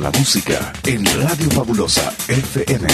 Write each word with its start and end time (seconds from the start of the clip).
La 0.00 0.10
música 0.12 0.72
en 0.86 1.04
Radio 1.04 1.50
Fabulosa 1.50 2.10
FM. 2.26 2.88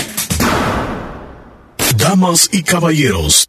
Damas 1.96 2.48
y 2.50 2.64
caballeros, 2.64 3.48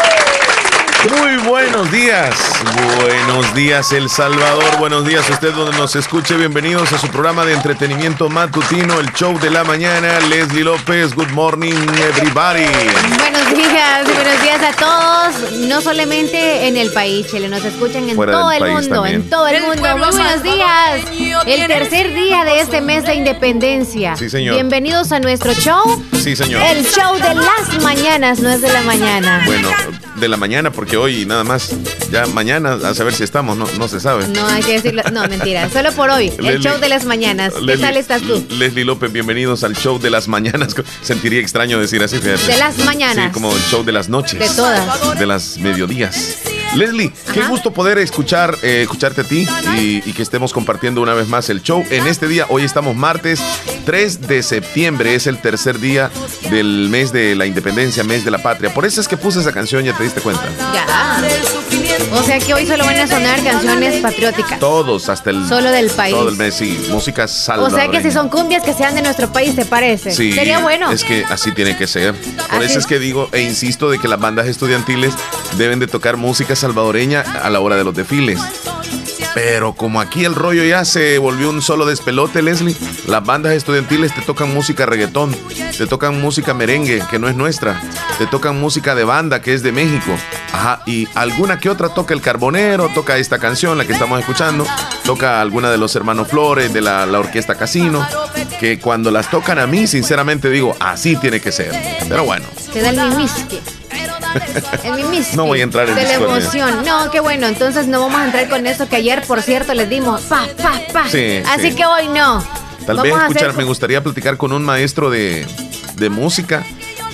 Muy 1.09 1.37
buenos 1.47 1.91
días, 1.91 2.35
buenos 2.99 3.55
días 3.55 3.91
El 3.91 4.07
Salvador, 4.07 4.77
buenos 4.77 5.03
días 5.03 5.27
a 5.31 5.33
usted 5.33 5.51
donde 5.51 5.75
nos 5.75 5.95
escuche, 5.95 6.35
bienvenidos 6.35 6.93
a 6.93 6.99
su 6.99 7.07
programa 7.07 7.43
de 7.43 7.53
entretenimiento 7.53 8.29
matutino, 8.29 8.99
el 8.99 9.11
show 9.13 9.39
de 9.39 9.49
la 9.49 9.63
mañana, 9.63 10.19
Leslie 10.29 10.63
López, 10.63 11.15
good 11.15 11.29
morning 11.29 11.73
everybody. 11.73 12.65
Buenos 13.17 13.49
días, 13.55 14.05
buenos 14.13 14.41
días 14.43 14.61
a 14.61 14.73
todos, 14.73 15.51
no 15.67 15.81
solamente 15.81 16.67
en 16.67 16.77
el 16.77 16.91
país, 16.91 17.25
Chile, 17.31 17.49
nos 17.49 17.65
escuchan 17.65 18.07
en 18.07 18.15
todo 18.15 18.51
el 18.51 18.63
mundo, 18.63 19.05
en 19.07 19.27
todo 19.27 19.47
el, 19.47 19.61
mundo. 19.63 19.81
Muy 19.97 20.11
buenos 20.11 20.43
días, 20.43 21.47
el 21.47 21.67
tercer 21.67 22.13
día 22.13 22.45
de 22.45 22.59
este 22.59 22.79
mes 22.79 23.05
de 23.05 23.15
independencia. 23.15 24.15
Sí, 24.15 24.29
señor. 24.29 24.53
Bienvenidos 24.53 25.11
a 25.11 25.19
nuestro 25.19 25.55
show. 25.55 26.05
Sí, 26.21 26.35
señor. 26.35 26.61
El 26.61 26.85
show 26.85 27.15
de 27.15 27.33
las 27.33 27.81
mañanas, 27.81 28.39
no 28.39 28.49
es 28.51 28.61
de 28.61 28.71
la 28.71 28.81
mañana. 28.81 29.41
Bueno, 29.47 29.69
de 30.21 30.27
la 30.27 30.37
mañana 30.37 30.71
porque 30.71 30.90
hoy 30.97 31.25
nada 31.25 31.43
más, 31.43 31.75
ya 32.11 32.25
mañana 32.27 32.73
a 32.73 32.93
saber 32.93 33.13
si 33.13 33.23
estamos, 33.23 33.57
no, 33.57 33.65
no 33.77 33.87
se 33.87 33.99
sabe. 33.99 34.27
No, 34.27 34.45
hay 34.47 34.63
que 34.63 34.73
decirlo, 34.73 35.03
no, 35.11 35.27
mentira, 35.27 35.69
solo 35.69 35.91
por 35.93 36.09
hoy, 36.09 36.31
el 36.37 36.59
show 36.59 36.79
de 36.79 36.89
las 36.89 37.05
mañanas. 37.05 37.53
¿Qué 37.65 37.77
tal 37.77 37.97
estás 37.97 38.21
tú? 38.21 38.45
Leslie 38.49 38.85
López, 38.85 39.11
bienvenidos 39.11 39.63
al 39.63 39.75
show 39.75 39.99
de 39.99 40.09
las 40.09 40.27
mañanas. 40.27 40.75
Sentiría 41.01 41.39
extraño 41.39 41.79
decir 41.79 42.03
así, 42.03 42.17
De 42.19 42.57
las 42.57 42.77
mañanas. 42.79 43.27
Sí, 43.27 43.31
como 43.31 43.55
el 43.55 43.61
show 43.63 43.83
de 43.83 43.91
las 43.91 44.09
noches. 44.09 44.39
De 44.39 44.49
todas. 44.49 45.17
De 45.19 45.25
las 45.25 45.57
mediodías. 45.57 46.37
Leslie, 46.75 47.11
qué 47.33 47.41
gusto 47.43 47.73
poder 47.73 47.97
escuchar, 47.97 48.57
eh, 48.63 48.81
escucharte 48.83 49.21
a 49.21 49.23
ti 49.23 49.47
y, 49.77 50.01
y, 50.09 50.13
que 50.13 50.21
estemos 50.21 50.53
compartiendo 50.53 51.01
una 51.01 51.13
vez 51.13 51.27
más 51.27 51.49
el 51.49 51.61
show. 51.61 51.83
En 51.89 52.07
este 52.07 52.27
día, 52.27 52.45
hoy 52.49 52.63
estamos 52.63 52.95
martes 52.95 53.41
3 53.85 54.27
de 54.27 54.41
septiembre, 54.41 55.15
es 55.15 55.27
el 55.27 55.41
tercer 55.41 55.79
día 55.79 56.09
del 56.49 56.87
mes 56.89 57.11
de 57.11 57.35
la 57.35 57.45
independencia, 57.45 58.03
mes 58.03 58.23
de 58.23 58.31
la 58.31 58.41
patria. 58.41 58.73
Por 58.73 58.85
eso 58.85 59.01
es 59.01 59.07
que 59.07 59.17
puse 59.17 59.41
esa 59.41 59.51
canción, 59.51 59.83
ya 59.83 59.95
te 59.95 60.03
diste 60.03 60.21
cuenta. 60.21 60.43
Ya. 60.73 60.85
O 62.13 62.23
sea 62.23 62.39
que 62.39 62.53
hoy 62.53 62.65
solo 62.65 62.85
van 62.85 62.97
a 62.97 63.07
sonar 63.07 63.41
canciones 63.43 64.01
patrióticas. 64.01 64.59
Todos, 64.59 65.09
hasta 65.09 65.29
el. 65.29 65.47
Solo 65.47 65.71
del 65.71 65.89
país. 65.89 66.13
Todo 66.13 66.29
el 66.29 66.35
mes, 66.35 66.55
sí. 66.55 66.87
Música 66.89 67.27
salvadoreña. 67.27 67.75
O 67.75 67.91
sea 67.91 67.91
que 67.91 68.07
si 68.07 68.13
son 68.13 68.29
cumbias 68.29 68.63
que 68.63 68.73
sean 68.73 68.95
de 68.95 69.01
nuestro 69.01 69.31
país, 69.31 69.55
¿te 69.55 69.65
parece? 69.65 70.11
Sí. 70.11 70.33
Sería 70.33 70.59
bueno. 70.59 70.91
Es 70.91 71.03
que 71.03 71.25
así 71.29 71.51
tiene 71.51 71.77
que 71.77 71.87
ser. 71.87 72.13
Por 72.49 72.63
eso 72.63 72.79
es 72.79 72.85
que 72.85 72.99
digo 72.99 73.29
e 73.31 73.41
insisto 73.41 73.89
de 73.89 73.99
que 73.99 74.07
las 74.07 74.19
bandas 74.19 74.47
estudiantiles 74.47 75.13
deben 75.57 75.79
de 75.79 75.87
tocar 75.87 76.17
música 76.17 76.55
salvadoreña 76.61 77.21
a 77.21 77.49
la 77.49 77.59
hora 77.59 77.75
de 77.75 77.83
los 77.83 77.93
desfiles. 77.93 78.39
Pero 79.33 79.73
como 79.73 80.01
aquí 80.01 80.25
el 80.25 80.35
rollo 80.35 80.63
ya 80.63 80.83
se 80.83 81.17
volvió 81.17 81.49
un 81.49 81.61
solo 81.61 81.85
despelote, 81.85 82.41
Leslie, 82.41 82.75
las 83.07 83.23
bandas 83.25 83.53
estudiantiles 83.53 84.13
te 84.13 84.21
tocan 84.21 84.53
música 84.53 84.85
reggaetón, 84.85 85.35
te 85.77 85.87
tocan 85.87 86.19
música 86.19 86.53
merengue, 86.53 87.01
que 87.09 87.17
no 87.17 87.29
es 87.29 87.35
nuestra, 87.35 87.81
te 88.17 88.27
tocan 88.27 88.59
música 88.59 88.93
de 88.93 89.05
banda, 89.05 89.41
que 89.41 89.53
es 89.53 89.63
de 89.63 89.71
México. 89.71 90.11
Ajá, 90.51 90.81
y 90.85 91.07
alguna 91.15 91.59
que 91.59 91.69
otra 91.69 91.89
toca 91.89 92.13
el 92.13 92.21
Carbonero, 92.21 92.89
toca 92.93 93.17
esta 93.17 93.39
canción, 93.39 93.77
la 93.77 93.85
que 93.85 93.93
estamos 93.93 94.19
escuchando, 94.19 94.65
toca 95.05 95.39
alguna 95.39 95.71
de 95.71 95.77
los 95.77 95.95
hermanos 95.95 96.27
Flores, 96.27 96.73
de 96.73 96.81
la, 96.81 97.05
orquesta 97.17 97.55
Casino, 97.55 98.05
que 98.59 98.79
cuando 98.79 99.11
las 99.11 99.29
tocan 99.29 99.59
a 99.59 99.67
mí, 99.67 99.87
sinceramente 99.87 100.49
digo, 100.49 100.75
así 100.79 101.15
tiene 101.15 101.39
que 101.39 101.53
ser. 101.53 101.71
Pero 102.09 102.25
bueno. 102.25 102.45
Te. 102.73 102.81
El. 104.83 105.25
No 105.35 105.45
voy 105.45 105.59
a 105.61 105.63
entrar 105.63 105.89
en 105.89 105.95
De 105.95 106.03
la 106.03 106.13
emoción. 106.13 106.83
No, 106.85 107.09
qué 107.11 107.19
bueno. 107.19 107.47
Entonces 107.47 107.87
no 107.87 108.01
vamos 108.01 108.19
a 108.21 108.25
entrar 108.25 108.49
con 108.49 108.65
eso 108.67 108.87
que 108.89 108.95
ayer, 108.97 109.23
por 109.27 109.41
cierto, 109.41 109.73
les 109.73 109.89
dimos 109.89 110.21
pa, 110.21 110.47
pa, 110.61 110.73
pa. 110.93 111.09
Sí, 111.09 111.41
Así 111.47 111.69
sí. 111.71 111.75
que 111.75 111.85
hoy 111.85 112.07
no. 112.07 112.43
Tal 112.85 112.97
Vamos 112.97 113.03
vez 113.03 113.13
escuchar, 113.21 113.49
hacer- 113.49 113.57
me 113.57 113.63
gustaría 113.63 114.03
platicar 114.03 114.37
con 114.37 114.51
un 114.51 114.63
maestro 114.63 115.09
de, 115.09 115.45
de 115.97 116.09
música 116.09 116.63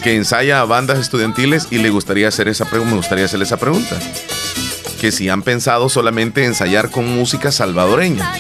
que 0.02 0.16
ensaya 0.16 0.62
a 0.62 0.66
bandas 0.66 0.98
estudiantiles 1.00 1.68
y 1.72 1.80
le 1.80 1.90
gustaría 1.90 2.28
hacer 2.30 2.48
esa 2.48 2.66
pregunta, 2.66 2.92
me 2.92 2.98
gustaría 2.98 3.26
hacerle 3.26 3.46
esa 3.46 3.58
pregunta. 3.58 3.98
Que 5.02 5.12
si 5.12 5.28
han 5.30 5.42
pensado 5.44 5.90
solamente 5.90 6.46
ensayar 6.46 6.90
con 6.90 7.08
música 7.14 7.52
salvadoreña. 7.52 8.32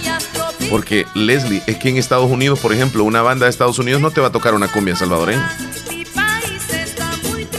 Porque 0.69 1.05
Leslie, 1.15 1.61
es 1.67 1.77
que 1.77 1.89
en 1.89 1.97
Estados 1.97 2.29
Unidos, 2.29 2.59
por 2.59 2.73
ejemplo, 2.73 3.03
una 3.03 3.21
banda 3.21 3.45
de 3.45 3.49
Estados 3.51 3.77
Unidos 3.79 4.01
no 4.01 4.11
te 4.11 4.19
va 4.21 4.27
a 4.27 4.31
tocar 4.31 4.53
una 4.53 4.67
cumbia 4.67 4.95
salvadoreña. 4.95 5.49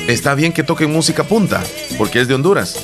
Está 0.09 0.35
bien 0.35 0.55
que 0.55 0.63
toquen 0.63 0.91
música 0.91 1.25
punta, 1.25 1.63
porque 1.99 2.19
es 2.19 2.29
de 2.29 2.35
Honduras. 2.35 2.79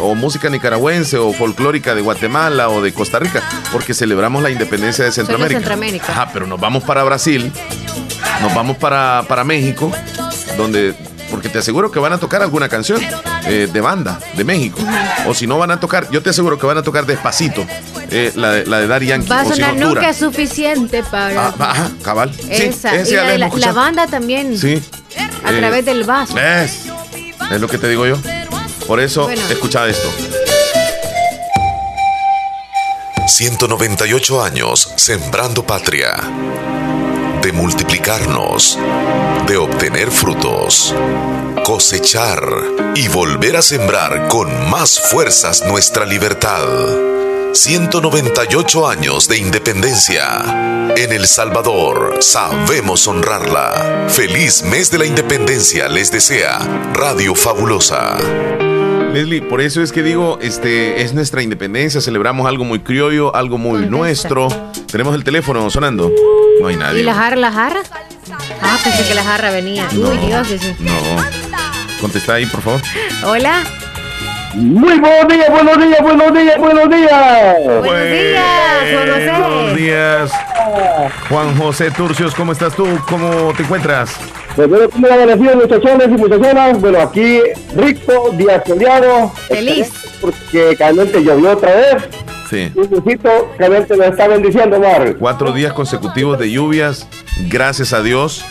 O 0.00 0.14
música 0.14 0.48
nicaragüense 0.48 1.18
o 1.18 1.32
folclórica 1.32 1.96
de 1.96 2.00
Guatemala 2.00 2.68
o 2.68 2.80
de 2.80 2.94
Costa 2.94 3.18
Rica, 3.18 3.42
porque 3.72 3.92
celebramos 3.92 4.40
la 4.40 4.50
independencia 4.50 5.04
de 5.04 5.10
Centroamérica. 5.10 5.58
Centroamérica. 5.58 6.12
Ajá, 6.12 6.30
pero 6.32 6.46
nos 6.46 6.60
vamos 6.60 6.84
para 6.84 7.02
Brasil, 7.02 7.52
nos 8.40 8.54
vamos 8.54 8.76
para, 8.76 9.24
para 9.26 9.42
México, 9.42 9.90
donde, 10.56 10.94
porque 11.28 11.48
te 11.48 11.58
aseguro 11.58 11.90
que 11.90 11.98
van 11.98 12.12
a 12.12 12.18
tocar 12.18 12.40
alguna 12.40 12.68
canción 12.68 13.02
eh, 13.46 13.68
de 13.70 13.80
banda 13.80 14.20
de 14.36 14.44
México. 14.44 14.78
O 15.26 15.34
si 15.34 15.48
no 15.48 15.58
van 15.58 15.72
a 15.72 15.80
tocar, 15.80 16.08
yo 16.12 16.22
te 16.22 16.30
aseguro 16.30 16.56
que 16.56 16.66
van 16.66 16.78
a 16.78 16.82
tocar 16.84 17.04
despacito, 17.04 17.66
eh, 18.12 18.30
la, 18.36 18.52
de, 18.52 18.66
la 18.66 18.78
de 18.78 18.86
Daddy 18.86 19.06
Yankee. 19.06 19.28
Va 19.28 19.40
a 19.40 19.42
o 19.42 19.46
si 19.46 19.54
sonar 19.56 19.74
no, 19.74 19.88
nunca 19.88 20.14
suficiente 20.14 21.02
para. 21.02 21.48
Ah, 21.48 21.54
ajá, 21.58 21.90
cabal. 22.04 22.32
Sí, 22.32 22.46
Esa. 22.48 22.94
y 22.94 23.38
la, 23.38 23.48
la 23.48 23.72
banda 23.72 24.06
también. 24.06 24.56
Sí. 24.56 24.80
A 25.44 25.50
Eh, 25.52 25.58
través 25.58 25.84
del 25.84 26.04
vaso. 26.04 26.36
Es, 26.38 26.86
es 27.50 27.60
lo 27.60 27.68
que 27.68 27.78
te 27.78 27.88
digo 27.88 28.06
yo. 28.06 28.16
Por 28.86 29.00
eso, 29.00 29.24
Bueno. 29.24 29.42
escucha 29.50 29.86
esto. 29.86 30.08
198 33.26 34.42
años 34.42 34.92
sembrando 34.96 35.64
patria. 35.66 36.16
De 37.42 37.52
multiplicarnos. 37.52 38.78
De 39.46 39.56
obtener 39.56 40.10
frutos. 40.10 40.94
Cosechar. 41.64 42.42
Y 42.96 43.08
volver 43.08 43.56
a 43.56 43.62
sembrar 43.62 44.28
con 44.28 44.68
más 44.68 44.98
fuerzas 45.00 45.62
nuestra 45.66 46.04
libertad. 46.04 46.66
198 47.52 48.88
años 48.88 49.28
de 49.28 49.38
independencia. 49.38 50.92
En 50.96 51.12
El 51.12 51.26
Salvador 51.26 52.18
sabemos 52.20 53.06
honrarla. 53.08 54.06
Feliz 54.08 54.62
mes 54.62 54.90
de 54.90 54.98
la 54.98 55.06
independencia 55.06 55.88
les 55.88 56.10
desea 56.12 56.58
Radio 56.94 57.34
Fabulosa. 57.34 58.16
Leslie, 59.12 59.42
por 59.42 59.60
eso 59.60 59.82
es 59.82 59.90
que 59.90 60.02
digo, 60.02 60.38
este 60.40 61.02
es 61.02 61.12
nuestra 61.12 61.42
independencia, 61.42 62.00
celebramos 62.00 62.46
algo 62.46 62.64
muy 62.64 62.80
criollo, 62.80 63.34
algo 63.34 63.58
muy 63.58 63.80
Contesta. 63.80 63.90
nuestro. 63.96 64.48
Tenemos 64.90 65.14
el 65.14 65.24
teléfono 65.24 65.68
sonando. 65.70 66.10
No 66.60 66.68
hay 66.68 66.76
nadie. 66.76 67.00
¿Y 67.00 67.02
la 67.02 67.14
jarra, 67.14 67.36
la 67.36 67.50
jarra? 67.52 67.80
Ah, 68.62 68.78
pensé 68.82 69.06
que 69.08 69.14
la 69.14 69.24
jarra 69.24 69.50
venía. 69.50 69.88
No, 69.92 70.10
Uy, 70.10 70.18
Dios. 70.18 70.48
No. 70.78 70.92
Contesta 72.00 72.34
ahí, 72.34 72.46
por 72.46 72.62
favor. 72.62 72.80
Hola. 73.24 73.64
Muy 74.54 74.98
buenos 74.98 75.28
días, 75.28 75.48
buenos 75.50 75.78
días, 75.78 76.02
buenos 76.02 76.34
días, 76.34 76.58
buenos 76.58 76.90
días. 76.90 77.56
Buenos 77.64 78.10
días, 78.10 78.42
Juan 78.92 79.08
José. 79.08 79.30
Buenos 79.30 79.76
días. 79.76 80.32
Juan 81.28 81.56
José 81.56 81.90
Turcios, 81.92 82.34
¿cómo 82.34 82.52
estás 82.52 82.74
tú? 82.74 82.86
¿Cómo 83.08 83.52
te 83.56 83.62
encuentras? 83.62 84.16
Pues 84.56 84.68
bueno, 84.68 84.90
¿cómo 84.90 85.06
amanecido 85.06 85.54
muchachones 85.54 86.08
y 86.08 86.10
muchachonas? 86.10 86.80
Bueno, 86.80 87.00
aquí 87.00 87.40
rico, 87.76 88.30
día 88.32 88.62
soleado. 88.66 89.30
Feliz. 89.48 89.92
Porque 90.20 90.76
caliente 90.76 91.22
llovió 91.22 91.52
otra 91.52 91.72
vez. 91.72 92.08
Sí. 92.50 92.72
Y 92.74 92.86
Diosito 92.88 93.52
caliente 93.56 93.96
nos 93.96 94.06
está 94.08 94.26
bendiciendo, 94.26 94.80
Mar. 94.80 95.14
Cuatro 95.16 95.52
días 95.52 95.72
consecutivos 95.72 96.38
de 96.40 96.50
lluvias. 96.50 97.06
Gracias 97.48 97.92
a 97.92 98.02
Dios. 98.02 98.44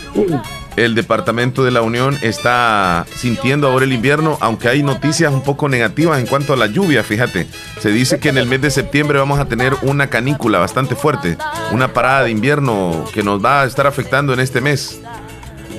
El 0.76 0.94
Departamento 0.94 1.64
de 1.64 1.70
la 1.70 1.82
Unión 1.82 2.16
está 2.22 3.04
sintiendo 3.14 3.68
ahora 3.68 3.84
el 3.84 3.92
invierno, 3.92 4.38
aunque 4.40 4.68
hay 4.68 4.82
noticias 4.82 5.32
un 5.32 5.42
poco 5.42 5.68
negativas 5.68 6.20
en 6.20 6.26
cuanto 6.26 6.52
a 6.52 6.56
la 6.56 6.66
lluvia, 6.66 7.02
fíjate. 7.02 7.46
Se 7.80 7.90
dice 7.90 8.18
que 8.18 8.28
en 8.28 8.38
el 8.38 8.46
mes 8.46 8.62
de 8.62 8.70
septiembre 8.70 9.18
vamos 9.18 9.38
a 9.40 9.46
tener 9.46 9.74
una 9.82 10.08
canícula 10.08 10.58
bastante 10.58 10.94
fuerte, 10.94 11.36
una 11.72 11.92
parada 11.92 12.24
de 12.24 12.30
invierno 12.30 13.04
que 13.12 13.22
nos 13.22 13.44
va 13.44 13.62
a 13.62 13.66
estar 13.66 13.86
afectando 13.86 14.32
en 14.32 14.40
este 14.40 14.60
mes. 14.60 15.00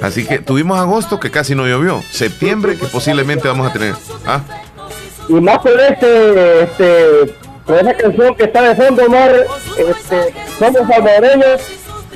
Así 0.01 0.25
que 0.25 0.39
tuvimos 0.39 0.79
agosto 0.79 1.19
que 1.19 1.31
casi 1.31 1.55
no 1.55 1.67
llovió, 1.67 2.01
septiembre 2.11 2.75
que 2.77 2.87
posiblemente 2.87 3.47
vamos 3.47 3.69
a 3.69 3.73
tener. 3.73 3.95
Ah, 4.25 4.41
Y 5.29 5.33
más 5.33 5.59
por 5.59 5.79
este, 5.79 6.63
este, 6.63 7.35
por 7.65 7.77
esa 7.77 7.93
canción 7.93 8.35
que 8.35 8.43
está 8.43 8.61
de 8.73 8.75
fondo, 8.75 9.03
este, 9.03 10.33
somos 10.59 10.87
salvadoreños 10.87 11.61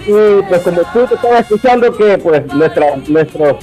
y 0.08 0.42
pues 0.48 0.62
como 0.62 0.82
tú 0.94 1.06
te 1.08 1.16
estabas 1.16 1.42
escuchando 1.42 1.96
que 1.96 2.18
pues 2.18 2.46
nuestra, 2.54 2.96
nuestros 3.08 3.58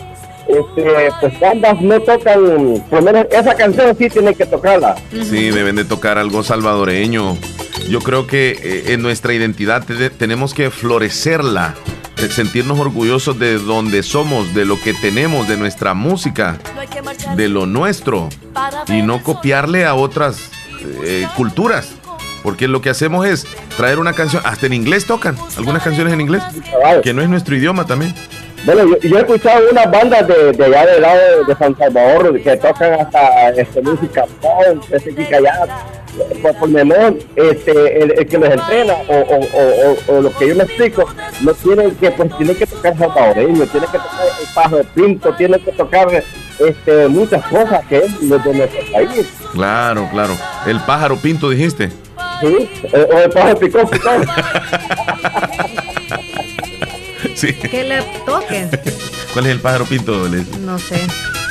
este, 0.49 1.11
pues 1.21 1.41
bandas 1.41 1.81
no 1.81 2.00
tocan, 2.00 2.83
por 2.91 2.99
lo 2.99 3.03
menos 3.03 3.27
esa 3.31 3.55
canción 3.55 3.97
sí 3.97 4.09
tienen 4.09 4.35
que 4.35 4.47
tocarla. 4.47 4.97
Sí, 5.11 5.50
deben 5.50 5.77
de 5.77 5.85
tocar 5.85 6.19
algo 6.19 6.43
salvadoreño. 6.43 7.37
Yo 7.89 8.00
creo 8.00 8.27
que 8.27 8.59
eh, 8.62 8.93
en 8.93 9.03
nuestra 9.03 9.35
identidad 9.35 9.85
tenemos 10.19 10.55
que 10.55 10.71
florecerla, 10.71 11.75
sentirnos 12.31 12.79
orgullosos 12.79 13.39
de 13.39 13.59
donde 13.59 14.03
somos, 14.03 14.55
de 14.55 14.65
lo 14.65 14.81
que 14.81 14.94
tenemos, 14.94 15.49
de 15.49 15.56
nuestra 15.56 15.94
música, 15.94 16.59
de 17.37 17.49
lo 17.49 17.67
nuestro, 17.67 18.29
y 18.89 19.03
no 19.03 19.23
copiarle 19.23 19.85
a 19.85 19.94
otras 19.94 20.50
eh, 21.05 21.27
culturas. 21.37 21.94
Porque 22.43 22.69
lo 22.69 22.81
que 22.81 22.91
hacemos 22.91 23.27
es 23.27 23.47
traer 23.77 23.99
una 23.99 24.12
canción, 24.12 24.43
hasta 24.44 24.67
en 24.67 24.73
inglés 24.73 25.06
tocan, 25.06 25.37
algunas 25.56 25.83
canciones 25.83 26.12
en 26.12 26.21
inglés, 26.21 26.43
que 27.03 27.15
no 27.15 27.23
es 27.23 27.29
nuestro 27.29 27.56
idioma 27.56 27.87
también. 27.87 28.15
Bueno, 28.65 28.97
yo, 29.03 29.19
he 29.19 29.21
escuchado 29.21 29.71
unas 29.73 29.91
bandas 29.91 30.27
de, 30.29 30.53
de, 30.53 30.65
allá 30.65 30.87
del 30.87 31.03
lado 31.03 31.44
de, 31.44 31.56
San 31.56 31.77
Salvador 31.77 32.41
que 32.41 32.56
tocan 32.56 32.93
hasta 32.93 33.49
este, 33.50 33.83
música 33.83 34.25
que 35.29 35.35
allá, 35.35 35.67
por, 36.41 36.55
por 36.56 36.69
menor, 36.69 37.19
este, 37.35 38.03
el, 38.03 38.27
que 38.27 38.39
los 38.39 38.50
entrena 38.50 38.94
o, 39.09 39.17
o, 39.17 40.15
o, 40.17 40.21
lo 40.21 40.33
que 40.37 40.49
yo 40.49 40.55
me 40.55 40.62
explico, 40.62 41.05
no 41.41 41.53
tienen 41.55 41.91
que, 41.97 42.11
pues 42.12 42.37
tienen 42.37 42.56
que 42.56 42.67
tocar 42.67 42.97
salvadoreño, 42.97 43.67
tienen 43.67 43.91
que 43.91 43.99
tocar 43.99 44.27
el 44.41 44.55
pájaro 44.55 44.85
pinto, 44.94 45.35
tienen 45.35 45.65
que 45.65 45.73
tocar 45.73 46.23
este, 46.61 47.09
muchas 47.09 47.44
cosas 47.47 47.85
que 47.87 47.99
es 47.99 48.21
de 48.21 48.29
nuestro 48.29 48.93
país. 48.93 49.27
Claro, 49.53 50.09
claro. 50.12 50.37
El 50.67 50.79
pájaro 50.81 51.17
pinto 51.17 51.50
dijiste. 51.50 51.91
Sí, 52.43 52.69
o 52.93 53.19
el 53.19 53.31
pájaro 53.31 53.59
picón, 53.59 53.89
picón. 53.91 54.27
Que 57.71 57.85
le 57.85 58.03
toquen. 58.27 58.69
¿Cuál 59.33 59.47
es 59.47 59.53
el 59.53 59.61
pájaro 59.61 59.85
pinto? 59.85 60.29
No 60.61 60.79
sé. 60.79 61.00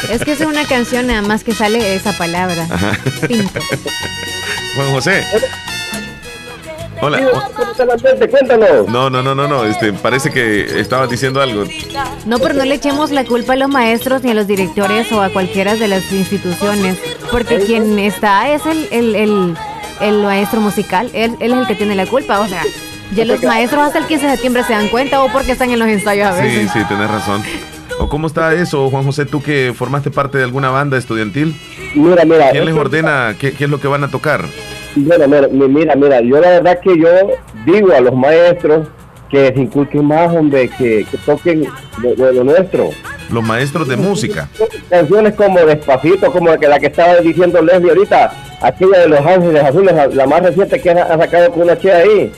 Es 0.10 0.24
que 0.24 0.34
es 0.34 0.42
una 0.42 0.66
canción 0.66 1.08
nada 1.08 1.22
más 1.22 1.44
que 1.44 1.54
sale 1.54 1.96
esa 1.96 2.18
palabra. 2.18 2.68
Pinto. 3.28 3.60
Juan 4.76 4.92
José. 4.92 5.24
Hola. 7.02 7.20
No, 8.88 9.10
no, 9.10 9.24
no, 9.24 9.34
no, 9.34 9.48
no. 9.48 9.66
Este, 9.66 9.92
parece 9.92 10.30
que 10.30 10.80
estabas 10.80 11.10
diciendo 11.10 11.42
algo. 11.42 11.64
No, 12.26 12.38
pero 12.38 12.54
no 12.54 12.64
le 12.64 12.76
echemos 12.76 13.12
la 13.12 13.26
culpa 13.26 13.54
a 13.54 13.56
los 13.56 13.70
maestros 13.70 14.24
ni 14.24 14.32
a 14.32 14.34
los 14.36 14.46
directores 14.46 15.12
o 15.12 15.22
a 15.22 15.30
cualquiera 15.30 15.76
de 15.76 15.88
las 15.88 16.12
instituciones, 16.12 16.98
porque 17.32 17.60
quien 17.60 17.98
está 17.98 18.54
es 18.54 18.66
el, 18.68 18.88
el, 18.92 19.16
el, 19.16 19.58
el 20.02 20.24
maestro 20.24 20.62
musical. 20.62 21.10
Él, 21.14 21.36
él 21.40 21.52
es 21.54 21.58
el 21.60 21.68
que 21.68 21.76
tiene 21.76 21.96
la 21.96 22.06
culpa. 22.06 22.40
O 22.40 22.48
sea, 22.48 22.64
ya 23.16 23.26
los 23.26 23.44
maestros 23.44 23.82
hasta 23.82 24.00
el 24.00 24.06
15 24.06 24.26
de 24.26 24.32
septiembre 24.34 24.64
se 24.64 24.74
dan 24.74 24.88
cuenta 24.88 25.22
o 25.24 25.32
porque 25.32 25.52
están 25.52 25.70
en 25.70 25.80
los 25.80 25.88
ensayos 25.88 26.28
a 26.28 26.42
veces. 26.42 26.72
Sí, 26.72 26.80
sí, 26.80 26.86
tenés 26.88 27.10
razón. 27.10 27.44
¿O 28.00 28.10
cómo 28.10 28.28
está 28.28 28.54
eso, 28.54 28.90
Juan 28.90 29.04
José, 29.04 29.26
tú 29.26 29.44
que 29.44 29.74
formaste 29.76 30.10
parte 30.10 30.38
de 30.38 30.44
alguna 30.44 30.70
banda 30.70 30.98
estudiantil? 30.98 31.56
Mira, 31.94 32.26
mira. 32.26 32.50
¿Quién 32.52 32.66
les 32.66 32.74
ordena 32.74 33.36
qué, 33.40 33.54
es 33.60 33.70
lo 33.70 33.80
que 33.80 33.88
van 33.88 34.04
a 34.04 34.10
tocar? 34.10 34.46
Mira, 34.96 35.28
mira, 35.28 35.48
mira, 35.50 35.96
mira, 35.96 36.22
yo 36.22 36.40
la 36.40 36.50
verdad 36.50 36.80
que 36.82 36.98
yo 36.98 37.10
digo 37.66 37.94
a 37.94 38.02
los 38.02 38.16
maestros 38.16 38.88
que 39.30 39.54
se 39.54 39.62
inculquen 39.62 40.06
más, 40.06 40.34
hombre, 40.36 40.70
que, 40.70 41.06
toquen 41.26 41.68
de, 42.02 42.34
lo 42.34 42.44
nuestro. 42.44 42.90
Los 43.32 43.44
maestros 43.44 43.88
de 43.88 43.96
música. 43.96 44.50
Canciones 44.90 45.36
como 45.36 45.60
Despacito, 45.60 46.32
como 46.32 46.50
la 46.50 46.58
que, 46.58 46.68
la 46.68 46.80
que 46.80 46.88
estaba 46.88 47.16
diciendo 47.18 47.62
Leslie 47.62 47.90
ahorita, 47.90 48.32
aquella 48.62 49.00
de 49.00 49.08
Los 49.08 49.26
Ángeles 49.26 49.64
Azules, 49.64 49.94
la, 50.14 50.28
más 50.28 50.44
reciente 50.44 50.80
que 50.82 50.92
ha, 50.92 51.18
sacado 51.18 51.52
con 51.52 51.64
una 51.64 51.78
chica 51.78 51.98
ahí. 51.98 52.32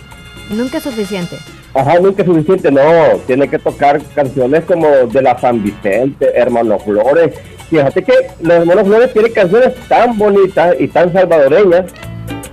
Nunca 0.49 0.77
es 0.77 0.83
suficiente. 0.83 1.37
Ajá, 1.73 1.99
nunca 1.99 2.21
es 2.21 2.27
suficiente, 2.27 2.71
no. 2.71 2.83
Tiene 3.25 3.47
que 3.47 3.57
tocar 3.57 3.99
canciones 4.13 4.63
como 4.65 4.87
de 4.87 5.21
la 5.21 5.37
San 5.39 5.63
Vicente, 5.63 6.31
Hermano 6.35 6.77
Flores. 6.77 7.33
Fíjate 7.69 8.03
que 8.03 8.13
los 8.41 8.53
Hermanos 8.53 8.87
Flores 8.87 9.13
tienen 9.13 9.33
canciones 9.33 9.73
tan 9.87 10.15
bonitas 10.15 10.75
y 10.79 10.87
tan 10.87 11.11
salvadoreñas. 11.11 11.85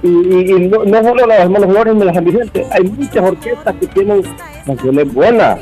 Y, 0.03 0.09
no, 0.09 1.03
solo 1.03 1.27
los 1.27 1.37
Hermanos 1.37 1.69
Flores 1.71 1.95
ni 1.95 2.05
la 2.05 2.15
San 2.15 2.25
Vicente, 2.25 2.67
hay 2.71 2.85
muchas 2.85 3.23
orquestas 3.23 3.75
que 3.79 3.87
tienen 3.89 4.23
canciones 4.65 5.13
buenas. 5.13 5.59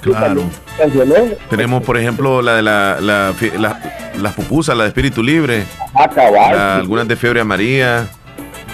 Claro. 0.00 0.42
Tenemos, 1.48 1.82
por 1.82 1.96
ejemplo, 1.96 2.40
la 2.42 2.54
de 2.56 2.62
la, 2.62 2.98
la, 3.00 3.34
las 4.18 4.34
pupusas, 4.34 4.76
la 4.76 4.84
de 4.84 4.88
Espíritu 4.88 5.22
Libre. 5.22 5.64
Ah, 5.94 6.76
algunas 6.76 7.06
de 7.06 7.16
Fiebre 7.16 7.44
María. 7.44 8.08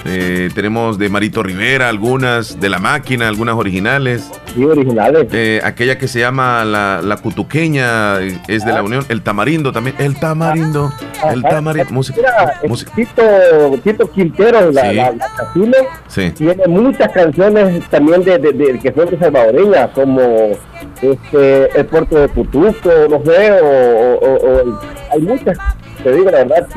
Eh, 0.09 0.51
tenemos 0.55 0.99
de 0.99 1.09
Marito 1.09 1.43
Rivera, 1.43 1.89
algunas 1.89 2.61
de 2.61 2.69
La 2.69 2.79
Máquina, 2.79 3.29
algunas 3.29 3.57
originales. 3.57 4.31
Sí, 4.55 4.65
originales. 4.65 5.27
Eh, 5.33 5.61
aquella 5.65 5.99
que 5.99 6.09
se 6.09 6.21
llama 6.21 6.65
La, 6.65 7.01
la 7.03 7.17
Cutuqueña, 7.17 8.21
eh, 8.21 8.39
es 8.49 8.65
de 8.65 8.73
la 8.73 8.83
Unión. 8.83 9.05
El 9.09 9.23
Tamarindo 9.23 9.73
también. 9.73 9.97
El 9.99 10.19
Tamarindo. 10.19 10.93
el 11.33 11.43
Tamarindo. 11.43 11.93
Música. 11.93 12.21
Tito, 12.95 13.23
Tito, 13.83 14.11
Quintero, 14.11 14.71
la, 14.71 14.93
la, 14.93 15.15
sí. 16.09 16.31
tiene 16.31 16.67
muchas 16.69 17.11
canciones 17.13 17.85
también 17.91 18.23
de, 18.23 18.39
de, 18.39 18.79
que 18.79 18.93
son 18.93 19.11
de 19.11 19.19
salvadoreñas, 19.19 19.91
como 19.91 20.21
este, 21.03 21.79
El 21.79 21.87
Puerto 21.87 22.19
de 22.19 22.29
Putuco, 22.29 22.91
no 23.11 23.23
sé, 23.25 23.53
o 23.63 24.81
hay 25.13 25.21
muchas 25.23 25.59
digo 26.13 26.31
la 26.31 26.45
verdad, 26.45 26.69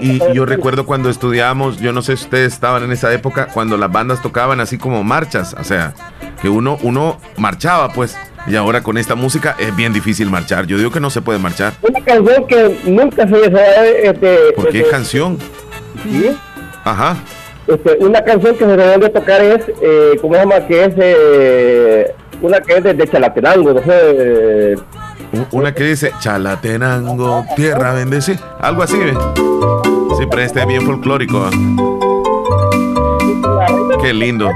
Y, 0.00 0.20
yo 0.34 0.46
recuerdo 0.46 0.86
cuando 0.86 1.10
estudiábamos, 1.10 1.78
yo 1.78 1.92
no 1.92 2.02
sé 2.02 2.16
si 2.16 2.24
ustedes 2.24 2.52
estaban 2.52 2.82
en 2.84 2.92
esa 2.92 3.12
época, 3.12 3.48
cuando 3.52 3.76
las 3.76 3.90
bandas 3.90 4.22
tocaban 4.22 4.60
así 4.60 4.78
como 4.78 5.04
marchas, 5.04 5.54
o 5.58 5.64
sea, 5.64 5.94
que 6.40 6.48
uno, 6.48 6.78
uno 6.82 7.18
marchaba 7.36 7.88
pues. 7.90 8.16
Y 8.46 8.56
ahora 8.56 8.82
con 8.82 8.98
esta 8.98 9.14
música 9.14 9.56
es 9.58 9.74
bien 9.74 9.94
difícil 9.94 10.28
marchar. 10.28 10.66
Yo 10.66 10.76
digo 10.76 10.90
que 10.90 11.00
no 11.00 11.08
se 11.08 11.22
puede 11.22 11.38
marchar. 11.38 11.72
Una 11.80 12.04
canción 12.04 12.46
que 12.46 12.78
nunca 12.84 13.26
se 13.26 13.44
sabe. 13.44 14.06
Este, 14.06 14.52
¿Por 14.54 14.68
qué 14.68 14.80
este, 14.80 14.90
canción? 14.90 15.38
¿Sí? 16.02 16.36
Ajá. 16.84 17.16
Este, 17.66 17.96
una 18.00 18.22
canción 18.22 18.54
que 18.56 18.66
se 18.66 18.76
debe 18.76 18.98
de 18.98 19.08
tocar 19.08 19.42
es, 19.42 19.62
eh, 19.80 20.18
¿cómo 20.20 20.34
se 20.34 20.40
llama? 20.40 20.66
Que 20.66 20.84
es 20.84 20.94
eh, 20.98 22.14
una 22.42 22.60
que 22.60 22.76
es 22.76 22.84
de, 22.84 22.92
de 22.92 23.08
Chalatenango, 23.08 23.72
no 23.72 23.82
sé. 23.82 24.76
Una 25.52 25.74
que 25.74 25.84
dice, 25.84 26.12
Chalatenango, 26.20 27.44
tierra 27.56 27.92
bendecida. 27.92 28.38
Algo 28.60 28.82
así, 28.82 28.98
¿ve? 28.98 29.14
Siempre 30.16 30.44
este 30.44 30.64
bien 30.66 30.82
folclórico. 30.82 31.48
Qué 34.02 34.12
lindo. 34.12 34.50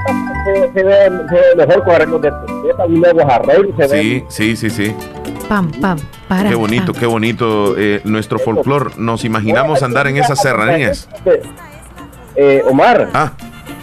Se, 0.75 0.83
ve, 0.83 1.11
mejor 1.57 1.85
con 1.85 2.21
de 2.21 3.89
Sí, 3.89 4.25
sí, 4.29 4.57
sí, 4.57 4.71
sí. 4.71 4.95
Pam, 5.49 5.71
pam, 5.81 5.99
para. 6.29 6.49
Qué 6.49 6.55
bonito, 6.55 6.93
qué 6.93 7.07
bonito 7.07 7.75
eh, 7.79 8.01
nuestro 8.05 8.39
folclor. 8.39 8.99
Nos 8.99 9.25
imaginamos 9.25 9.83
andar 9.83 10.07
en 10.07 10.19
esas 10.19 10.41
serranías. 10.41 11.09
Eh, 12.37 12.63
Omar. 12.69 13.09
Ah. 13.15 13.33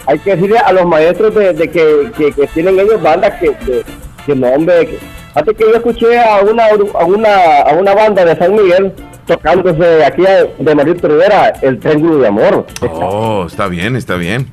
Hay 0.06 0.20
que 0.20 0.36
decirle 0.36 0.58
a 0.58 0.72
los 0.72 0.86
maestros 0.86 1.34
de, 1.34 1.54
que, 1.68 2.12
que, 2.16 2.46
tienen 2.54 2.78
ellos 2.78 3.02
bandas 3.02 3.34
que, 3.40 3.52
que, 3.56 3.84
que 4.24 4.34
no, 4.36 4.46
hombre, 4.48 4.98
antes 5.36 5.56
que 5.56 5.64
yo 5.64 5.74
escuché 5.74 6.18
a 6.18 6.40
una, 6.40 6.64
a 6.66 7.04
una, 7.04 7.58
a 7.60 7.72
una 7.74 7.94
banda 7.94 8.24
de 8.24 8.36
San 8.36 8.54
Miguel 8.54 8.92
tocándose 9.26 10.04
aquí 10.04 10.22
de 10.58 10.74
Marito 10.74 11.08
Rivera, 11.08 11.52
el 11.60 11.78
Triángulo 11.78 12.18
de 12.18 12.28
Amor. 12.28 12.66
Oh, 12.80 13.44
está 13.46 13.68
bien, 13.68 13.96
está 13.96 14.16
bien. 14.16 14.50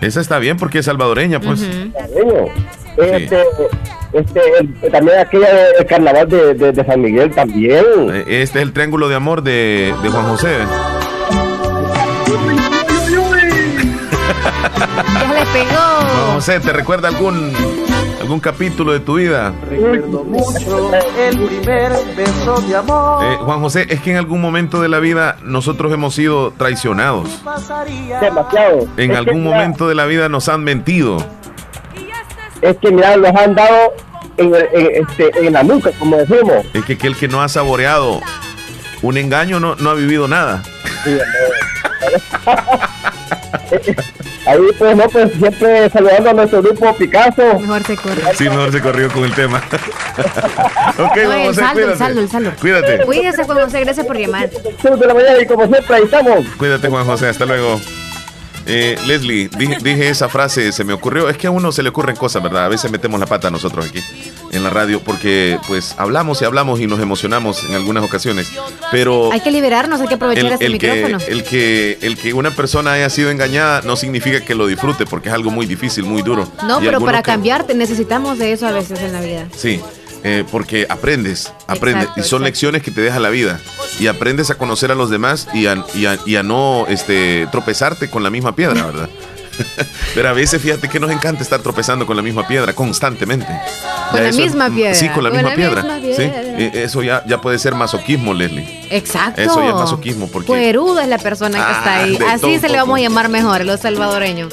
Esa 0.00 0.20
está 0.20 0.38
bien 0.38 0.56
porque 0.56 0.80
es 0.80 0.86
salvadoreña, 0.86 1.40
pues. 1.40 1.62
Este, 2.96 3.42
este, 4.12 4.90
también 4.90 5.18
aquella 5.18 5.54
del 5.76 5.86
carnaval 5.86 6.28
de, 6.28 6.54
de, 6.54 6.84
San 6.84 7.00
Miguel 7.00 7.30
también. 7.30 7.84
Eh, 8.12 8.24
este 8.26 8.58
es 8.58 8.64
el 8.64 8.72
Triángulo 8.72 9.08
de 9.08 9.14
Amor 9.14 9.42
de, 9.42 9.94
de 10.02 10.08
Juan 10.08 10.24
José. 10.26 10.48
ya 15.14 15.32
le 15.32 15.46
pegó. 15.52 15.80
Juan 16.00 16.34
José, 16.34 16.60
¿te 16.60 16.72
recuerda 16.72 17.08
algún 17.08 17.52
algún 18.26 18.40
capítulo 18.40 18.92
de 18.92 18.98
tu 18.98 19.14
vida? 19.14 19.54
Recuerdo 19.70 20.24
mucho 20.24 20.90
el 21.16 21.46
primer 21.46 21.92
beso 22.16 22.60
de 22.62 22.74
amor. 22.74 23.24
Eh, 23.24 23.36
Juan 23.40 23.60
José, 23.60 23.86
es 23.88 24.00
que 24.00 24.10
en 24.10 24.16
algún 24.16 24.40
momento 24.40 24.82
de 24.82 24.88
la 24.88 24.98
vida 24.98 25.36
nosotros 25.44 25.92
hemos 25.92 26.16
sido 26.16 26.50
traicionados. 26.50 27.40
Demasiado. 28.20 28.88
En 28.96 29.14
algún 29.14 29.44
momento 29.44 29.88
de 29.88 29.94
la 29.94 30.06
vida 30.06 30.28
nos 30.28 30.48
han 30.48 30.64
mentido. 30.64 31.18
Es 32.62 32.76
que 32.78 32.90
mira, 32.90 33.16
los 33.16 33.32
han 33.32 33.54
dado 33.54 33.94
en, 34.38 34.52
este, 34.56 35.46
en 35.46 35.52
la 35.52 35.62
nuca, 35.62 35.92
como 35.96 36.16
decimos. 36.16 36.66
Es 36.74 36.84
que 36.84 36.94
aquel 36.94 37.14
que 37.14 37.28
no 37.28 37.42
ha 37.42 37.48
saboreado 37.48 38.20
un 39.02 39.18
engaño 39.18 39.60
no, 39.60 39.76
no 39.76 39.90
ha 39.90 39.94
vivido 39.94 40.26
nada. 40.26 40.64
Ahí 44.46 44.60
pues 44.78 44.96
no, 44.96 45.08
pues 45.08 45.32
siempre 45.32 45.90
saludando 45.90 46.30
a 46.30 46.32
nuestro 46.32 46.62
grupo 46.62 46.94
Picasso. 46.94 47.58
Mejor 47.58 47.82
se 47.84 47.96
corrió. 47.96 48.24
Sí, 48.34 48.44
mejor 48.44 48.70
se 48.70 48.80
corrió 48.80 49.10
con 49.10 49.24
el 49.24 49.34
tema. 49.34 49.58
ok, 50.98 51.16
no, 51.16 51.28
vamos 51.28 51.48
el 51.48 51.54
saldo, 51.54 51.90
el 51.90 51.98
saldo, 51.98 52.20
el 52.20 52.30
saldo. 52.30 52.52
Cuídate. 52.60 53.04
Cuídese, 53.04 53.44
Juan 53.44 53.58
José, 53.58 53.80
gracias 53.80 54.06
por 54.06 54.16
llamar. 54.16 54.48
de 54.48 55.06
la 55.06 55.14
mañana 55.14 55.42
y 55.42 55.46
como 55.46 55.66
siempre, 55.66 55.96
ahí 55.96 56.04
estamos. 56.04 56.46
Cuídate, 56.56 56.88
Juan 56.88 57.04
José, 57.04 57.28
hasta 57.28 57.44
luego. 57.44 57.80
Eh, 58.68 58.96
Leslie, 59.06 59.48
dije, 59.48 60.08
esa 60.08 60.28
frase, 60.28 60.72
se 60.72 60.84
me 60.84 60.92
ocurrió. 60.92 61.28
Es 61.28 61.36
que 61.36 61.48
a 61.48 61.50
uno 61.50 61.72
se 61.72 61.82
le 61.82 61.88
ocurren 61.88 62.16
cosas, 62.16 62.42
¿verdad? 62.42 62.66
A 62.66 62.68
veces 62.68 62.90
metemos 62.90 63.18
la 63.18 63.26
pata 63.26 63.50
nosotros 63.50 63.88
aquí. 63.88 64.00
En 64.56 64.64
la 64.64 64.70
radio 64.70 65.00
porque 65.00 65.58
pues 65.66 65.94
hablamos 65.98 66.42
y 66.42 66.44
hablamos 66.44 66.80
y 66.80 66.86
nos 66.86 67.00
emocionamos 67.00 67.64
en 67.64 67.74
algunas 67.74 68.04
ocasiones, 68.04 68.50
pero 68.90 69.32
hay 69.32 69.40
que 69.40 69.50
liberarnos, 69.50 70.00
hay 70.00 70.08
que 70.08 70.14
aprovechar 70.14 70.52
este 70.52 70.68
micrófono. 70.68 71.18
el 71.28 71.44
que 71.44 71.98
el 72.02 72.16
que 72.16 72.32
una 72.32 72.50
persona 72.50 72.92
haya 72.92 73.10
sido 73.10 73.30
engañada 73.30 73.82
no 73.82 73.96
significa 73.96 74.40
que 74.44 74.54
lo 74.54 74.66
disfrute 74.66 75.06
porque 75.06 75.28
es 75.28 75.34
algo 75.34 75.50
muy 75.50 75.66
difícil, 75.66 76.04
muy 76.04 76.22
duro. 76.22 76.48
No, 76.66 76.80
pero 76.80 77.00
para 77.00 77.22
cambiarte 77.22 77.74
necesitamos 77.74 78.38
de 78.38 78.52
eso 78.52 78.66
a 78.66 78.72
veces 78.72 79.00
en 79.00 79.12
la 79.12 79.20
vida. 79.20 79.46
Sí. 79.56 79.80
Eh, 80.24 80.44
porque 80.50 80.86
aprendes, 80.88 81.52
aprendes, 81.68 82.08
y 82.16 82.22
son 82.22 82.42
lecciones 82.42 82.82
que 82.82 82.90
te 82.90 83.00
deja 83.00 83.20
la 83.20 83.28
vida, 83.28 83.60
y 84.00 84.08
aprendes 84.08 84.50
a 84.50 84.56
conocer 84.56 84.90
a 84.90 84.96
los 84.96 85.08
demás 85.08 85.46
y 85.54 85.66
a, 85.66 85.84
y 85.94 86.36
a 86.36 86.42
no 86.42 86.86
este, 86.88 87.46
tropezarte 87.52 88.10
con 88.10 88.24
la 88.24 88.30
misma 88.30 88.56
piedra, 88.56 88.86
¿verdad? 88.86 89.08
Pero 90.14 90.28
a 90.28 90.32
veces 90.32 90.60
fíjate 90.60 90.88
que 90.88 91.00
nos 91.00 91.10
encanta 91.10 91.42
estar 91.42 91.60
tropezando 91.60 92.06
con 92.06 92.16
la 92.16 92.22
misma 92.22 92.46
piedra 92.46 92.72
constantemente. 92.72 93.46
Con 94.10 94.22
la 94.22 94.32
misma 94.32 94.70
piedra. 94.70 94.94
Sí, 94.94 95.08
con 95.08 95.24
la, 95.24 95.30
misma, 95.30 95.54
piedra. 95.54 95.82
¿sí? 96.00 96.22
E, 96.22 96.70
eso 96.74 97.02
ya, 97.02 97.24
ya 97.26 97.40
puede 97.40 97.58
ser 97.58 97.74
masoquismo, 97.74 98.34
Leslie. 98.34 98.86
Exacto. 98.90 99.40
Eso 99.40 99.62
ya 99.62 99.70
es 99.70 99.74
masoquismo. 99.74 100.28
Porque... 100.28 100.46
Puerudo 100.46 101.00
es 101.00 101.08
la 101.08 101.18
persona 101.18 101.64
que 101.66 101.72
está 101.72 101.94
ahí. 101.96 102.18
Ah, 102.26 102.34
Así 102.34 102.58
se 102.58 102.68
le 102.68 102.78
vamos 102.78 102.98
a 102.98 103.02
llamar 103.02 103.28
mejor, 103.28 103.64
los 103.64 103.80
salvadoreños. 103.80 104.52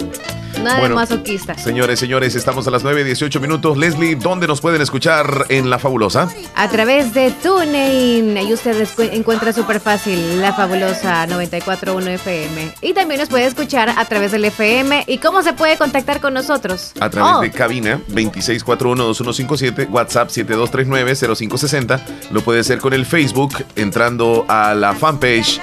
Nada 0.62 0.82
de 0.82 0.90
masoquista. 0.90 1.58
Señores, 1.58 2.00
señores, 2.00 2.36
estamos 2.36 2.68
a 2.68 2.72
las 2.72 2.84
9.18 2.84 3.40
minutos. 3.40 3.78
Leslie, 3.78 4.16
¿dónde 4.16 4.48
nos 4.48 4.62
pueden 4.62 4.82
escuchar 4.82 5.46
en 5.50 5.70
La 5.70 5.80
Fabulosa? 5.80 6.30
A 6.56 6.70
través 6.70 7.14
de 7.14 7.32
TuneIn. 7.32 8.38
Ahí 8.38 8.54
usted 8.54 8.88
encuentra 9.14 9.54
súper 9.54 9.80
fácil 9.80 10.42
La 10.42 10.54
Fabulosa 10.54 11.26
94.1 11.28 12.08
FM. 12.08 12.76
Y 12.82 12.94
también 12.94 13.20
nos 13.20 13.30
puede 13.30 13.46
escuchar 13.46 13.90
a 13.90 14.06
través 14.06 14.32
del 14.32 14.46
FM. 14.46 15.06
¿Y 15.08 15.18
cómo 15.18 15.42
se 15.44 15.54
puede 15.54 15.78
contactar 15.78 16.20
con 16.20 16.34
nosotros? 16.34 16.94
A 17.00 17.10
través 17.10 17.42
de 17.42 17.56
oh. 17.56 17.58
cabina 17.58 18.00
2641-2157, 18.10 19.90
WhatsApp 19.90 20.30
7239-0560. 20.30 22.02
Lo 22.32 22.42
puede 22.42 22.60
hacer 22.60 22.80
con 22.80 22.94
el 22.94 23.06
Facebook 23.06 23.54
entrando 23.76 24.46
a 24.48 24.74
la 24.74 24.94
fanpage 24.94 25.60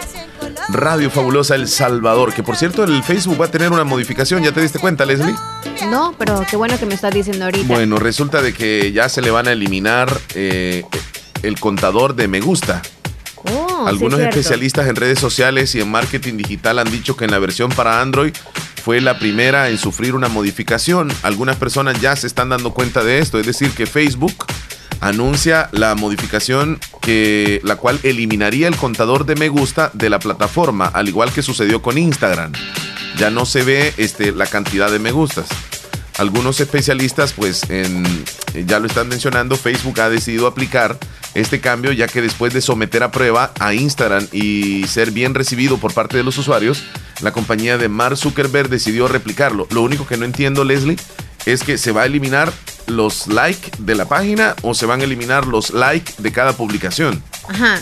Radio 0.68 1.10
Fabulosa 1.10 1.54
El 1.54 1.68
Salvador, 1.68 2.32
que 2.32 2.42
por 2.42 2.56
cierto 2.56 2.84
el 2.84 3.02
Facebook 3.02 3.40
va 3.40 3.46
a 3.46 3.50
tener 3.50 3.70
una 3.70 3.84
modificación, 3.84 4.42
¿ya 4.42 4.52
te 4.52 4.60
diste 4.60 4.78
cuenta, 4.78 5.04
Leslie? 5.04 5.34
No, 5.90 6.14
pero 6.18 6.44
qué 6.48 6.56
bueno 6.56 6.78
que 6.78 6.86
me 6.86 6.94
estás 6.94 7.12
diciendo 7.12 7.44
ahorita. 7.46 7.66
Bueno, 7.66 7.98
resulta 7.98 8.42
de 8.42 8.52
que 8.52 8.92
ya 8.92 9.08
se 9.08 9.22
le 9.22 9.30
van 9.30 9.48
a 9.48 9.52
eliminar 9.52 10.10
eh, 10.34 10.84
el 11.42 11.58
contador 11.58 12.14
de 12.14 12.28
me 12.28 12.40
gusta. 12.40 12.82
Oh, 13.52 13.86
Algunos 13.86 14.20
especialistas 14.20 14.86
en 14.88 14.96
redes 14.96 15.18
sociales 15.18 15.74
y 15.74 15.80
en 15.80 15.90
marketing 15.90 16.36
digital 16.36 16.78
han 16.78 16.90
dicho 16.90 17.16
que 17.16 17.24
en 17.24 17.30
la 17.30 17.38
versión 17.38 17.70
para 17.70 18.00
Android 18.00 18.34
fue 18.84 19.00
la 19.00 19.18
primera 19.18 19.68
en 19.68 19.78
sufrir 19.78 20.14
una 20.14 20.28
modificación. 20.28 21.10
Algunas 21.22 21.56
personas 21.56 22.00
ya 22.00 22.14
se 22.16 22.26
están 22.26 22.50
dando 22.50 22.72
cuenta 22.72 23.02
de 23.04 23.18
esto, 23.18 23.38
es 23.38 23.46
decir, 23.46 23.70
que 23.70 23.86
Facebook 23.86 24.46
anuncia 25.00 25.68
la 25.72 25.94
modificación 25.94 26.78
que 27.00 27.60
la 27.64 27.76
cual 27.76 27.98
eliminaría 28.02 28.68
el 28.68 28.76
contador 28.76 29.24
de 29.26 29.34
me 29.34 29.48
gusta 29.48 29.90
de 29.94 30.10
la 30.10 30.18
plataforma, 30.18 30.86
al 30.86 31.08
igual 31.08 31.32
que 31.32 31.42
sucedió 31.42 31.82
con 31.82 31.98
Instagram. 31.98 32.52
Ya 33.16 33.30
no 33.30 33.46
se 33.46 33.62
ve 33.62 33.92
este, 33.96 34.32
la 34.32 34.46
cantidad 34.46 34.90
de 34.90 34.98
me 34.98 35.12
gustas. 35.12 35.46
Algunos 36.18 36.60
especialistas 36.60 37.32
pues 37.32 37.68
en, 37.70 38.04
ya 38.66 38.78
lo 38.78 38.86
están 38.86 39.08
mencionando, 39.08 39.56
Facebook 39.56 40.00
ha 40.00 40.10
decidido 40.10 40.46
aplicar 40.46 40.98
este 41.34 41.60
cambio 41.60 41.92
ya 41.92 42.08
que 42.08 42.20
después 42.20 42.52
de 42.52 42.60
someter 42.60 43.02
a 43.02 43.10
prueba 43.10 43.52
a 43.58 43.72
Instagram 43.72 44.26
y 44.32 44.84
ser 44.86 45.12
bien 45.12 45.34
recibido 45.34 45.78
por 45.78 45.94
parte 45.94 46.16
de 46.16 46.24
los 46.24 46.36
usuarios, 46.36 46.82
la 47.22 47.32
compañía 47.32 47.78
de 47.78 47.88
Mark 47.88 48.16
Zuckerberg 48.16 48.68
decidió 48.68 49.08
replicarlo. 49.08 49.66
Lo 49.70 49.82
único 49.82 50.06
que 50.06 50.16
no 50.16 50.24
entiendo, 50.24 50.64
Leslie, 50.64 50.98
es 51.46 51.62
que 51.62 51.78
se 51.78 51.92
va 51.92 52.02
a 52.02 52.06
eliminar 52.06 52.52
los 52.86 53.26
likes 53.28 53.70
de 53.78 53.94
la 53.94 54.06
página 54.06 54.56
o 54.62 54.74
se 54.74 54.86
van 54.86 55.00
a 55.00 55.04
eliminar 55.04 55.46
los 55.46 55.70
likes 55.70 56.14
de 56.18 56.32
cada 56.32 56.52
publicación. 56.54 57.22
Ajá. 57.48 57.80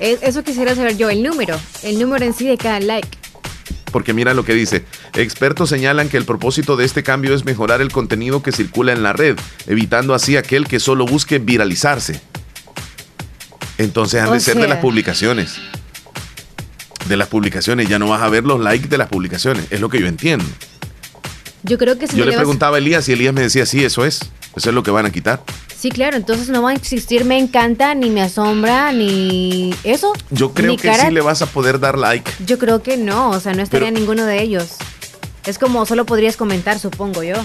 E, 0.00 0.18
eso 0.22 0.42
quisiera 0.42 0.74
saber 0.74 0.96
yo, 0.96 1.10
el 1.10 1.22
número, 1.22 1.58
el 1.82 1.98
número 1.98 2.24
en 2.24 2.34
sí 2.34 2.46
de 2.46 2.58
cada 2.58 2.80
like. 2.80 3.08
Porque 3.92 4.12
mira 4.12 4.34
lo 4.34 4.44
que 4.44 4.54
dice, 4.54 4.84
expertos 5.14 5.68
señalan 5.68 6.08
que 6.08 6.16
el 6.16 6.24
propósito 6.24 6.76
de 6.76 6.84
este 6.84 7.04
cambio 7.04 7.32
es 7.34 7.44
mejorar 7.44 7.80
el 7.80 7.92
contenido 7.92 8.42
que 8.42 8.50
circula 8.50 8.92
en 8.92 9.04
la 9.04 9.12
red, 9.12 9.38
evitando 9.66 10.14
así 10.14 10.36
aquel 10.36 10.66
que 10.66 10.80
solo 10.80 11.06
busque 11.06 11.38
viralizarse. 11.38 12.20
Entonces 13.78 14.20
han 14.20 14.32
de 14.32 14.40
ser 14.40 14.56
de 14.56 14.66
las 14.66 14.78
publicaciones. 14.78 15.58
De 17.06 17.16
las 17.16 17.28
publicaciones, 17.28 17.88
ya 17.88 17.98
no 17.98 18.08
vas 18.08 18.22
a 18.22 18.28
ver 18.28 18.44
los 18.44 18.60
likes 18.60 18.88
de 18.88 18.98
las 18.98 19.08
publicaciones, 19.08 19.66
es 19.70 19.80
lo 19.80 19.88
que 19.88 20.00
yo 20.00 20.08
entiendo. 20.08 20.44
Yo 21.64 21.78
creo 21.78 21.98
que 21.98 22.06
Yo 22.06 22.26
le 22.26 22.36
preguntaba 22.36 22.76
a 22.76 22.78
Elías 22.78 23.08
y 23.08 23.12
Elías 23.12 23.32
me 23.32 23.40
decía, 23.40 23.64
sí, 23.64 23.82
eso 23.82 24.04
es. 24.04 24.20
Eso 24.54 24.68
es 24.68 24.74
lo 24.74 24.82
que 24.82 24.90
van 24.90 25.06
a 25.06 25.10
quitar. 25.10 25.42
Sí, 25.76 25.90
claro, 25.90 26.16
entonces 26.16 26.48
no 26.48 26.62
va 26.62 26.70
a 26.70 26.74
existir 26.74 27.24
me 27.24 27.38
encanta, 27.38 27.94
ni 27.94 28.10
me 28.10 28.22
asombra, 28.22 28.92
ni 28.92 29.74
eso. 29.82 30.12
Yo 30.30 30.52
creo 30.52 30.76
que 30.76 30.94
sí 30.94 31.10
le 31.10 31.20
vas 31.22 31.42
a 31.42 31.46
poder 31.46 31.80
dar 31.80 31.98
like. 31.98 32.30
Yo 32.46 32.58
creo 32.58 32.82
que 32.82 32.96
no, 32.96 33.30
o 33.30 33.40
sea, 33.40 33.54
no 33.54 33.62
estaría 33.62 33.90
ninguno 33.90 34.24
de 34.24 34.42
ellos. 34.42 34.76
Es 35.46 35.58
como 35.58 35.84
solo 35.86 36.06
podrías 36.06 36.36
comentar, 36.36 36.78
supongo 36.78 37.22
yo. 37.22 37.36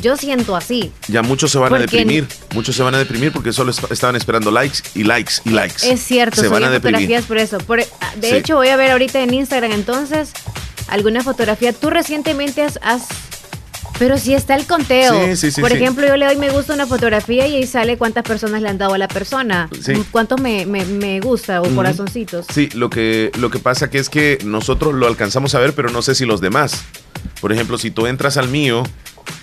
Yo 0.00 0.16
siento 0.16 0.56
así. 0.56 0.92
Ya 1.08 1.22
muchos 1.22 1.52
se 1.52 1.58
van 1.58 1.74
a 1.74 1.78
deprimir. 1.78 2.26
Muchos 2.54 2.74
se 2.74 2.82
van 2.82 2.94
a 2.94 2.98
deprimir 2.98 3.32
porque 3.32 3.52
solo 3.52 3.70
estaban 3.70 4.16
esperando 4.16 4.50
likes 4.50 4.78
y 4.94 5.04
likes 5.04 5.34
y 5.44 5.50
likes. 5.50 5.88
Es 5.88 6.00
cierto, 6.00 6.40
se 6.40 6.48
van 6.48 6.64
a 6.64 6.70
deprimir. 6.70 7.22
por 7.24 7.38
eso. 7.38 7.58
de 8.16 8.36
hecho, 8.36 8.56
voy 8.56 8.68
a 8.68 8.76
ver 8.76 8.92
ahorita 8.92 9.20
en 9.20 9.34
Instagram 9.34 9.72
entonces 9.72 10.32
alguna 10.88 11.22
fotografía. 11.22 11.72
Tú 11.72 11.90
recientemente 11.90 12.62
has, 12.62 13.08
pero 13.98 14.18
si 14.18 14.34
está 14.34 14.56
el 14.56 14.66
conteo. 14.66 15.14
Por 15.60 15.72
ejemplo, 15.72 16.06
yo 16.06 16.16
le 16.16 16.26
doy 16.26 16.36
me 16.36 16.50
gusta 16.50 16.74
una 16.74 16.86
fotografía 16.86 17.46
y 17.46 17.56
ahí 17.56 17.66
sale 17.66 17.96
cuántas 17.96 18.24
personas 18.24 18.62
le 18.62 18.68
han 18.68 18.78
dado 18.78 18.94
a 18.94 18.98
la 18.98 19.08
persona. 19.08 19.68
¿Cuántos 20.10 20.40
me, 20.40 20.66
me, 20.66 21.20
gusta 21.20 21.62
o 21.62 21.74
corazoncitos? 21.74 22.46
Sí, 22.52 22.68
lo 22.74 22.90
que, 22.90 23.30
lo 23.38 23.50
que 23.50 23.58
pasa 23.58 23.90
que 23.90 23.98
es 23.98 24.08
que 24.08 24.38
nosotros 24.44 24.94
lo 24.94 25.06
alcanzamos 25.06 25.54
a 25.54 25.60
ver, 25.60 25.74
pero 25.74 25.90
no 25.90 26.02
sé 26.02 26.14
si 26.14 26.26
los 26.26 26.40
demás. 26.40 26.84
Por 27.40 27.52
ejemplo, 27.52 27.78
si 27.78 27.90
tú 27.90 28.06
entras 28.06 28.36
al 28.36 28.48
mío, 28.48 28.82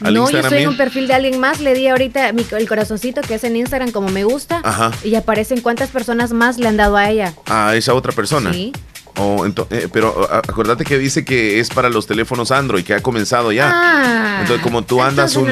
al 0.02 0.14
no, 0.14 0.30
yo 0.30 0.40
estoy 0.40 0.64
en 0.64 0.70
un 0.70 0.78
perfil 0.78 1.08
de 1.08 1.14
alguien 1.14 1.40
más, 1.40 1.60
le 1.60 1.74
di 1.74 1.88
ahorita 1.88 2.30
el 2.30 2.68
corazoncito 2.68 3.22
que 3.22 3.36
es 3.36 3.44
en 3.44 3.56
Instagram 3.56 3.92
como 3.92 4.10
me 4.10 4.24
gusta 4.24 4.62
y 5.04 5.16
aparecen 5.16 5.62
cuántas 5.62 5.90
personas 5.90 6.34
más 6.34 6.58
le 6.58 6.68
han 6.68 6.78
dado 6.78 6.98
a 6.98 7.10
ella. 7.10 7.34
A 7.46 7.76
esa 7.76 7.94
otra 7.94 8.12
persona. 8.12 8.52
Sí. 8.52 8.74
Oh, 9.18 9.46
eh, 9.46 9.88
pero 9.92 10.28
acuérdate 10.32 10.86
que 10.86 10.98
dice 10.98 11.26
que 11.26 11.60
es 11.60 11.70
para 11.70 11.90
los 11.90 12.08
teléfonos 12.08 12.52
Android, 12.52 12.84
que 12.84 12.94
ha 12.94 13.02
comenzado 13.02 13.52
ya. 13.52 13.70
Ah, 13.74 14.38
entonces, 14.42 14.64
como 14.64 14.84
tú 14.84 15.02
andas 15.02 15.36
un. 15.36 15.52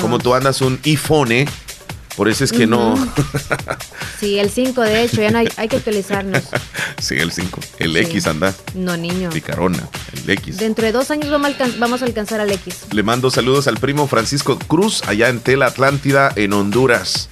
como 0.00 0.18
tú 0.18 0.34
andas 0.34 0.60
un 0.60 0.78
iPhone, 0.84 1.46
por 2.16 2.28
eso 2.28 2.44
es 2.44 2.52
que 2.52 2.66
no. 2.66 2.94
sí, 4.20 4.38
el 4.38 4.50
5, 4.50 4.80
de 4.82 5.02
hecho, 5.02 5.20
ya 5.20 5.30
no 5.30 5.38
hay, 5.38 5.68
que 5.68 5.76
actualizarnos. 5.76 6.42
sí, 6.98 7.16
el 7.16 7.32
5. 7.32 7.60
El 7.78 7.96
X 7.96 8.26
anda. 8.26 8.54
No, 8.74 8.96
niño. 8.96 9.30
Picarona, 9.30 9.88
el 10.12 10.30
X. 10.30 10.58
Dentro 10.58 10.84
de 10.84 10.92
dos 10.92 11.10
años 11.10 11.30
vamos 11.30 12.02
a 12.02 12.04
alcanzar 12.04 12.40
al 12.40 12.52
X. 12.52 12.86
Le 12.92 13.02
mando 13.02 13.30
saludos 13.30 13.66
al 13.66 13.78
primo 13.78 14.06
Francisco 14.06 14.58
Cruz, 14.58 15.02
allá 15.06 15.28
en 15.28 15.40
Tela 15.40 15.66
Atlántida, 15.66 16.32
en 16.36 16.52
Honduras. 16.52 17.28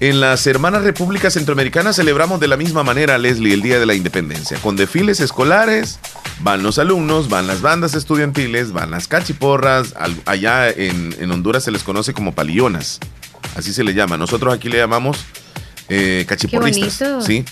En 0.00 0.20
las 0.20 0.46
hermanas 0.46 0.82
repúblicas 0.82 1.34
centroamericanas 1.34 1.96
celebramos 1.96 2.40
de 2.40 2.48
la 2.48 2.56
misma 2.56 2.82
manera, 2.82 3.16
Leslie, 3.16 3.54
el 3.54 3.62
Día 3.62 3.78
de 3.78 3.86
la 3.86 3.94
Independencia. 3.94 4.58
Con 4.58 4.76
desfiles 4.76 5.20
escolares, 5.20 6.00
van 6.40 6.62
los 6.62 6.78
alumnos, 6.78 7.28
van 7.28 7.46
las 7.46 7.62
bandas 7.62 7.94
estudiantiles, 7.94 8.72
van 8.72 8.90
las 8.90 9.06
cachiporras. 9.06 9.94
Allá 10.26 10.68
en, 10.68 11.30
Honduras 11.30 11.64
se 11.64 11.70
les 11.70 11.84
conoce 11.84 12.12
como 12.12 12.34
palillonas. 12.34 12.98
Así 13.56 13.72
se 13.72 13.84
le 13.84 13.94
llama. 13.94 14.16
Nosotros 14.16 14.52
aquí 14.52 14.68
le 14.68 14.78
llamamos 14.78 15.24
eh, 15.88 16.24
cachiporristas. 16.28 16.98
Qué 16.98 17.04
bonito. 17.04 17.26
Sí. 17.26 17.44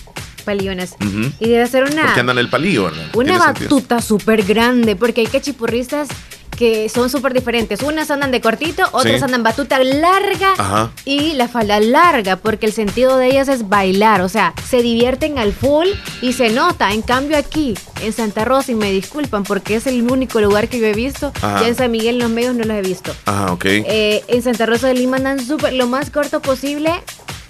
Palillonas. 0.43 0.95
Y 1.39 1.49
debe 1.49 1.65
ser 1.67 1.85
una. 1.85 2.05
Porque 2.05 2.19
andan 2.19 2.37
el 2.37 2.49
palillo, 2.49 2.85
¿verdad? 2.85 3.09
Una 3.13 3.37
batuta 3.37 4.01
súper 4.01 4.43
grande, 4.43 4.97
porque 4.97 5.21
hay 5.21 5.27
cachiporristas 5.27 6.09
que 6.55 6.89
son 6.89 7.09
súper 7.09 7.33
diferentes. 7.33 7.81
Unas 7.81 8.11
andan 8.11 8.31
de 8.31 8.41
cortito, 8.41 8.83
otras 8.91 9.21
andan 9.23 9.43
batuta 9.43 9.83
larga 9.83 10.91
y 11.05 11.33
la 11.33 11.47
falda 11.47 11.79
larga, 11.79 12.37
porque 12.37 12.65
el 12.65 12.73
sentido 12.73 13.17
de 13.17 13.27
ellas 13.27 13.47
es 13.47 13.69
bailar, 13.69 14.21
o 14.21 14.29
sea, 14.29 14.53
se 14.67 14.81
divierten 14.81 15.37
al 15.37 15.53
full 15.53 15.87
y 16.21 16.33
se 16.33 16.49
nota. 16.49 16.91
En 16.93 17.01
cambio 17.01 17.37
aquí, 17.37 17.75
en 18.01 18.13
Santa 18.13 18.45
Rosa, 18.45 18.71
y 18.71 18.75
me 18.75 18.91
disculpan 18.91 19.43
porque 19.43 19.75
es 19.75 19.87
el 19.87 20.09
único 20.09 20.39
lugar 20.41 20.67
que 20.67 20.79
yo 20.79 20.87
he 20.87 20.93
visto, 20.93 21.31
ya 21.41 21.67
en 21.67 21.75
San 21.75 21.91
Miguel 21.91 22.15
en 22.15 22.21
los 22.21 22.29
medios 22.31 22.55
no 22.55 22.63
los 22.63 22.77
he 22.77 22.81
visto. 22.81 23.13
Ajá, 23.25 23.53
ok. 23.53 23.65
Eh, 23.65 24.23
en 24.27 24.41
Santa 24.41 24.65
Rosa 24.65 24.87
de 24.87 24.95
Lima 24.95 25.17
andan 25.17 25.45
súper, 25.45 25.73
lo 25.73 25.87
más 25.87 26.09
corto 26.09 26.41
posible 26.41 26.91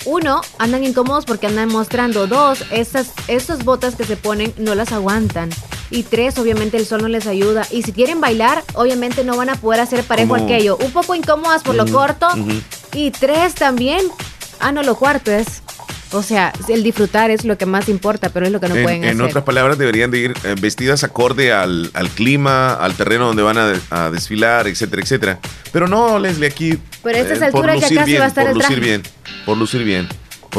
uno, 0.05 0.41
andan 0.57 0.83
incómodos 0.83 1.25
porque 1.25 1.47
andan 1.47 1.69
mostrando. 1.69 2.27
Dos, 2.27 2.63
esas, 2.71 3.11
esas 3.27 3.63
botas 3.63 3.95
que 3.95 4.03
se 4.03 4.17
ponen 4.17 4.53
no 4.57 4.75
las 4.75 4.91
aguantan. 4.91 5.49
Y 5.89 6.03
tres, 6.03 6.37
obviamente 6.37 6.77
el 6.77 6.85
sol 6.85 7.01
no 7.01 7.07
les 7.07 7.27
ayuda. 7.27 7.67
Y 7.69 7.83
si 7.83 7.91
quieren 7.91 8.19
bailar, 8.19 8.63
obviamente 8.73 9.23
no 9.23 9.37
van 9.37 9.49
a 9.49 9.55
poder 9.55 9.79
hacer 9.79 10.03
parejo 10.03 10.35
aquello. 10.35 10.77
Un 10.77 10.91
poco 10.91 11.15
incómodas 11.15 11.63
por 11.63 11.75
lo 11.75 11.85
corto. 11.85 12.27
Y 12.93 13.11
tres 13.11 13.55
también. 13.55 14.01
Ah, 14.59 14.71
no, 14.71 14.81
lo 14.83 14.95
cuarto 14.95 15.31
es 15.31 15.61
O 16.13 16.21
sea, 16.21 16.53
el 16.69 16.83
disfrutar 16.83 17.31
es 17.31 17.43
lo 17.43 17.57
que 17.57 17.65
más 17.65 17.89
importa, 17.89 18.29
pero 18.29 18.45
es 18.45 18.51
lo 18.51 18.59
que 18.59 18.69
no 18.69 18.75
pueden 18.75 19.03
hacer. 19.03 19.15
En 19.15 19.21
otras 19.21 19.43
palabras, 19.43 19.77
deberían 19.77 20.11
de 20.11 20.19
ir 20.19 20.33
eh, 20.43 20.55
vestidas 20.59 21.03
acorde 21.03 21.51
al, 21.51 21.91
clima, 22.15 22.73
al 22.73 22.93
terreno 22.93 23.25
donde 23.25 23.41
van 23.41 23.57
a, 23.57 24.09
desfilar, 24.11 24.67
etcétera, 24.67 25.01
etcétera. 25.01 25.39
Pero 25.71 25.87
no, 25.87 26.19
Leslie, 26.19 26.47
aquí... 26.47 26.77
Pero 27.01 27.17
a 27.17 27.21
estas 27.21 27.41
eh, 27.41 27.45
alturas 27.45 27.79
ya 27.79 27.89
casi 27.89 28.15
va 28.15 28.25
a 28.25 28.27
estar 28.27 28.45
por 28.45 28.51
el 28.51 28.57
lucir 28.59 28.79
bien, 28.79 29.03
por 29.45 29.57
lucir 29.57 29.83
bien. 29.83 30.07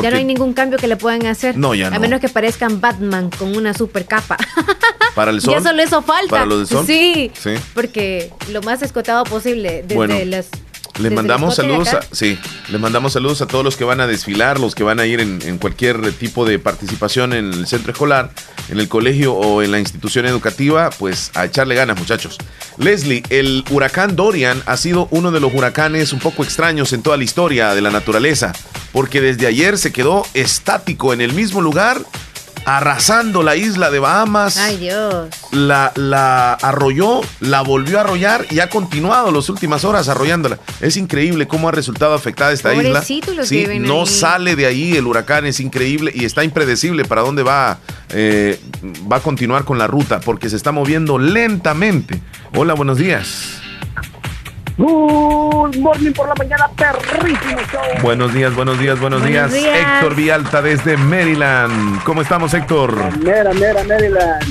Ya 0.03 0.11
no 0.11 0.17
hay 0.17 0.25
ningún 0.25 0.55
cambio 0.55 0.79
que 0.79 0.89
le 0.89 0.97
puedan 0.97 1.25
hacer. 1.27 1.57
No, 1.57 1.73
ya 1.73 1.89
no. 1.89 1.97
A 1.97 1.99
menos 2.01 2.21
que 2.21 2.29
parezcan 2.29 2.81
Batman 2.81 3.31
con 3.31 3.57
una 3.57 3.75
super 3.75 4.07
capa. 4.07 4.37
Para 5.15 5.31
el 5.31 5.41
sol. 5.41 5.55
Ya 5.55 5.61
solo 5.61 5.81
eso 5.81 6.03
falta. 6.03 6.31
Para 6.31 6.47
los 6.47 6.69
de 6.69 6.75
sol. 6.75 6.85
Sí. 6.85 7.31
Sí. 7.41 7.55
Porque 7.75 8.33
lo 8.51 8.61
más 8.63 8.83
escotado 8.83 9.23
posible 9.23 9.85
desde 9.87 10.27
las 10.27 10.49
les 10.99 11.13
mandamos 11.13 11.57
saludos 11.57 11.93
a, 11.93 12.03
sí, 12.13 12.39
mandamos 12.79 13.15
saludos 13.15 13.43
a 13.43 13.47
todos 13.47 13.65
los 13.65 13.77
que 13.77 13.85
van 13.85 14.01
a 14.01 14.07
desfilar, 14.07 14.61
los 14.61 14.75
que 14.75 14.85
van 14.85 15.01
a 15.01 15.07
ir 15.07 15.21
en, 15.21 15.59
cualquier 15.59 16.13
tipo 16.13 16.45
de 16.45 16.59
participación 16.59 17.33
en 17.33 17.53
el 17.53 17.67
centro 17.67 17.93
escolar, 17.93 18.31
en 18.69 18.79
el 18.79 18.89
colegio 18.89 19.35
o 19.35 19.63
en 19.63 19.73
la 19.73 19.81
institución 19.81 20.27
educativa, 20.27 20.91
pues 20.91 21.31
a 21.35 21.47
echarle 21.47 21.75
ganas, 21.75 21.99
muchachos. 21.99 22.39
Leslie, 22.79 23.23
el 23.31 23.65
huracán 23.71 24.15
Dorian 24.15 24.63
ha 24.67 24.77
sido 24.77 25.09
uno 25.11 25.31
de 25.33 25.41
los 25.41 25.53
huracanes 25.53 26.13
un 26.13 26.21
poco 26.21 26.45
extraños 26.45 26.93
en 26.93 27.03
toda 27.03 27.17
la 27.17 27.25
historia 27.25 27.75
de 27.75 27.81
la 27.81 27.91
naturaleza, 27.91 28.53
porque 28.93 29.21
desde 29.21 29.47
ayer 29.47 29.79
se 29.79 29.93
quedó 29.93 30.25
estático 30.35 31.13
en 31.13 31.21
el 31.21 31.33
mismo 31.33 31.61
lugar 31.61 32.03
arrasando 32.65 33.43
la 33.43 33.57
isla 33.57 33.91
de 33.91 33.99
Bahamas. 33.99 34.57
Ay, 34.57 34.77
Dios. 34.79 35.29
La, 35.53 35.93
la 35.97 36.55
arrolló, 36.55 37.21
la 37.41 37.63
volvió 37.63 37.99
a 37.99 38.03
arrollar 38.03 38.47
y 38.51 38.61
ha 38.61 38.69
continuado 38.69 39.31
las 39.31 39.49
últimas 39.49 39.85
horas 39.85 40.09
arrollándola. 40.09 40.59
Es 40.81 40.97
increíble 40.97 41.47
cómo 41.47 41.69
ha 41.69 41.73
resultado 41.73 42.15
afectada 42.15 42.53
esta 42.53 42.75
isla. 42.75 43.05
Los 43.35 43.49
sí, 43.49 43.67
no 43.81 44.07
sale 44.07 44.57
de 44.57 44.67
ahí 44.67 44.97
el 44.97 45.07
huracán, 45.07 45.47
es 45.47 45.61
increíble 45.61 46.13
y 46.15 46.25
está 46.25 46.45
impredecible 46.45 47.05
para 47.05 47.23
dónde 47.23 47.43
va, 47.43 47.79
eh, 48.11 48.61
va 49.11 49.17
a 49.17 49.21
continuar 49.21 49.65
con 49.65 49.79
la 49.79 49.87
ruta 49.87 50.21
porque 50.21 50.49
se 50.49 50.57
está 50.57 50.73
moviendo 50.73 51.19
lentamente. 51.19 52.21
Hola, 52.55 52.75
buenos 52.75 52.99
días. 52.99 53.64
Good 54.77 55.77
morning 55.79 56.13
por 56.13 56.27
la 56.27 56.35
mañana, 56.35 56.69
perrísimo 56.77 57.61
show. 57.71 58.03
Buenos 58.03 58.35
días, 58.35 58.57
buenos 58.57 58.77
días, 58.77 58.99
buenos, 58.99 59.25
días. 59.25 59.55
Héctor 59.55 60.17
Vialta 60.17 60.63
desde 60.63 60.97
Maryland. 60.97 62.03
¿Cómo 62.03 62.23
estamos, 62.23 62.53
Héctor? 62.55 63.17
Mera, 63.21 63.53
mera, 63.55 63.85
Maryland. 63.85 64.43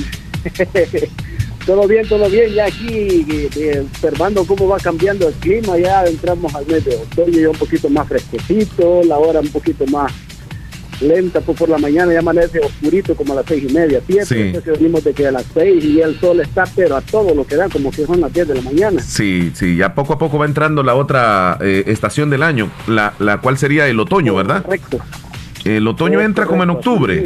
todo 1.66 1.86
bien, 1.86 2.08
todo 2.08 2.30
bien. 2.30 2.54
Ya 2.54 2.64
aquí 2.64 3.26
eh, 3.30 3.50
eh, 3.54 3.86
observando 3.92 4.46
cómo 4.46 4.66
va 4.66 4.78
cambiando 4.78 5.28
el 5.28 5.34
clima. 5.34 5.76
Ya 5.76 6.04
entramos 6.04 6.54
al 6.54 6.66
mes 6.68 6.86
de 6.86 6.96
otoño, 6.96 7.40
ya 7.40 7.50
un 7.50 7.58
poquito 7.58 7.90
más 7.90 8.08
fresquecito, 8.08 9.02
la 9.04 9.18
hora 9.18 9.40
un 9.40 9.50
poquito 9.50 9.86
más 9.88 10.10
lenta 11.04 11.40
pues 11.40 11.58
por 11.58 11.68
la 11.68 11.78
mañana 11.78 12.12
ya 12.12 12.18
amanece 12.18 12.60
oscurito 12.60 13.14
como 13.14 13.32
a 13.32 13.36
las 13.36 13.46
seis 13.46 13.64
y 13.68 13.72
media, 13.72 14.00
siete. 14.06 14.48
Entonces 14.48 14.78
venimos 14.78 15.04
de 15.04 15.12
que 15.12 15.26
a 15.26 15.32
las 15.32 15.44
seis 15.54 15.84
y 15.84 16.00
el 16.00 16.18
sol 16.18 16.40
está 16.40 16.64
pero 16.74 16.96
a 16.96 17.00
todo 17.00 17.34
lo 17.34 17.46
que 17.46 17.56
da, 17.56 17.68
como 17.68 17.90
que 17.90 18.04
son 18.06 18.20
las 18.20 18.32
diez 18.32 18.48
de 18.48 18.54
la 18.54 18.62
mañana. 18.62 19.00
Sí, 19.00 19.52
sí, 19.54 19.76
ya 19.76 19.94
poco 19.94 20.14
a 20.14 20.18
poco 20.18 20.38
va 20.38 20.46
entrando 20.46 20.82
la 20.82 20.94
otra 20.94 21.58
eh, 21.60 21.84
estación 21.86 22.30
del 22.30 22.42
año, 22.42 22.70
la, 22.86 23.14
la 23.18 23.38
cual 23.38 23.58
sería 23.58 23.86
el 23.86 24.00
otoño, 24.00 24.34
¿verdad? 24.34 24.62
Correcto. 24.62 24.98
El 25.64 25.86
otoño 25.86 26.20
entra 26.20 26.46
como 26.46 26.62
en 26.62 26.70
octubre. 26.70 27.24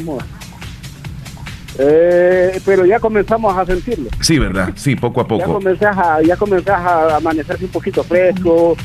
Eh, 1.81 2.61
pero 2.65 2.85
ya 2.85 2.99
comenzamos 2.99 3.57
a 3.57 3.65
sentirlo. 3.65 4.11
Sí, 4.21 4.39
¿verdad? 4.39 4.71
Sí, 4.75 4.97
poco 4.97 5.21
a 5.21 5.29
poco. 5.29 5.47
Ya 5.47 5.53
comenzás 5.53 5.97
a, 5.97 6.23
ya 6.23 6.37
comenzás 6.37 6.81
a 6.81 7.17
amanecerse 7.17 7.65
un 7.67 7.71
poquito 7.71 8.03
fresco, 8.03 8.77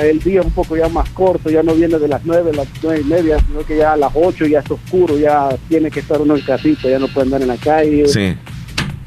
el 0.00 0.18
día 0.20 0.40
es 0.40 0.46
un 0.46 0.52
poco 0.52 0.76
ya 0.76 0.88
más 0.88 1.08
corto, 1.10 1.50
ya 1.50 1.62
no 1.62 1.74
viene 1.74 1.98
de 1.98 2.08
las 2.08 2.20
nueve, 2.24 2.52
las 2.52 2.68
nueve 2.82 3.00
y 3.00 3.04
media, 3.04 3.38
sino 3.40 3.60
que 3.60 3.76
ya 3.78 3.94
a 3.94 3.96
las 3.96 4.12
ocho 4.14 4.46
ya 4.46 4.60
es 4.60 4.70
oscuro, 4.70 5.18
ya 5.18 5.48
tiene 5.68 5.90
que 5.90 6.00
estar 6.00 6.20
uno 6.20 6.36
en 6.36 6.42
casita, 6.42 6.88
ya 6.88 6.98
no 6.98 7.08
puede 7.08 7.26
andar 7.26 7.42
en 7.42 7.48
la 7.48 7.56
calle. 7.56 8.06
Sí. 8.08 8.36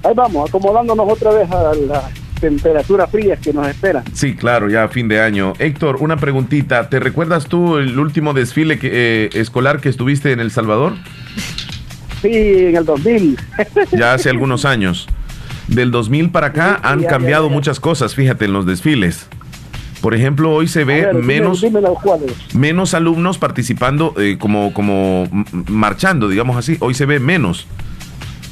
Ahí 0.04 0.14
vamos, 0.16 0.50
acomodándonos 0.50 1.12
otra 1.12 1.32
vez 1.32 1.52
a 1.52 1.74
la 1.74 2.10
temperatura 2.40 3.08
fría 3.08 3.36
que 3.36 3.54
nos 3.54 3.68
espera. 3.68 4.04
Sí, 4.14 4.36
claro, 4.36 4.70
ya 4.70 4.84
a 4.84 4.88
fin 4.88 5.08
de 5.08 5.22
año. 5.22 5.54
Héctor, 5.60 5.98
una 6.00 6.18
preguntita, 6.18 6.90
¿te 6.90 7.00
recuerdas 7.00 7.48
tú 7.48 7.78
el 7.78 7.98
último 8.00 8.34
desfile 8.34 8.80
eh, 8.82 9.30
escolar 9.34 9.80
que 9.80 9.90
estuviste 9.90 10.32
en 10.32 10.40
El 10.40 10.52
Salvador? 10.52 10.94
Sí, 12.22 12.32
en 12.32 12.76
el 12.76 12.86
2000. 12.86 13.38
ya 13.92 14.14
hace 14.14 14.30
algunos 14.30 14.66
años. 14.66 15.08
Del 15.68 15.92
2000 15.92 16.32
para 16.32 16.48
acá 16.48 16.80
han 16.82 17.04
cambiado 17.04 17.50
muchas 17.50 17.80
cosas, 17.80 18.16
fíjate, 18.16 18.46
en 18.46 18.54
los 18.54 18.66
desfiles. 18.66 19.28
Por 20.02 20.14
ejemplo, 20.14 20.52
hoy 20.52 20.68
se 20.68 20.84
ve 20.84 21.12
menos, 21.14 21.66
menos 22.54 22.94
alumnos 22.94 23.38
participando 23.38 24.14
eh, 24.18 24.38
como, 24.40 24.74
como 24.74 25.28
marchando, 25.68 26.30
digamos 26.30 26.56
así. 26.56 26.78
Hoy 26.80 26.94
se 26.94 27.06
ve 27.06 27.20
menos. 27.20 27.68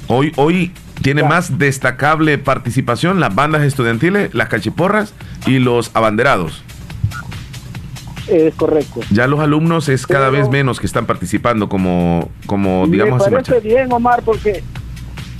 Hoy, 0.07 0.31
hoy 0.35 0.71
tiene 1.01 1.23
más 1.23 1.57
destacable 1.59 2.37
participación 2.37 3.19
las 3.19 3.33
bandas 3.35 3.63
estudiantiles, 3.63 4.33
las 4.33 4.49
cachiporras 4.49 5.13
y 5.45 5.59
los 5.59 5.91
abanderados. 5.93 6.63
Es 8.27 8.55
correcto. 8.55 9.01
Ya 9.11 9.27
los 9.27 9.39
alumnos 9.39 9.87
es 9.87 10.07
cada 10.07 10.29
vez 10.29 10.49
menos 10.49 10.79
que 10.79 10.87
están 10.87 11.05
participando 11.05 11.69
como, 11.69 12.31
como 12.47 12.87
digamos 12.87 13.23
Me 13.23 13.31
parece 13.31 13.59
bien, 13.59 13.91
Omar, 13.91 14.23
porque 14.23 14.63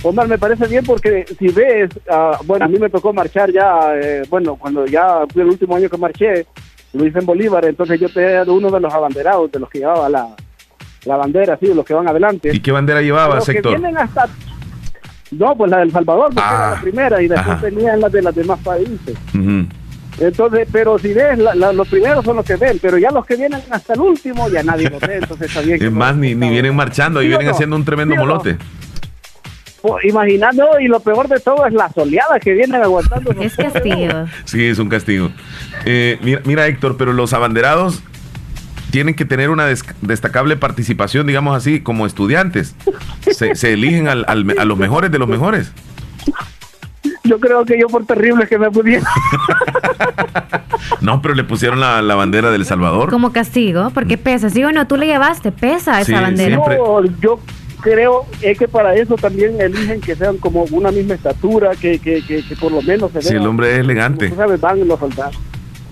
Omar, 0.08 0.28
me 0.28 0.38
parece 0.38 0.66
bien 0.66 0.84
porque 0.84 1.26
si 1.38 1.48
ves, 1.48 1.90
ah, 2.08 2.38
bueno, 2.44 2.64
a 2.64 2.68
mí 2.68 2.78
me 2.78 2.88
tocó 2.88 3.12
marchar 3.12 3.50
ya, 3.50 3.92
eh, 3.94 4.22
bueno, 4.28 4.56
cuando 4.56 4.86
ya 4.86 5.24
fue 5.32 5.42
el 5.42 5.48
último 5.48 5.74
año 5.74 5.88
que 5.88 5.96
marché, 5.96 6.46
lo 6.92 7.06
hice 7.06 7.18
en 7.18 7.26
Bolívar, 7.26 7.64
entonces 7.64 7.98
yo 8.00 8.08
te 8.08 8.42
uno 8.50 8.70
de 8.70 8.80
los 8.80 8.92
abanderados, 8.92 9.50
de 9.50 9.58
los 9.58 9.68
que 9.68 9.80
llevaba 9.80 10.08
la, 10.08 10.28
la 11.04 11.16
bandera, 11.16 11.56
sí, 11.58 11.66
de 11.66 11.74
los 11.74 11.84
que 11.84 11.94
van 11.94 12.08
adelante. 12.08 12.50
¿Y 12.52 12.60
qué 12.60 12.72
bandera 12.72 13.02
llevaba, 13.02 13.40
sector? 13.40 13.80
No, 15.32 15.56
pues 15.56 15.70
la 15.70 15.78
del 15.78 15.90
Salvador, 15.90 16.32
porque 16.32 16.48
era 16.48 16.70
la 16.70 16.72
ah, 16.76 16.80
primera, 16.80 17.20
y 17.20 17.26
después 17.26 17.60
tenían 17.60 18.00
las 18.00 18.12
de 18.12 18.22
los 18.22 18.34
demás 18.34 18.60
países. 18.60 19.16
Entonces, 20.18 20.68
pero 20.70 20.98
si 20.98 21.12
ves, 21.12 21.36
los 21.38 21.88
primeros 21.88 22.24
son 22.24 22.36
los 22.36 22.46
que 22.46 22.54
ven, 22.54 22.78
pero 22.80 22.96
ya 22.96 23.10
los 23.10 23.26
que 23.26 23.34
vienen 23.34 23.60
hasta 23.70 23.94
el 23.94 24.00
último, 24.00 24.48
ya 24.48 24.62
nadie 24.62 24.88
los 24.88 25.00
ve, 25.00 25.16
entonces 25.16 25.48
está 25.48 25.62
bien. 25.62 25.82
Es 25.82 25.92
más, 25.92 26.16
ni, 26.16 26.36
ni 26.36 26.48
vienen 26.48 26.76
marchando, 26.76 27.20
y 27.22 27.28
vienen 27.28 27.48
haciendo 27.48 27.74
un 27.74 27.84
tremendo 27.84 28.14
molote 28.14 28.56
imaginando, 30.02 30.80
y 30.80 30.88
lo 30.88 31.00
peor 31.00 31.28
de 31.28 31.40
todo 31.40 31.66
es 31.66 31.72
la 31.72 31.90
soleada 31.90 32.38
que 32.40 32.52
vienen 32.52 32.82
aguantando. 32.82 33.32
Es 33.40 33.56
castigo. 33.56 34.26
Sí, 34.44 34.64
es 34.64 34.78
un 34.78 34.88
castigo. 34.88 35.30
Eh, 35.84 36.40
mira, 36.44 36.66
Héctor, 36.66 36.96
pero 36.96 37.12
los 37.12 37.32
abanderados 37.32 38.02
tienen 38.90 39.14
que 39.14 39.24
tener 39.24 39.50
una 39.50 39.66
destacable 40.00 40.56
participación, 40.56 41.26
digamos 41.26 41.56
así, 41.56 41.80
como 41.80 42.06
estudiantes. 42.06 42.74
Se, 43.30 43.72
eligen 43.72 44.08
al, 44.08 44.24
a 44.26 44.64
los 44.64 44.78
mejores 44.78 45.10
de 45.10 45.18
los 45.18 45.28
mejores. 45.28 45.72
Yo 47.24 47.40
creo 47.40 47.64
que 47.64 47.78
yo 47.78 47.88
por 47.88 48.06
terrible 48.06 48.46
que 48.46 48.58
me 48.58 48.70
pudiera. 48.70 49.06
no, 51.00 51.20
pero 51.20 51.34
le 51.34 51.44
pusieron 51.44 51.80
la, 51.80 52.14
bandera 52.14 52.50
del 52.50 52.64
Salvador. 52.64 53.10
Como 53.10 53.32
castigo, 53.32 53.90
porque 53.90 54.16
pesa. 54.16 54.50
Sí, 54.50 54.62
bueno, 54.62 54.86
tú 54.86 54.96
le 54.96 55.06
llevaste, 55.06 55.52
pesa 55.52 56.00
esa 56.00 56.20
bandera. 56.20 56.56
No, 56.56 57.04
yo 57.20 57.40
creo 57.90 58.26
es 58.42 58.58
que 58.58 58.68
para 58.68 58.94
eso 58.94 59.14
también 59.16 59.60
eligen 59.60 60.00
que 60.00 60.16
sean 60.16 60.38
como 60.38 60.64
una 60.70 60.90
misma 60.90 61.14
estatura, 61.14 61.70
que, 61.80 61.98
que, 61.98 62.22
que, 62.22 62.42
por 62.60 62.72
lo 62.72 62.82
menos 62.82 63.12
se 63.12 63.18
vean. 63.18 63.28
Si 63.28 63.34
el 63.34 63.46
hombre 63.46 63.74
es 63.74 63.78
elegante. 63.80 64.34
sabes, 64.34 64.60
van 64.60 64.86
los 64.86 64.98
soldados. 64.98 65.36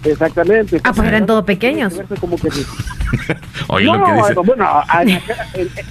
Exactamente. 0.05 0.81
Ah, 0.85 0.93
pues 0.95 1.09
eran 1.09 1.25
todos 1.25 1.45
pequeños. 1.45 1.95
Como 2.21 2.37
que, 2.37 2.49
Oye, 3.69 3.87
lo 3.87 4.05
que 4.05 4.13
dice. 4.13 4.35
Bueno, 4.35 4.69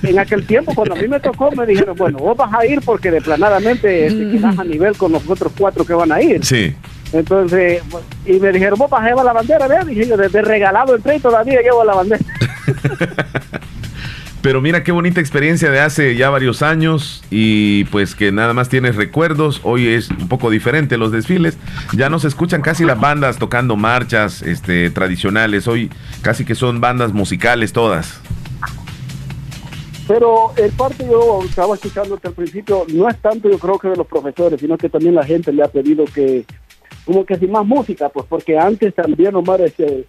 en 0.03 0.19
aquel, 0.19 0.45
tiempo, 0.45 0.75
cuando 0.75 0.93
a 0.93 0.97
mí 0.97 1.07
me 1.07 1.19
tocó, 1.19 1.51
me 1.51 1.65
dijeron, 1.65 1.95
bueno, 1.97 2.19
vos 2.19 2.37
vas 2.37 2.53
a 2.53 2.65
ir 2.65 2.81
porque 2.81 3.09
deplanadamente 3.09 4.05
este, 4.05 4.31
quedas 4.31 4.59
a 4.59 4.63
nivel 4.63 4.95
con 4.97 5.11
los 5.11 5.27
otros 5.27 5.51
cuatro 5.57 5.83
que 5.83 5.93
van 5.93 6.11
a 6.11 6.21
ir. 6.21 6.45
Sí. 6.45 6.75
Entonces, 7.11 7.81
y 8.25 8.33
me 8.33 8.51
dijeron, 8.51 8.77
vos 8.77 8.89
vas 8.89 9.03
a 9.03 9.07
llevar 9.07 9.25
la 9.25 9.33
bandera, 9.33 9.67
¿verdad? 9.67 9.85
Dije 9.87 10.07
yo, 10.07 10.17
desde 10.17 10.41
regalado 10.41 10.93
el 10.93 11.01
tren 11.01 11.19
todavía 11.19 11.61
llevo 11.61 11.83
la 11.83 11.95
bandera. 11.95 12.23
Pero 14.43 14.59
mira 14.59 14.83
qué 14.83 14.91
bonita 14.91 15.21
experiencia 15.21 15.71
de 15.71 15.79
hace 15.79 16.17
ya 16.17 16.29
varios 16.29 16.61
años 16.63 17.23
y 17.31 17.85
pues 17.85 18.13
que 18.13 18.33
nada 18.33 18.53
más 18.53 18.67
tienes 18.67 18.97
recuerdos. 18.97 19.61
Hoy 19.63 19.87
es 19.87 20.09
un 20.09 20.27
poco 20.27 20.49
diferente 20.49 20.97
los 20.97 21.13
desfiles. 21.13 21.57
Ya 21.93 22.09
no 22.09 22.19
se 22.19 22.27
escuchan 22.27 22.61
casi 22.61 22.83
las 22.83 22.99
bandas 22.99 23.37
tocando 23.37 23.77
marchas 23.77 24.41
este, 24.41 24.89
tradicionales. 24.89 25.65
Hoy 25.69 25.89
casi 26.21 26.43
que 26.43 26.55
son 26.55 26.81
bandas 26.81 27.13
musicales 27.13 27.71
todas. 27.71 28.19
Pero 30.09 30.51
el 30.57 30.71
parte 30.73 31.05
yo 31.09 31.41
estaba 31.45 31.75
escuchando 31.75 32.19
al 32.21 32.33
principio, 32.33 32.85
no 32.93 33.07
es 33.07 33.17
tanto 33.19 33.49
yo 33.49 33.57
creo 33.57 33.79
que 33.79 33.87
de 33.87 33.95
los 33.95 34.07
profesores, 34.07 34.59
sino 34.59 34.77
que 34.77 34.89
también 34.89 35.15
la 35.15 35.23
gente 35.23 35.53
le 35.53 35.63
ha 35.63 35.69
pedido 35.69 36.03
que, 36.03 36.45
como 37.05 37.25
que 37.25 37.37
sin 37.37 37.49
más 37.49 37.65
música, 37.65 38.09
pues 38.09 38.25
porque 38.27 38.59
antes 38.59 38.93
también 38.93 39.35
Omar 39.35 39.61
este, 39.61 40.05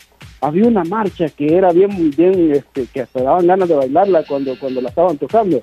había 0.47 0.67
una 0.67 0.85
marcha 0.85 1.29
que 1.29 1.57
era 1.57 1.73
bien, 1.73 2.11
bien, 2.17 2.53
este, 2.53 2.87
que 2.87 3.01
hasta 3.01 3.23
daban 3.23 3.47
ganas 3.47 3.69
de 3.69 3.75
bailarla 3.75 4.25
cuando, 4.27 4.59
cuando 4.59 4.81
la 4.81 4.91
estaban 4.91 5.17
tocando. 5.17 5.63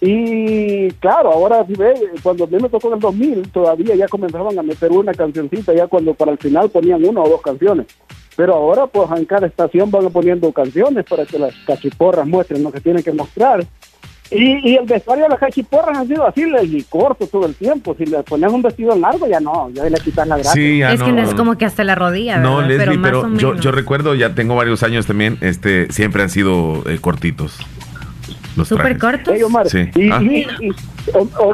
Y 0.00 0.90
claro, 0.92 1.30
ahora 1.30 1.64
si 1.64 1.74
ve, 1.74 1.94
cuando 2.22 2.44
a 2.44 2.46
me 2.48 2.68
tocó 2.68 2.88
en 2.88 2.94
el 2.94 3.00
2000, 3.00 3.52
todavía 3.52 3.94
ya 3.94 4.08
comenzaban 4.08 4.58
a 4.58 4.62
meter 4.62 4.90
una 4.90 5.12
cancioncita, 5.12 5.72
ya 5.74 5.86
cuando 5.86 6.14
para 6.14 6.32
el 6.32 6.38
final 6.38 6.70
ponían 6.70 7.04
una 7.04 7.20
o 7.20 7.28
dos 7.28 7.40
canciones. 7.40 7.86
Pero 8.34 8.54
ahora, 8.54 8.86
pues 8.86 9.08
en 9.16 9.26
cada 9.26 9.46
estación 9.46 9.90
van 9.90 10.10
poniendo 10.10 10.50
canciones 10.52 11.04
para 11.04 11.24
que 11.24 11.38
las 11.38 11.54
cachiporras 11.66 12.26
muestren 12.26 12.64
lo 12.64 12.72
que 12.72 12.80
tienen 12.80 13.02
que 13.02 13.12
mostrar. 13.12 13.64
Y, 14.34 14.76
el 14.76 14.86
vestuario 14.86 15.24
de 15.24 15.30
las 15.30 15.38
cachiporras 15.38 15.98
ha 15.98 16.04
sido 16.04 16.26
así, 16.26 16.42
y 16.42 16.82
corto 16.84 17.26
todo 17.26 17.46
el 17.46 17.54
tiempo. 17.54 17.94
Si 17.96 18.06
le 18.06 18.22
pones 18.22 18.50
un 18.52 18.62
vestido 18.62 18.96
largo, 18.96 19.26
ya 19.26 19.40
no, 19.40 19.70
ya 19.70 19.84
le 19.84 19.98
quitas 19.98 20.26
la 20.26 20.36
gracia. 20.36 20.52
Sí, 20.52 20.82
es 20.82 21.02
que 21.02 21.12
no 21.12 21.22
es 21.22 21.34
como 21.34 21.56
que 21.56 21.64
hasta 21.64 21.84
la 21.84 21.94
rodilla. 21.94 22.38
No, 22.38 22.62
Leslie, 22.62 22.98
pero, 22.98 23.34
yo, 23.36 23.56
yo, 23.56 23.72
recuerdo, 23.72 24.14
ya 24.14 24.34
tengo 24.34 24.54
varios 24.54 24.82
años 24.82 25.06
también, 25.06 25.38
este 25.40 25.92
siempre 25.92 26.22
han 26.22 26.30
sido 26.30 26.82
eh, 26.88 26.98
cortitos. 27.00 27.58
Los 28.56 28.68
¿Súper 28.68 28.98
cortos? 28.98 29.34
sí. 29.66 29.90
Y, 29.94 30.10
ah. 30.10 30.20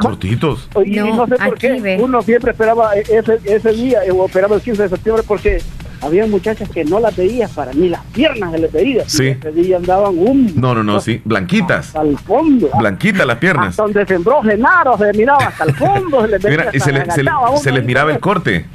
cortitos. 0.01 0.69
Y 0.85 0.97
no, 0.97 1.27
sé 1.27 1.37
por 1.37 1.59
qué. 1.59 1.99
Uno 2.01 2.23
siempre 2.23 2.51
esperaba 2.53 2.95
ese, 2.95 3.39
ese 3.45 3.73
día, 3.73 4.01
o 4.13 4.27
esperaba 4.27 4.57
el 4.57 4.63
15 4.63 4.83
de 4.83 4.89
septiembre, 4.89 5.25
porque 5.27 5.61
había 6.01 6.27
muchachas 6.27 6.69
que 6.69 6.85
no 6.85 7.01
las 7.01 7.17
veías 7.17 7.51
para 7.53 7.73
ni 7.73 7.89
las 7.89 8.05
piernas 8.07 8.53
se 8.53 8.59
les 8.59 8.73
veía. 8.73 9.09
Sí. 9.09 9.29
Ese 9.29 9.53
día 9.53 9.77
andaban 9.77 10.15
un. 10.17 10.53
No, 10.61 10.75
no, 10.75 10.83
no, 10.83 11.01
sí. 11.01 11.21
Blanquitas. 11.25 11.89
Hasta 11.89 12.03
el 12.03 12.19
fondo. 12.19 12.71
Blanquitas 12.79 13.27
las 13.27 13.39
piernas. 13.39 13.69
Hasta 13.71 13.83
donde 13.83 14.07
sembró 14.07 14.43
Genaro, 14.43 14.97
se 14.99 15.13
miraba 15.13 15.47
hasta 15.47 15.65
el 15.65 15.75
fondo. 15.75 16.23
Se 16.23 16.29
les 16.29 16.45
Mira, 16.49 16.71
y 16.73 16.81
se, 16.81 16.93
le, 16.93 17.11
se, 17.11 17.73
les 17.73 17.85
miraba 17.85 18.13
el 18.13 18.21
corte. 18.21 18.67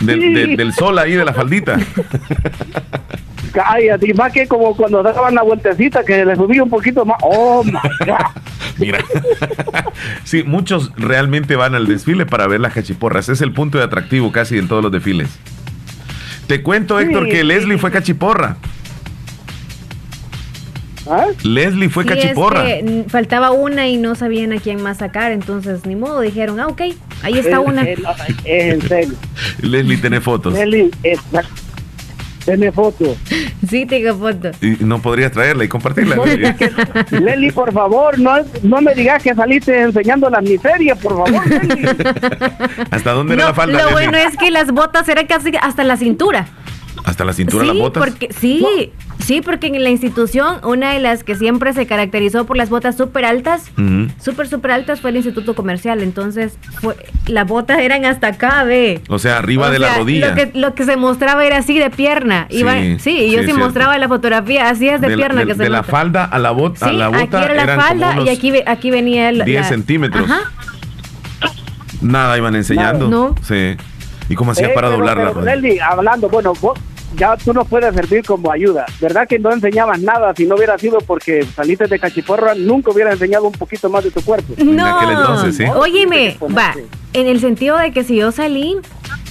Del, 0.00 0.56
del 0.56 0.72
sol 0.74 0.98
ahí 0.98 1.12
de 1.14 1.24
la 1.24 1.32
faldita. 1.32 1.78
Cállate, 3.52 4.10
y 4.10 4.12
más 4.12 4.32
que 4.32 4.46
como 4.46 4.76
cuando 4.76 5.02
daban 5.02 5.34
la 5.34 5.42
vueltecita 5.42 6.04
que 6.04 6.26
le 6.26 6.36
subía 6.36 6.62
un 6.62 6.68
poquito 6.68 7.06
más. 7.06 7.16
¡Oh, 7.22 7.64
my 7.64 7.72
God! 7.72 8.16
Mira. 8.78 8.98
sí, 10.24 10.42
muchos 10.42 10.92
realmente 10.96 11.56
van 11.56 11.74
al 11.74 11.86
desfile 11.86 12.26
para 12.26 12.46
ver 12.46 12.60
las 12.60 12.74
cachiporras. 12.74 13.30
Es 13.30 13.40
el 13.40 13.52
punto 13.52 13.78
de 13.78 13.84
atractivo 13.84 14.30
casi 14.32 14.58
en 14.58 14.68
todos 14.68 14.82
los 14.82 14.92
desfiles. 14.92 15.38
Te 16.46 16.62
cuento, 16.62 16.98
Héctor, 17.00 17.28
que 17.28 17.44
Leslie 17.44 17.78
fue 17.78 17.90
cachiporra. 17.90 18.56
¿Ah? 21.08 21.26
Leslie 21.44 21.88
fue 21.88 22.04
cachiporra. 22.04 22.64
faltaba 23.08 23.52
una 23.52 23.88
y 23.88 23.96
no 23.96 24.14
sabían 24.14 24.52
a 24.52 24.58
quién 24.58 24.82
más 24.82 24.98
sacar, 24.98 25.32
entonces 25.32 25.86
ni 25.86 25.94
modo, 25.94 26.20
dijeron, 26.20 26.58
ah, 26.58 26.66
ok, 26.66 26.82
ahí 27.22 27.38
está 27.38 27.60
una. 27.60 27.82
Es, 27.82 28.00
en 28.44 28.82
serio. 28.82 29.14
Leslie, 29.60 29.98
tiene 29.98 30.20
fotos. 30.20 30.54
Leslie, 30.54 30.90
tiene 32.46 32.72
fotos. 32.72 33.18
Sí, 33.68 33.84
tengo 33.84 34.16
fotos. 34.16 34.56
¿Y 34.62 34.84
no 34.84 35.02
podrías 35.02 35.32
traerla 35.32 35.64
y 35.64 35.68
compartirla? 35.68 36.16
Leslie, 37.10 37.52
por 37.52 37.72
favor, 37.72 38.18
no, 38.18 38.36
no 38.62 38.80
me 38.80 38.94
digas 38.94 39.22
que 39.22 39.34
saliste 39.34 39.82
enseñando 39.82 40.30
las 40.30 40.42
miserias, 40.42 40.96
por 40.98 41.16
favor, 41.16 41.42
¿Hasta 42.90 43.10
dónde 43.12 43.34
era 43.34 43.46
la 43.46 43.54
falda? 43.54 43.82
Lo 43.82 43.90
bueno 43.90 44.16
es 44.16 44.36
que 44.36 44.50
las 44.50 44.70
botas 44.70 45.08
eran 45.08 45.26
casi 45.26 45.50
hasta 45.60 45.82
la 45.84 45.96
cintura. 45.96 46.46
¿Hasta 47.04 47.24
la 47.24 47.32
cintura 47.32 47.62
sí, 47.62 47.68
las 47.68 47.78
botas? 47.78 48.04
Porque, 48.04 48.28
sí, 48.32 48.92
sí, 49.18 49.40
porque 49.40 49.68
en 49.68 49.82
la 49.82 49.90
institución, 49.90 50.58
una 50.64 50.92
de 50.92 51.00
las 51.00 51.24
que 51.24 51.34
siempre 51.34 51.72
se 51.72 51.86
caracterizó 51.86 52.46
por 52.46 52.56
las 52.56 52.68
botas 52.68 52.96
súper 52.96 53.24
altas, 53.24 53.70
súper, 54.22 54.48
súper 54.48 54.70
altas, 54.72 55.00
fue 55.00 55.10
el 55.10 55.16
Instituto 55.16 55.54
Comercial. 55.54 56.02
Entonces, 56.02 56.58
fue, 56.80 56.96
las 57.26 57.46
botas 57.46 57.78
eran 57.80 58.04
hasta 58.04 58.28
acá, 58.28 58.64
ve. 58.64 59.00
O 59.08 59.18
sea, 59.18 59.38
arriba 59.38 59.70
de 59.70 59.78
la 59.78 59.96
rodilla. 59.96 60.30
Lo 60.30 60.34
que, 60.34 60.50
lo 60.58 60.74
que 60.74 60.84
se 60.84 60.96
mostraba 60.96 61.44
era 61.44 61.58
así 61.58 61.78
de 61.78 61.90
pierna. 61.90 62.48
sí, 62.50 62.64
sí, 62.98 63.30
yo 63.30 63.42
sí, 63.42 63.52
mostraba 63.52 63.96
la 63.98 64.08
fotografía, 64.08 64.68
así 64.68 64.88
es 64.88 65.00
de, 65.00 65.14
pierna 65.16 65.44
que 65.44 65.54
se 65.54 65.64
De 65.64 65.70
la 65.70 65.82
falda 65.82 66.24
a 66.24 66.38
la, 66.38 66.50
bota, 66.50 66.86
a 66.86 66.92
la 66.92 67.08
bota. 67.08 67.22
Aquí 67.22 67.36
era 67.36 67.66
la 67.66 67.76
falda 67.76 68.16
y 68.24 68.28
aquí, 68.28 68.52
aquí 68.66 68.90
venía 68.90 69.28
el. 69.28 69.44
10 69.44 69.66
centímetros. 69.66 70.28
Ajá. 70.28 70.40
Nada 72.00 72.36
iban 72.36 72.54
enseñando. 72.54 73.08
No. 73.08 73.34
Sí. 73.42 73.76
¿Y 74.28 74.34
cómo 74.34 74.52
hacías 74.52 74.70
eh, 74.70 74.74
para 74.74 74.88
doblar 74.88 75.16
la 75.16 75.30
rodilla? 75.30 75.86
hablando, 75.88 76.28
bueno, 76.28 76.52
vos 76.60 76.78
ya 77.16 77.36
tú 77.36 77.52
nos 77.52 77.66
puedes 77.68 77.94
servir 77.94 78.24
como 78.24 78.50
ayuda. 78.50 78.84
¿Verdad 79.00 79.26
que 79.26 79.38
no 79.38 79.52
enseñabas 79.52 80.00
nada 80.00 80.34
si 80.36 80.46
no 80.46 80.56
hubiera 80.56 80.76
sido 80.78 80.98
porque 80.98 81.44
saliste 81.44 81.86
de 81.86 81.98
cachiporra? 81.98 82.54
Nunca 82.54 82.90
hubiera 82.90 83.12
enseñado 83.12 83.44
un 83.44 83.52
poquito 83.52 83.88
más 83.88 84.04
de 84.04 84.10
tu 84.10 84.20
cuerpo. 84.22 84.54
No, 84.58 85.10
entonces, 85.10 85.56
¿sí? 85.56 85.64
óyeme, 85.64 86.36
va, 86.56 86.74
en 87.12 87.26
el 87.26 87.40
sentido 87.40 87.78
de 87.78 87.92
que 87.92 88.04
si 88.04 88.16
yo 88.16 88.32
salí 88.32 88.76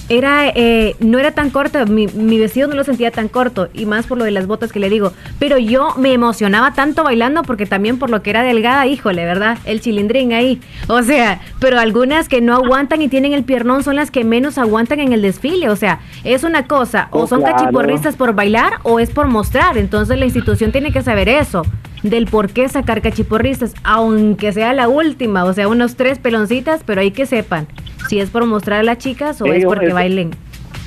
era 0.08 0.48
eh, 0.48 0.94
no 1.00 1.18
era 1.18 1.32
tan 1.32 1.50
corto, 1.50 1.84
mi, 1.86 2.06
vestido 2.38 2.68
no 2.68 2.74
lo 2.74 2.84
sentía 2.84 3.10
tan 3.10 3.28
corto 3.28 3.68
y 3.74 3.86
más 3.86 4.06
por 4.06 4.18
lo 4.18 4.24
de 4.24 4.30
las 4.30 4.46
botas 4.46 4.72
que 4.72 4.78
le 4.78 4.88
digo, 4.88 5.12
pero 5.38 5.58
yo 5.58 5.94
me 5.96 6.12
emocionaba 6.12 6.74
tanto 6.74 7.04
bailando 7.04 7.42
porque 7.42 7.66
también 7.66 7.98
por 7.98 8.10
lo 8.10 8.22
que 8.22 8.30
era 8.30 8.42
delgada, 8.42 8.86
híjole, 8.86 9.24
¿verdad? 9.24 9.58
El 9.64 9.80
chilindrín 9.80 10.32
ahí. 10.32 10.60
O 10.88 11.02
sea, 11.02 11.40
pero 11.60 11.78
algunas 11.78 12.28
que 12.28 12.40
no 12.40 12.54
aguantan 12.54 13.02
y 13.02 13.08
tienen 13.08 13.32
el 13.32 13.44
piernón 13.44 13.82
son 13.82 13.96
las 13.96 14.10
que 14.10 14.24
menos 14.24 14.58
aguantan 14.58 15.00
en 15.00 15.12
el 15.12 15.22
desfile, 15.22 15.68
o 15.68 15.76
sea, 15.76 16.00
es 16.24 16.44
una 16.44 16.66
cosa, 16.66 17.08
o 17.10 17.22
oh, 17.22 17.26
son 17.26 17.42
cachiporristas 17.42 18.16
por 18.16 18.34
bailar 18.34 18.74
o 18.82 19.00
es 19.00 19.10
por 19.10 19.26
mostrar, 19.26 19.76
entonces 19.78 20.18
la 20.18 20.24
institución 20.24 20.72
tiene 20.72 20.92
que 20.92 21.02
saber 21.02 21.28
eso 21.28 21.62
del 22.02 22.26
por 22.26 22.50
qué 22.50 22.68
sacar 22.68 23.02
cachiporristas, 23.02 23.74
aunque 23.82 24.52
sea 24.52 24.72
la 24.72 24.88
última, 24.88 25.44
o 25.44 25.52
sea, 25.52 25.68
unos 25.68 25.96
tres 25.96 26.18
peloncitas, 26.18 26.82
pero 26.84 27.00
hay 27.00 27.10
que 27.10 27.26
sepan 27.26 27.66
si 28.08 28.20
es 28.20 28.30
por 28.30 28.44
mostrar 28.46 28.80
a 28.80 28.82
las 28.82 28.98
chicas 28.98 29.40
o 29.40 29.46
es 29.46 29.64
porque 29.64 29.92
bailen. 29.92 30.30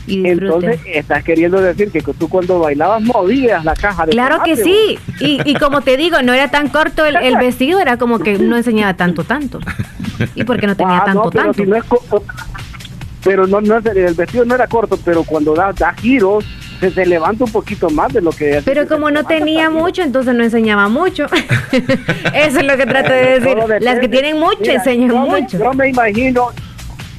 Y 0.07 0.27
Entonces, 0.27 0.79
estás 0.87 1.23
queriendo 1.23 1.61
decir 1.61 1.91
que 1.91 2.01
tú 2.01 2.27
cuando 2.29 2.59
bailabas 2.59 3.01
movías 3.03 3.63
la 3.63 3.75
caja 3.75 4.07
de 4.07 4.11
Claro 4.11 4.41
que 4.43 4.55
sí. 4.55 4.97
Y, 5.19 5.39
y, 5.45 5.53
como 5.55 5.81
te 5.81 5.97
digo, 5.97 6.23
no 6.23 6.33
era 6.33 6.49
tan 6.49 6.69
corto 6.69 7.05
el, 7.05 7.37
vestido, 7.37 7.79
era 7.79 7.97
como 7.97 8.17
que 8.17 8.39
no 8.39 8.57
enseñaba 8.57 8.95
tanto, 8.95 9.23
tanto. 9.23 9.59
Y 10.33 10.45
porque 10.45 10.65
no 10.65 10.75
tenía 10.75 10.97
ah, 10.97 11.05
tanto, 11.05 11.29
pero 11.29 11.53
tanto. 11.53 11.65
no 11.65 11.75
es 11.75 11.83
pero 13.23 13.47
no, 13.47 13.61
no, 13.61 13.77
el 13.77 14.13
vestido 14.15 14.45
no 14.45 14.55
era 14.55 14.67
corto, 14.67 14.97
pero 15.03 15.23
cuando 15.23 15.53
da, 15.53 15.73
da 15.73 15.93
giros, 15.93 16.45
se, 16.93 17.05
levanta 17.05 17.43
un 17.43 17.51
poquito 17.51 17.89
más 17.89 18.13
de 18.13 18.21
lo 18.21 18.31
que... 18.31 18.61
Pero 18.63 18.87
como 18.87 19.11
no 19.11 19.25
tenía 19.25 19.69
mucho, 19.69 20.01
entonces 20.01 20.33
no 20.33 20.43
enseñaba 20.43 20.87
mucho. 20.87 21.25
Eso 22.33 22.59
es 22.59 22.65
lo 22.65 22.77
que 22.77 22.85
trato 22.85 23.11
de 23.11 23.39
decir. 23.39 23.57
Las 23.81 23.99
que 23.99 24.07
tienen 24.07 24.39
mucho 24.39 24.71
enseñan 24.71 25.15
mucho. 25.15 25.57
yo 25.57 25.73
me 25.73 25.89
imagino, 25.89 26.49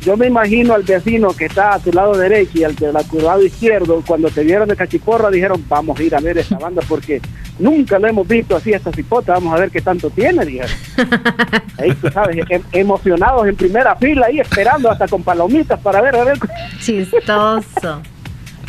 yo 0.02 0.16
me 0.16 0.26
imagino 0.26 0.74
al 0.74 0.82
vecino 0.82 1.28
que 1.34 1.46
está 1.46 1.74
a 1.74 1.78
tu 1.78 1.92
lado 1.92 2.16
derecho 2.16 2.58
y 2.58 2.64
al 2.64 2.74
de 2.74 2.92
tu 3.10 3.20
lado 3.20 3.42
izquierdo, 3.42 4.02
cuando 4.06 4.30
te 4.30 4.42
vieron 4.42 4.68
de 4.68 4.76
cachiporra, 4.76 5.30
dijeron, 5.30 5.62
vamos 5.68 5.98
a 5.98 6.02
ir 6.02 6.14
a 6.14 6.20
ver 6.20 6.38
esta 6.38 6.58
banda 6.58 6.82
porque 6.88 7.20
nunca 7.58 7.98
lo 7.98 8.08
hemos 8.08 8.26
visto 8.26 8.56
así 8.56 8.72
esta 8.72 8.90
cipota, 8.92 9.34
vamos 9.34 9.54
a 9.54 9.60
ver 9.60 9.70
qué 9.70 9.82
tanto 9.82 10.08
tiene, 10.08 10.44
dijeron. 10.46 10.70
Ahí 11.78 11.94
tú 11.94 12.10
sabes, 12.10 12.38
em, 12.48 12.62
emocionados 12.72 13.46
en 13.46 13.56
primera 13.56 13.96
fila 13.96 14.26
ahí 14.26 14.38
esperando 14.38 14.90
hasta 14.90 15.08
con 15.08 15.22
palomitas 15.22 15.80
para 15.80 16.02
ver, 16.02 16.14
a 16.16 16.24
ver. 16.24 16.38
Chistoso. 16.78 18.02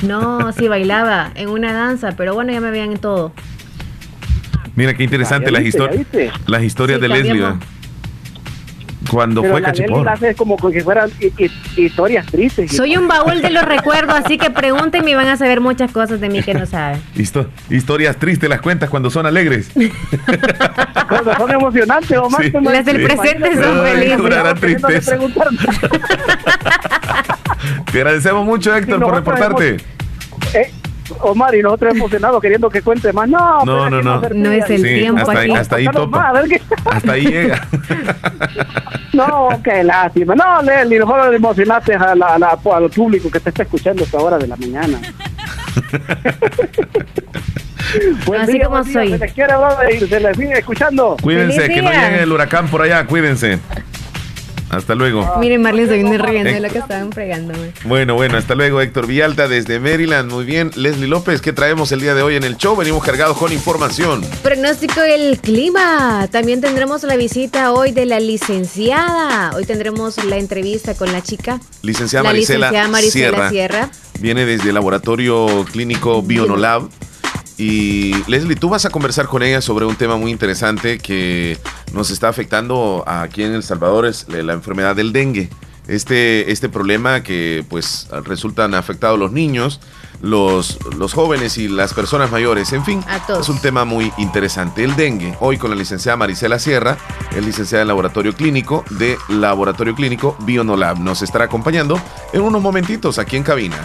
No, 0.04 0.52
sí 0.54 0.68
bailaba 0.68 1.32
en 1.36 1.50
una 1.50 1.74
danza, 1.74 2.14
pero 2.18 2.34
bueno, 2.34 2.52
ya 2.52 2.62
me 2.62 2.72
veían 2.72 2.92
en 2.92 2.98
todo. 2.98 3.32
Mira 4.76 4.94
qué 4.94 5.04
interesante 5.04 5.52
las, 5.52 5.64
historias 5.64 6.08
las 6.48 6.64
historias 6.64 7.02
de 7.02 7.10
Leslie 7.10 7.44
cuando 9.10 9.44
fue 9.44 9.62
Cachiporra. 9.62 10.14
Es 10.22 10.38
como 10.38 10.58
que 10.58 10.84
fueran 10.84 11.10
historias 11.76 12.26
tristes. 12.28 12.76
Soy 12.76 12.96
un 12.96 13.08
baúl 13.08 13.42
de 13.42 13.50
los 13.50 13.64
recuerdos, 13.66 14.16
así 14.16 14.38
que 14.38 14.50
pregúntenme 14.50 15.12
y 15.12 15.16
van 15.16 15.28
a 15.28 15.38
saber 15.38 15.60
muchas 15.60 15.92
cosas 15.92 16.22
de 16.22 16.30
mí 16.30 16.42
que 16.42 16.54
no 16.54 16.66
saben. 16.66 17.02
historias 17.70 18.18
tristes 18.18 18.50
las 18.50 18.62
cuentas 18.62 18.90
cuando 18.90 19.10
son 19.10 19.26
alegres. 19.26 19.72
cuando 21.10 21.36
son 21.36 21.52
emocionantes, 21.52 22.18
o 22.18 22.30
Sí, 22.42 22.52
las 22.64 22.86
del 22.86 23.04
presente 23.04 23.62
son 23.62 23.84
felices. 23.84 25.12
Te 27.92 28.00
agradecemos 28.00 28.46
mucho, 28.46 28.76
Héctor, 28.76 29.02
por 29.02 29.16
reportarte. 29.16 29.78
Eh, 30.54 30.72
Omar 31.20 31.54
y 31.56 31.62
nosotros 31.62 31.94
emocionados 31.94 32.42
queriendo 32.42 32.70
que 32.70 32.82
cuente 32.82 33.12
más. 33.12 33.28
No, 33.28 33.66
no, 33.66 33.90
no. 33.90 34.02
No, 34.02 34.22
no 34.34 34.52
es 34.52 34.70
el 34.70 34.82
tiempo 34.82 35.20
hasta 35.20 35.32
aquí. 35.40 35.52
Ahí, 35.52 35.58
hasta 35.58 35.76
ahí 35.76 35.88
topa. 35.88 36.34
hasta 36.86 37.12
ahí 37.12 37.26
llega. 37.26 37.68
no, 39.14 39.50
qué 39.64 39.84
lástima. 39.84 40.36
No, 40.36 40.62
Leli, 40.62 41.00
mejor 41.00 41.34
emocionaste 41.34 41.96
a 41.96 42.16
la, 42.16 42.36
a 42.36 42.60
al 42.76 42.90
público 42.90 43.30
que 43.30 43.40
te 43.40 43.50
está 43.50 43.64
escuchando 43.64 44.04
esta 44.04 44.18
hora 44.20 44.38
de 44.38 44.48
la 44.48 44.56
mañana. 44.56 45.00
Así 48.40 48.60
como 48.60 48.84
soy. 48.86 49.10
Se 49.10 49.18
les 49.18 49.34
quiere, 49.34 49.54
se 50.08 50.20
les 50.20 50.38
sigue 50.38 50.60
escuchando. 50.60 51.18
Cuídense, 51.22 51.68
que 51.68 51.82
no 51.82 51.92
llegue 51.92 52.24
el 52.24 52.32
huracán 52.32 52.68
por 52.68 52.82
allá, 52.82 53.06
cuídense. 53.06 53.60
Hasta 54.72 54.96
luego. 54.96 55.36
Miren, 55.38 55.62
Marlene 55.62 55.90
se 55.90 55.96
viene 55.96 56.18
riendo 56.18 56.50
de 56.50 56.62
lo 56.62 56.70
que 56.70 56.78
estaban 56.78 57.12
fregándome. 57.12 57.74
Bueno, 57.84 58.16
bueno, 58.16 58.38
hasta 58.38 58.56
luego, 58.56 58.80
Héctor 58.80 59.06
Villalta 59.06 59.50
desde 59.50 59.82
Maryland. 59.82 60.32
Muy 60.32 60.46
bien. 60.46 60.72
Leslie 60.76 61.10
López, 61.10 61.42
¿qué 61.42 61.52
traemos 61.52 61.92
el 61.92 62.00
día 62.00 62.16
de 62.16 62.22
hoy 62.22 62.38
en 62.38 62.46
el 62.46 62.56
show? 62.56 62.78
Venimos 62.78 63.04
cargados 63.04 63.38
con 63.38 63.52
información. 63.52 64.22
Pronóstico 64.42 65.02
del 65.02 65.40
clima. 65.42 66.30
También 66.32 66.62
tendremos 66.62 67.04
la 67.04 67.18
visita 67.18 67.74
hoy 67.74 67.92
de 67.92 68.06
la 68.06 68.22
licenciada. 68.22 69.52
Hoy 69.56 69.66
tendremos 69.66 70.24
la 70.24 70.38
entrevista 70.38 70.96
con 70.96 71.12
la 71.12 71.22
chica. 71.22 71.60
Licenciada 71.82 72.32
la 72.32 72.34
licenciada 72.34 72.88
Marisela 72.88 73.50
Sierra. 73.50 73.90
Viene 74.22 74.46
desde 74.46 74.70
el 74.70 74.76
laboratorio 74.76 75.66
clínico 75.70 76.22
Bionolab 76.22 76.84
y 77.62 78.16
Leslie, 78.28 78.56
tú 78.56 78.70
vas 78.70 78.86
a 78.86 78.90
conversar 78.90 79.28
con 79.28 79.44
ella 79.44 79.62
sobre 79.62 79.86
un 79.86 79.96
tema 79.96 80.18
muy 80.18 80.32
interesante 80.32 80.98
que 80.98 81.60
nos 81.94 82.10
está 82.10 82.28
afectando 82.28 83.04
aquí 83.06 83.44
en 83.44 83.54
El 83.54 83.62
Salvador, 83.62 84.08
es 84.08 84.28
la 84.30 84.54
enfermedad 84.54 84.96
del 84.96 85.14
dengue. 85.14 85.48
este, 85.88 86.52
este 86.52 86.70
problema 86.70 87.22
que 87.22 87.66
pues 87.70 88.08
resultan 88.24 88.74
afectados 88.74 89.20
los 89.20 89.32
niños, 89.32 89.80
los, 90.22 90.80
los 90.98 91.14
jóvenes 91.14 91.58
y 91.58 91.68
las 91.68 91.94
personas 91.94 92.32
mayores. 92.32 92.72
En 92.74 92.86
fin, 92.86 93.04
es 93.40 93.50
un 93.50 93.60
tema 93.60 93.86
muy 93.86 94.12
interesante. 94.18 94.84
El 94.84 94.96
dengue, 94.96 95.36
hoy 95.40 95.58
con 95.58 95.70
la 95.70 95.76
licenciada 95.76 96.18
Marisela 96.18 96.60
Sierra, 96.60 96.98
es 97.36 97.46
licenciada 97.46 97.82
en 97.82 97.90
laboratorio 97.90 98.34
clínico 98.34 98.86
de 98.92 99.18
Laboratorio 99.30 99.96
Clínico 99.96 100.36
Bionolab. 100.42 101.00
Nos 101.00 101.22
estará 101.22 101.46
acompañando 101.46 102.00
en 102.34 102.42
unos 102.42 102.62
momentitos 102.62 103.20
aquí 103.20 103.38
en 103.38 103.44
cabina. 103.44 103.78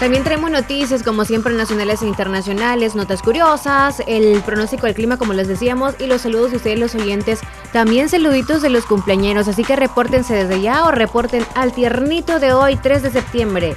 También 0.00 0.24
traemos 0.24 0.50
noticias 0.50 1.02
como 1.02 1.24
siempre 1.24 1.54
nacionales 1.54 2.02
e 2.02 2.06
internacionales, 2.06 2.94
notas 2.94 3.22
curiosas, 3.22 4.02
el 4.06 4.42
pronóstico 4.42 4.86
del 4.86 4.94
clima 4.94 5.16
como 5.16 5.32
les 5.32 5.48
decíamos 5.48 5.94
y 5.98 6.06
los 6.06 6.22
saludos 6.22 6.50
de 6.50 6.58
ustedes 6.58 6.78
los 6.78 6.94
oyentes, 6.94 7.40
también 7.72 8.08
saluditos 8.08 8.60
de 8.60 8.70
los 8.70 8.84
cumpleañeros, 8.86 9.48
así 9.48 9.64
que 9.64 9.76
repórtense 9.76 10.34
desde 10.34 10.60
ya 10.60 10.84
o 10.84 10.90
reporten 10.90 11.46
al 11.54 11.72
tiernito 11.72 12.40
de 12.40 12.52
hoy 12.52 12.76
3 12.76 13.02
de 13.02 13.10
septiembre 13.12 13.76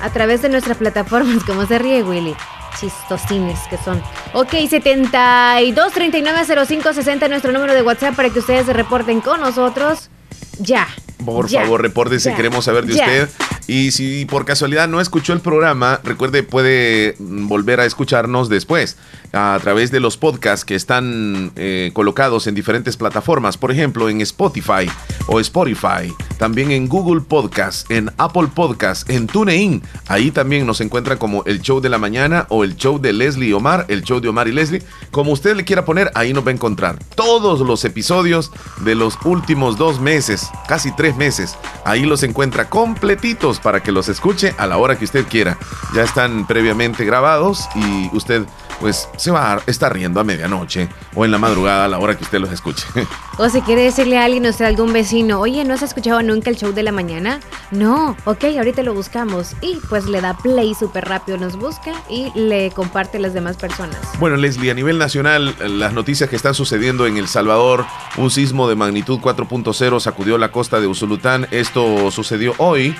a 0.00 0.10
través 0.10 0.42
de 0.42 0.50
nuestras 0.50 0.76
plataformas, 0.76 1.42
como 1.44 1.66
se 1.66 1.78
ríe 1.78 2.02
Willy. 2.02 2.36
Chistosines 2.78 3.58
que 3.70 3.78
son. 3.78 4.02
Ok, 4.32 4.50
72 4.68 5.92
39 5.92 6.66
05 6.66 6.92
60 6.92 7.28
nuestro 7.28 7.52
número 7.52 7.72
de 7.72 7.82
WhatsApp 7.82 8.14
para 8.14 8.30
que 8.30 8.40
ustedes 8.40 8.66
se 8.66 8.72
reporten 8.72 9.20
con 9.20 9.40
nosotros. 9.40 10.10
Ya. 10.58 10.86
Por 11.24 11.48
favor, 11.48 11.82
repórtese, 11.82 12.34
queremos 12.34 12.64
saber 12.64 12.86
de 12.86 12.94
usted. 12.94 13.28
Y 13.66 13.92
si 13.92 14.24
por 14.26 14.44
casualidad 14.44 14.88
no 14.88 15.00
escuchó 15.00 15.32
el 15.32 15.40
programa, 15.40 16.00
recuerde, 16.04 16.42
puede 16.42 17.14
volver 17.18 17.80
a 17.80 17.86
escucharnos 17.86 18.48
después 18.48 18.96
a 19.34 19.58
través 19.60 19.90
de 19.90 20.00
los 20.00 20.16
podcasts 20.16 20.64
que 20.64 20.74
están 20.74 21.52
eh, 21.56 21.90
colocados 21.92 22.46
en 22.46 22.54
diferentes 22.54 22.96
plataformas, 22.96 23.56
por 23.56 23.72
ejemplo 23.72 24.08
en 24.08 24.20
Spotify 24.20 24.88
o 25.26 25.40
Spotify, 25.40 26.12
también 26.38 26.70
en 26.70 26.88
Google 26.88 27.20
Podcast, 27.20 27.90
en 27.90 28.10
Apple 28.18 28.48
Podcast, 28.54 29.08
en 29.10 29.26
TuneIn. 29.26 29.82
Ahí 30.06 30.30
también 30.30 30.66
nos 30.66 30.80
encuentra 30.80 31.16
como 31.16 31.42
el 31.44 31.60
show 31.60 31.80
de 31.80 31.88
la 31.88 31.98
mañana 31.98 32.46
o 32.48 32.64
el 32.64 32.76
show 32.76 33.00
de 33.00 33.12
Leslie 33.12 33.48
y 33.48 33.52
Omar, 33.52 33.86
el 33.88 34.02
show 34.02 34.20
de 34.20 34.28
Omar 34.28 34.48
y 34.48 34.52
Leslie. 34.52 34.82
Como 35.10 35.32
usted 35.32 35.56
le 35.56 35.64
quiera 35.64 35.84
poner, 35.84 36.10
ahí 36.14 36.32
nos 36.32 36.46
va 36.46 36.50
a 36.50 36.54
encontrar 36.54 36.98
todos 37.16 37.60
los 37.60 37.84
episodios 37.84 38.52
de 38.84 38.94
los 38.94 39.18
últimos 39.24 39.76
dos 39.76 40.00
meses, 40.00 40.48
casi 40.68 40.94
tres 40.94 41.16
meses. 41.16 41.56
Ahí 41.84 42.04
los 42.04 42.22
encuentra 42.22 42.68
completitos 42.68 43.60
para 43.60 43.82
que 43.82 43.92
los 43.92 44.08
escuche 44.08 44.54
a 44.58 44.66
la 44.66 44.76
hora 44.76 44.96
que 44.98 45.04
usted 45.04 45.26
quiera. 45.26 45.58
Ya 45.94 46.02
están 46.02 46.46
previamente 46.46 47.04
grabados 47.04 47.68
y 47.74 48.14
usted 48.14 48.44
pues 48.80 49.08
se 49.16 49.30
va 49.30 49.54
a 49.54 49.62
estar 49.66 49.92
riendo 49.92 50.20
a 50.20 50.24
medianoche 50.24 50.88
o 51.14 51.24
en 51.24 51.30
la 51.30 51.38
madrugada 51.38 51.84
a 51.84 51.88
la 51.88 51.98
hora 51.98 52.16
que 52.16 52.24
usted 52.24 52.38
los 52.38 52.52
escuche. 52.52 52.86
O 53.36 53.48
si 53.48 53.62
quiere 53.62 53.82
decirle 53.82 54.16
a 54.16 54.26
alguien 54.26 54.46
o 54.46 54.52
sea 54.52 54.68
algún 54.68 54.92
vecino, 54.92 55.40
oye, 55.40 55.64
¿no 55.64 55.74
has 55.74 55.82
escuchado 55.82 56.22
nunca 56.22 56.50
el 56.50 56.56
show 56.56 56.72
de 56.72 56.84
la 56.84 56.92
mañana? 56.92 57.40
No, 57.72 58.16
ok, 58.26 58.44
ahorita 58.56 58.84
lo 58.84 58.94
buscamos. 58.94 59.56
Y 59.60 59.80
pues 59.88 60.06
le 60.06 60.20
da 60.20 60.34
play 60.36 60.72
súper 60.74 61.06
rápido, 61.06 61.36
nos 61.36 61.56
busca 61.56 61.94
y 62.08 62.30
le 62.38 62.70
comparte 62.70 63.18
a 63.18 63.20
las 63.20 63.34
demás 63.34 63.56
personas. 63.56 63.98
Bueno, 64.20 64.36
Leslie, 64.36 64.70
a 64.70 64.74
nivel 64.74 64.98
nacional, 64.98 65.56
las 65.58 65.92
noticias 65.92 66.30
que 66.30 66.36
están 66.36 66.54
sucediendo 66.54 67.08
en 67.08 67.16
El 67.16 67.26
Salvador, 67.26 67.84
un 68.18 68.30
sismo 68.30 68.68
de 68.68 68.76
magnitud 68.76 69.18
4.0 69.18 69.98
sacudió 69.98 70.38
la 70.38 70.52
costa 70.52 70.78
de 70.78 70.86
Usulután. 70.86 71.48
Esto 71.50 72.12
sucedió 72.12 72.54
hoy. 72.58 72.94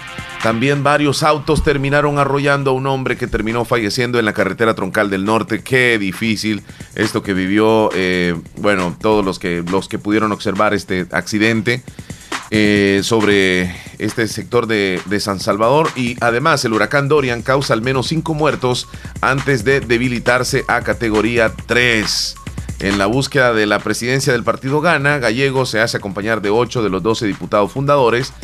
También 0.44 0.82
varios 0.82 1.22
autos 1.22 1.64
terminaron 1.64 2.18
arrollando 2.18 2.72
a 2.72 2.74
un 2.74 2.86
hombre 2.86 3.16
que 3.16 3.26
terminó 3.26 3.64
falleciendo 3.64 4.18
en 4.18 4.26
la 4.26 4.34
carretera 4.34 4.74
troncal 4.74 5.08
del 5.08 5.24
norte. 5.24 5.62
Qué 5.62 5.98
difícil 5.98 6.62
esto 6.94 7.22
que 7.22 7.32
vivió, 7.32 7.88
eh, 7.94 8.38
bueno, 8.58 8.94
todos 9.00 9.24
los 9.24 9.38
que, 9.38 9.64
los 9.66 9.88
que 9.88 9.98
pudieron 9.98 10.32
observar 10.32 10.74
este 10.74 11.06
accidente. 11.12 11.82
Eh, 12.50 13.00
sobre 13.04 13.74
este 13.98 14.28
sector 14.28 14.66
de, 14.66 15.00
San 15.18 15.40
Salvador 15.40 15.88
y 15.96 16.18
además 16.20 16.62
el 16.66 16.74
huracán 16.74 17.08
Dorian 17.08 17.40
causa 17.40 17.72
al 17.72 17.80
menos 17.80 18.08
cinco 18.08 18.34
muertos 18.34 18.86
antes 19.22 19.64
de 19.64 19.80
debilitarse 19.80 20.66
a 20.68 20.82
categoría 20.82 21.54
3. 21.64 22.34
En 22.80 22.98
la 22.98 23.06
búsqueda 23.06 23.54
de 23.54 23.64
la 23.64 23.78
presidencia 23.78 24.34
del 24.34 24.44
partido 24.44 24.82
Gana, 24.82 25.18
Gallego 25.18 25.64
se 25.64 25.80
hace 25.80 25.96
acompañar 25.96 26.42
de 26.42 26.50
8 26.50 26.82
de 26.82 26.90
los 26.90 27.02
12 27.02 27.26
diputados 27.26 27.72
fundadores. 27.72 28.34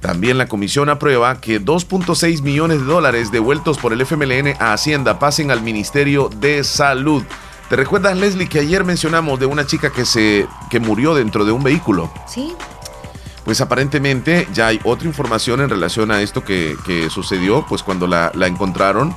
También 0.00 0.38
la 0.38 0.48
comisión 0.48 0.88
aprueba 0.88 1.40
que 1.40 1.60
2.6 1.60 2.42
millones 2.42 2.80
de 2.80 2.86
dólares 2.86 3.30
devueltos 3.30 3.76
por 3.78 3.92
el 3.92 4.00
FMLN 4.00 4.54
a 4.58 4.72
Hacienda 4.72 5.18
pasen 5.18 5.50
al 5.50 5.62
Ministerio 5.62 6.30
de 6.40 6.64
Salud. 6.64 7.22
¿Te 7.68 7.76
recuerdas, 7.76 8.16
Leslie, 8.16 8.48
que 8.48 8.60
ayer 8.60 8.82
mencionamos 8.84 9.38
de 9.38 9.46
una 9.46 9.66
chica 9.66 9.90
que, 9.90 10.06
se, 10.06 10.48
que 10.70 10.80
murió 10.80 11.14
dentro 11.14 11.44
de 11.44 11.52
un 11.52 11.62
vehículo? 11.62 12.10
Sí. 12.26 12.54
Pues 13.44 13.60
aparentemente 13.60 14.48
ya 14.52 14.68
hay 14.68 14.80
otra 14.84 15.06
información 15.06 15.60
en 15.60 15.68
relación 15.68 16.10
a 16.10 16.22
esto 16.22 16.44
que, 16.44 16.76
sucedió, 17.10 17.64
pues 17.68 17.82
cuando 17.82 18.06
la, 18.06 18.32
encontraron, 18.46 19.14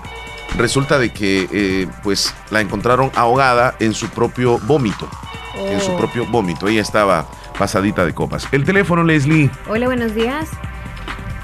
resulta 0.58 1.00
de 1.00 1.13
que 1.13 1.48
eh, 1.52 1.88
pues 2.04 2.36
la 2.52 2.60
encontraron 2.60 3.10
ahogada 3.15 3.76
en 3.80 3.93
su 3.93 4.10
propio 4.10 4.60
vómito. 4.60 5.08
En 5.56 5.80
su 5.80 5.91
oh. 5.91 5.98
propio 5.98 6.26
vómito. 6.26 6.67
Ella 6.67 6.82
estaba 6.82 7.26
pasadita 7.58 8.06
de 8.06 8.13
copas. 8.13 8.48
El 8.52 8.65
teléfono, 8.65 9.04
Leslie. 9.04 9.50
Hola, 9.67 9.86
buenos 9.86 10.13
días. 10.13 10.50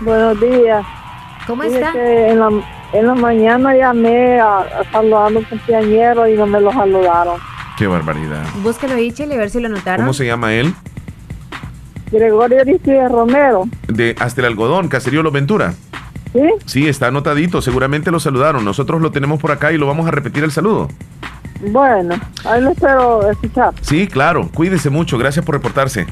Buenos 0.02 0.40
días. 0.40 0.86
¿Cómo 1.48 1.64
está? 1.64 1.92
En 1.96 2.40
la, 2.40 2.50
en 2.94 3.08
la 3.08 3.16
mañana 3.16 3.76
llamé 3.76 4.40
a, 4.40 4.60
a 4.60 4.84
saludar 4.92 5.34
a 5.34 5.38
un 5.38 5.44
compañero 5.44 6.28
y 6.28 6.36
no 6.36 6.46
me 6.46 6.62
lo 6.62 6.72
saludaron. 6.72 7.40
Qué 7.78 7.88
barbaridad. 7.88 8.44
Búsquelo 8.62 8.96
ahí, 8.96 9.12
Chile, 9.12 9.36
a 9.36 9.38
ver 9.38 9.50
si 9.50 9.60
lo 9.60 9.70
notaron. 9.70 10.06
¿Cómo 10.06 10.14
se 10.14 10.26
llama 10.26 10.54
él? 10.54 10.74
Gregorio 12.12 12.62
Aristides 12.62 13.12
Romero. 13.12 13.66
De 13.88 14.16
Hasta 14.20 14.42
el 14.42 14.48
Algodón, 14.48 14.88
Caserío 14.88 15.24
Los 15.24 15.34
Ventura. 15.34 15.74
¿Sí? 16.34 16.42
Sí, 16.66 16.88
está 16.88 17.08
anotadito, 17.08 17.62
seguramente 17.62 18.12
lo 18.12 18.20
saludaron. 18.20 18.64
Nosotros 18.64 19.02
lo 19.02 19.12
tenemos 19.12 19.40
por 19.40 19.52
acá 19.52 19.72
y 19.72 19.78
lo 19.78 19.88
vamos 19.88 20.08
a 20.08 20.12
repetir 20.12 20.44
el 20.44 20.52
saludo. 20.52 20.88
Bueno, 21.62 22.16
ahí 22.46 22.62
lo 22.62 22.72
espero 22.72 23.30
escuchar. 23.30 23.74
Sí, 23.82 24.08
claro, 24.08 24.50
cuídese 24.54 24.90
mucho, 24.90 25.18
gracias 25.18 25.44
por 25.46 25.56
reportarse. 25.56 26.06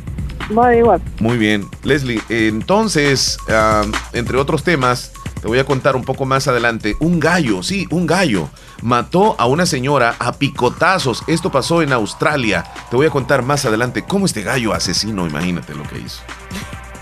Muy 1.19 1.37
bien. 1.37 1.67
Leslie, 1.83 2.21
entonces, 2.29 3.37
ah, 3.49 3.83
entre 4.13 4.37
otros 4.37 4.63
temas, 4.63 5.11
te 5.41 5.47
voy 5.47 5.59
a 5.59 5.65
contar 5.65 5.95
un 5.95 6.03
poco 6.03 6.25
más 6.25 6.47
adelante. 6.47 6.95
Un 6.99 7.19
gallo, 7.19 7.63
sí, 7.63 7.87
un 7.91 8.07
gallo, 8.07 8.49
mató 8.81 9.35
a 9.37 9.45
una 9.45 9.65
señora 9.65 10.15
a 10.19 10.33
picotazos. 10.33 11.23
Esto 11.27 11.51
pasó 11.51 11.81
en 11.81 11.93
Australia. 11.93 12.63
Te 12.89 12.95
voy 12.95 13.05
a 13.05 13.09
contar 13.09 13.43
más 13.43 13.65
adelante 13.65 14.03
cómo 14.03 14.25
este 14.25 14.41
gallo 14.41 14.73
asesino, 14.73 15.27
imagínate 15.27 15.75
lo 15.75 15.83
que 15.83 15.99
hizo. 15.99 16.21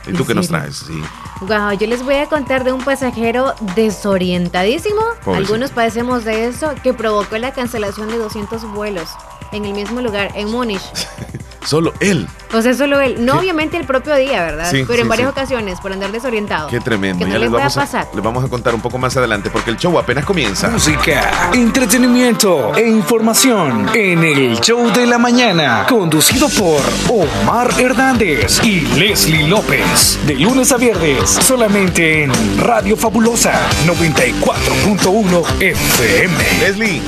¿Y 0.08 0.14
tú 0.14 0.26
qué 0.26 0.36
nos 0.36 0.48
traes? 0.48 0.84
Sí. 0.88 1.02
Wow, 1.42 1.78
yo 1.80 1.88
les 1.88 2.04
voy 2.04 2.16
a 2.16 2.28
contar 2.28 2.64
de 2.64 2.72
un 2.72 2.84
pasajero 2.84 3.56
desorientadísimo. 3.76 5.02
Algunos 5.26 5.72
padecemos 5.72 6.24
de 6.24 6.48
eso, 6.48 6.74
que 6.84 6.94
provocó 6.94 7.38
la 7.38 7.54
cancelación 7.54 8.10
de 8.10 8.18
200 8.18 8.72
vuelos 8.74 9.10
en 9.52 9.66
el 9.66 9.74
mismo 9.74 10.02
lugar, 10.02 10.32
en 10.36 10.52
Múnich. 10.52 10.82
Solo 11.66 11.94
él. 12.00 12.28
O 12.54 12.62
sea, 12.62 12.74
solo 12.74 13.00
él. 13.02 13.26
No 13.26 13.40
obviamente 13.40 13.76
el 13.76 13.86
propio 13.86 14.16
día, 14.16 14.44
¿verdad? 14.44 14.70
Sí, 14.70 14.86
Pero 14.88 15.02
en 15.02 15.10
varias 15.10 15.30
ocasiones, 15.30 15.80
por 15.82 15.92
andar 15.92 16.12
desorientado. 16.12 16.70
Qué 16.70 16.80
tremendo. 16.80 17.28
ya 17.28 17.40
les 17.40 17.52
vamos 17.52 17.76
a, 17.76 17.82
pasar. 17.82 18.08
les 18.14 18.24
vamos 18.24 18.44
a 18.44 18.48
contar 18.48 18.76
un 18.76 18.82
poco 18.82 18.98
más 18.98 19.18
adelante 19.18 19.50
porque 19.50 19.72
el 19.72 19.78
show 19.78 19.98
apenas 19.98 20.26
comienza. 20.26 20.70
Música, 20.70 21.52
entretenimiento 21.54 22.74
e 22.76 22.88
información 22.88 23.90
en 23.94 24.24
el 24.24 24.60
show 24.62 24.92
de 24.94 25.06
la 25.08 25.18
mañana. 25.18 25.86
Conducido 25.90 26.48
por 26.50 26.82
Omar 27.10 27.70
Hernández 27.80 28.64
y 28.64 28.82
Leslie 28.98 29.48
López. 29.48 30.20
De 30.26 30.36
lunes 30.36 30.72
a 30.72 30.78
viernes, 30.78 31.30
solamente 31.30 32.24
en 32.24 32.32
Radio 32.60 32.96
Fabulosa 32.96 33.54
94.1 33.86 35.62
FM. 35.62 36.36
Leslie. 36.60 37.02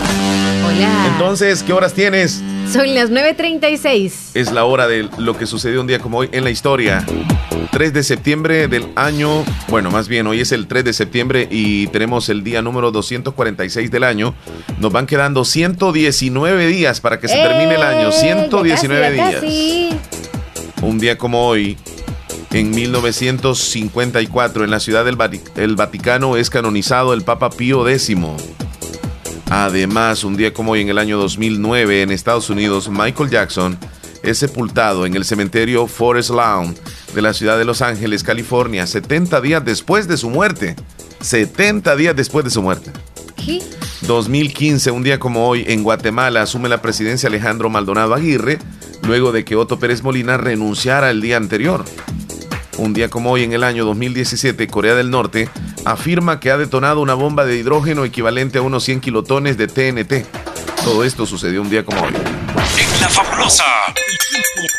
Hola. 0.66 1.08
Entonces, 1.14 1.64
¿qué 1.64 1.74
horas 1.74 1.94
tienes? 1.94 2.42
Son 2.72 2.94
las 2.94 3.10
9.36. 3.10 4.12
Es 4.48 4.54
la 4.54 4.64
hora 4.64 4.88
de 4.88 5.10
lo 5.18 5.38
que 5.38 5.46
sucedió 5.46 5.82
un 5.82 5.88
día 5.88 6.00
como 6.00 6.20
hoy 6.20 6.30
en 6.32 6.46
la 6.46 6.50
historia. 6.50 7.06
3 7.72 7.92
de 7.92 8.02
septiembre 8.02 8.70
del 8.70 8.88
año, 8.96 9.44
bueno, 9.68 9.92
más 9.92 10.08
bien 10.08 10.26
hoy 10.26 10.40
es 10.40 10.54
el 10.54 10.68
3 10.68 10.86
de 10.86 10.94
septiembre 10.94 11.50
y 11.52 11.88
tenemos 11.88 12.30
el 12.30 12.46
día 12.46 12.62
número 12.62 12.92
246 12.92 13.92
del 13.92 14.06
año. 14.06 14.34
Nos 14.80 14.94
van 14.94 15.06
quedando 15.06 15.44
119 15.44 16.66
días 16.68 17.02
para 17.02 17.20
que 17.20 17.28
se 17.28 17.36
termine 17.36 17.76
el 17.76 17.82
año. 17.82 18.14
119 18.14 19.12
días. 19.12 20.00
Un 20.82 20.98
día 20.98 21.18
como 21.18 21.46
hoy, 21.46 21.78
en 22.52 22.72
1954, 22.72 24.64
en 24.64 24.72
la 24.72 24.80
ciudad 24.80 25.04
del 25.04 25.76
Vaticano 25.76 26.38
es 26.38 26.50
canonizado 26.50 27.14
el 27.14 27.24
Papa 27.24 27.50
Pío 27.50 27.86
X. 27.86 28.16
Además, 29.50 30.24
un 30.24 30.38
día 30.38 30.54
como 30.54 30.72
hoy 30.72 30.82
en 30.82 30.90
el 30.90 30.98
año 30.98 31.18
2009 31.18 32.04
en 32.04 32.12
Estados 32.12 32.50
Unidos, 32.50 32.88
Michael 32.90 33.30
Jackson 33.30 33.78
es 34.24 34.38
sepultado 34.38 35.06
en 35.06 35.16
el 35.16 35.26
cementerio 35.26 35.88
Forest 35.88 36.32
Lawn 36.32 36.76
de 37.14 37.22
la 37.22 37.34
ciudad 37.34 37.58
de 37.58 37.66
Los 37.66 37.82
Ángeles, 37.82 38.24
California, 38.24 38.88
70 38.88 39.42
días 39.42 39.64
después 39.64 40.08
de 40.08 40.18
su 40.18 40.30
muerte. 40.30 40.76
70 41.22 41.96
días 41.96 42.16
después 42.16 42.46
de 42.46 42.52
su 42.52 42.62
muerte. 42.62 42.92
¿Qué? 43.36 43.62
2015, 44.02 44.92
un 44.92 45.04
día 45.04 45.20
como 45.20 45.48
hoy, 45.48 45.66
en 45.68 45.84
Guatemala 45.84 46.42
asume 46.42 46.70
la 46.70 46.82
presidencia 46.82 47.28
Alejandro 47.28 47.70
Maldonado 47.70 48.14
Aguirre, 48.14 48.60
luego 49.04 49.32
de 49.32 49.44
que 49.44 49.56
Otto 49.56 49.80
Pérez 49.80 50.04
Molina 50.04 50.38
renunciara 50.38 51.10
el 51.10 51.22
día 51.22 51.38
anterior. 51.38 51.86
un 52.78 52.94
día 52.94 53.10
como 53.10 53.32
hoy 53.32 53.44
en 53.44 53.54
el 53.54 53.64
año 53.64 53.86
2017, 53.86 54.68
Corea 54.68 54.94
del 54.94 55.10
Norte 55.10 55.50
afirma 55.84 56.40
que 56.40 56.52
ha 56.52 56.58
detonado 56.58 57.02
una 57.02 57.16
bomba 57.16 57.46
de 57.46 57.58
hidrógeno 57.58 58.06
equivalente 58.06 58.60
a 58.60 58.62
unos 58.62 58.84
100 58.84 59.00
kilotones 59.02 59.58
de 59.58 59.68
TNT. 59.68 60.26
Todo 60.84 61.04
esto 61.04 61.26
sucedió 61.26 61.62
un 61.62 61.70
día 61.70 61.84
como 61.84 62.02
hoy. 62.04 62.14
En 62.14 63.02
la 63.02 63.10
fabulosa. 63.10 63.66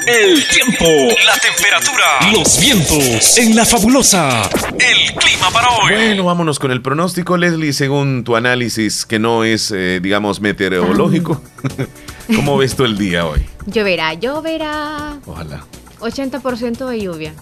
El 0.07 0.45
tiempo, 0.49 0.85
la 1.25 1.39
temperatura, 1.39 2.33
los 2.33 2.59
vientos. 2.59 3.39
En 3.39 3.55
la 3.55 3.65
fabulosa. 3.65 4.49
El 4.79 5.15
clima 5.15 5.51
para 5.53 5.69
hoy. 5.71 5.93
Bueno, 5.93 6.25
vámonos 6.25 6.59
con 6.59 6.71
el 6.71 6.83
pronóstico, 6.83 7.37
Leslie, 7.37 7.73
según 7.73 8.25
tu 8.25 8.35
análisis, 8.35 9.07
que 9.07 9.19
no 9.19 9.45
es, 9.45 9.71
eh, 9.71 10.01
digamos, 10.03 10.41
meteorológico. 10.41 11.43
¿Cómo 12.35 12.57
ves 12.59 12.75
tú 12.75 12.85
el 12.85 12.99
día 12.99 13.27
hoy? 13.27 13.47
Lloverá, 13.67 14.15
lloverá. 14.15 15.19
Ojalá. 15.27 15.65
80% 16.01 16.89
de 16.89 17.01
lluvia 17.01 17.35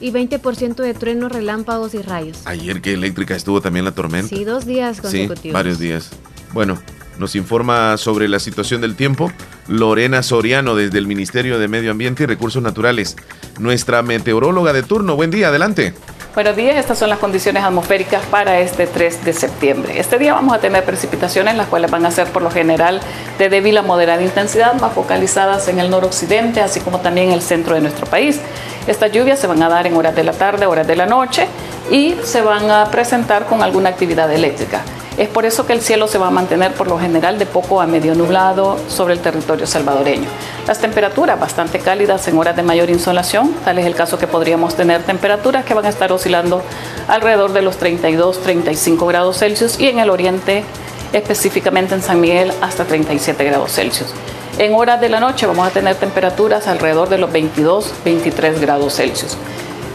y 0.00 0.10
20% 0.10 0.76
de 0.76 0.94
truenos, 0.94 1.32
relámpagos 1.32 1.94
y 1.94 2.02
rayos. 2.02 2.46
Ayer 2.46 2.80
que 2.80 2.92
eléctrica 2.92 3.34
estuvo 3.34 3.60
también 3.60 3.84
la 3.84 3.92
tormenta. 3.92 4.28
Sí, 4.28 4.44
dos 4.44 4.66
días 4.66 5.00
consecutivos. 5.00 5.40
Sí, 5.42 5.50
varios 5.50 5.78
días. 5.78 6.10
Bueno, 6.52 6.78
nos 7.18 7.34
informa 7.36 7.96
sobre 7.96 8.28
la 8.28 8.38
situación 8.38 8.80
del 8.80 8.96
tiempo 8.96 9.32
Lorena 9.68 10.22
Soriano 10.22 10.74
desde 10.74 10.98
el 10.98 11.06
Ministerio 11.06 11.58
de 11.58 11.68
Medio 11.68 11.90
Ambiente 11.90 12.24
y 12.24 12.26
Recursos 12.26 12.62
Naturales. 12.62 13.16
Nuestra 13.58 14.02
meteoróloga 14.02 14.72
de 14.72 14.82
turno. 14.82 15.16
Buen 15.16 15.30
día, 15.30 15.48
adelante. 15.48 15.94
Buenos 16.34 16.56
días, 16.56 16.74
estas 16.74 16.98
son 16.98 17.10
las 17.10 17.20
condiciones 17.20 17.62
atmosféricas 17.62 18.20
para 18.26 18.58
este 18.58 18.88
3 18.88 19.24
de 19.24 19.32
septiembre. 19.32 20.00
Este 20.00 20.18
día 20.18 20.34
vamos 20.34 20.52
a 20.52 20.58
tener 20.58 20.84
precipitaciones, 20.84 21.56
las 21.56 21.68
cuales 21.68 21.92
van 21.92 22.04
a 22.04 22.10
ser 22.10 22.26
por 22.26 22.42
lo 22.42 22.50
general 22.50 23.00
de 23.38 23.48
débil 23.48 23.78
a 23.78 23.82
moderada 23.82 24.20
intensidad, 24.20 24.74
más 24.80 24.92
focalizadas 24.94 25.68
en 25.68 25.78
el 25.78 25.90
noroccidente, 25.90 26.60
así 26.60 26.80
como 26.80 26.98
también 26.98 27.28
en 27.28 27.34
el 27.34 27.42
centro 27.42 27.76
de 27.76 27.82
nuestro 27.82 28.06
país. 28.06 28.40
Estas 28.88 29.12
lluvias 29.12 29.38
se 29.38 29.46
van 29.46 29.62
a 29.62 29.68
dar 29.68 29.86
en 29.86 29.94
horas 29.94 30.16
de 30.16 30.24
la 30.24 30.32
tarde, 30.32 30.66
horas 30.66 30.88
de 30.88 30.96
la 30.96 31.06
noche 31.06 31.46
y 31.88 32.16
se 32.24 32.42
van 32.42 32.68
a 32.68 32.90
presentar 32.90 33.46
con 33.46 33.62
alguna 33.62 33.90
actividad 33.90 34.32
eléctrica. 34.32 34.82
Es 35.16 35.28
por 35.28 35.44
eso 35.44 35.64
que 35.64 35.72
el 35.72 35.80
cielo 35.80 36.08
se 36.08 36.18
va 36.18 36.26
a 36.26 36.30
mantener 36.30 36.74
por 36.74 36.88
lo 36.88 36.98
general 36.98 37.38
de 37.38 37.46
poco 37.46 37.80
a 37.80 37.86
medio 37.86 38.16
nublado 38.16 38.78
sobre 38.88 39.14
el 39.14 39.20
territorio 39.20 39.64
salvadoreño. 39.64 40.28
Las 40.66 40.80
temperaturas 40.80 41.38
bastante 41.38 41.78
cálidas 41.78 42.26
en 42.26 42.36
horas 42.36 42.56
de 42.56 42.64
mayor 42.64 42.90
insolación, 42.90 43.54
tal 43.64 43.78
es 43.78 43.86
el 43.86 43.94
caso 43.94 44.18
que 44.18 44.26
podríamos 44.26 44.74
tener 44.74 45.04
temperaturas 45.04 45.64
que 45.64 45.72
van 45.72 45.86
a 45.86 45.90
estar 45.90 46.10
oscilando 46.10 46.62
alrededor 47.06 47.52
de 47.52 47.62
los 47.62 47.78
32-35 47.80 49.06
grados 49.06 49.38
Celsius 49.38 49.78
y 49.78 49.86
en 49.86 50.00
el 50.00 50.10
oriente 50.10 50.64
específicamente 51.12 51.94
en 51.94 52.02
San 52.02 52.20
Miguel 52.20 52.52
hasta 52.60 52.84
37 52.84 53.44
grados 53.44 53.72
Celsius. 53.72 54.12
En 54.58 54.74
horas 54.74 55.00
de 55.00 55.08
la 55.08 55.20
noche 55.20 55.46
vamos 55.46 55.66
a 55.66 55.70
tener 55.70 55.94
temperaturas 55.94 56.66
alrededor 56.66 57.08
de 57.08 57.18
los 57.18 57.30
22-23 57.30 58.58
grados 58.60 58.96
Celsius. 58.96 59.36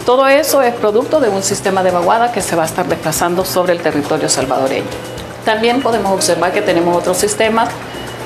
Todo 0.05 0.27
eso 0.27 0.61
es 0.61 0.73
producto 0.73 1.19
de 1.19 1.29
un 1.29 1.43
sistema 1.43 1.83
de 1.83 1.91
vaguada 1.91 2.31
que 2.31 2.41
se 2.41 2.55
va 2.55 2.63
a 2.63 2.65
estar 2.65 2.87
desplazando 2.87 3.45
sobre 3.45 3.73
el 3.73 3.81
territorio 3.81 4.29
salvadoreño. 4.29 4.87
También 5.45 5.81
podemos 5.81 6.11
observar 6.11 6.51
que 6.51 6.61
tenemos 6.61 6.95
otros 6.97 7.17
sistemas, 7.17 7.69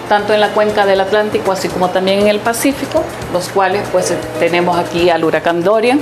tanto 0.08 0.34
en 0.34 0.40
la 0.40 0.50
cuenca 0.50 0.86
del 0.86 1.02
Atlántico 1.02 1.52
así 1.52 1.68
como 1.68 1.90
también 1.90 2.20
en 2.20 2.28
el 2.28 2.40
Pacífico, 2.40 3.04
los 3.32 3.50
cuales 3.50 3.82
pues 3.92 4.14
tenemos 4.40 4.78
aquí 4.78 5.10
al 5.10 5.24
huracán 5.24 5.64
Dorian, 5.64 6.00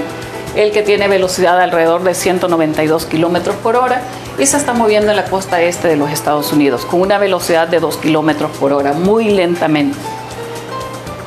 el 0.56 0.72
que 0.72 0.84
tiene 0.84 1.08
velocidad 1.08 1.58
de 1.58 1.64
alrededor 1.64 2.04
de 2.04 2.14
192 2.14 3.06
kilómetros 3.06 3.56
por 3.58 3.76
hora 3.76 4.02
y 4.38 4.46
se 4.46 4.58
está 4.58 4.74
moviendo 4.74 5.12
en 5.12 5.18
la 5.18 5.26
costa 5.26 5.62
este 5.62 5.88
de 5.88 5.96
los 5.96 6.12
Estados 6.12 6.52
Unidos 6.52 6.86
con 6.86 7.02
una 7.02 7.18
velocidad 7.18 7.68
de 7.68 7.80
2 7.80 7.98
kilómetros 7.98 8.52
por 8.58 8.74
hora, 8.74 8.94
muy 8.94 9.30
lentamente. 9.30 9.98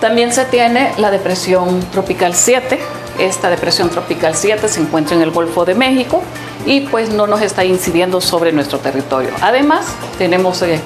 También 0.01 0.33
se 0.33 0.45
tiene 0.45 0.93
la 0.99 1.11
depresión 1.11 1.81
tropical 1.91 2.35
7, 2.35 2.79
esta 3.19 3.51
depresión 3.51 3.91
tropical 3.91 4.35
7 4.35 4.69
se 4.69 4.81
encuentra 4.81 5.17
en 5.17 5.23
el 5.23 5.31
Golfo 5.31 5.65
de 5.65 5.75
México 5.75 6.23
y 6.67 6.83
pues 6.83 7.11
no 7.11 7.27
nos 7.27 7.43
está 7.43 7.65
incidiendo 7.65 8.21
sobre 8.21 8.53
nuestro 8.53 8.79
territorio. 8.79 9.31
Además, 9.41 9.87
tenemos 10.19 10.63
eh, 10.63 10.81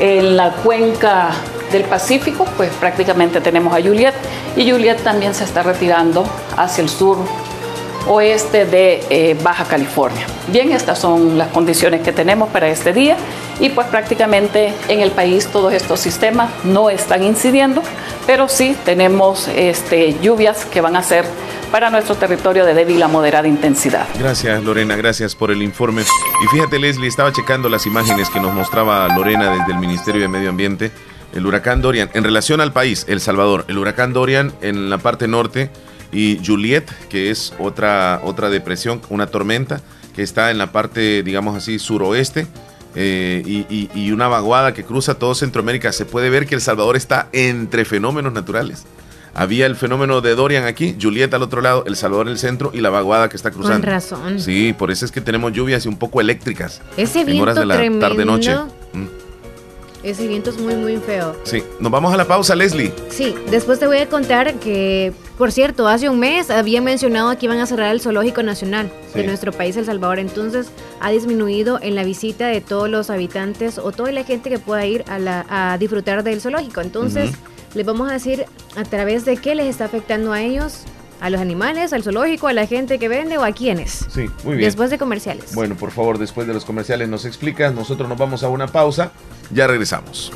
en 0.00 0.36
la 0.36 0.52
cuenca 0.52 1.30
del 1.72 1.84
Pacífico, 1.84 2.46
pues 2.56 2.70
prácticamente 2.78 3.40
tenemos 3.40 3.76
a 3.76 3.82
Juliet 3.82 4.14
y 4.56 4.70
Juliet 4.70 5.02
también 5.02 5.34
se 5.34 5.44
está 5.44 5.62
retirando 5.62 6.24
hacia 6.56 6.82
el 6.82 6.88
sur 6.88 7.18
oeste 8.06 8.66
de 8.66 9.04
eh, 9.10 9.36
Baja 9.42 9.64
California. 9.64 10.26
Bien, 10.48 10.72
estas 10.72 10.98
son 10.98 11.38
las 11.38 11.48
condiciones 11.48 12.02
que 12.02 12.12
tenemos 12.12 12.50
para 12.50 12.68
este 12.68 12.92
día 12.92 13.16
y 13.60 13.70
pues 13.70 13.86
prácticamente 13.86 14.74
en 14.88 15.00
el 15.00 15.10
país 15.10 15.48
todos 15.48 15.72
estos 15.72 16.00
sistemas 16.00 16.50
no 16.64 16.90
están 16.90 17.22
incidiendo, 17.22 17.82
pero 18.26 18.48
sí 18.48 18.76
tenemos 18.84 19.48
este, 19.48 20.18
lluvias 20.20 20.64
que 20.64 20.80
van 20.80 20.96
a 20.96 21.02
ser 21.02 21.24
para 21.70 21.90
nuestro 21.90 22.14
territorio 22.14 22.64
de 22.64 22.74
débil 22.74 23.02
a 23.02 23.08
moderada 23.08 23.48
intensidad. 23.48 24.06
Gracias 24.18 24.62
Lorena, 24.62 24.96
gracias 24.96 25.34
por 25.34 25.50
el 25.50 25.62
informe. 25.62 26.02
Y 26.02 26.48
fíjate 26.48 26.78
Leslie, 26.78 27.08
estaba 27.08 27.32
checando 27.32 27.68
las 27.68 27.86
imágenes 27.86 28.30
que 28.30 28.40
nos 28.40 28.54
mostraba 28.54 29.08
Lorena 29.08 29.50
desde 29.50 29.72
el 29.72 29.78
Ministerio 29.78 30.22
de 30.22 30.28
Medio 30.28 30.50
Ambiente. 30.50 30.92
El 31.34 31.46
huracán 31.46 31.82
Dorian, 31.82 32.10
en 32.14 32.22
relación 32.22 32.60
al 32.60 32.72
país, 32.72 33.06
El 33.08 33.20
Salvador, 33.20 33.64
el 33.66 33.76
huracán 33.76 34.12
Dorian 34.12 34.52
en 34.60 34.88
la 34.88 34.98
parte 34.98 35.26
norte 35.26 35.68
y 36.12 36.40
Juliet, 36.46 36.84
que 37.08 37.30
es 37.30 37.52
otra, 37.58 38.20
otra 38.22 38.50
depresión, 38.50 39.00
una 39.08 39.26
tormenta 39.26 39.80
que 40.14 40.22
está 40.22 40.52
en 40.52 40.58
la 40.58 40.70
parte, 40.70 41.24
digamos 41.24 41.56
así, 41.56 41.80
suroeste. 41.80 42.46
Eh, 42.94 43.64
y, 43.94 44.10
una 44.12 44.28
vaguada 44.28 44.72
que 44.72 44.84
cruza 44.84 45.14
todo 45.14 45.34
Centroamérica. 45.34 45.92
Se 45.92 46.04
puede 46.04 46.30
ver 46.30 46.46
que 46.46 46.54
El 46.54 46.60
Salvador 46.60 46.96
está 46.96 47.28
entre 47.32 47.84
fenómenos 47.84 48.32
naturales. 48.32 48.84
Había 49.34 49.66
el 49.66 49.74
fenómeno 49.74 50.20
de 50.20 50.36
Dorian 50.36 50.64
aquí, 50.64 50.96
Juliet 51.00 51.34
al 51.34 51.42
otro 51.42 51.60
lado, 51.60 51.84
El 51.86 51.96
Salvador 51.96 52.28
en 52.28 52.32
el 52.32 52.38
centro 52.38 52.70
y 52.72 52.80
la 52.80 52.90
vaguada 52.90 53.28
que 53.28 53.36
está 53.36 53.50
cruzando. 53.50 53.80
Con 53.80 53.90
razón. 53.90 54.40
Sí, 54.40 54.72
por 54.78 54.92
eso 54.92 55.04
es 55.04 55.10
que 55.10 55.20
tenemos 55.20 55.52
lluvias 55.52 55.84
y 55.86 55.88
un 55.88 55.98
poco 55.98 56.20
eléctricas. 56.20 56.80
Ese 56.96 57.24
viento 57.24 57.32
en 57.32 57.40
horas 57.42 57.56
de 57.56 57.66
la 57.66 57.98
tarde-noche. 57.98 58.54
Mm. 58.92 59.23
Ese 60.04 60.28
viento 60.28 60.50
es 60.50 60.58
muy, 60.58 60.74
muy 60.76 60.98
feo. 60.98 61.34
Sí, 61.44 61.62
nos 61.80 61.90
vamos 61.90 62.12
a 62.12 62.18
la 62.18 62.26
pausa, 62.26 62.54
Leslie. 62.54 62.92
Sí, 63.08 63.34
después 63.50 63.78
te 63.78 63.86
voy 63.86 63.96
a 63.96 64.08
contar 64.08 64.52
que, 64.56 65.14
por 65.38 65.50
cierto, 65.50 65.88
hace 65.88 66.10
un 66.10 66.18
mes 66.18 66.50
había 66.50 66.82
mencionado 66.82 67.36
que 67.38 67.46
iban 67.46 67.58
a 67.58 67.64
cerrar 67.64 67.90
el 67.90 68.02
Zoológico 68.02 68.42
Nacional 68.42 68.92
de 69.14 69.24
nuestro 69.26 69.50
país, 69.50 69.78
El 69.78 69.86
Salvador. 69.86 70.18
Entonces, 70.18 70.66
ha 71.00 71.10
disminuido 71.10 71.78
en 71.80 71.94
la 71.94 72.04
visita 72.04 72.48
de 72.48 72.60
todos 72.60 72.90
los 72.90 73.08
habitantes 73.08 73.78
o 73.78 73.92
toda 73.92 74.12
la 74.12 74.24
gente 74.24 74.50
que 74.50 74.58
pueda 74.58 74.84
ir 74.84 75.04
a, 75.08 75.18
la, 75.18 75.46
a 75.48 75.78
disfrutar 75.78 76.22
del 76.22 76.42
zoológico. 76.42 76.82
Entonces, 76.82 77.30
les 77.74 77.86
vamos 77.86 78.10
a 78.10 78.12
decir 78.12 78.44
a 78.76 78.84
través 78.84 79.24
de 79.24 79.38
qué 79.38 79.54
les 79.54 79.66
está 79.66 79.86
afectando 79.86 80.34
a 80.34 80.42
ellos 80.42 80.84
a 81.20 81.30
los 81.30 81.40
animales, 81.40 81.92
al 81.92 82.02
zoológico, 82.02 82.48
a 82.48 82.52
la 82.52 82.66
gente 82.66 82.98
que 82.98 83.08
vende 83.08 83.38
o 83.38 83.44
a 83.44 83.52
quiénes. 83.52 84.06
Sí, 84.10 84.26
muy 84.44 84.56
bien. 84.56 84.68
Después 84.68 84.90
de 84.90 84.98
comerciales. 84.98 85.54
Bueno, 85.54 85.74
por 85.76 85.90
favor, 85.90 86.18
después 86.18 86.46
de 86.46 86.54
los 86.54 86.64
comerciales 86.64 87.08
nos 87.08 87.24
explicas. 87.24 87.74
Nosotros 87.74 88.08
nos 88.08 88.18
vamos 88.18 88.42
a 88.42 88.48
una 88.48 88.66
pausa. 88.66 89.12
Ya 89.50 89.66
regresamos. 89.66 90.32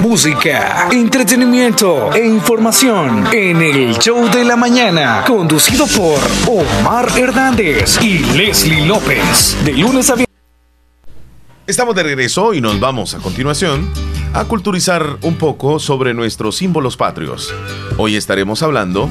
Música, 0.00 0.88
entretenimiento 0.90 2.12
e 2.14 2.26
información 2.26 3.26
en 3.32 3.60
el 3.60 3.98
show 3.98 4.30
de 4.30 4.44
la 4.44 4.56
mañana, 4.56 5.24
conducido 5.26 5.84
por 5.88 6.18
Omar 6.48 7.08
Hernández 7.18 8.00
y 8.00 8.20
Leslie 8.34 8.86
López, 8.86 9.56
de 9.64 9.72
lunes 9.72 10.08
a 10.08 10.14
viernes. 10.14 10.30
Estamos 11.66 11.94
de 11.94 12.02
regreso 12.02 12.54
y 12.54 12.60
nos 12.60 12.80
vamos 12.80 13.14
a 13.14 13.18
continuación 13.18 13.90
a 14.32 14.44
culturizar 14.44 15.18
un 15.22 15.36
poco 15.36 15.78
sobre 15.78 16.14
nuestros 16.14 16.56
símbolos 16.56 16.96
patrios. 16.96 17.52
Hoy 17.98 18.16
estaremos 18.16 18.62
hablando 18.62 19.10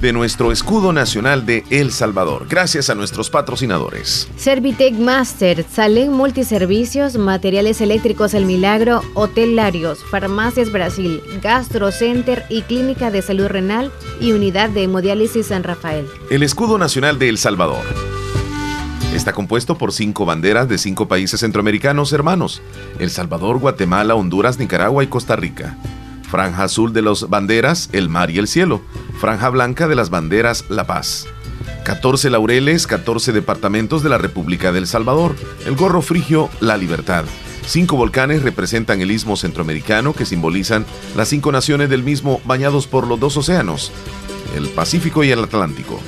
de 0.00 0.12
nuestro 0.12 0.52
escudo 0.52 0.92
nacional 0.92 1.46
de 1.46 1.64
El 1.70 1.92
Salvador, 1.92 2.46
gracias 2.48 2.90
a 2.90 2.94
nuestros 2.94 3.30
patrocinadores. 3.30 4.28
Servitec 4.36 4.94
Master, 4.94 5.64
Salen 5.70 6.12
Multiservicios, 6.12 7.16
Materiales 7.16 7.80
Eléctricos 7.80 8.34
El 8.34 8.46
Milagro, 8.46 9.02
Hotel 9.14 9.56
Larios, 9.56 10.04
Farmacias 10.10 10.70
Brasil, 10.70 11.22
Gastro 11.42 11.90
Center 11.90 12.44
y 12.48 12.62
Clínica 12.62 13.10
de 13.10 13.22
Salud 13.22 13.46
Renal 13.46 13.90
y 14.20 14.32
Unidad 14.32 14.70
de 14.70 14.84
Hemodiálisis 14.84 15.46
San 15.46 15.62
Rafael. 15.62 16.06
El 16.30 16.42
escudo 16.42 16.78
nacional 16.78 17.18
de 17.18 17.28
El 17.28 17.38
Salvador. 17.38 17.84
Está 19.14 19.32
compuesto 19.32 19.78
por 19.78 19.92
cinco 19.92 20.24
banderas 20.26 20.68
de 20.68 20.76
cinco 20.76 21.06
países 21.06 21.38
centroamericanos 21.38 22.12
hermanos, 22.12 22.62
El 22.98 23.10
Salvador, 23.10 23.58
Guatemala, 23.58 24.16
Honduras, 24.16 24.58
Nicaragua 24.58 25.04
y 25.04 25.06
Costa 25.06 25.36
Rica. 25.36 25.76
Franja 26.34 26.64
azul 26.64 26.92
de 26.92 27.00
las 27.00 27.28
banderas, 27.30 27.88
el 27.92 28.08
mar 28.08 28.28
y 28.28 28.38
el 28.40 28.48
cielo. 28.48 28.82
Franja 29.20 29.50
blanca 29.50 29.86
de 29.86 29.94
las 29.94 30.10
banderas, 30.10 30.64
la 30.68 30.84
paz. 30.84 31.28
14 31.84 32.28
laureles, 32.28 32.88
14 32.88 33.30
departamentos 33.30 34.02
de 34.02 34.08
la 34.08 34.18
República 34.18 34.72
del 34.72 34.88
Salvador. 34.88 35.36
El 35.64 35.76
gorro 35.76 36.02
frigio, 36.02 36.50
la 36.58 36.76
libertad. 36.76 37.24
Cinco 37.64 37.94
volcanes 37.94 38.42
representan 38.42 39.00
el 39.00 39.12
istmo 39.12 39.36
centroamericano 39.36 40.12
que 40.12 40.26
simbolizan 40.26 40.84
las 41.14 41.28
cinco 41.28 41.52
naciones 41.52 41.88
del 41.88 42.02
mismo 42.02 42.40
bañados 42.46 42.88
por 42.88 43.06
los 43.06 43.20
dos 43.20 43.36
océanos, 43.36 43.92
el 44.56 44.66
Pacífico 44.70 45.22
y 45.22 45.30
el 45.30 45.38
Atlántico. 45.44 46.00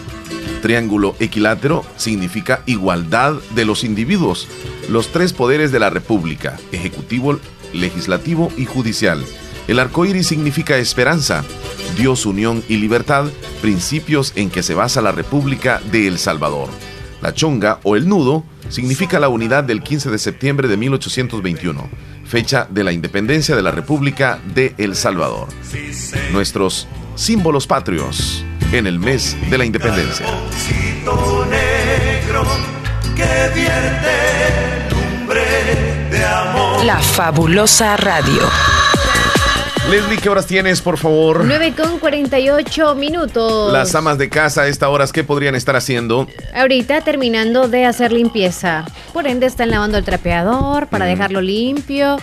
Triángulo 0.60 1.14
equilátero 1.20 1.84
significa 1.96 2.64
igualdad 2.66 3.34
de 3.54 3.64
los 3.64 3.84
individuos, 3.84 4.48
los 4.88 5.12
tres 5.12 5.32
poderes 5.32 5.70
de 5.70 5.78
la 5.78 5.90
República, 5.90 6.58
ejecutivo, 6.72 7.38
legislativo 7.72 8.50
y 8.56 8.64
judicial. 8.64 9.24
El 9.68 9.78
arco 9.78 10.04
iris 10.06 10.28
significa 10.28 10.76
esperanza. 10.76 11.44
Dios, 11.96 12.26
unión 12.26 12.62
y 12.68 12.76
libertad, 12.76 13.26
principios 13.60 14.32
en 14.36 14.50
que 14.50 14.62
se 14.62 14.74
basa 14.74 15.02
la 15.02 15.12
República 15.12 15.80
de 15.90 16.06
El 16.06 16.18
Salvador. 16.18 16.68
La 17.20 17.34
chonga 17.34 17.80
o 17.82 17.96
el 17.96 18.08
nudo 18.08 18.44
significa 18.68 19.18
la 19.18 19.28
unidad 19.28 19.64
del 19.64 19.82
15 19.82 20.10
de 20.10 20.18
septiembre 20.18 20.68
de 20.68 20.76
1821, 20.76 21.88
fecha 22.24 22.66
de 22.70 22.84
la 22.84 22.92
independencia 22.92 23.56
de 23.56 23.62
la 23.62 23.70
República 23.70 24.38
de 24.54 24.74
El 24.78 24.94
Salvador. 24.94 25.48
Nuestros 26.32 26.86
símbolos 27.14 27.66
patrios 27.66 28.44
en 28.72 28.86
el 28.86 28.98
mes 28.98 29.36
de 29.50 29.58
la 29.58 29.64
independencia. 29.64 30.26
La 36.84 36.98
fabulosa 37.00 37.96
radio. 37.96 38.42
Leslie, 39.90 40.18
¿qué 40.18 40.28
horas 40.28 40.46
tienes, 40.46 40.80
por 40.80 40.98
favor? 40.98 41.44
9 41.44 41.74
con 41.76 42.00
48 42.00 42.96
minutos. 42.96 43.72
Las 43.72 43.94
amas 43.94 44.18
de 44.18 44.28
casa 44.28 44.62
a 44.62 44.66
esta 44.66 44.88
hora, 44.88 45.06
¿qué 45.12 45.22
podrían 45.22 45.54
estar 45.54 45.76
haciendo? 45.76 46.26
Ahorita 46.52 47.02
terminando 47.02 47.68
de 47.68 47.84
hacer 47.84 48.10
limpieza. 48.10 48.84
Por 49.12 49.28
ende, 49.28 49.46
están 49.46 49.70
lavando 49.70 49.96
el 49.96 50.04
trapeador 50.04 50.88
para 50.88 51.04
dejarlo 51.04 51.40
limpio 51.40 52.16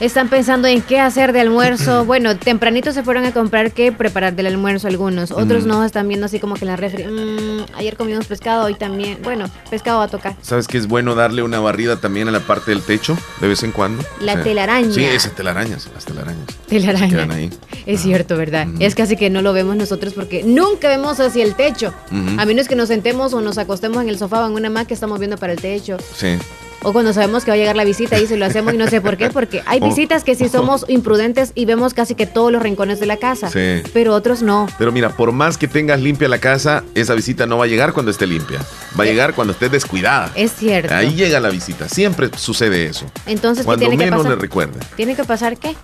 están 0.00 0.28
pensando 0.28 0.66
en 0.66 0.82
qué 0.82 0.98
hacer 0.98 1.32
de 1.32 1.40
almuerzo. 1.40 2.04
bueno, 2.06 2.36
tempranito 2.36 2.92
se 2.92 3.02
fueron 3.02 3.24
a 3.26 3.32
comprar 3.32 3.72
qué 3.72 3.92
preparar 3.92 4.34
del 4.34 4.46
almuerzo 4.46 4.88
algunos. 4.88 5.30
Otros 5.30 5.66
no, 5.66 5.84
están 5.84 6.08
viendo 6.08 6.26
así 6.26 6.40
como 6.40 6.54
que 6.54 6.64
en 6.64 6.68
la 6.68 6.76
refri. 6.76 7.04
Mm, 7.04 7.66
ayer 7.74 7.96
comimos 7.96 8.26
pescado, 8.26 8.64
hoy 8.64 8.74
también. 8.74 9.18
Bueno, 9.22 9.50
pescado 9.70 9.98
va 9.98 10.04
a 10.04 10.08
tocar. 10.08 10.34
¿Sabes 10.42 10.66
que 10.66 10.78
es 10.78 10.86
bueno 10.86 11.14
darle 11.14 11.42
una 11.42 11.60
barrida 11.60 12.00
también 12.00 12.28
a 12.28 12.30
la 12.30 12.40
parte 12.40 12.70
del 12.70 12.82
techo 12.82 13.16
de 13.40 13.48
vez 13.48 13.62
en 13.62 13.72
cuando? 13.72 14.02
La 14.20 14.42
telaraña. 14.42 14.92
Sí, 14.92 15.04
esas 15.04 15.32
telarañas, 15.32 15.88
las 15.94 16.04
telarañas. 16.04 16.46
Telarañas. 16.68 17.10
Quedan 17.10 17.30
ahí. 17.30 17.50
Es 17.86 18.00
cierto, 18.00 18.36
¿verdad? 18.36 18.66
Es 18.78 18.94
casi 18.94 19.16
que 19.16 19.30
no 19.30 19.42
lo 19.42 19.52
vemos 19.52 19.76
nosotros 19.76 20.14
porque 20.14 20.42
nunca 20.42 20.88
vemos 20.88 21.20
hacia 21.20 21.44
el 21.44 21.54
techo. 21.54 21.92
A 22.38 22.46
menos 22.46 22.68
que 22.68 22.76
nos 22.76 22.88
sentemos 22.88 23.34
o 23.34 23.40
nos 23.40 23.58
acostemos 23.58 24.02
en 24.02 24.08
el 24.08 24.18
sofá 24.18 24.44
o 24.44 24.46
en 24.46 24.54
una 24.54 24.70
que 24.86 24.94
estamos 24.94 25.18
viendo 25.18 25.36
para 25.36 25.52
el 25.52 25.60
techo. 25.60 25.98
Sí. 26.14 26.38
O 26.82 26.92
cuando 26.92 27.12
sabemos 27.12 27.44
que 27.44 27.50
va 27.50 27.54
a 27.54 27.58
llegar 27.58 27.76
la 27.76 27.84
visita 27.84 28.18
y 28.18 28.26
se 28.26 28.36
lo 28.36 28.46
hacemos 28.46 28.74
y 28.74 28.76
no 28.76 28.88
sé 28.88 29.00
por 29.00 29.16
qué, 29.16 29.30
porque 29.30 29.62
hay 29.66 29.80
visitas 29.90 30.24
que 30.24 30.34
sí 30.34 30.48
somos 30.48 30.84
imprudentes 30.88 31.52
y 31.54 31.64
vemos 31.66 31.94
casi 31.94 32.14
que 32.14 32.26
todos 32.26 32.50
los 32.50 32.62
rincones 32.62 33.00
de 33.00 33.06
la 33.06 33.18
casa, 33.18 33.50
sí. 33.50 33.82
pero 33.92 34.14
otros 34.14 34.42
no. 34.42 34.66
Pero 34.78 34.92
mira, 34.92 35.10
por 35.10 35.32
más 35.32 35.58
que 35.58 35.68
tengas 35.68 36.00
limpia 36.00 36.28
la 36.28 36.38
casa, 36.38 36.84
esa 36.94 37.14
visita 37.14 37.46
no 37.46 37.58
va 37.58 37.64
a 37.64 37.68
llegar 37.68 37.92
cuando 37.92 38.10
esté 38.10 38.26
limpia, 38.26 38.60
va 38.98 39.04
a 39.04 39.06
llegar 39.06 39.34
cuando 39.34 39.52
estés 39.52 39.70
descuidada. 39.70 40.30
Es 40.34 40.52
cierto. 40.52 40.94
Ahí 40.94 41.14
llega 41.14 41.40
la 41.40 41.50
visita, 41.50 41.88
siempre 41.88 42.30
sucede 42.36 42.86
eso. 42.86 43.06
Entonces, 43.26 43.64
cuando 43.64 43.84
¿qué 43.84 43.88
tiene 43.88 44.04
menos 44.04 44.20
que 44.20 44.24
pasar? 44.24 44.36
le 44.36 44.40
recuerde. 44.40 44.80
¿Tiene 44.96 45.14
que 45.14 45.24
pasar 45.24 45.58
qué? 45.58 45.76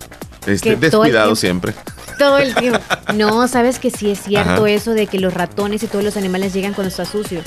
Este, 0.46 0.76
descuidado 0.76 1.34
siempre. 1.36 1.74
Todo 2.18 2.38
el 2.38 2.54
tiempo. 2.54 2.80
No, 3.14 3.46
sabes 3.48 3.78
que 3.78 3.90
sí 3.90 4.10
es 4.10 4.22
cierto 4.22 4.66
eso 4.66 4.92
de 4.92 5.06
que 5.06 5.18
los 5.18 5.34
ratones 5.34 5.82
y 5.82 5.86
todos 5.86 6.02
los 6.02 6.16
animales 6.16 6.54
llegan 6.54 6.72
cuando 6.72 6.88
está 6.88 7.04
sucio. 7.04 7.42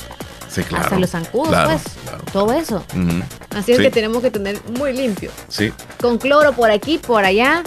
Sí, 0.50 0.62
claro. 0.62 0.84
Hasta 0.84 0.98
los 0.98 1.10
zancudos, 1.10 1.56
pues. 1.64 1.82
Todo 2.32 2.52
eso. 2.52 2.84
Así 3.54 3.72
es 3.72 3.78
que 3.78 3.90
tenemos 3.90 4.22
que 4.22 4.30
tener 4.30 4.60
muy 4.78 4.92
limpio. 4.92 5.30
Sí. 5.48 5.72
Con 6.00 6.18
cloro 6.18 6.52
por 6.52 6.70
aquí, 6.70 6.98
por 6.98 7.24
allá. 7.24 7.62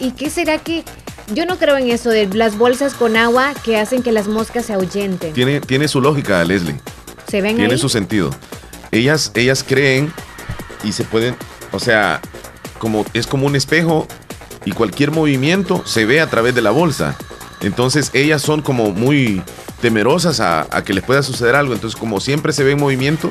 ¿Y 0.00 0.12
qué 0.12 0.30
será 0.30 0.58
que.? 0.58 0.84
Yo 1.32 1.46
no 1.46 1.56
creo 1.56 1.78
en 1.78 1.90
eso 1.90 2.10
de 2.10 2.26
las 2.26 2.58
bolsas 2.58 2.92
con 2.92 3.16
agua 3.16 3.54
que 3.64 3.78
hacen 3.78 4.02
que 4.02 4.12
las 4.12 4.28
moscas 4.28 4.66
se 4.66 4.74
ahuyenten. 4.74 5.32
Tiene, 5.32 5.60
tiene 5.60 5.88
su 5.88 6.02
lógica, 6.02 6.44
Leslie. 6.44 6.78
¿Se 7.28 7.40
ven 7.40 7.56
Tiene 7.56 7.78
su 7.78 7.88
sentido. 7.88 8.30
Ellas, 8.90 9.32
ellas 9.34 9.64
creen 9.66 10.12
y 10.82 10.92
se 10.92 11.04
pueden. 11.04 11.34
O 11.72 11.80
sea, 11.80 12.20
como, 12.78 13.06
es 13.14 13.26
como 13.26 13.46
un 13.46 13.56
espejo 13.56 14.06
y 14.66 14.72
cualquier 14.72 15.12
movimiento 15.12 15.82
se 15.86 16.04
ve 16.04 16.20
a 16.20 16.28
través 16.28 16.54
de 16.54 16.60
la 16.60 16.70
bolsa. 16.70 17.16
Entonces 17.60 18.10
ellas 18.12 18.42
son 18.42 18.60
como 18.60 18.90
muy 18.90 19.42
temerosas 19.84 20.40
a, 20.40 20.82
que 20.82 20.94
les 20.94 21.04
pueda 21.04 21.22
suceder 21.22 21.54
algo. 21.54 21.74
Entonces 21.74 22.00
como 22.00 22.18
siempre 22.18 22.54
se 22.54 22.64
ve 22.64 22.70
en 22.70 22.80
movimiento 22.80 23.30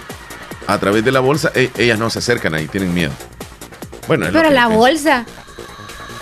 a 0.68 0.78
través 0.78 1.04
de 1.04 1.12
la 1.12 1.20
bolsa, 1.20 1.52
e, 1.56 1.72
ellas 1.80 1.98
no 1.98 2.12
se 2.12 2.20
acercan 2.20 2.54
ahí, 2.54 2.68
tienen 2.68 2.94
miedo. 2.94 3.12
Bueno, 4.08 4.28
pero 4.32 4.52
la 4.52 4.68
bolsa. 4.68 5.26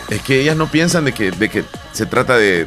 Es 0.09 0.21
que 0.21 0.39
ellas 0.39 0.55
no 0.55 0.71
piensan 0.71 1.03
de 1.03 1.11
que, 1.11 1.32
de 1.32 1.49
que 1.49 1.65
se 1.91 2.05
trata 2.05 2.38
de... 2.38 2.65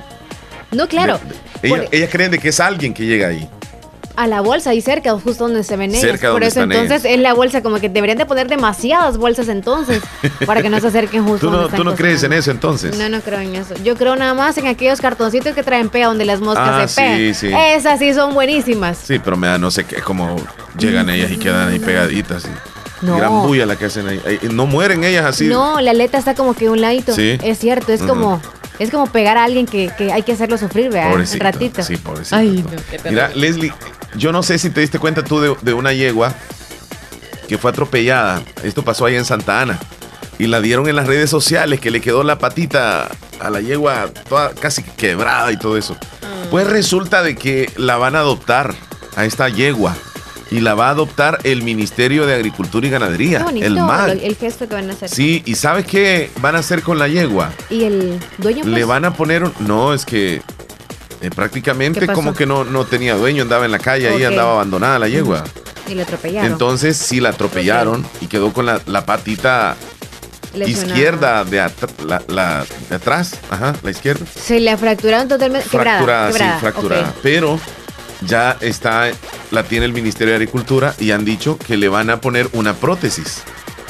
No, 0.72 0.88
claro. 0.88 1.18
ellas 1.62 2.10
creen 2.12 2.32
de 2.32 2.38
que 2.38 2.50
es 2.50 2.60
alguien 2.60 2.92
que 2.92 3.06
llega 3.06 3.28
ahí 3.28 3.48
a 4.16 4.26
la 4.26 4.40
bolsa 4.40 4.70
ahí 4.70 4.80
cerca, 4.80 5.12
justo 5.18 5.44
donde 5.44 5.62
se 5.64 5.76
ven. 5.76 5.92
Cerca 5.92 6.30
Por 6.30 6.44
eso 6.44 6.62
entonces 6.62 7.04
es 7.04 7.18
la 7.18 7.34
bolsa, 7.34 7.62
como 7.62 7.80
que 7.80 7.88
deberían 7.88 8.18
de 8.18 8.26
poner 8.26 8.48
demasiadas 8.48 9.16
bolsas 9.18 9.48
entonces, 9.48 10.02
para 10.46 10.62
que 10.62 10.70
no 10.70 10.80
se 10.80 10.88
acerquen 10.88 11.24
justo. 11.24 11.46
¿Tú 11.46 11.52
no, 11.52 11.68
¿tú 11.68 11.84
no 11.84 11.94
crees 11.94 12.22
en 12.22 12.32
eso 12.32 12.50
entonces? 12.50 12.96
No, 12.96 13.08
no 13.08 13.20
creo 13.20 13.40
en 13.40 13.54
eso. 13.54 13.74
Yo 13.82 13.96
creo 13.96 14.16
nada 14.16 14.34
más 14.34 14.56
en 14.58 14.66
aquellos 14.66 15.00
cartoncitos 15.00 15.54
que 15.54 15.62
traen 15.62 15.88
pea 15.88 16.08
donde 16.08 16.24
las 16.24 16.40
moscas 16.40 16.68
ah, 16.68 16.88
se 16.88 17.00
pegan. 17.00 17.16
Sí, 17.16 17.34
sí. 17.34 17.52
Esas 17.54 17.98
sí 17.98 18.14
son 18.14 18.34
buenísimas. 18.34 18.98
Sí, 18.98 19.18
pero 19.18 19.36
me 19.36 19.46
da 19.46 19.58
no 19.58 19.70
sé 19.70 19.84
qué, 19.84 19.96
como 19.96 20.36
llegan 20.78 21.10
ellas 21.10 21.30
y 21.30 21.36
quedan 21.36 21.68
ahí 21.68 21.78
pegaditas. 21.78 22.46
No. 23.04 23.16
Gran 23.18 23.42
bulla 23.42 23.66
la 23.66 23.76
que 23.76 23.86
hacen 23.86 24.08
ahí. 24.08 24.20
No 24.50 24.66
mueren 24.66 25.04
ellas 25.04 25.26
así. 25.26 25.46
No, 25.46 25.80
la 25.80 25.90
aleta 25.90 26.18
está 26.18 26.34
como 26.34 26.54
que 26.54 26.70
un 26.70 26.80
ladito. 26.80 27.14
Sí. 27.14 27.38
Es 27.42 27.58
cierto, 27.58 27.92
es 27.92 28.02
como 28.02 28.40
es 28.78 28.90
como 28.90 29.06
pegar 29.06 29.36
a 29.36 29.44
alguien 29.44 29.66
que, 29.66 29.90
hay 30.12 30.22
que 30.22 30.32
hacerlo 30.32 30.58
sufrir, 30.58 30.90
¿verdad? 30.90 31.10
Pobrecito, 31.10 31.44
ratito. 31.44 31.82
Sí, 31.82 31.96
pobrecito. 31.96 32.36
Ay, 32.36 32.64
no, 32.64 33.10
Mira, 33.10 33.30
Leslie, 33.34 33.72
yo 34.16 34.32
no 34.32 34.42
sé 34.42 34.58
si 34.58 34.70
te 34.70 34.80
diste 34.80 34.98
cuenta 34.98 35.22
tú 35.22 35.56
de, 35.60 35.74
una 35.74 35.92
yegua 35.92 36.34
que 37.48 37.58
fue 37.58 37.70
atropellada. 37.70 38.42
Esto 38.62 38.82
pasó 38.82 39.06
ahí 39.06 39.16
en 39.16 39.24
Santa 39.24 39.60
Ana. 39.60 39.78
Y 40.38 40.48
la 40.48 40.60
dieron 40.60 40.88
en 40.88 40.96
las 40.96 41.06
redes 41.06 41.30
sociales, 41.30 41.78
que 41.78 41.92
le 41.92 42.00
quedó 42.00 42.24
la 42.24 42.38
patita 42.38 43.08
a 43.38 43.50
la 43.50 43.60
yegua 43.60 44.10
toda 44.28 44.52
casi 44.54 44.82
quebrada 44.82 45.52
y 45.52 45.56
todo 45.56 45.76
eso. 45.76 45.94
Mm. 45.94 46.50
Pues 46.50 46.66
resulta 46.66 47.22
de 47.22 47.36
que 47.36 47.70
la 47.76 47.96
van 47.98 48.16
a 48.16 48.20
adoptar 48.20 48.74
a 49.14 49.24
esta 49.24 49.48
yegua 49.48 49.94
y 50.54 50.60
la 50.60 50.74
va 50.76 50.86
a 50.86 50.90
adoptar 50.90 51.40
el 51.42 51.62
Ministerio 51.62 52.26
de 52.26 52.34
Agricultura 52.34 52.86
y 52.86 52.90
Ganadería, 52.90 53.44
el 53.60 53.74
MAG. 53.74 54.10
El, 54.22 54.36
gesto 54.36 54.68
que 54.68 54.74
van 54.76 54.88
a 54.88 54.92
hacer. 54.92 55.08
Sí, 55.08 55.42
y 55.44 55.56
¿sabes 55.56 55.84
qué 55.84 56.30
van 56.40 56.54
a 56.54 56.60
hacer 56.60 56.82
con 56.82 56.96
la 56.96 57.08
yegua? 57.08 57.52
¿Y 57.70 57.82
el 57.82 58.20
dueño? 58.38 58.62
Le 58.64 58.70
pues? 58.70 58.86
van 58.86 59.04
a 59.04 59.14
poner, 59.14 59.50
no, 59.58 59.92
es 59.92 60.04
que 60.04 60.42
eh, 61.20 61.30
prácticamente 61.34 62.06
como 62.06 62.34
que 62.34 62.46
no, 62.46 62.62
no 62.62 62.84
tenía 62.84 63.16
dueño, 63.16 63.42
andaba 63.42 63.64
en 63.64 63.72
la 63.72 63.80
calle 63.80 64.08
ahí, 64.08 64.22
andaba 64.22 64.52
abandonada 64.52 65.00
la 65.00 65.08
yegua. 65.08 65.42
Y 65.88 65.94
la 65.96 66.04
atropellaron. 66.04 66.52
Entonces 66.52 66.96
sí 66.96 67.18
la 67.18 67.30
atropellaron 67.30 68.06
y 68.20 68.28
quedó 68.28 68.52
con 68.52 68.64
la, 68.66 68.78
patita 69.04 69.74
izquierda 70.54 71.42
de, 71.42 71.68
la, 72.28 72.64
de 72.88 72.94
atrás, 72.94 73.40
ajá, 73.50 73.74
la 73.82 73.90
izquierda. 73.90 74.24
Se 74.40 74.60
le 74.60 74.76
fracturaron 74.76 75.26
totalmente. 75.26 75.68
Fracturada, 75.68 76.32
sí, 76.32 76.44
fracturada. 76.60 77.12
Pero 77.24 77.58
ya 78.26 78.56
está, 78.60 79.10
la 79.50 79.62
tiene 79.64 79.86
el 79.86 79.92
Ministerio 79.92 80.32
de 80.32 80.36
Agricultura 80.36 80.94
y 80.98 81.10
han 81.10 81.24
dicho 81.24 81.58
que 81.58 81.76
le 81.76 81.88
van 81.88 82.10
a 82.10 82.20
poner 82.20 82.48
una 82.52 82.74
prótesis 82.74 83.42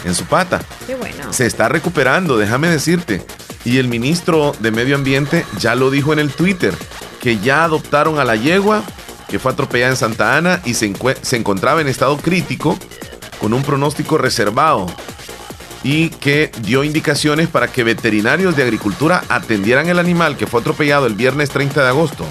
en 0.05 0.15
su 0.15 0.25
pata. 0.25 0.61
Qué 0.87 0.95
bueno. 0.95 1.33
Se 1.33 1.47
está 1.47 1.69
recuperando, 1.69 2.37
déjame 2.37 2.69
decirte. 2.69 3.23
Y 3.65 3.79
el 3.79 3.89
ministro 3.89 4.53
de 4.61 4.71
Medio 4.71 4.95
Ambiente 4.95 5.47
ya 5.59 5.75
lo 5.75 5.91
dijo 5.91 6.13
en 6.13 6.19
el 6.19 6.31
Twitter, 6.31 6.75
que 7.21 7.39
ya 7.39 7.65
adoptaron 7.65 8.19
a 8.19 8.25
la 8.25 8.37
yegua 8.37 8.83
que 9.29 9.39
fue 9.39 9.53
atropellada 9.53 9.91
en 9.91 9.97
Santa 9.97 10.37
Ana 10.37 10.61
y 10.65 10.75
se, 10.75 10.93
se 11.23 11.37
encontraba 11.37 11.81
en 11.81 11.89
estado 11.89 12.17
crítico 12.19 12.79
con 13.41 13.55
un 13.55 13.63
pronóstico 13.63 14.19
reservado 14.19 14.87
y 15.83 16.11
que 16.11 16.51
dio 16.61 16.85
indicaciones 16.85 17.49
para 17.49 17.69
que 17.69 17.85
veterinarios 17.85 18.57
de 18.57 18.63
agricultura 18.63 19.23
atendieran 19.29 19.89
el 19.89 19.99
animal 19.99 20.37
que 20.37 20.47
fue 20.47 20.61
atropellado 20.61 21.07
el 21.07 21.15
viernes 21.15 21.51
30 21.51 21.83
de 21.83 21.89
agosto 21.89 22.27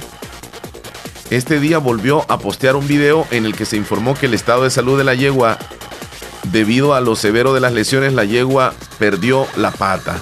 este 1.30 1.60
día 1.60 1.78
volvió 1.78 2.30
a 2.30 2.38
postear 2.38 2.76
un 2.76 2.88
video 2.88 3.26
en 3.32 3.46
el 3.46 3.56
que 3.56 3.66
se 3.66 3.78
informó 3.78 4.14
que 4.14 4.28
el 4.28 4.34
estado 4.34 4.64
de 4.64 4.70
salud 4.70 4.98
de 4.98 5.04
la 5.04 5.16
yegua, 5.16 5.58
debido 6.52 6.94
a 6.94 7.02
lo 7.02 7.16
severo 7.16 7.54
de 7.54 7.60
las 7.60 7.74
lesiones, 7.74 8.14
la 8.14 8.26
yegua 8.26 8.74
perdió 9.00 9.48
la 9.56 9.72
pata. 9.72 10.20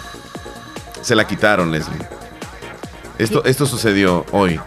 Se 1.02 1.16
la 1.16 1.26
quitaron, 1.28 1.72
Leslie. 1.72 2.08
Esto, 3.18 3.44
esto 3.46 3.66
sucedió 3.66 4.26
hoy, 4.32 4.60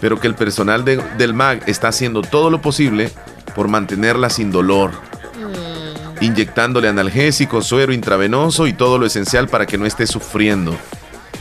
pero 0.00 0.20
que 0.20 0.26
el 0.26 0.34
personal 0.34 0.84
del 0.84 1.34
MAG 1.34 1.62
está 1.66 1.88
haciendo 1.88 2.22
todo 2.22 2.50
lo 2.50 2.60
posible 2.60 3.10
por 3.54 3.68
mantenerla 3.68 4.28
sin 4.28 4.52
dolor, 4.52 4.90
mm. 4.92 6.22
inyectándole 6.22 6.88
analgésico, 6.88 7.62
suero 7.62 7.92
intravenoso 7.92 8.66
y 8.66 8.74
todo 8.74 8.98
lo 8.98 9.06
esencial 9.06 9.48
para 9.48 9.66
que 9.66 9.78
no 9.78 9.86
esté 9.86 10.06
sufriendo. 10.06 10.76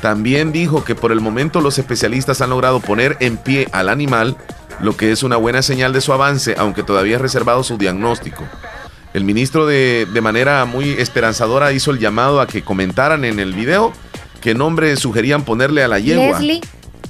También 0.01 0.51
dijo 0.51 0.83
que 0.83 0.95
por 0.95 1.11
el 1.11 1.21
momento 1.21 1.61
los 1.61 1.77
especialistas 1.77 2.41
han 2.41 2.49
logrado 2.49 2.79
poner 2.79 3.17
en 3.19 3.37
pie 3.37 3.67
al 3.71 3.89
animal, 3.89 4.37
lo 4.79 4.95
que 4.97 5.11
es 5.11 5.23
una 5.23 5.37
buena 5.37 5.61
señal 5.61 5.93
de 5.93 6.01
su 6.01 6.13
avance, 6.13 6.55
aunque 6.57 6.83
todavía 6.83 7.15
es 7.15 7.21
reservado 7.21 7.63
su 7.63 7.77
diagnóstico. 7.77 8.43
El 9.13 9.23
ministro 9.23 9.65
de, 9.65 10.07
manera 10.21 10.65
muy 10.65 10.89
esperanzadora 10.89 11.71
hizo 11.71 11.91
el 11.91 11.99
llamado 11.99 12.41
a 12.41 12.47
que 12.47 12.63
comentaran 12.63 13.23
en 13.23 13.39
el 13.39 13.53
video 13.53 13.93
qué 14.41 14.53
nombre 14.53 14.95
sugerían 14.97 15.43
ponerle 15.43 15.83
a 15.83 15.87
la 15.87 15.99
yegua. 15.99 16.41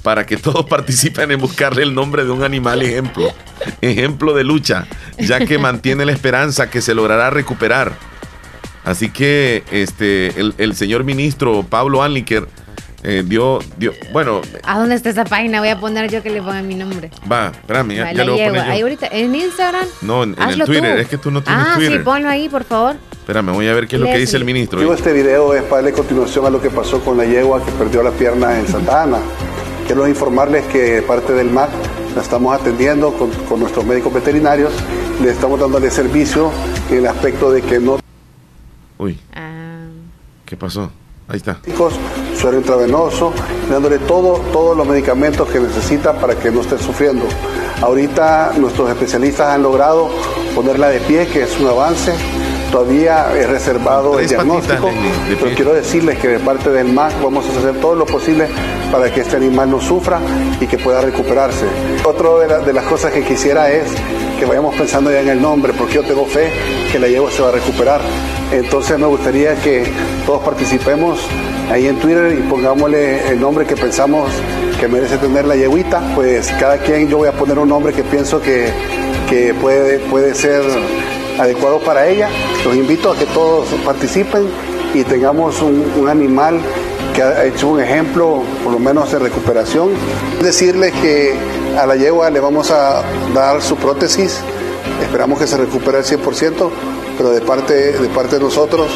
Para 0.02 0.24
que 0.24 0.36
todos 0.36 0.66
participen 0.70 1.32
en 1.32 1.40
buscarle 1.40 1.82
el 1.82 1.94
nombre 1.94 2.24
de 2.24 2.30
un 2.30 2.44
animal 2.44 2.82
ejemplo. 2.82 3.32
ejemplo 3.80 4.34
de 4.34 4.44
lucha, 4.44 4.86
ya 5.18 5.44
que 5.44 5.58
mantiene 5.58 6.06
la 6.06 6.12
esperanza 6.12 6.70
que 6.70 6.80
se 6.80 6.94
logrará 6.94 7.30
recuperar. 7.30 7.92
Así 8.84 9.10
que 9.10 9.64
este, 9.72 10.38
el, 10.38 10.54
el 10.58 10.76
señor 10.76 11.02
ministro 11.02 11.66
Pablo 11.68 12.04
Anliker 12.04 12.46
eh, 13.08 13.22
dio, 13.24 13.60
dio, 13.76 13.92
bueno. 14.12 14.40
¿A 14.64 14.80
dónde 14.80 14.96
está 14.96 15.10
esa 15.10 15.24
página? 15.24 15.60
Voy 15.60 15.68
a 15.68 15.78
poner 15.78 16.10
yo 16.10 16.24
que 16.24 16.30
le 16.30 16.42
ponga 16.42 16.60
mi 16.62 16.74
nombre. 16.74 17.12
Va, 17.30 17.52
espérame, 17.54 17.94
ya, 17.94 18.12
ya 18.12 18.24
lo 18.24 18.32
voy 18.32 18.42
a 18.42 18.48
poner 18.48 18.66
yo. 18.66 18.72
Ahí 18.72 18.80
ahorita, 18.80 19.06
¿en 19.12 19.32
Instagram? 19.32 19.86
No, 20.02 20.24
en, 20.24 20.34
el 20.36 20.64
Twitter, 20.64 20.98
es 20.98 21.06
que 21.06 21.16
tú 21.16 21.30
no 21.30 21.40
tienes 21.40 21.64
ah, 21.68 21.74
Twitter. 21.76 21.92
Ah, 21.92 21.98
sí, 21.98 22.04
ponlo 22.04 22.28
ahí, 22.28 22.48
por 22.48 22.64
favor. 22.64 22.96
Espérame, 23.12 23.52
voy 23.52 23.68
a 23.68 23.74
ver 23.74 23.86
qué 23.86 23.94
es 23.94 24.02
lo 24.02 24.08
que 24.08 24.18
dice 24.18 24.36
el 24.36 24.44
ministro. 24.44 24.80
Digo, 24.80 24.92
este 24.92 25.12
video 25.12 25.54
es 25.54 25.62
para 25.62 25.82
darle 25.82 25.92
continuación 25.92 26.46
a 26.46 26.50
lo 26.50 26.60
que 26.60 26.68
pasó 26.68 27.00
con 27.04 27.16
la 27.16 27.24
yegua 27.24 27.64
que 27.64 27.70
perdió 27.70 28.02
la 28.02 28.10
pierna 28.10 28.58
en 28.58 28.66
Santa 28.66 29.04
Ana. 29.04 29.18
Quiero 29.86 30.08
informarles 30.08 30.64
que 30.64 31.00
parte 31.02 31.32
del 31.32 31.48
MAC 31.48 31.70
la 32.16 32.22
estamos 32.22 32.60
atendiendo 32.60 33.12
con, 33.12 33.30
con 33.30 33.60
nuestros 33.60 33.84
médicos 33.84 34.12
veterinarios, 34.12 34.72
le 35.22 35.30
estamos 35.30 35.60
dándole 35.60 35.92
servicio 35.92 36.50
en 36.90 36.98
el 36.98 37.06
aspecto 37.06 37.52
de 37.52 37.62
que 37.62 37.78
no... 37.78 38.00
Uy. 38.98 39.20
Ah. 39.32 39.84
¿Qué 40.44 40.56
pasó? 40.56 40.90
Ahí 41.28 41.36
está. 41.36 41.60
Suero 42.38 42.58
intravenoso, 42.58 43.32
dándole 43.70 43.98
todo, 43.98 44.34
todos 44.52 44.76
los 44.76 44.86
medicamentos 44.86 45.48
que 45.48 45.58
necesita 45.58 46.12
para 46.12 46.34
que 46.34 46.50
no 46.50 46.60
esté 46.60 46.78
sufriendo. 46.78 47.24
Ahorita 47.80 48.52
nuestros 48.58 48.90
especialistas 48.90 49.48
han 49.48 49.62
logrado 49.62 50.10
ponerla 50.54 50.88
de 50.88 51.00
pie, 51.00 51.26
que 51.26 51.42
es 51.42 51.58
un 51.58 51.68
avance. 51.68 52.12
Todavía 52.70 53.32
es 53.36 53.48
reservado 53.48 54.18
el 54.18 54.28
diagnóstico, 54.28 54.90
pero 55.40 55.54
quiero 55.54 55.72
decirles 55.72 56.18
que 56.18 56.28
de 56.28 56.38
parte 56.38 56.70
del 56.70 56.92
MAC 56.92 57.22
vamos 57.22 57.46
a 57.46 57.58
hacer 57.58 57.80
todo 57.80 57.94
lo 57.94 58.06
posible 58.06 58.48
para 58.90 59.12
que 59.12 59.20
este 59.20 59.36
animal 59.36 59.70
no 59.70 59.80
sufra 59.80 60.20
y 60.60 60.66
que 60.66 60.78
pueda 60.78 61.00
recuperarse. 61.00 61.64
Otra 62.04 62.60
de, 62.60 62.72
las 62.72 62.84
cosas 62.84 63.12
que 63.12 63.22
quisiera 63.22 63.70
es 63.70 63.84
que 64.38 64.44
vayamos 64.44 64.74
pensando 64.74 65.10
ya 65.10 65.20
en 65.20 65.28
el 65.28 65.40
nombre, 65.40 65.72
porque 65.72 65.94
yo 65.94 66.02
tengo 66.02 66.26
fe 66.26 66.50
que 66.90 66.98
la 66.98 67.08
yegua 67.08 67.30
se 67.30 67.42
va 67.42 67.48
a 67.48 67.52
recuperar. 67.52 68.00
Entonces 68.52 68.98
me 68.98 69.06
gustaría 69.06 69.54
que 69.56 69.84
todos 70.24 70.42
participemos 70.42 71.20
ahí 71.70 71.86
en 71.86 71.98
Twitter 71.98 72.36
y 72.38 72.42
pongámosle 72.48 73.28
el 73.30 73.40
nombre 73.40 73.64
que 73.64 73.76
pensamos 73.76 74.30
que 74.78 74.88
merece 74.88 75.18
tener 75.18 75.46
la 75.46 75.56
yeguita. 75.56 76.02
Pues 76.14 76.52
cada 76.60 76.78
quien 76.78 77.08
yo 77.08 77.18
voy 77.18 77.28
a 77.28 77.32
poner 77.32 77.58
un 77.58 77.68
nombre 77.68 77.92
que 77.92 78.02
pienso 78.02 78.40
que, 78.40 78.70
que 79.28 79.54
puede, 79.54 79.98
puede 80.00 80.34
ser 80.34 80.62
adecuado 81.38 81.80
para 81.80 82.06
ella. 82.06 82.28
Los 82.64 82.74
invito 82.76 83.12
a 83.12 83.16
que 83.16 83.26
todos 83.26 83.68
participen 83.84 84.48
y 84.94 85.04
tengamos 85.04 85.62
un, 85.62 86.08
animal 86.08 86.60
que 87.14 87.22
ha 87.22 87.44
hecho 87.44 87.68
un 87.68 87.80
ejemplo, 87.80 88.42
por 88.62 88.72
lo 88.72 88.78
menos 88.78 89.12
de 89.12 89.18
recuperación. 89.18 89.90
Decirles 90.42 90.92
que 91.02 91.34
a 91.78 91.86
la 91.86 91.96
yegua 91.96 92.30
le 92.30 92.40
vamos 92.40 92.70
a 92.70 93.02
dar 93.34 93.60
su 93.62 93.76
prótesis, 93.76 94.40
esperamos 95.02 95.38
que 95.38 95.46
se 95.46 95.56
recupere 95.56 95.98
al 95.98 96.04
100%, 96.04 96.70
pero 97.16 97.30
de 97.30 97.40
parte, 97.40 97.92
de 97.92 98.08
parte 98.08 98.36
de 98.36 98.42
nosotros 98.42 98.90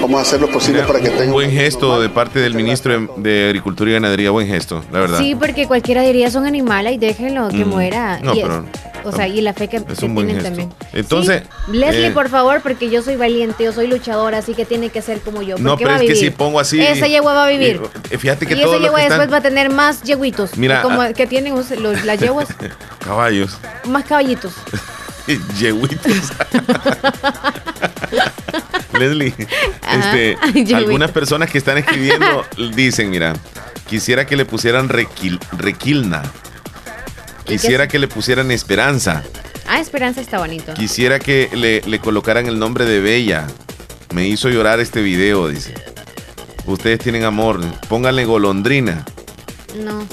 vamos 0.00 0.18
a 0.18 0.22
hacer 0.22 0.40
lo 0.40 0.48
posible 0.48 0.82
para 0.82 1.00
que 1.00 1.10
tenga 1.10 1.24
un 1.24 1.32
buen 1.32 1.50
gesto 1.50 2.00
de 2.00 2.08
parte 2.08 2.38
del 2.40 2.54
ministro 2.54 3.08
de, 3.16 3.46
Agricultura 3.46 3.90
y 3.90 3.94
Ganadería, 3.94 4.30
buen 4.30 4.46
gesto, 4.46 4.84
la 4.92 5.00
verdad. 5.00 5.18
Sí, 5.18 5.34
porque 5.34 5.66
cualquiera 5.66 6.02
diría 6.02 6.30
son 6.30 6.46
animales 6.46 6.94
y 6.94 6.98
déjenlo 6.98 7.48
que 7.48 7.64
mm. 7.64 7.68
muera. 7.68 8.20
No, 8.22 8.34
pero 8.34 8.64
o 9.06 9.12
sea, 9.12 9.28
y 9.28 9.40
la 9.40 9.52
fe 9.52 9.68
que, 9.68 9.80
tienen 9.80 10.42
también. 10.42 10.74
Entonces, 10.92 11.44
Leslie, 11.70 12.08
eh, 12.08 12.10
por 12.10 12.28
favor, 12.28 12.60
porque 12.60 12.90
yo 12.90 13.02
soy 13.02 13.14
valiente, 13.14 13.62
yo 13.62 13.72
soy 13.72 13.86
luchadora, 13.86 14.38
así 14.38 14.52
que 14.52 14.64
tiene 14.64 14.90
que 14.90 15.00
ser 15.00 15.20
como 15.20 15.42
yo. 15.42 15.56
No, 15.58 15.76
pero 15.76 15.94
es 15.94 16.02
que 16.02 16.16
si 16.16 16.30
pongo 16.30 16.58
así. 16.58 16.80
Esa 16.80 17.06
yegua 17.06 17.32
va 17.32 17.44
a 17.44 17.48
vivir. 17.48 17.80
Eh, 18.10 18.18
fíjate 18.18 18.46
que 18.46 18.54
y 18.54 18.62
esa 18.62 18.78
yegua 18.78 19.00
después 19.00 19.32
va 19.32 19.36
a 19.36 19.42
tener 19.42 19.70
más 19.70 20.02
yeguitos. 20.02 20.56
Mira, 20.56 20.82
como 20.82 21.00
ah, 21.00 21.12
que 21.12 21.26
tienen 21.26 21.54
los, 21.54 21.70
las 22.04 22.18
yeguas. 22.18 22.48
Caballos. 22.98 23.56
Más 23.84 24.04
caballitos. 24.04 24.52
Yeguitos. 25.58 26.32
Leslie, 28.98 29.34
este, 29.92 30.38
algunas 30.74 31.10
personas 31.10 31.50
que 31.50 31.58
están 31.58 31.78
escribiendo 31.78 32.44
dicen, 32.74 33.10
mira, 33.10 33.34
quisiera 33.88 34.26
que 34.26 34.36
le 34.36 34.44
pusieran 34.44 34.88
requilna. 34.88 36.22
Quisiera 37.44 37.86
que 37.86 37.98
le 37.98 38.08
pusieran 38.08 38.50
esperanza. 38.50 39.22
Ah, 39.68 39.80
esperanza 39.80 40.20
está 40.20 40.38
bonito. 40.38 40.74
Quisiera 40.74 41.18
que 41.18 41.48
le, 41.52 41.80
le 41.82 41.98
colocaran 42.00 42.46
el 42.46 42.58
nombre 42.58 42.84
de 42.84 43.00
Bella. 43.00 43.46
Me 44.14 44.26
hizo 44.26 44.48
llorar 44.48 44.80
este 44.80 45.02
video, 45.02 45.48
dice. 45.48 45.74
Ustedes 46.64 46.98
tienen 46.98 47.24
amor. 47.24 47.60
Pónganle 47.88 48.24
golondrina. 48.24 49.04
No. 49.76 50.06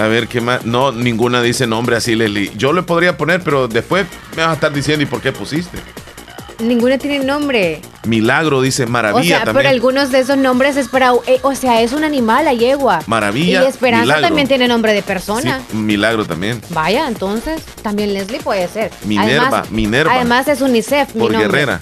A 0.00 0.06
ver, 0.06 0.28
¿qué 0.28 0.40
más? 0.40 0.64
No, 0.64 0.92
ninguna 0.92 1.42
dice 1.42 1.66
nombre 1.66 1.94
así, 1.94 2.14
Leslie. 2.14 2.50
Yo 2.56 2.72
le 2.72 2.82
podría 2.82 3.18
poner, 3.18 3.42
pero 3.42 3.68
después 3.68 4.06
me 4.34 4.40
vas 4.40 4.52
a 4.52 4.54
estar 4.54 4.72
diciendo, 4.72 5.02
¿y 5.02 5.06
por 5.06 5.20
qué 5.20 5.30
pusiste? 5.30 5.76
Ninguna 6.58 6.96
tiene 6.96 7.22
nombre. 7.22 7.82
Milagro 8.06 8.62
dice 8.62 8.86
maravilla. 8.86 9.40
O 9.40 9.44
sea, 9.44 9.52
pero 9.52 9.68
algunos 9.68 10.10
de 10.10 10.20
esos 10.20 10.38
nombres 10.38 10.78
es 10.78 10.88
para. 10.88 11.12
Eh, 11.26 11.38
o 11.42 11.54
sea, 11.54 11.82
es 11.82 11.92
un 11.92 12.04
animal, 12.04 12.46
la 12.46 12.54
yegua. 12.54 13.00
Maravilla. 13.06 13.62
Y 13.62 13.66
Esperanza 13.66 14.22
también 14.22 14.48
tiene 14.48 14.68
nombre 14.68 14.94
de 14.94 15.02
persona. 15.02 15.60
milagro 15.74 16.24
también. 16.24 16.62
Vaya, 16.70 17.06
entonces 17.06 17.62
también 17.82 18.14
Leslie 18.14 18.40
puede 18.40 18.68
ser. 18.68 18.90
Minerva, 19.04 19.48
además, 19.48 19.70
Minerva. 19.70 20.14
Además 20.14 20.48
es 20.48 20.62
UNICEF. 20.62 21.12
Por 21.12 21.32
guerrera. 21.32 21.78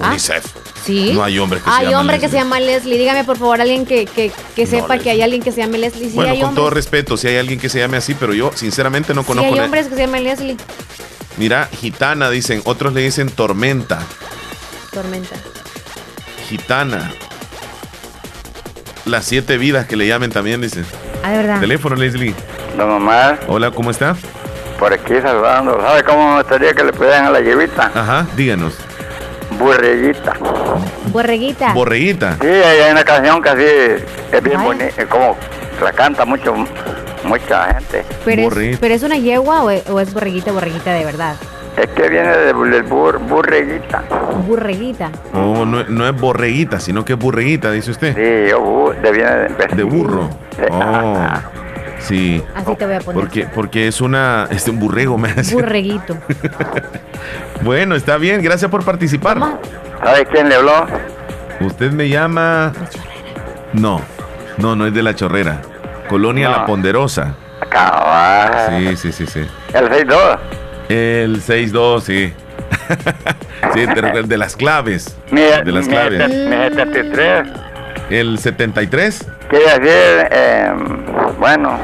Ah, 0.00 0.10
UNICEF. 0.10 0.44
Sí. 0.84 1.12
No 1.12 1.22
hay 1.22 1.38
hombre 1.38 1.58
que 1.60 1.64
se 1.64 1.70
llame 1.70 1.86
Hay 1.86 1.94
hombre 1.94 2.18
que 2.18 2.28
se 2.28 2.36
llama 2.36 2.60
Leslie. 2.60 2.98
Dígame, 2.98 3.24
por 3.24 3.36
favor, 3.36 3.60
alguien 3.60 3.84
que, 3.84 4.06
que, 4.06 4.32
que 4.56 4.66
sepa 4.66 4.98
que 4.98 5.10
hay 5.10 5.22
alguien 5.22 5.42
que 5.42 5.52
se 5.52 5.60
llame 5.60 5.78
Leslie. 5.78 6.08
Sí, 6.10 6.14
bueno, 6.14 6.34
con 6.40 6.54
todo 6.54 6.70
respeto, 6.70 7.16
si 7.16 7.28
hay 7.28 7.36
alguien 7.36 7.60
que 7.60 7.68
se 7.68 7.78
llame 7.78 7.96
así, 7.98 8.14
pero 8.14 8.32
yo 8.32 8.50
sinceramente 8.54 9.14
no 9.14 9.24
conozco. 9.24 9.50
Sí, 9.52 9.58
hay 9.58 9.64
hombres 9.64 9.88
que 9.88 9.94
se 9.94 10.00
llaman 10.00 10.24
Leslie. 10.24 10.56
Mira, 11.36 11.68
gitana 11.72 12.30
dicen, 12.30 12.62
otros 12.64 12.92
le 12.92 13.02
dicen 13.02 13.30
tormenta. 13.30 14.00
Tormenta. 14.92 15.36
Gitana. 16.48 17.12
Las 19.04 19.24
siete 19.24 19.56
vidas 19.56 19.86
que 19.86 19.96
le 19.96 20.06
llamen 20.06 20.30
también, 20.30 20.60
dicen. 20.60 20.84
Ah, 21.22 21.30
de 21.30 21.36
verdad. 21.38 21.60
Teléfono, 21.60 21.96
Leslie. 21.96 22.34
Don 22.76 22.90
Omar. 22.90 23.40
Hola, 23.48 23.70
¿cómo 23.70 23.90
está? 23.90 24.16
Por 24.78 24.92
aquí 24.92 25.14
saludando. 25.22 25.80
¿Sabe 25.80 26.02
cómo 26.04 26.30
me 26.32 26.38
gustaría 26.38 26.72
que 26.72 26.84
le 26.84 26.92
pudieran 26.92 27.26
a 27.26 27.30
la 27.30 27.40
llevita? 27.40 27.90
Ajá, 27.94 28.26
díganos. 28.36 28.74
Borreguita. 29.60 30.32
Borreguita. 31.12 31.74
Borreguita. 31.74 32.36
Sí, 32.40 32.46
hay 32.46 32.90
una 32.90 33.04
canción 33.04 33.42
que 33.42 33.48
así 33.50 34.04
es 34.32 34.42
bien 34.42 34.62
bonita, 34.62 35.06
como 35.06 35.36
la 35.82 35.92
canta 35.92 36.24
mucho, 36.24 36.54
mucha 37.24 37.74
gente. 37.74 38.02
¿Pero, 38.24 38.58
es, 38.58 38.78
¿pero 38.78 38.94
es 38.94 39.02
una 39.02 39.18
yegua 39.18 39.62
o 39.62 39.70
es, 39.70 40.14
borreguita, 40.14 40.50
borreguita 40.52 40.94
de 40.94 41.04
verdad? 41.04 41.36
Es 41.76 41.88
que 41.88 42.08
viene 42.08 42.30
de, 42.30 42.52
burreguita. 42.54 44.02
Burreguita. 44.46 45.10
Oh, 45.34 45.66
no, 45.66 45.84
no, 45.84 46.08
es 46.08 46.16
borreguita, 46.18 46.80
sino 46.80 47.04
que 47.04 47.12
es 47.12 47.18
burreguita, 47.18 47.70
dice 47.70 47.90
usted. 47.90 48.14
Sí, 48.14 48.20
de, 48.22 49.12
viene 49.12 49.30
de, 49.30 49.76
de 49.76 49.82
burro. 49.84 50.30
Oh. 50.70 51.28
Sí. 52.00 52.42
Así 52.54 52.74
te 52.76 52.86
voy 52.86 52.94
a 52.94 53.00
poner. 53.00 53.20
Porque, 53.20 53.46
porque 53.54 53.88
es 53.88 54.00
una. 54.00 54.48
Es 54.50 54.66
un 54.68 54.78
burrego, 54.78 55.18
me 55.18 55.30
hace. 55.30 55.54
Burreguito. 55.54 56.16
bueno, 57.62 57.94
está 57.94 58.16
bien, 58.16 58.42
gracias 58.42 58.70
por 58.70 58.84
participar. 58.84 59.38
¿Sabe 60.02 60.26
quién 60.26 60.48
le 60.48 60.56
habló? 60.56 60.86
Usted 61.60 61.92
me 61.92 62.08
llama. 62.08 62.72
No, 63.72 64.00
no, 64.58 64.76
no 64.76 64.86
es 64.86 64.94
de 64.94 65.02
la 65.02 65.14
chorrera. 65.14 65.60
Colonia 66.08 66.50
La 66.50 66.66
Ponderosa. 66.66 67.36
Sí, 68.68 68.96
sí, 68.96 69.12
sí, 69.12 69.26
sí. 69.26 69.46
¿El 69.72 69.88
6-2? 69.88 70.38
El 70.88 71.42
6-2, 71.42 72.00
sí. 72.00 72.32
sí, 73.74 73.86
de, 73.86 74.36
las 74.36 74.56
claves. 74.56 75.16
de 75.30 75.72
las 75.72 75.86
claves. 75.86 76.28
Mi 76.28 76.76
73. 76.76 77.48
¿El 78.10 78.38
73? 78.38 79.26
Quiere 79.48 79.64
decir, 79.64 80.28
eh, 80.30 80.72
bueno. 81.38 81.78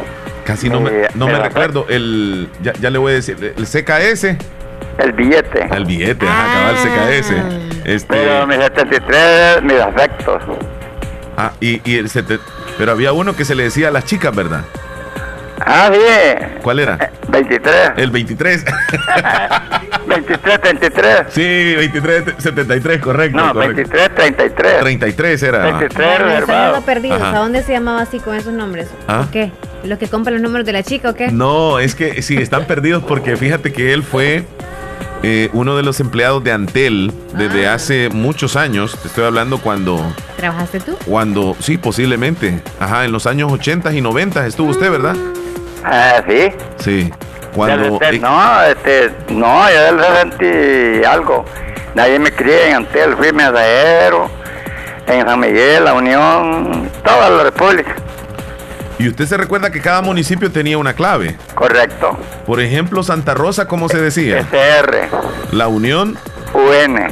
Casi 0.45 0.69
no 0.69 0.81
me, 0.81 0.91
eh, 0.91 1.09
no 1.15 1.27
me 1.27 1.39
recuerdo. 1.39 1.87
El, 1.89 2.49
ya, 2.63 2.73
ya, 2.75 2.91
le 2.91 2.99
voy 2.99 3.13
a 3.13 3.15
decir, 3.17 3.55
el 3.57 3.65
CKS. 3.65 4.37
El 4.99 5.13
billete. 5.13 5.69
El 5.73 5.85
billete, 5.85 6.27
ajá, 6.27 6.71
el 6.71 6.77
CKS. 6.77 7.33
Ah. 7.33 7.67
Este... 7.85 8.07
Pero 8.09 8.47
mi 8.47 8.55
73, 8.55 9.63
mis 9.63 9.81
afectos. 9.81 10.43
Ah, 11.37 11.53
y, 11.61 11.81
y 11.89 11.99
el 11.99 12.09
pero 12.79 12.93
había 12.93 13.13
uno 13.13 13.35
que 13.35 13.45
se 13.45 13.55
le 13.55 13.65
decía 13.65 13.89
a 13.89 13.91
las 13.91 14.05
chicas, 14.05 14.35
¿verdad? 14.35 14.63
Ah, 15.65 15.91
sí. 15.93 16.45
¿Cuál 16.63 16.81
era? 16.81 17.11
23. 17.29 17.93
El 17.97 18.11
23. 18.11 18.65
23, 20.07 20.61
33. 20.61 21.21
Sí, 21.31 21.75
23, 21.77 22.25
73, 22.39 23.01
correcto. 23.01 23.39
No, 23.39 23.55
23, 23.55 24.15
33. 24.15 24.81
33 24.81 25.43
era. 25.43 25.59
23 25.65 26.19
reservado. 26.19 26.83
perdidos. 26.83 27.23
¿A 27.23 27.39
dónde 27.39 27.63
se 27.63 27.73
llamaba 27.73 28.03
así 28.03 28.21
con 28.21 28.35
esos 28.35 28.53
nombres? 28.53 28.89
¿Ah? 29.09 29.27
qué? 29.33 29.53
¿Los 29.85 29.99
que 29.99 30.09
compran 30.09 30.35
los 30.35 30.43
números 30.43 30.67
de 30.67 30.73
la 30.73 30.83
chica 30.83 31.11
o 31.11 31.15
qué? 31.15 31.31
No, 31.31 31.79
es 31.79 31.95
que 31.95 32.23
sí, 32.23 32.37
están 32.37 32.65
perdidos 32.67 33.05
porque 33.05 33.37
fíjate 33.37 33.73
que 33.73 33.93
él 33.93 34.03
fue 34.03 34.45
eh, 35.23 35.49
uno 35.53 35.77
de 35.77 35.83
los 35.83 36.01
empleados 36.01 36.43
de 36.45 36.53
Antel 36.53 37.13
desde 37.37 37.69
ah. 37.69 37.75
hace 37.75 38.09
muchos 38.11 38.57
años. 38.57 38.99
Te 39.01 39.09
estoy 39.09 39.25
hablando 39.25 39.59
cuando. 39.59 40.15
¿Trabajaste 40.37 40.81
tú? 40.81 40.97
Cuando, 41.07 41.57
sí, 41.61 41.79
posiblemente. 41.79 42.61
Ajá, 42.79 43.05
en 43.05 43.13
los 43.13 43.27
años 43.27 43.51
80 43.53 43.93
y 43.95 44.01
90 44.01 44.47
estuvo 44.47 44.71
usted, 44.71 44.91
¿verdad? 44.91 45.17
Ah, 45.85 46.23
sí. 46.29 46.53
Sí. 46.79 47.13
Cuando. 47.55 47.99
no, 48.21 48.63
este, 48.63 49.11
no, 49.31 49.71
yo 49.71 49.95
del 49.95 50.05
sentí 50.17 51.05
algo. 51.05 51.45
Nadie 51.95 52.19
me 52.19 52.31
crié 52.31 52.69
en 52.69 52.77
Antel, 52.77 53.17
fui 53.17 53.33
mensajero. 53.33 54.29
En 55.07 55.25
San 55.27 55.41
Miguel, 55.41 55.85
La 55.85 55.95
Unión, 55.95 56.91
toda 57.05 57.31
la 57.31 57.45
República. 57.45 57.95
¿Y 58.99 59.09
usted 59.09 59.27
se 59.27 59.37
recuerda 59.37 59.71
que 59.71 59.81
cada 59.81 60.03
municipio 60.03 60.51
tenía 60.51 60.79
una 60.79 60.95
clave? 60.95 61.37
Correcto. 61.55 62.19
Por 62.45 62.61
ejemplo, 62.61 63.03
Santa 63.03 63.35
Rosa, 63.35 63.69
¿cómo 63.69 63.89
se 63.89 63.99
decía? 63.99 64.41
SR. 64.41 65.09
La 65.53 65.69
Unión. 65.69 66.19
UN. 66.55 67.09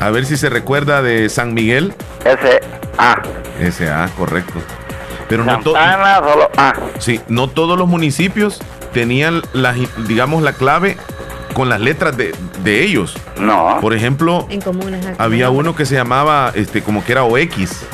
A 0.00 0.10
ver 0.10 0.26
si 0.26 0.36
se 0.36 0.48
recuerda 0.48 1.02
de 1.02 1.28
San 1.28 1.54
Miguel. 1.54 1.94
SA. 2.24 3.22
SA, 3.70 4.08
correcto. 4.16 4.60
Pero 5.28 5.44
no 5.44 5.60
todos. 5.60 5.78
solo 5.78 6.50
A. 6.56 6.74
Sí, 6.98 7.20
no 7.28 7.48
todos 7.48 7.78
los 7.78 7.88
municipios 7.88 8.60
tenían 8.92 9.42
la, 9.52 9.74
digamos, 10.06 10.42
la 10.42 10.52
clave 10.52 10.96
con 11.54 11.68
las 11.68 11.80
letras 11.80 12.16
de, 12.16 12.34
de 12.62 12.82
ellos. 12.82 13.16
No. 13.38 13.78
Por 13.80 13.94
ejemplo, 13.94 14.46
en 14.50 14.62
había 15.18 15.50
uno 15.50 15.74
que 15.74 15.86
se 15.86 15.94
llamaba, 15.94 16.52
este, 16.54 16.82
como 16.82 17.04
que 17.04 17.12
era 17.12 17.24
OX. 17.24 17.86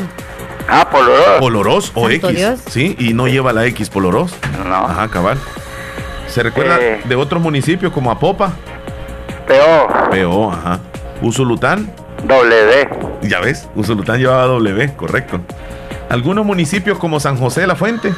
Ah, 0.69 0.89
Poloros. 0.91 1.39
Poloros 1.39 1.93
o 1.95 2.09
X. 2.11 2.63
Sí, 2.69 2.97
y 2.99 3.15
no 3.15 3.29
lleva 3.29 3.53
la 3.53 3.67
X 3.67 3.89
Poloros. 3.91 4.35
No. 4.65 4.75
Ajá, 4.75 5.09
cabal. 5.09 5.39
¿Se 6.29 6.43
recuerda 6.43 6.79
eh. 6.81 7.01
de 7.05 7.15
otros 7.15 7.43
municipios 7.43 7.93
como 7.93 8.11
Apopa? 8.11 8.53
Peo. 9.47 9.89
Peo, 10.11 10.53
ajá. 10.53 10.81
Usulután. 11.21 11.93
W. 12.25 12.89
Ya 13.23 13.41
ves, 13.41 13.69
Usulután 13.75 14.19
llevaba 14.19 14.45
W, 14.47 14.95
correcto. 14.97 15.41
¿Algunos 16.13 16.45
municipios 16.45 16.99
como 16.99 17.19
San 17.21 17.39
José 17.39 17.63
de 17.63 17.69
la 17.69 17.75
Fuente? 17.75 18.13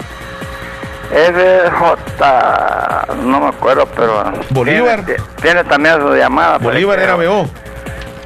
J, 1.70 3.07
no 3.22 3.38
me 3.38 3.47
acuerdo, 3.47 3.86
pero. 3.95 4.32
Bolívar. 4.51 5.05
Tiene, 5.40 5.62
también 5.62 6.01
su 6.01 6.12
llamada. 6.16 6.59
Bolívar 6.59 6.99
era 6.99 7.14
BO. 7.14 7.49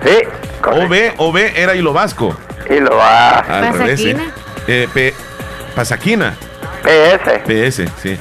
Sí. 0.03 0.21
OB, 0.64 1.12
OB 1.19 1.37
era 1.55 1.75
Hilo 1.75 1.93
Vasco. 1.93 2.35
Hilo 2.71 2.97
Vasco. 2.97 3.79
Pasaquina. 3.79 4.23
Eh, 4.66 4.89
P, 4.95 5.12
Pasaquina. 5.77 6.35
PS. 6.83 7.43
PS, 7.47 7.93
sí. 8.03 8.19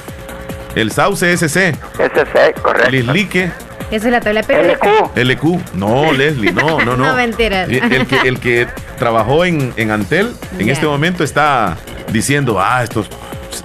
El 0.74 0.92
Sauce 0.92 1.34
SC. 1.34 1.74
SC, 1.94 2.60
correcto. 2.60 2.90
Lislique. 2.90 3.50
Esa 3.90 4.06
es 4.08 4.12
la 4.12 4.20
tabla 4.20 4.42
periódica. 4.42 4.86
LQ. 5.14 5.16
LQ. 5.16 5.74
No, 5.76 6.12
Leslie, 6.12 6.52
no, 6.52 6.78
no, 6.80 6.94
no. 6.94 6.96
no, 7.06 7.14
mentira. 7.14 7.64
El, 7.64 8.06
que, 8.06 8.28
el 8.28 8.38
que 8.38 8.68
trabajó 8.98 9.44
en, 9.44 9.72
en 9.76 9.90
Antel, 9.90 10.34
en 10.58 10.68
este 10.68 10.86
momento 10.86 11.24
está 11.24 11.76
diciendo, 12.12 12.60
ah, 12.60 12.82
estos 12.82 13.08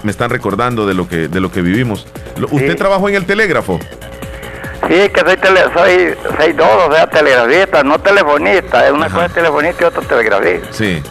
me 0.03 0.11
están 0.11 0.29
recordando 0.29 0.86
de 0.86 0.93
lo 0.93 1.07
que, 1.07 1.27
de 1.27 1.39
lo 1.39 1.51
que 1.51 1.61
vivimos. 1.61 2.07
¿Usted 2.51 2.75
trabajó 2.75 3.09
en 3.09 3.15
el 3.15 3.25
telégrafo? 3.25 3.79
Sí, 4.88 5.09
que 5.09 5.21
soy, 5.21 5.38
tele, 5.38 5.61
soy, 5.73 6.15
soy 6.38 6.53
dos, 6.53 6.88
o 6.88 6.93
sea, 6.93 7.07
telegrafista, 7.07 7.84
no 7.84 7.99
telefonista. 7.99 8.86
Es 8.86 8.91
una 8.91 9.09
cosa 9.09 9.29
telefonista 9.29 9.84
y 9.84 9.86
otra 9.86 10.01
telegrafista. 10.01 10.67
Sí. 10.71 11.01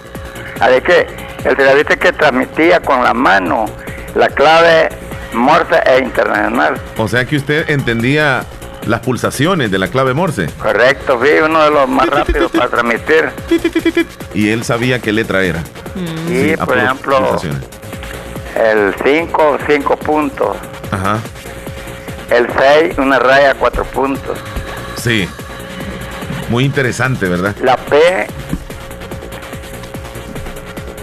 Así 0.60 0.80
que 0.82 1.06
el 1.44 1.56
telegrafista 1.56 1.96
que 1.96 2.12
transmitía 2.12 2.80
con 2.80 3.02
la 3.02 3.14
mano 3.14 3.66
la 4.14 4.28
clave 4.28 4.90
Morse 5.32 5.80
e 5.86 6.00
internacional. 6.00 6.74
O 6.98 7.08
sea 7.08 7.24
que 7.24 7.36
usted 7.36 7.70
entendía 7.70 8.44
las 8.86 9.00
pulsaciones 9.00 9.70
de 9.70 9.78
la 9.78 9.88
clave 9.88 10.14
Morse. 10.14 10.46
Correcto, 10.60 11.20
sí, 11.22 11.30
uno 11.44 11.62
de 11.62 11.70
los 11.70 11.88
más 11.88 12.08
rápidos 12.08 12.50
para 12.50 12.68
transmitir. 12.68 13.30
Y 14.34 14.50
él 14.50 14.64
sabía 14.64 14.98
qué 15.00 15.12
letra 15.12 15.42
era. 15.42 15.62
Sí, 16.28 16.54
por 16.64 16.78
ejemplo, 16.78 17.40
el 18.56 18.94
5, 19.04 19.58
5 19.66 19.96
puntos. 19.96 20.56
Ajá. 20.90 21.18
El 22.30 22.48
6, 22.58 22.98
una 22.98 23.18
raya, 23.18 23.54
4 23.54 23.84
puntos. 23.84 24.38
Sí. 24.96 25.28
Muy 26.48 26.64
interesante, 26.64 27.28
¿verdad? 27.28 27.54
La 27.62 27.76
P, 27.76 28.26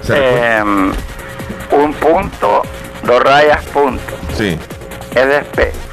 em, 0.09 0.91
un 1.71 1.93
punto, 1.93 2.63
dos 3.03 3.23
rayas, 3.23 3.63
punto. 3.65 4.13
Sí. 4.35 4.57
Es 5.15 5.45
P. 5.55 5.88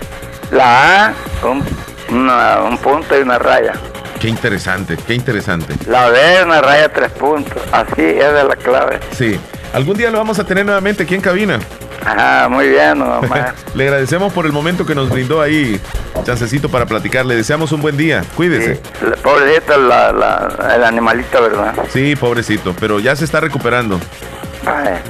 La 0.51 1.07
A, 1.07 1.14
un, 1.44 1.62
un 2.11 2.78
punto 2.78 3.18
y 3.18 3.22
una 3.22 3.38
raya. 3.38 3.72
Qué 4.20 4.28
interesante, 4.28 4.97
qué 5.07 5.14
interesante. 5.14 5.74
La 5.86 6.09
B, 6.09 6.18
una 6.44 6.62
raya, 6.62 6.90
tres 6.92 7.11
puntos. 7.12 7.62
Así 7.72 8.03
es 8.03 8.32
de 8.32 8.44
la 8.44 8.57
clave. 8.57 9.01
Sí. 9.12 9.38
Algún 9.72 9.97
día 9.97 10.11
lo 10.11 10.18
vamos 10.18 10.38
a 10.38 10.44
tener 10.44 10.64
nuevamente 10.64 11.03
aquí 11.03 11.14
en 11.14 11.20
cabina. 11.20 11.59
Ajá, 12.05 12.49
muy 12.49 12.68
bien, 12.68 13.03
Le 13.74 13.84
agradecemos 13.84 14.32
por 14.32 14.47
el 14.47 14.53
momento 14.53 14.86
que 14.86 14.94
nos 14.94 15.11
brindó 15.11 15.42
ahí, 15.42 15.80
chancecito 16.24 16.68
para 16.68 16.86
platicar. 16.86 17.26
Le 17.26 17.34
deseamos 17.34 17.72
un 17.72 17.82
buen 17.82 17.97
día. 17.97 18.22
Cuídese. 18.36 18.80
pobrecito 19.22 19.74
el 19.74 20.84
animalito, 20.84 21.42
¿verdad? 21.42 21.74
Sí, 21.92 22.14
pobrecito, 22.16 22.74
pero 22.78 23.01
ya 23.01 23.16
se 23.16 23.24
está 23.24 23.40
recuperando. 23.40 24.01
Vaya. 24.64 25.03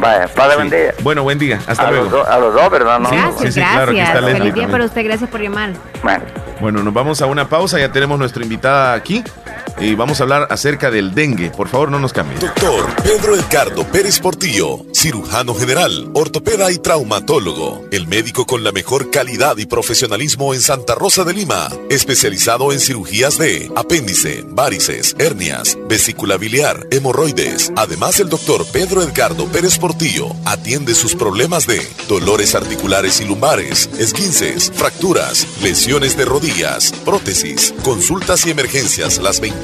Vaya, 0.00 0.28
padre, 0.28 0.56
buen 0.56 0.70
día. 0.70 0.94
Bueno, 1.02 1.22
buen 1.22 1.38
día. 1.38 1.60
Hasta 1.66 1.90
luego. 1.90 2.26
a 2.26 2.38
los 2.38 2.54
dos, 2.54 2.70
¿verdad? 2.70 2.98
No, 2.98 3.10
gracias, 3.10 3.54
gracias. 3.54 4.20
Feliz 4.20 4.54
día 4.54 4.68
para 4.68 4.84
usted. 4.84 5.04
Gracias 5.04 5.30
por 5.30 5.40
llamar. 5.40 5.72
Bueno. 6.02 6.24
Bueno, 6.60 6.82
nos 6.82 6.94
vamos 6.94 7.20
a 7.20 7.26
una 7.26 7.48
pausa. 7.48 7.78
Ya 7.78 7.90
tenemos 7.90 8.18
nuestra 8.18 8.42
invitada 8.42 8.94
aquí 8.94 9.24
y 9.80 9.94
vamos 9.94 10.20
a 10.20 10.24
hablar 10.24 10.46
acerca 10.50 10.90
del 10.90 11.14
dengue. 11.14 11.50
Por 11.50 11.68
favor, 11.68 11.90
no 11.90 11.98
nos 11.98 12.12
cambien. 12.12 12.38
Doctor 12.40 12.94
Pedro 13.02 13.36
Edgardo 13.36 13.84
Pérez 13.84 14.20
Portillo, 14.20 14.84
cirujano 14.92 15.54
general, 15.54 16.10
ortopeda 16.14 16.70
y 16.70 16.78
traumatólogo. 16.78 17.84
El 17.90 18.06
médico 18.06 18.46
con 18.46 18.64
la 18.64 18.72
mejor 18.72 19.10
calidad 19.10 19.56
y 19.58 19.66
profesionalismo 19.66 20.54
en 20.54 20.60
Santa 20.60 20.94
Rosa 20.94 21.24
de 21.24 21.34
Lima. 21.34 21.68
Especializado 21.90 22.72
en 22.72 22.80
cirugías 22.80 23.38
de 23.38 23.70
apéndice, 23.76 24.44
varices, 24.48 25.16
hernias, 25.18 25.76
vesícula 25.88 26.36
biliar, 26.36 26.86
hemorroides. 26.90 27.72
Además, 27.76 28.20
el 28.20 28.28
doctor 28.28 28.64
Pedro 28.72 29.02
Edgardo 29.02 29.46
Pérez 29.46 29.78
Portillo 29.78 30.28
atiende 30.44 30.94
sus 30.94 31.14
problemas 31.14 31.66
de 31.66 31.80
dolores 32.08 32.54
articulares 32.54 33.20
y 33.20 33.24
lumbares, 33.24 33.90
esguinces, 33.98 34.70
fracturas, 34.74 35.46
lesiones 35.62 36.16
de 36.16 36.24
rodillas, 36.24 36.92
prótesis, 37.04 37.74
consultas 37.82 38.46
y 38.46 38.50
emergencias 38.50 39.18
las 39.18 39.40
20 39.40 39.63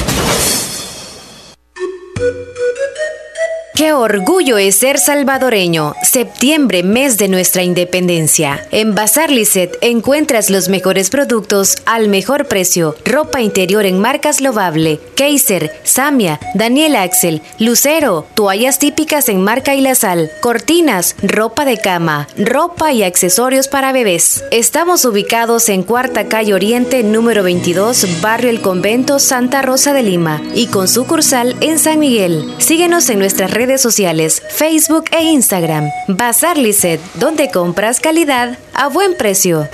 Qué 3.77 3.93
orgullo 3.93 4.57
es 4.57 4.77
ser 4.77 4.99
salvadoreño. 4.99 5.95
Septiembre, 6.03 6.83
mes 6.83 7.18
de 7.18 7.29
nuestra 7.29 7.62
independencia. 7.62 8.66
En 8.70 8.95
Bazar 8.95 9.31
Lisset 9.31 9.77
encuentras 9.83 10.49
los 10.49 10.70
mejores 10.70 11.11
productos 11.11 11.77
al 11.85 12.09
mejor 12.09 12.49
precio. 12.49 12.97
Ropa 13.05 13.43
interior 13.43 13.85
en 13.85 14.01
marcas 14.01 14.41
Lovable, 14.41 14.99
Kaiser, 15.14 15.79
Samia, 15.85 16.41
Daniel 16.55 16.97
Axel, 16.97 17.43
Lucero, 17.59 18.24
toallas 18.33 18.79
típicas 18.79 19.29
en 19.29 19.43
marca 19.43 19.74
y 19.74 19.83
la 19.83 19.95
sal, 19.95 20.31
cortinas, 20.41 21.14
ropa 21.20 21.66
de 21.66 21.77
cama, 21.77 22.29
ropa 22.39 22.95
y 22.95 23.03
accesorios 23.03 23.68
para 23.68 23.93
bebés. 23.93 24.43
Estamos 24.53 25.05
ubicados 25.05 25.68
en 25.68 25.83
Cuarta 25.83 26.29
Calle 26.29 26.55
Oriente, 26.55 27.03
número 27.03 27.43
22, 27.43 28.22
Barrio 28.22 28.49
El 28.49 28.62
Convento, 28.62 29.18
Santa 29.18 29.61
Rosa 29.61 29.93
de 29.93 30.03
Lima 30.03 30.41
y 30.55 30.68
con 30.68 30.89
sucursal 30.89 31.57
en 31.61 31.79
San 31.79 31.99
Miguel. 31.99 32.55
Síguenos 32.57 33.11
en 33.11 33.18
nuestras 33.18 33.51
redes 33.51 33.65
redes 33.66 33.82
sociales, 33.82 34.42
Facebook 34.48 35.06
e 35.10 35.22
Instagram. 35.24 35.90
Bazar 36.08 36.56
Lisset, 36.56 37.00
donde 37.14 37.50
compras 37.50 38.00
calidad 38.00 38.58
a 38.72 38.88
buen 38.88 39.16
precio. 39.16 39.68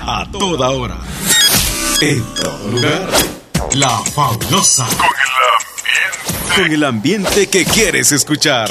A 0.00 0.26
toda 0.32 0.70
hora. 0.70 0.96
En 2.00 2.22
todo 2.34 2.68
lugar. 2.68 3.08
La 3.74 3.98
fabulosa. 3.98 4.86
Con 4.86 5.06
el 5.06 5.14
ambiente. 5.54 6.56
Con 6.56 6.72
el 6.72 6.84
ambiente 6.84 7.46
que 7.48 7.64
quieres 7.64 8.12
escuchar. 8.12 8.68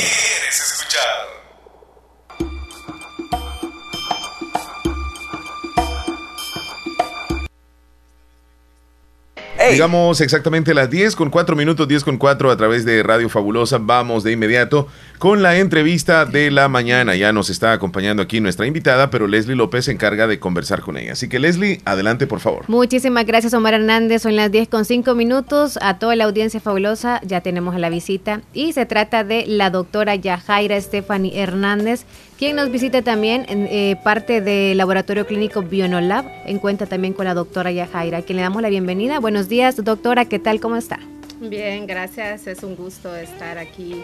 Digamos 9.72 10.22
exactamente 10.22 10.74
las 10.74 10.90
10 10.90 11.16
con 11.16 11.30
4 11.30 11.56
minutos, 11.56 11.88
10 11.88 12.04
con 12.04 12.18
4 12.18 12.52
a 12.52 12.58
través 12.58 12.86
de 12.86 13.02
Radio 13.04 13.30
Fabulosa. 13.30 13.78
Vamos 13.80 14.24
de 14.24 14.32
inmediato 14.32 14.88
con 15.18 15.42
la 15.42 15.58
entrevista 15.58 16.26
de 16.26 16.52
la 16.52 16.68
mañana. 16.68 17.16
Ya 17.16 17.32
nos 17.32 17.50
está 17.50 17.74
acompañando 17.74 18.22
aquí 18.22 18.40
nuestra 18.40 18.68
invitada, 18.68 19.10
pero 19.10 19.28
Leslie 19.28 19.56
López 19.56 19.86
se 19.86 19.92
encarga 19.92 20.28
de 20.28 20.40
conversar 20.40 20.82
con 20.82 20.98
ella. 20.98 21.14
Así 21.14 21.30
que 21.30 21.40
Leslie, 21.40 21.82
adelante 21.86 22.28
por 22.28 22.40
favor. 22.40 22.66
Muchísimas 22.68 23.26
gracias 23.26 23.54
Omar 23.54 23.74
Hernández. 23.74 24.22
Son 24.22 24.36
las 24.36 24.52
10 24.52 24.70
con 24.70 24.86
5 24.86 25.16
minutos. 25.16 25.80
A 25.82 26.00
toda 26.00 26.16
la 26.16 26.26
audiencia 26.26 26.60
fabulosa 26.60 27.22
ya 27.24 27.42
tenemos 27.42 27.76
la 27.76 27.90
visita 27.90 28.42
y 28.54 28.74
se 28.74 28.86
trata 28.86 29.24
de 29.24 29.46
la 29.48 29.70
doctora 29.70 30.16
Yajaira 30.16 30.80
Stephanie 30.80 31.40
Hernández 31.40 32.06
quien 32.38 32.58
nos 32.58 32.70
visita 32.70 33.02
también 33.02 33.46
en 33.48 33.66
eh, 33.72 33.98
parte 34.04 34.42
del 34.42 34.78
laboratorio 34.78 35.26
clínico 35.26 35.62
Bionolab, 35.62 36.26
en 36.46 36.60
cuenta 36.60 36.86
también 36.86 37.14
con 37.14 37.24
la 37.24 37.34
doctora 37.34 37.72
Yajaira, 37.72 38.18
a 38.18 38.22
quien 38.24 38.36
le 38.36 38.42
damos 38.42 38.62
la 38.62 38.68
bienvenida. 38.68 39.22
Buenos 39.22 39.48
días, 39.48 39.82
doctora, 39.82 40.26
¿qué 40.26 40.38
tal? 40.38 40.60
¿Cómo 40.60 40.76
está? 40.76 41.00
Bien, 41.40 41.88
gracias. 41.88 42.48
Es 42.48 42.64
un 42.64 42.76
gusto 42.76 43.16
estar 43.16 43.58
aquí 43.58 44.04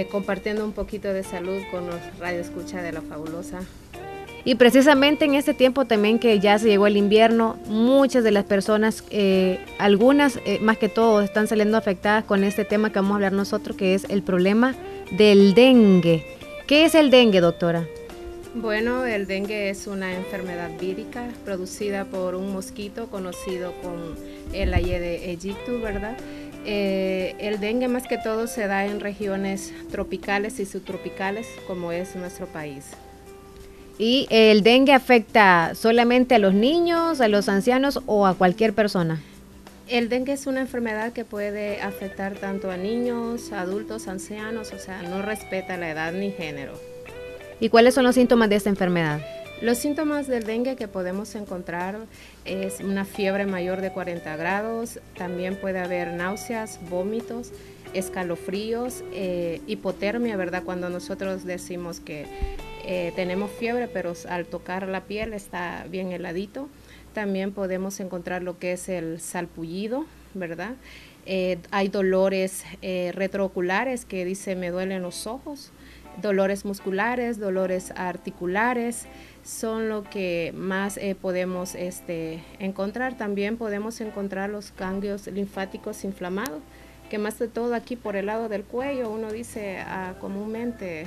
eh, 0.00 0.06
compartiendo 0.10 0.64
un 0.64 0.72
poquito 0.72 1.12
de 1.12 1.22
salud 1.22 1.60
con 1.70 1.86
los 1.86 1.96
Escucha 2.32 2.82
de 2.82 2.92
la 2.92 3.00
Fabulosa. 3.00 3.60
Y 4.44 4.56
precisamente 4.56 5.24
en 5.24 5.34
este 5.34 5.54
tiempo 5.54 5.86
también 5.86 6.18
que 6.18 6.38
ya 6.38 6.58
se 6.58 6.68
llegó 6.68 6.86
el 6.86 6.96
invierno, 6.96 7.56
muchas 7.66 8.24
de 8.24 8.30
las 8.30 8.44
personas, 8.44 9.04
eh, 9.10 9.58
algunas 9.78 10.38
más 10.60 10.76
que 10.76 10.88
todo, 10.90 11.22
están 11.22 11.46
saliendo 11.46 11.78
afectadas 11.78 12.24
con 12.24 12.44
este 12.44 12.64
tema 12.64 12.90
que 12.90 12.98
vamos 12.98 13.12
a 13.12 13.14
hablar 13.14 13.32
nosotros, 13.32 13.76
que 13.76 13.94
es 13.94 14.04
el 14.10 14.22
problema 14.22 14.74
del 15.12 15.54
dengue. 15.54 16.26
¿Qué 16.66 16.84
es 16.84 16.94
el 16.94 17.10
dengue, 17.10 17.40
doctora? 17.40 17.86
Bueno, 18.54 19.04
el 19.04 19.26
dengue 19.26 19.68
es 19.68 19.88
una 19.88 20.14
enfermedad 20.14 20.70
vírica 20.78 21.28
producida 21.44 22.04
por 22.04 22.36
un 22.36 22.52
mosquito 22.52 23.08
conocido 23.08 23.72
como 23.82 24.14
el 24.52 24.70
de 24.70 25.20
aegyptus, 25.26 25.82
¿verdad? 25.82 26.16
Eh, 26.64 27.34
el 27.38 27.60
dengue 27.60 27.88
más 27.88 28.06
que 28.06 28.16
todo 28.16 28.46
se 28.46 28.66
da 28.66 28.86
en 28.86 29.00
regiones 29.00 29.72
tropicales 29.90 30.60
y 30.60 30.66
subtropicales 30.66 31.46
como 31.66 31.92
es 31.92 32.16
nuestro 32.16 32.46
país. 32.46 32.86
¿Y 33.98 34.26
el 34.30 34.62
dengue 34.62 34.92
afecta 34.92 35.74
solamente 35.74 36.34
a 36.34 36.38
los 36.38 36.54
niños, 36.54 37.20
a 37.20 37.28
los 37.28 37.48
ancianos 37.48 38.00
o 38.06 38.26
a 38.26 38.34
cualquier 38.34 38.72
persona? 38.72 39.20
El 39.88 40.08
dengue 40.08 40.32
es 40.32 40.46
una 40.46 40.62
enfermedad 40.62 41.12
que 41.12 41.24
puede 41.24 41.82
afectar 41.82 42.34
tanto 42.34 42.70
a 42.70 42.76
niños, 42.76 43.52
adultos, 43.52 44.08
ancianos, 44.08 44.72
o 44.72 44.78
sea, 44.78 45.02
no 45.02 45.20
respeta 45.20 45.76
la 45.76 45.90
edad 45.90 46.12
ni 46.12 46.30
género. 46.30 46.72
¿Y 47.60 47.68
cuáles 47.68 47.94
son 47.94 48.04
los 48.04 48.14
síntomas 48.14 48.48
de 48.48 48.56
esta 48.56 48.70
enfermedad? 48.70 49.20
Los 49.62 49.78
síntomas 49.78 50.26
del 50.26 50.44
dengue 50.44 50.76
que 50.76 50.88
podemos 50.88 51.34
encontrar 51.36 51.96
es 52.44 52.80
una 52.80 53.04
fiebre 53.04 53.46
mayor 53.46 53.80
de 53.80 53.92
40 53.92 54.36
grados, 54.36 55.00
también 55.16 55.56
puede 55.56 55.78
haber 55.78 56.12
náuseas, 56.12 56.80
vómitos, 56.90 57.52
escalofríos, 57.94 59.04
eh, 59.12 59.60
hipotermia, 59.66 60.36
¿verdad? 60.36 60.64
Cuando 60.64 60.90
nosotros 60.90 61.44
decimos 61.44 62.00
que 62.00 62.26
eh, 62.84 63.12
tenemos 63.16 63.50
fiebre, 63.52 63.88
pero 63.88 64.12
al 64.28 64.46
tocar 64.46 64.88
la 64.88 65.02
piel 65.02 65.32
está 65.32 65.86
bien 65.88 66.12
heladito. 66.12 66.68
También 67.14 67.52
podemos 67.52 68.00
encontrar 68.00 68.42
lo 68.42 68.58
que 68.58 68.72
es 68.72 68.88
el 68.88 69.20
salpullido, 69.20 70.04
¿verdad? 70.34 70.74
Eh, 71.26 71.58
hay 71.70 71.88
dolores 71.88 72.64
retrooculares 72.82 74.04
que 74.04 74.24
dice 74.24 74.56
me 74.56 74.70
duelen 74.70 75.00
los 75.00 75.26
ojos, 75.26 75.70
dolores 76.20 76.64
musculares, 76.64 77.38
dolores 77.38 77.92
articulares, 77.96 79.06
son 79.44 79.88
lo 79.88 80.02
que 80.04 80.52
más 80.56 80.96
eh, 80.96 81.14
podemos 81.14 81.74
este, 81.74 82.42
encontrar. 82.58 83.16
También 83.16 83.56
podemos 83.56 84.00
encontrar 84.00 84.50
los 84.50 84.72
ganglios 84.76 85.26
linfáticos 85.26 86.04
inflamados, 86.04 86.62
que 87.10 87.18
más 87.18 87.38
de 87.38 87.48
todo 87.48 87.74
aquí 87.74 87.94
por 87.94 88.16
el 88.16 88.26
lado 88.26 88.48
del 88.48 88.64
cuello 88.64 89.10
uno 89.10 89.30
dice 89.30 89.78
ah, 89.78 90.14
comúnmente 90.20 91.06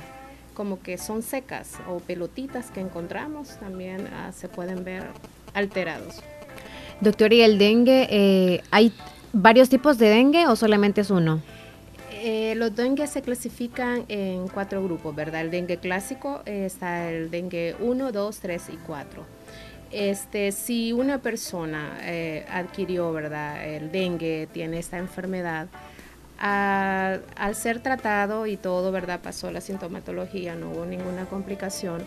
como 0.54 0.80
que 0.80 0.98
son 0.98 1.22
secas 1.22 1.74
o 1.88 1.98
pelotitas 1.98 2.70
que 2.70 2.80
encontramos, 2.80 3.58
también 3.58 4.08
ah, 4.08 4.32
se 4.32 4.48
pueden 4.48 4.84
ver 4.84 5.04
alterados. 5.54 6.22
Doctor, 7.00 7.32
¿y 7.32 7.42
el 7.42 7.58
dengue, 7.58 8.08
eh, 8.10 8.62
hay 8.70 8.92
varios 9.32 9.68
tipos 9.68 9.98
de 9.98 10.08
dengue 10.08 10.46
o 10.46 10.56
solamente 10.56 11.00
es 11.00 11.10
uno? 11.10 11.42
Eh, 12.20 12.54
los 12.56 12.74
dengue 12.74 13.06
se 13.06 13.22
clasifican 13.22 14.04
en 14.08 14.48
cuatro 14.48 14.82
grupos, 14.82 15.14
¿verdad? 15.14 15.42
El 15.42 15.50
dengue 15.50 15.78
clásico 15.78 16.42
eh, 16.46 16.64
está 16.66 17.10
el 17.10 17.30
dengue 17.30 17.76
1, 17.80 18.12
2, 18.12 18.38
3 18.40 18.62
y 18.72 18.76
4. 18.86 19.24
Este, 19.90 20.52
si 20.52 20.92
una 20.92 21.18
persona 21.22 21.98
adquirió, 22.52 23.10
¿verdad? 23.12 23.66
El 23.66 23.90
dengue, 23.90 24.48
tiene 24.52 24.78
esta 24.78 24.98
enfermedad, 24.98 25.68
al 26.38 27.54
ser 27.54 27.80
tratado 27.80 28.46
y 28.46 28.58
todo, 28.58 28.92
¿verdad? 28.92 29.20
Pasó 29.22 29.50
la 29.50 29.62
sintomatología, 29.62 30.54
no 30.56 30.70
hubo 30.70 30.84
ninguna 30.84 31.24
complicación. 31.24 32.04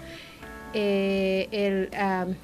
Eh, 0.73 1.89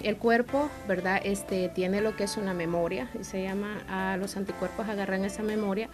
el, 0.03 0.17
cuerpo, 0.17 0.69
¿verdad? 0.87 1.21
Este, 1.23 1.69
tiene 1.69 2.01
lo 2.01 2.15
que 2.15 2.25
es 2.25 2.35
una 2.35 2.53
memoria, 2.53 3.09
y 3.19 3.23
se 3.23 3.41
llama, 3.41 3.77
a 3.87 4.17
los 4.17 4.35
anticuerpos 4.35 4.87
agarran 4.89 5.23
esa 5.23 5.43
memoria 5.43 5.89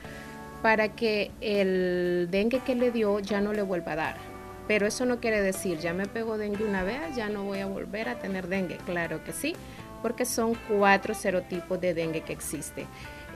para 0.63 0.95
que 0.95 1.29
el 1.41 2.29
dengue 2.31 2.61
que 2.61 2.73
le 2.73 2.89
dio 2.89 3.19
ya 3.19 3.41
no 3.41 3.51
le 3.51 3.61
vuelva 3.61 3.91
a 3.91 3.95
dar. 3.97 4.17
Pero 4.65 4.87
eso 4.87 5.05
no 5.05 5.19
quiere 5.19 5.41
decir, 5.41 5.77
ya 5.79 5.93
me 5.93 6.05
pegó 6.05 6.37
dengue 6.37 6.63
una 6.63 6.83
vez, 6.83 7.17
ya 7.17 7.27
no 7.27 7.43
voy 7.43 7.59
a 7.59 7.65
volver 7.65 8.07
a 8.07 8.17
tener 8.17 8.47
dengue. 8.47 8.77
Claro 8.77 9.21
que 9.25 9.33
sí, 9.33 9.57
porque 10.01 10.23
son 10.23 10.55
cuatro 10.69 11.13
serotipos 11.13 11.81
de 11.81 11.93
dengue 11.93 12.21
que 12.21 12.31
existe. 12.31 12.87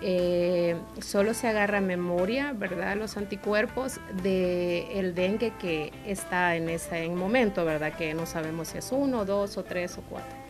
Eh, 0.01 0.77
solo 1.01 1.33
se 1.33 1.49
agarra 1.49 1.81
memoria, 1.81 2.53
¿verdad? 2.53 2.95
Los 2.95 3.17
anticuerpos 3.17 3.99
del 4.23 4.85
el 4.93 5.13
dengue 5.13 5.51
que 5.59 5.91
está 6.05 6.55
en 6.55 6.69
ese 6.69 7.09
momento, 7.09 7.65
¿verdad? 7.65 7.93
Que 7.93 8.13
no 8.13 8.25
sabemos 8.25 8.69
si 8.69 8.77
es 8.77 8.93
uno, 8.93 9.25
dos 9.25 9.57
o 9.57 9.65
tres 9.65 9.97
o 9.97 10.01
cuatro. 10.09 10.46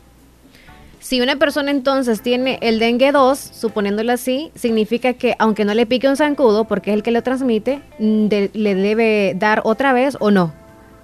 Si 0.99 1.21
una 1.21 1.37
persona 1.37 1.71
entonces 1.71 2.21
tiene 2.21 2.57
el 2.61 2.79
dengue 2.79 3.11
2, 3.11 3.39
suponiéndolo 3.39 4.11
así, 4.11 4.51
significa 4.55 5.13
que 5.13 5.35
aunque 5.39 5.63
no 5.63 5.73
le 5.73 5.85
pique 5.85 6.09
un 6.09 6.17
zancudo, 6.17 6.65
porque 6.65 6.91
es 6.91 6.95
el 6.95 7.03
que 7.03 7.11
lo 7.11 7.23
transmite, 7.23 7.81
le 7.99 8.75
debe 8.75 9.33
dar 9.37 9.61
otra 9.63 9.93
vez 9.93 10.17
o 10.19 10.31
no. 10.31 10.53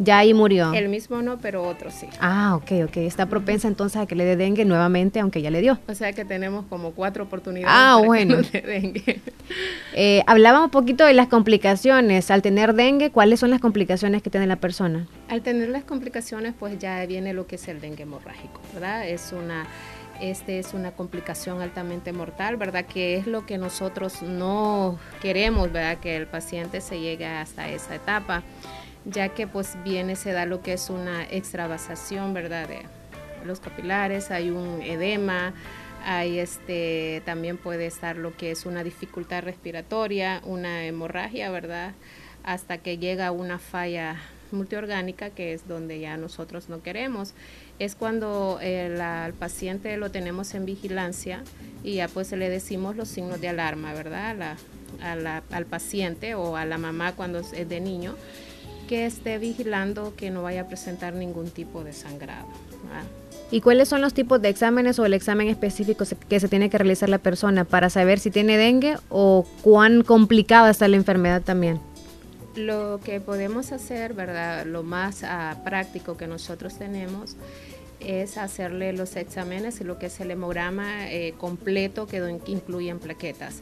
Ya 0.03 0.17
ahí 0.17 0.33
murió. 0.33 0.73
El 0.73 0.89
mismo 0.89 1.21
no, 1.21 1.37
pero 1.37 1.63
otro 1.63 1.89
sí. 1.91 2.07
Ah, 2.19 2.55
ok, 2.55 2.85
ok. 2.85 2.97
Está 2.97 3.27
propensa 3.27 3.67
entonces 3.67 4.01
a 4.01 4.05
que 4.05 4.15
le 4.15 4.25
dé 4.25 4.35
dengue 4.35 4.65
nuevamente, 4.65 5.19
aunque 5.19 5.41
ya 5.41 5.49
le 5.49 5.61
dio. 5.61 5.79
O 5.87 5.93
sea 5.93 6.11
que 6.13 6.25
tenemos 6.25 6.65
como 6.65 6.91
cuatro 6.91 7.23
oportunidades. 7.23 7.73
Ah, 7.75 8.01
bueno. 8.03 8.37
Que 8.51 8.61
dengue. 8.61 9.21
Eh, 9.95 10.23
hablábamos 10.25 10.67
un 10.67 10.71
poquito 10.71 11.05
de 11.05 11.13
las 11.13 11.27
complicaciones. 11.27 12.31
Al 12.31 12.41
tener 12.41 12.73
dengue, 12.73 13.11
¿cuáles 13.11 13.39
son 13.39 13.51
las 13.51 13.59
complicaciones 13.59 14.23
que 14.23 14.31
tiene 14.31 14.47
la 14.47 14.55
persona? 14.55 15.07
Al 15.29 15.43
tener 15.43 15.69
las 15.69 15.83
complicaciones, 15.83 16.55
pues 16.57 16.79
ya 16.79 17.05
viene 17.05 17.33
lo 17.33 17.45
que 17.45 17.57
es 17.57 17.67
el 17.67 17.79
dengue 17.79 18.01
hemorrágico, 18.01 18.59
¿verdad? 18.73 19.07
Es 19.07 19.33
una 19.33 19.67
este 20.19 20.59
es 20.59 20.73
una 20.73 20.91
complicación 20.91 21.61
altamente 21.61 22.13
mortal, 22.13 22.55
¿verdad? 22.55 22.85
Que 22.85 23.17
es 23.17 23.27
lo 23.27 23.45
que 23.45 23.57
nosotros 23.57 24.21
no 24.21 24.97
queremos, 25.21 25.71
¿verdad? 25.71 25.97
Que 25.97 26.15
el 26.15 26.27
paciente 26.27 26.81
se 26.81 26.99
llegue 26.99 27.25
hasta 27.25 27.69
esa 27.69 27.95
etapa 27.95 28.43
ya 29.05 29.29
que 29.29 29.47
pues 29.47 29.77
viene, 29.83 30.15
se 30.15 30.31
da 30.31 30.45
lo 30.45 30.61
que 30.61 30.73
es 30.73 30.89
una 30.89 31.23
extravasación, 31.23 32.33
¿verdad? 32.33 32.67
De 32.67 32.83
los 33.45 33.59
capilares, 33.59 34.31
hay 34.31 34.49
un 34.49 34.81
edema, 34.81 35.53
hay 36.05 36.39
este, 36.39 37.21
también 37.25 37.57
puede 37.57 37.85
estar 37.85 38.17
lo 38.17 38.35
que 38.35 38.51
es 38.51 38.65
una 38.65 38.83
dificultad 38.83 39.43
respiratoria, 39.43 40.41
una 40.45 40.85
hemorragia, 40.85 41.49
¿verdad? 41.51 41.93
Hasta 42.43 42.77
que 42.77 42.97
llega 42.97 43.31
una 43.31 43.59
falla 43.59 44.17
multiorgánica, 44.51 45.29
que 45.31 45.53
es 45.53 45.67
donde 45.67 45.99
ya 45.99 46.15
nosotros 46.17 46.69
no 46.69 46.83
queremos. 46.83 47.33
Es 47.79 47.95
cuando 47.95 48.59
el, 48.61 49.01
al 49.01 49.33
paciente 49.33 49.97
lo 49.97 50.11
tenemos 50.11 50.53
en 50.53 50.65
vigilancia 50.65 51.43
y 51.83 51.95
ya 51.95 52.07
pues 52.07 52.31
le 52.31 52.49
decimos 52.49 52.95
los 52.95 53.09
signos 53.09 53.41
de 53.41 53.49
alarma, 53.49 53.93
¿verdad? 53.93 54.57
al 55.01 55.65
paciente 55.65 56.35
o 56.35 56.55
a 56.55 56.65
la 56.65 56.77
mamá 56.77 57.13
cuando 57.13 57.39
es 57.39 57.67
de 57.67 57.81
niño 57.81 58.15
que 58.87 59.05
esté 59.05 59.37
vigilando 59.37 60.13
que 60.15 60.29
no 60.29 60.43
vaya 60.43 60.61
a 60.61 60.67
presentar 60.67 61.13
ningún 61.13 61.49
tipo 61.49 61.83
de 61.83 61.93
sangrado. 61.93 62.47
¿Y 63.51 63.61
cuáles 63.61 63.87
son 63.87 64.01
los 64.01 64.13
tipos 64.13 64.41
de 64.41 64.49
exámenes 64.49 64.97
o 64.99 65.05
el 65.05 65.13
examen 65.13 65.47
específico 65.47 66.05
que 66.27 66.39
se 66.39 66.47
tiene 66.47 66.69
que 66.69 66.77
realizar 66.77 67.09
la 67.09 67.19
persona 67.19 67.65
para 67.65 67.89
saber 67.89 68.19
si 68.19 68.31
tiene 68.31 68.57
dengue 68.57 68.97
o 69.09 69.45
cuán 69.61 70.03
complicada 70.03 70.71
está 70.71 70.87
la 70.87 70.95
enfermedad 70.95 71.41
también? 71.41 71.79
Lo 72.55 72.99
que 73.03 73.19
podemos 73.19 73.71
hacer, 73.71 74.13
¿verdad? 74.13 74.65
Lo 74.65 74.83
más 74.83 75.23
ah, 75.23 75.61
práctico 75.63 76.17
que 76.17 76.27
nosotros 76.27 76.77
tenemos 76.77 77.35
es 77.99 78.37
hacerle 78.37 78.93
los 78.93 79.15
exámenes 79.15 79.81
y 79.81 79.83
lo 79.83 79.97
que 79.97 80.07
es 80.07 80.19
el 80.19 80.31
hemograma 80.31 81.09
eh, 81.09 81.33
completo 81.37 82.07
que 82.07 82.39
incluyen 82.47 82.99
plaquetas. 82.99 83.61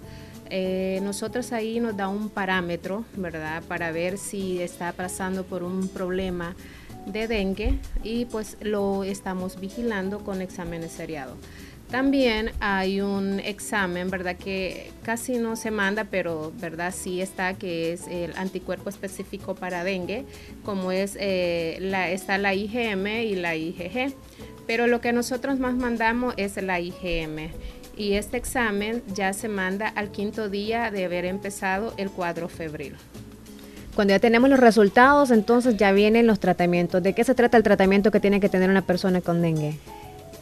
Eh, 0.53 0.99
nosotros 1.01 1.53
ahí 1.53 1.79
nos 1.79 1.95
da 1.95 2.09
un 2.09 2.29
parámetro, 2.29 3.05
¿verdad? 3.15 3.63
Para 3.69 3.93
ver 3.93 4.17
si 4.17 4.61
está 4.61 4.91
pasando 4.91 5.45
por 5.45 5.63
un 5.63 5.87
problema 5.87 6.57
de 7.05 7.29
dengue 7.29 7.79
y 8.03 8.25
pues 8.25 8.57
lo 8.59 9.05
estamos 9.05 9.61
vigilando 9.61 10.19
con 10.25 10.41
exámenes 10.41 10.91
seriados. 10.91 11.37
También 11.89 12.51
hay 12.59 12.99
un 12.99 13.39
examen, 13.39 14.09
¿verdad? 14.09 14.35
Que 14.35 14.91
casi 15.03 15.37
no 15.37 15.55
se 15.55 15.71
manda, 15.71 16.05
pero, 16.05 16.51
¿verdad? 16.59 16.93
Sí 16.93 17.21
está, 17.21 17.53
que 17.53 17.93
es 17.93 18.07
el 18.07 18.33
anticuerpo 18.35 18.89
específico 18.89 19.55
para 19.55 19.85
dengue, 19.85 20.25
como 20.65 20.91
es, 20.91 21.17
eh, 21.17 21.79
está 22.11 22.37
la 22.37 22.53
IgM 22.53 23.07
y 23.23 23.35
la 23.35 23.55
IgG. 23.55 24.13
Pero 24.67 24.87
lo 24.87 24.99
que 24.99 25.13
nosotros 25.13 25.59
más 25.59 25.75
mandamos 25.75 26.33
es 26.35 26.61
la 26.61 26.81
IgM 26.81 27.51
y 28.01 28.15
este 28.15 28.35
examen 28.35 29.03
ya 29.13 29.31
se 29.31 29.47
manda 29.47 29.87
al 29.87 30.09
quinto 30.09 30.49
día 30.49 30.89
de 30.89 31.05
haber 31.05 31.23
empezado 31.23 31.93
el 31.97 32.09
cuadro 32.09 32.49
febril. 32.49 32.95
Cuando 33.93 34.15
ya 34.15 34.19
tenemos 34.19 34.49
los 34.49 34.59
resultados, 34.59 35.29
entonces 35.29 35.77
ya 35.77 35.91
vienen 35.91 36.25
los 36.25 36.39
tratamientos. 36.39 37.03
¿De 37.03 37.13
qué 37.13 37.23
se 37.23 37.35
trata 37.35 37.57
el 37.57 37.63
tratamiento 37.63 38.09
que 38.09 38.19
tiene 38.19 38.39
que 38.39 38.49
tener 38.49 38.71
una 38.71 38.81
persona 38.81 39.21
con 39.21 39.43
dengue? 39.43 39.77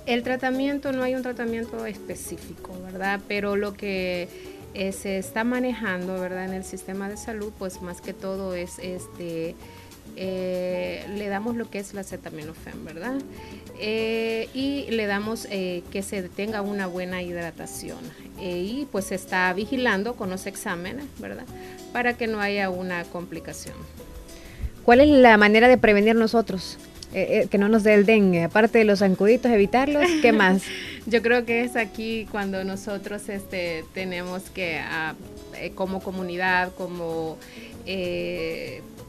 El 0.05 0.23
tratamiento, 0.23 0.93
no 0.93 1.03
hay 1.03 1.15
un 1.15 1.21
tratamiento 1.21 1.85
específico, 1.85 2.71
¿verdad? 2.85 3.19
Pero 3.27 3.57
lo 3.57 3.73
que 3.73 4.29
eh, 4.73 4.93
se 4.93 5.17
está 5.17 5.43
manejando, 5.43 6.17
¿verdad? 6.17 6.45
En 6.45 6.53
el 6.53 6.63
sistema 6.63 7.09
de 7.09 7.17
salud, 7.17 7.51
pues 7.59 7.81
más 7.81 7.99
que 7.99 8.13
todo 8.13 8.55
es 8.55 8.79
este 8.79 9.57
eh, 10.15 11.05
le 11.15 11.27
damos 11.27 11.55
lo 11.55 11.69
que 11.69 11.79
es 11.79 11.93
la 11.93 12.01
acetaminofén, 12.01 12.83
¿verdad? 12.83 13.15
Eh, 13.81 14.49
y 14.53 14.91
le 14.91 15.05
damos 15.05 15.47
eh, 15.49 15.83
que 15.91 16.01
se 16.01 16.23
tenga 16.23 16.61
una 16.61 16.87
buena 16.87 17.21
hidratación. 17.21 17.99
y 18.41 18.87
pues 18.91 19.05
se 19.05 19.15
está 19.15 19.51
vigilando 19.53 20.15
con 20.15 20.29
los 20.29 20.45
exámenes, 20.45 21.05
¿verdad? 21.17 21.45
Para 21.91 22.13
que 22.13 22.27
no 22.27 22.39
haya 22.39 22.69
una 22.69 23.03
complicación. 23.03 23.75
¿Cuál 24.83 25.01
es 25.01 25.09
la 25.09 25.37
manera 25.37 25.67
de 25.67 25.77
prevenir 25.77 26.15
nosotros? 26.15 26.77
que 27.11 27.57
no 27.57 27.69
nos 27.69 27.81
dé 27.81 27.95
el 27.95 28.05
dengue, 28.05 28.43
aparte 28.43 28.77
de 28.77 28.85
los 28.85 28.99
zancuditos, 28.99 29.51
evitarlos, 29.51 30.05
¿qué 30.21 30.31
más? 30.31 30.61
Yo 31.07 31.23
creo 31.23 31.43
que 31.43 31.63
es 31.63 31.75
aquí 31.75 32.27
cuando 32.29 32.63
nosotros 32.63 33.27
este, 33.29 33.83
tenemos 33.95 34.43
que, 34.51 34.77
ah, 34.77 35.15
como 35.73 36.01
comunidad, 36.01 36.71
como 36.75 37.39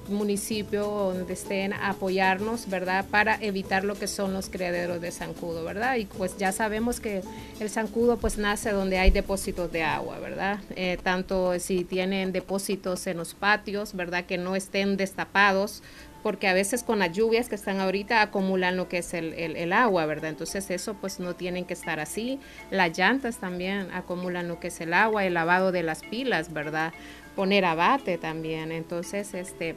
municipio 0.09 0.83
donde 0.85 1.33
estén 1.33 1.73
a 1.73 1.91
apoyarnos, 1.91 2.69
¿verdad? 2.69 3.05
Para 3.11 3.37
evitar 3.41 3.85
lo 3.85 3.95
que 3.95 4.07
son 4.07 4.33
los 4.33 4.49
criaderos 4.49 5.01
de 5.01 5.11
zancudo, 5.13 5.65
¿verdad? 5.65 5.97
Y 5.97 6.07
pues 6.07 6.37
ya 6.37 6.53
sabemos 6.53 7.01
que 7.01 7.23
el 7.61 7.71
zancudo 7.71 8.17
pues 8.17 8.39
nace 8.39 8.71
donde 8.73 8.99
hay 8.99 9.11
depósitos 9.11 9.71
de 9.71 9.83
agua, 9.83 10.19
¿verdad? 10.19 10.59
Eh, 10.77 10.99
tanto 11.03 11.59
si 11.59 11.85
tienen 11.85 12.33
depósitos 12.33 13.07
en 13.07 13.19
los 13.19 13.35
patios, 13.35 13.95
¿verdad? 13.95 14.25
Que 14.25 14.39
no 14.39 14.57
estén 14.57 14.97
destapados 14.97 15.83
porque 16.23 16.49
a 16.49 16.55
veces 16.55 16.83
con 16.83 16.99
las 16.99 17.13
lluvias 17.13 17.49
que 17.49 17.55
están 17.55 17.81
ahorita 17.81 18.23
acumulan 18.23 18.77
lo 18.77 18.89
que 18.89 18.99
es 18.99 19.15
el, 19.15 19.33
el, 19.35 19.73
agua, 19.73 20.05
¿verdad? 20.07 20.31
Entonces 20.31 20.71
eso 20.71 20.95
pues 20.95 21.19
no 21.19 21.35
tienen 21.35 21.65
que 21.65 21.75
estar 21.75 22.01
así. 22.01 22.39
Las 22.71 22.97
llantas 22.97 23.39
también 23.39 23.89
acumulan 23.93 24.49
lo 24.49 24.61
que 24.61 24.69
es 24.69 24.81
el 24.81 24.93
agua, 24.93 25.25
el 25.25 25.35
lavado 25.35 25.73
de 25.73 25.83
las 25.83 26.03
pilas, 26.03 26.53
¿verdad? 26.53 26.93
Poner 27.37 27.65
abate 27.65 28.19
también. 28.19 28.73
Entonces, 28.73 29.35
este, 29.35 29.77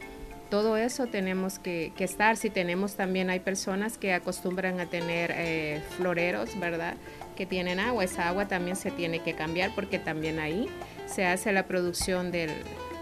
todo 0.50 0.78
eso 0.78 1.08
tenemos 1.08 1.58
que, 1.58 1.92
estar. 1.98 2.38
Si 2.38 2.52
tenemos 2.52 2.96
también, 2.96 3.30
hay 3.32 3.40
personas 3.40 3.98
que 3.98 4.14
acostumbran 4.14 4.80
a 4.80 4.86
tener 4.86 5.34
eh, 5.36 5.82
floreros, 5.98 6.60
¿verdad? 6.60 6.96
Que 7.36 7.46
tienen 7.46 7.80
agua. 7.80 8.04
Esa 8.04 8.28
agua 8.28 8.48
también 8.48 8.76
se 8.76 8.92
tiene 8.92 9.20
que 9.20 9.34
cambiar 9.34 9.74
porque 9.74 9.98
también 9.98 10.40
ahí 10.40 10.70
se 11.08 11.26
hace 11.26 11.52
la 11.52 11.66
producción 11.66 12.32
del, 12.32 12.52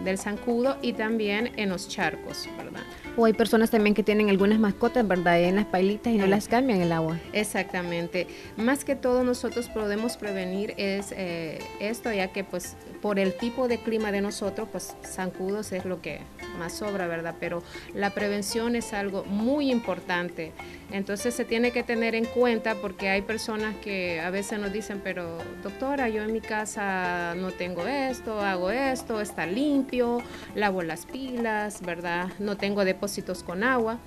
del 0.03 0.17
zancudo 0.17 0.77
y 0.81 0.93
también 0.93 1.51
en 1.57 1.69
los 1.69 1.87
charcos, 1.87 2.47
¿verdad? 2.57 2.83
O 3.17 3.25
hay 3.25 3.33
personas 3.33 3.69
también 3.69 3.93
que 3.93 4.03
tienen 4.03 4.29
algunas 4.29 4.57
mascotas, 4.59 5.05
¿verdad? 5.05 5.41
En 5.41 5.57
las 5.57 5.65
pailitas 5.65 6.13
y 6.13 6.17
no 6.17 6.27
las 6.27 6.47
cambian 6.47 6.81
el 6.81 6.91
agua. 6.91 7.19
Exactamente. 7.33 8.27
Más 8.55 8.85
que 8.85 8.95
todo 8.95 9.23
nosotros 9.23 9.67
podemos 9.67 10.15
prevenir 10.15 10.73
es 10.77 11.13
eh, 11.17 11.59
esto, 11.79 12.11
ya 12.13 12.29
que 12.29 12.43
pues 12.43 12.77
por 13.01 13.19
el 13.19 13.33
tipo 13.33 13.67
de 13.67 13.79
clima 13.79 14.11
de 14.11 14.21
nosotros, 14.21 14.67
pues 14.71 14.95
zancudos 15.03 15.71
es 15.71 15.85
lo 15.85 16.01
que 16.01 16.19
más 16.59 16.73
sobra, 16.73 17.07
¿verdad? 17.07 17.35
Pero 17.39 17.63
la 17.93 18.11
prevención 18.11 18.75
es 18.75 18.93
algo 18.93 19.23
muy 19.23 19.71
importante. 19.71 20.51
Entonces 20.91 21.33
se 21.33 21.45
tiene 21.45 21.71
que 21.71 21.83
tener 21.83 22.15
en 22.15 22.25
cuenta 22.25 22.75
porque 22.75 23.09
hay 23.09 23.21
personas 23.21 23.75
que 23.77 24.19
a 24.19 24.29
veces 24.29 24.59
nos 24.59 24.71
dicen, 24.71 25.01
pero 25.03 25.37
doctora, 25.63 26.09
yo 26.09 26.21
en 26.21 26.33
mi 26.33 26.41
casa 26.41 27.33
no 27.35 27.51
tengo 27.51 27.87
esto, 27.87 28.39
hago 28.41 28.71
esto, 28.71 29.21
está 29.21 29.45
limpio, 29.45 30.21
lavo 30.55 30.83
las 30.83 31.05
pilas, 31.05 31.81
¿verdad? 31.81 32.27
No 32.39 32.57
tengo 32.57 32.85
depósitos 32.85 33.43
con 33.43 33.63
agua. 33.63 33.97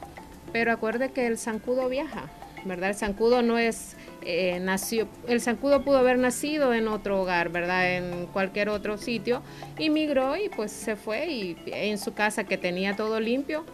Pero 0.53 0.70
acuerde 0.70 1.11
que 1.11 1.26
el 1.26 1.36
zancudo 1.36 1.88
viaja, 1.88 2.26
¿verdad? 2.64 2.90
El 2.90 2.95
zancudo 2.95 3.42
no 3.42 3.59
es 3.59 3.97
eh, 4.25 4.59
nació, 4.61 5.09
el 5.29 5.41
zancudo 5.41 5.83
pudo 5.83 5.99
haber 5.99 6.18
nacido 6.18 6.75
en 6.75 6.89
otro 6.89 7.22
hogar, 7.22 7.51
¿verdad? 7.51 7.97
En 7.97 8.27
cualquier 8.27 8.68
otro 8.68 8.99
sitio, 8.99 9.43
y 9.79 9.91
migró 9.91 10.37
y 10.37 10.49
pues 10.49 10.72
se 10.72 10.97
fue 10.97 11.29
y 11.29 11.57
en 11.66 11.99
su 11.99 12.14
casa 12.14 12.45
que 12.45 12.59
tenía 12.59 12.97
todo 12.97 13.20
limpio, 13.20 13.64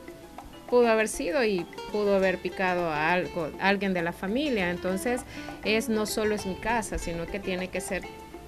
pudo 0.70 0.88
haber 0.88 1.08
sido 1.08 1.44
y 1.44 1.66
pudo 1.92 2.14
haber 2.14 2.38
picado 2.38 2.88
a, 2.88 3.12
algo, 3.12 3.50
alguien 3.60 3.92
de 3.92 4.02
la 4.02 4.12
familia. 4.12 4.70
Entonces, 4.70 5.22
es 5.64 5.88
no 5.88 6.06
solo 6.06 6.34
es 6.36 6.46
mi 6.46 6.54
casa, 6.54 6.96
sino 6.98 7.26
que 7.26 7.40
tiene 7.40 7.68
que 7.68 7.80
ser 7.80 8.02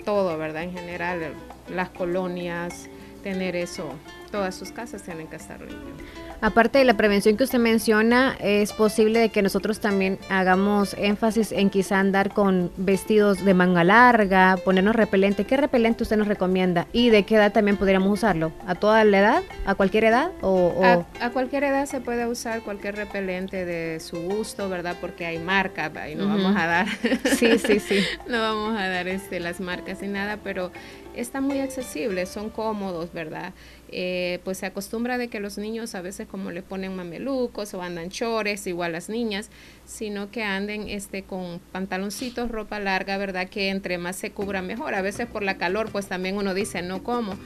todo, 0.04 0.38
¿verdad? 0.38 0.62
En 0.62 0.72
general, 0.72 1.34
las 1.68 1.90
colonias, 1.90 2.88
tener 3.22 3.56
eso, 3.56 3.92
todas 4.30 4.54
sus 4.54 4.70
casas 4.70 5.02
tienen 5.02 5.26
que 5.26 5.36
estar 5.36 5.60
limpias. 5.60 6.08
Aparte 6.42 6.80
de 6.80 6.84
la 6.84 6.96
prevención 6.96 7.36
que 7.36 7.44
usted 7.44 7.60
menciona, 7.60 8.36
es 8.40 8.72
posible 8.72 9.20
de 9.20 9.28
que 9.28 9.42
nosotros 9.42 9.78
también 9.78 10.18
hagamos 10.28 10.94
énfasis 10.98 11.52
en 11.52 11.70
quizá 11.70 12.00
andar 12.00 12.34
con 12.34 12.72
vestidos 12.76 13.44
de 13.44 13.54
manga 13.54 13.84
larga, 13.84 14.56
ponernos 14.64 14.96
repelente. 14.96 15.44
¿Qué 15.44 15.56
repelente 15.56 16.02
usted 16.02 16.16
nos 16.16 16.26
recomienda? 16.26 16.88
¿Y 16.92 17.10
de 17.10 17.22
qué 17.22 17.36
edad 17.36 17.52
también 17.52 17.76
podríamos 17.76 18.12
usarlo? 18.12 18.52
¿A 18.66 18.74
toda 18.74 19.04
la 19.04 19.20
edad? 19.20 19.42
¿A 19.66 19.76
cualquier 19.76 20.02
edad? 20.02 20.32
O, 20.40 20.82
A, 21.20 21.30
cualquier 21.30 21.62
edad 21.62 21.86
se 21.86 22.00
puede 22.00 22.26
usar 22.26 22.62
cualquier 22.62 22.96
repelente 22.96 23.64
de 23.64 24.00
su 24.00 24.20
gusto, 24.20 24.68
¿verdad? 24.68 24.96
Porque 25.00 25.24
hay 25.24 25.38
marcas, 25.38 25.92
y 26.10 26.16
no 26.16 26.26
vamos 26.26 26.56
a 26.56 26.66
dar. 26.66 26.86
Sí, 27.38 27.56
sí, 27.58 27.78
sí. 27.78 28.00
no 28.26 28.40
vamos 28.40 28.76
a 28.76 28.88
dar 28.88 29.06
este, 29.06 29.38
las 29.38 29.60
marcas 29.60 30.02
ni 30.02 30.08
nada, 30.08 30.38
pero 30.42 30.72
está 31.14 31.40
muy 31.40 31.60
accesible, 31.60 32.26
son 32.26 32.50
cómodos, 32.50 33.12
¿verdad? 33.12 33.52
Eh, 33.94 34.40
pues 34.42 34.58
se 34.58 34.66
acostumbra 34.66 35.18
de 35.18 35.28
que 35.28 35.38
los 35.38 35.58
niños 35.58 35.94
a 35.94 36.00
veces 36.00 36.26
como 36.26 36.50
le 36.50 36.62
ponen 36.62 36.96
mamelucos 36.96 37.74
o 37.74 37.82
andan 37.82 38.08
chores, 38.08 38.66
igual 38.66 38.92
las 38.92 39.10
niñas, 39.10 39.50
sino 39.84 40.30
que 40.30 40.42
anden 40.42 40.88
este 40.88 41.24
con 41.24 41.60
pantaloncitos, 41.72 42.50
ropa 42.50 42.80
larga, 42.80 43.18
¿verdad? 43.18 43.50
Que 43.50 43.68
entre 43.68 43.98
más 43.98 44.16
se 44.16 44.32
cubra 44.32 44.62
mejor. 44.62 44.94
A 44.94 45.02
veces 45.02 45.26
por 45.26 45.42
la 45.42 45.58
calor, 45.58 45.90
pues 45.92 46.06
también 46.06 46.38
uno 46.38 46.54
dice, 46.54 46.80
no 46.80 47.04
como 47.04 47.36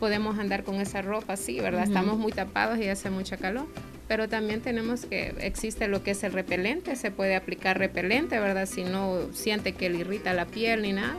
podemos 0.00 0.38
andar 0.38 0.64
con 0.64 0.76
esa 0.76 1.02
ropa, 1.02 1.36
sí, 1.36 1.60
¿verdad? 1.60 1.84
Estamos 1.84 2.18
muy 2.18 2.32
tapados 2.32 2.78
y 2.78 2.88
hace 2.88 3.10
mucha 3.10 3.36
calor 3.36 3.66
pero 4.10 4.28
también 4.28 4.60
tenemos 4.60 5.06
que, 5.06 5.36
existe 5.38 5.86
lo 5.86 6.02
que 6.02 6.10
es 6.10 6.24
el 6.24 6.32
repelente, 6.32 6.96
se 6.96 7.12
puede 7.12 7.36
aplicar 7.36 7.78
repelente, 7.78 8.40
¿verdad? 8.40 8.66
Si 8.66 8.82
no 8.82 9.32
siente 9.32 9.70
que 9.70 9.88
le 9.88 9.98
irrita 9.98 10.34
la 10.34 10.46
piel 10.46 10.82
ni 10.82 10.92
nada, 10.92 11.14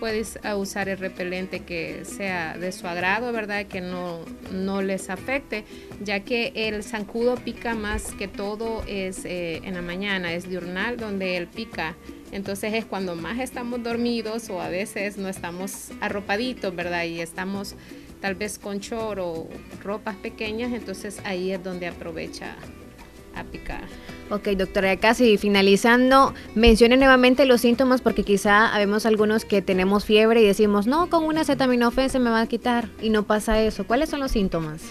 puedes 0.00 0.40
usar 0.56 0.88
el 0.88 0.98
repelente 0.98 1.60
que 1.60 2.04
sea 2.04 2.58
de 2.58 2.72
su 2.72 2.88
agrado, 2.88 3.32
¿verdad? 3.32 3.66
Que 3.66 3.80
no, 3.80 4.24
no 4.50 4.82
les 4.82 5.08
afecte, 5.08 5.64
ya 6.02 6.24
que 6.24 6.50
el 6.56 6.82
zancudo 6.82 7.36
pica 7.36 7.76
más 7.76 8.10
que 8.10 8.26
todo 8.26 8.82
es 8.88 9.24
eh, 9.24 9.60
en 9.62 9.74
la 9.74 9.82
mañana, 9.82 10.32
es 10.32 10.50
diurnal 10.50 10.96
donde 10.96 11.36
él 11.36 11.46
pica. 11.46 11.94
Entonces 12.32 12.74
es 12.74 12.84
cuando 12.84 13.14
más 13.14 13.38
estamos 13.38 13.84
dormidos 13.84 14.50
o 14.50 14.60
a 14.60 14.68
veces 14.68 15.16
no 15.16 15.28
estamos 15.28 15.90
arropaditos, 16.00 16.74
¿verdad? 16.74 17.04
Y 17.04 17.20
estamos 17.20 17.76
tal 18.22 18.36
vez 18.36 18.58
con 18.58 18.80
choro 18.80 19.28
o 19.28 19.48
ropas 19.82 20.16
pequeñas, 20.16 20.72
entonces 20.72 21.20
ahí 21.24 21.50
es 21.50 21.62
donde 21.62 21.88
aprovecha 21.88 22.56
a 23.34 23.44
picar. 23.44 23.82
Ok, 24.30 24.48
doctora, 24.50 24.94
ya 24.94 25.00
casi 25.00 25.36
finalizando, 25.36 26.32
mencione 26.54 26.96
nuevamente 26.96 27.44
los 27.44 27.60
síntomas 27.60 28.00
porque 28.00 28.22
quizá 28.22 28.74
habemos 28.74 29.04
algunos 29.04 29.44
que 29.44 29.60
tenemos 29.60 30.04
fiebre 30.04 30.40
y 30.40 30.46
decimos, 30.46 30.86
no, 30.86 31.10
con 31.10 31.24
una 31.24 31.42
acetaminofén 31.42 32.08
se 32.08 32.18
me 32.18 32.30
va 32.30 32.40
a 32.40 32.46
quitar 32.46 32.88
y 33.02 33.10
no 33.10 33.24
pasa 33.24 33.60
eso. 33.60 33.86
¿Cuáles 33.86 34.08
son 34.08 34.20
los 34.20 34.30
síntomas? 34.30 34.82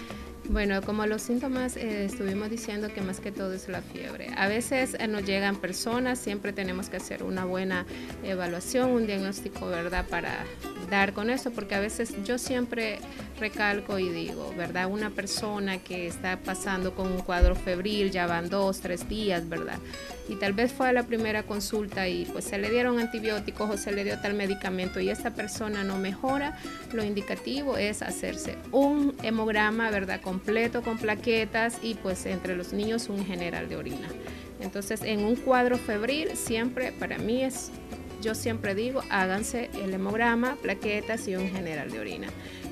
Bueno, 0.48 0.82
como 0.82 1.06
los 1.06 1.22
síntomas 1.22 1.76
eh, 1.76 2.04
estuvimos 2.04 2.50
diciendo 2.50 2.88
que 2.92 3.00
más 3.00 3.20
que 3.20 3.30
todo 3.30 3.52
es 3.52 3.68
la 3.68 3.80
fiebre. 3.80 4.28
A 4.36 4.48
veces 4.48 4.96
eh, 4.98 5.06
nos 5.06 5.24
llegan 5.24 5.56
personas, 5.56 6.18
siempre 6.18 6.52
tenemos 6.52 6.88
que 6.88 6.96
hacer 6.96 7.22
una 7.22 7.44
buena 7.44 7.86
evaluación, 8.24 8.90
un 8.90 9.06
diagnóstico, 9.06 9.66
¿verdad? 9.66 10.04
Para 10.08 10.44
dar 10.90 11.12
con 11.12 11.30
eso, 11.30 11.52
porque 11.52 11.76
a 11.76 11.80
veces 11.80 12.12
yo 12.24 12.38
siempre 12.38 12.98
recalco 13.38 14.00
y 14.00 14.08
digo, 14.08 14.52
¿verdad? 14.56 14.88
Una 14.90 15.10
persona 15.10 15.78
que 15.78 16.08
está 16.08 16.40
pasando 16.40 16.94
con 16.94 17.10
un 17.12 17.20
cuadro 17.20 17.54
febril, 17.54 18.10
ya 18.10 18.26
van 18.26 18.48
dos, 18.48 18.80
tres 18.80 19.08
días, 19.08 19.48
¿verdad? 19.48 19.78
Y 20.28 20.36
tal 20.36 20.52
vez 20.52 20.72
fue 20.72 20.92
la 20.92 21.02
primera 21.02 21.42
consulta 21.42 22.08
y 22.08 22.24
pues 22.26 22.44
se 22.44 22.58
le 22.58 22.70
dieron 22.70 22.98
antibióticos 22.98 23.70
o 23.70 23.76
se 23.76 23.92
le 23.92 24.04
dio 24.04 24.18
tal 24.20 24.34
medicamento 24.34 25.00
y 25.00 25.10
esta 25.10 25.34
persona 25.34 25.84
no 25.84 25.98
mejora, 25.98 26.56
lo 26.92 27.04
indicativo 27.04 27.76
es 27.76 28.02
hacerse 28.02 28.56
un 28.70 29.14
hemograma, 29.22 29.90
¿verdad? 29.90 30.20
Completo 30.20 30.82
con 30.82 30.98
plaquetas 30.98 31.78
y 31.82 31.94
pues 31.94 32.24
entre 32.26 32.56
los 32.56 32.72
niños 32.72 33.08
un 33.08 33.24
general 33.26 33.68
de 33.68 33.76
orina. 33.76 34.08
Entonces, 34.60 35.02
en 35.02 35.24
un 35.24 35.34
cuadro 35.34 35.76
febril 35.76 36.36
siempre 36.36 36.92
para 36.92 37.18
mí 37.18 37.42
es 37.42 37.72
yo 38.22 38.36
siempre 38.36 38.74
digo, 38.76 39.02
háganse 39.10 39.68
el 39.82 39.92
hemograma, 39.92 40.56
plaquetas 40.62 41.26
y 41.26 41.34
un 41.34 41.50
general 41.50 41.90
de 41.90 41.98
orina. 41.98 42.28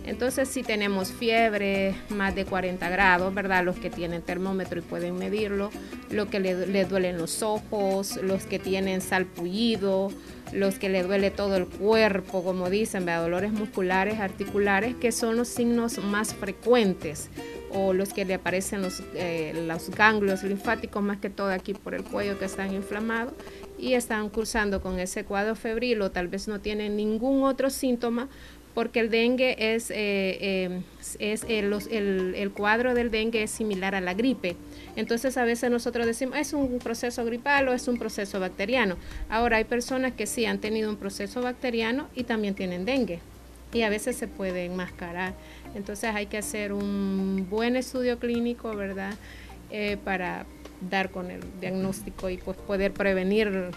Entonces, 0.07 0.49
si 0.49 0.63
tenemos 0.63 1.13
fiebre 1.13 1.95
más 2.09 2.35
de 2.35 2.45
40 2.45 2.89
grados, 2.89 3.35
¿verdad? 3.35 3.65
Los 3.65 3.77
que 3.77 3.91
tienen 3.91 4.23
termómetro 4.23 4.79
y 4.79 4.83
pueden 4.83 5.19
medirlo, 5.19 5.71
los 6.11 6.29
que 6.29 6.41
le, 6.41 6.85
duelen 6.85 7.19
los 7.19 7.43
ojos, 7.43 8.19
los 8.23 8.45
que 8.45 8.59
tienen 8.59 9.03
salpullido, 9.03 10.11
los 10.53 10.79
que 10.79 10.89
le 10.89 11.03
duele 11.03 11.31
todo 11.31 11.57
el 11.57 11.67
cuerpo, 11.67 12.43
como 12.43 12.71
dicen, 12.71 13.05
¿verdad? 13.05 13.23
dolores 13.23 13.53
musculares, 13.53 14.19
articulares, 14.19 14.97
que 14.97 15.13
son 15.13 15.37
los 15.37 15.49
signos 15.49 15.99
más 15.99 16.35
frecuentes 16.35 17.29
o 17.73 17.93
los 17.93 18.13
que 18.13 18.25
le 18.25 18.35
aparecen 18.35 18.83
los, 18.83 19.03
eh, 19.15 19.65
los 19.67 19.91
ganglios 19.91 20.43
linfáticos, 20.43 21.03
más 21.03 21.19
que 21.19 21.31
todo 21.31 21.53
aquí 21.53 21.75
por 21.75 21.95
el 21.95 22.03
cuello 22.03 22.39
que 22.39 22.47
están 22.47 22.75
inflamados 22.75 23.33
y 23.79 23.95
están 23.95 24.29
cursando 24.29 24.81
con 24.81 24.99
ese 24.99 25.25
cuadro 25.25 25.55
febril 25.55 26.03
o 26.03 26.11
tal 26.11 26.29
vez 26.29 26.49
no 26.49 26.61
tienen 26.61 26.97
ningún 26.97 27.45
otro 27.45 27.71
síntoma, 27.71 28.29
porque 28.75 29.01
el 29.01 29.11
dengue 29.11 29.75
es, 29.75 29.91
eh, 29.91 29.97
eh, 30.41 30.81
es 31.19 31.45
el, 31.49 32.35
el, 32.37 32.51
cuadro 32.53 32.95
del 32.95 33.11
dengue 33.11 33.43
es 33.43 33.51
similar 33.51 33.95
a 33.95 34.01
la 34.01 34.15
gripe. 34.15 34.57
Entonces 34.97 35.37
a 35.37 35.45
veces 35.45 35.71
nosotros 35.71 36.07
decimos, 36.07 36.39
es 36.39 36.53
un 36.53 36.79
proceso 36.79 37.25
gripal 37.25 37.69
o 37.69 37.73
es 37.73 37.89
un 37.89 37.99
proceso 37.99 38.39
bacteriano. 38.41 38.97
Ahora 39.29 39.57
hay 39.59 39.65
personas 39.65 40.13
que 40.13 40.27
sí 40.27 40.45
han 40.47 40.59
tenido 40.59 40.89
un 40.91 40.97
proceso 40.97 41.43
bacteriano 41.43 42.09
y 42.15 42.25
también 42.25 42.55
tienen 42.55 42.85
dengue 42.85 43.21
y 43.73 43.83
a 43.83 43.89
veces 43.89 44.17
se 44.17 44.29
puede 44.29 44.65
enmascarar. 44.65 45.35
Entonces 45.75 46.15
hay 46.15 46.27
que 46.27 46.39
hacer 46.39 46.73
un 46.73 47.47
buen 47.49 47.77
estudio 47.77 48.19
clínico, 48.19 48.75
¿verdad? 48.75 49.15
Eh, 49.71 49.97
para 50.05 50.47
dar 50.89 51.11
con 51.11 51.31
el 51.31 51.41
diagnóstico 51.61 52.31
y 52.31 52.39
pues 52.39 52.57
poder 52.57 52.93
prevenir 52.93 53.71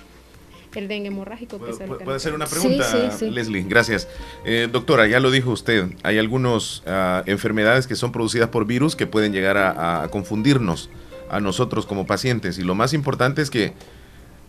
el 0.80 0.88
dengue 0.88 1.08
hemorrágico. 1.08 1.58
¿Puede, 1.58 2.20
ser 2.20 2.34
una 2.34 2.46
pregunta, 2.46 2.86
Leslie? 3.22 3.64
Gracias. 3.64 4.08
Eh, 4.46 4.68
doctora, 4.72 5.08
ya 5.08 5.20
lo 5.20 5.32
dijo 5.32 5.52
usted, 5.52 5.88
hay 6.04 6.18
algunas 6.18 6.84
ah, 6.86 7.24
enfermedades 7.26 7.88
que 7.88 7.96
son 7.96 8.12
producidas 8.12 8.50
por 8.50 8.66
virus 8.66 8.96
que 8.96 9.08
pueden 9.08 9.34
llegar 9.34 9.58
a, 9.58 10.08
confundirnos 10.12 10.90
a 11.30 11.40
nosotros 11.40 11.86
como 11.86 12.06
pacientes 12.06 12.60
y 12.60 12.64
lo 12.64 12.76
más 12.76 12.94
importante 12.94 13.42
es 13.42 13.50
que 13.50 13.74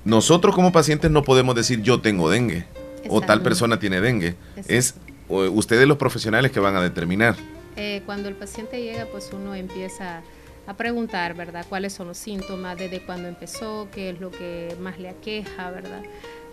nosotros 0.04 0.54
como 0.54 0.72
pacientes 0.72 1.10
no 1.10 1.22
podemos 1.22 1.54
decir 1.54 1.80
yo 1.82 2.00
tengo 2.00 2.28
dengue 2.28 2.66
o 3.08 3.20
tal 3.20 3.42
persona 3.42 3.78
tiene 3.78 4.00
dengue. 4.00 4.34
Es 4.68 4.94
ustedes 5.28 5.88
los 5.88 5.96
profesionales 5.96 6.52
que 6.52 6.60
van 6.60 6.76
a 6.76 6.82
determinar. 6.82 7.36
Eh, 7.76 8.02
cuando 8.06 8.28
el 8.28 8.34
paciente 8.34 8.80
llega, 8.82 9.06
pues 9.06 9.30
uno 9.32 9.54
empieza 9.54 10.22
a 10.66 10.76
preguntar, 10.76 11.34
¿verdad? 11.34 11.66
¿Cuáles 11.68 11.92
son 11.92 12.08
los 12.08 12.18
síntomas? 12.18 12.78
¿Desde 12.78 13.00
cuándo 13.00 13.28
empezó? 13.28 13.88
¿Qué 13.92 14.10
es 14.10 14.20
lo 14.20 14.30
que 14.30 14.76
más 14.80 14.98
le 14.98 15.08
aqueja, 15.08 15.70
¿verdad? 15.70 16.02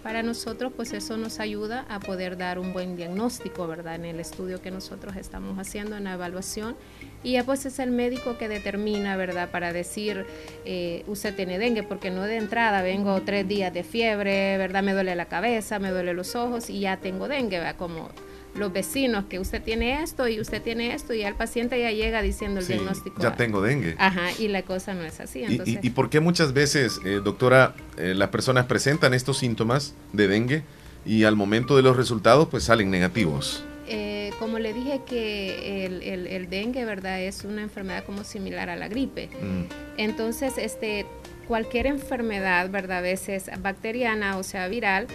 Para 0.04 0.24
nosotros, 0.24 0.74
pues 0.76 0.94
eso 0.94 1.16
nos 1.16 1.40
ayuda 1.40 1.86
a 1.88 2.00
poder 2.00 2.36
dar 2.36 2.58
un 2.58 2.74
buen 2.74 2.96
diagnóstico, 2.96 3.68
¿verdad? 3.68 3.96
En 3.96 4.06
el 4.06 4.20
estudio 4.20 4.60
que 4.60 4.72
nosotros 4.72 5.16
estamos 5.16 5.60
haciendo, 5.60 5.96
en 5.96 6.06
la 6.06 6.14
evaluación. 6.14 6.76
Y 7.24 7.34
ya 7.34 7.44
pues 7.44 7.68
es 7.68 7.78
el 7.78 7.92
médico 7.92 8.36
que 8.40 8.48
determina, 8.48 9.16
¿verdad? 9.16 9.52
Para 9.52 9.74
decir, 9.74 10.26
eh, 10.66 11.04
usted 11.06 11.36
tiene 11.36 11.60
dengue, 11.60 11.84
porque 11.84 12.10
no 12.10 12.24
de 12.24 12.38
entrada 12.38 12.82
vengo 12.82 13.22
tres 13.22 13.48
días 13.48 13.72
de 13.72 13.84
fiebre, 13.84 14.58
¿verdad? 14.58 14.82
Me 14.82 14.94
duele 14.94 15.16
la 15.16 15.26
cabeza, 15.26 15.78
me 15.78 15.92
duele 15.92 16.16
los 16.16 16.36
ojos 16.36 16.72
y 16.72 16.80
ya 16.80 16.98
tengo 16.98 17.28
dengue, 17.28 17.60
¿verdad? 17.60 17.76
Como 17.76 18.10
los 18.56 18.74
vecinos 18.74 19.26
que 19.26 19.40
usted 19.40 19.62
tiene 19.62 20.04
esto 20.04 20.28
y 20.28 20.40
usted 20.40 20.62
tiene 20.62 20.94
esto 20.94 21.14
y 21.14 21.22
el 21.22 21.36
paciente 21.36 21.80
ya 21.80 21.92
llega 21.92 22.22
diciendo 22.22 22.60
el 22.60 22.68
diagnóstico. 22.68 23.22
Ya 23.22 23.36
tengo 23.36 23.62
dengue. 23.62 23.96
Ajá, 23.98 24.30
y 24.38 24.48
la 24.48 24.64
cosa 24.64 24.94
no 24.94 25.04
es 25.04 25.20
así. 25.20 25.44
¿Y, 25.66 25.90
por 25.92 26.10
qué 26.10 26.20
muchas 26.20 26.54
veces, 26.54 27.00
eh, 27.06 27.22
doctora, 27.24 27.76
eh, 27.98 28.14
las 28.16 28.30
personas 28.30 28.66
presentan 28.66 29.14
estos 29.14 29.38
síntomas 29.38 29.96
de 30.14 30.28
dengue 30.28 30.64
y 31.06 31.24
al 31.24 31.36
momento 31.36 31.76
de 31.76 31.84
los 31.84 31.96
resultados 31.96 32.48
pues 32.50 32.66
salen 32.66 32.92
negativos? 32.92 33.64
Eh, 33.88 34.32
como 34.40 34.60
le 34.60 34.74
dije 34.74 35.02
que 35.06 35.86
el, 35.86 36.50
dengue, 36.50 36.86
¿verdad? 36.86 37.22
Es 37.22 37.44
una 37.44 37.62
enfermedad 37.62 38.04
como 38.06 38.24
similar 38.24 38.70
a 38.70 38.76
la 38.76 38.88
gripe. 38.88 39.30
Mm. 39.42 39.64
Entonces, 39.98 40.58
este, 40.58 41.06
cualquier 41.52 41.88
enfermedad, 41.88 42.70
¿verdad? 42.70 43.00
A 43.00 43.02
veces 43.02 43.52
bacteriana 43.60 44.38
o 44.38 44.44
sea 44.44 44.70
viral, 44.70 45.08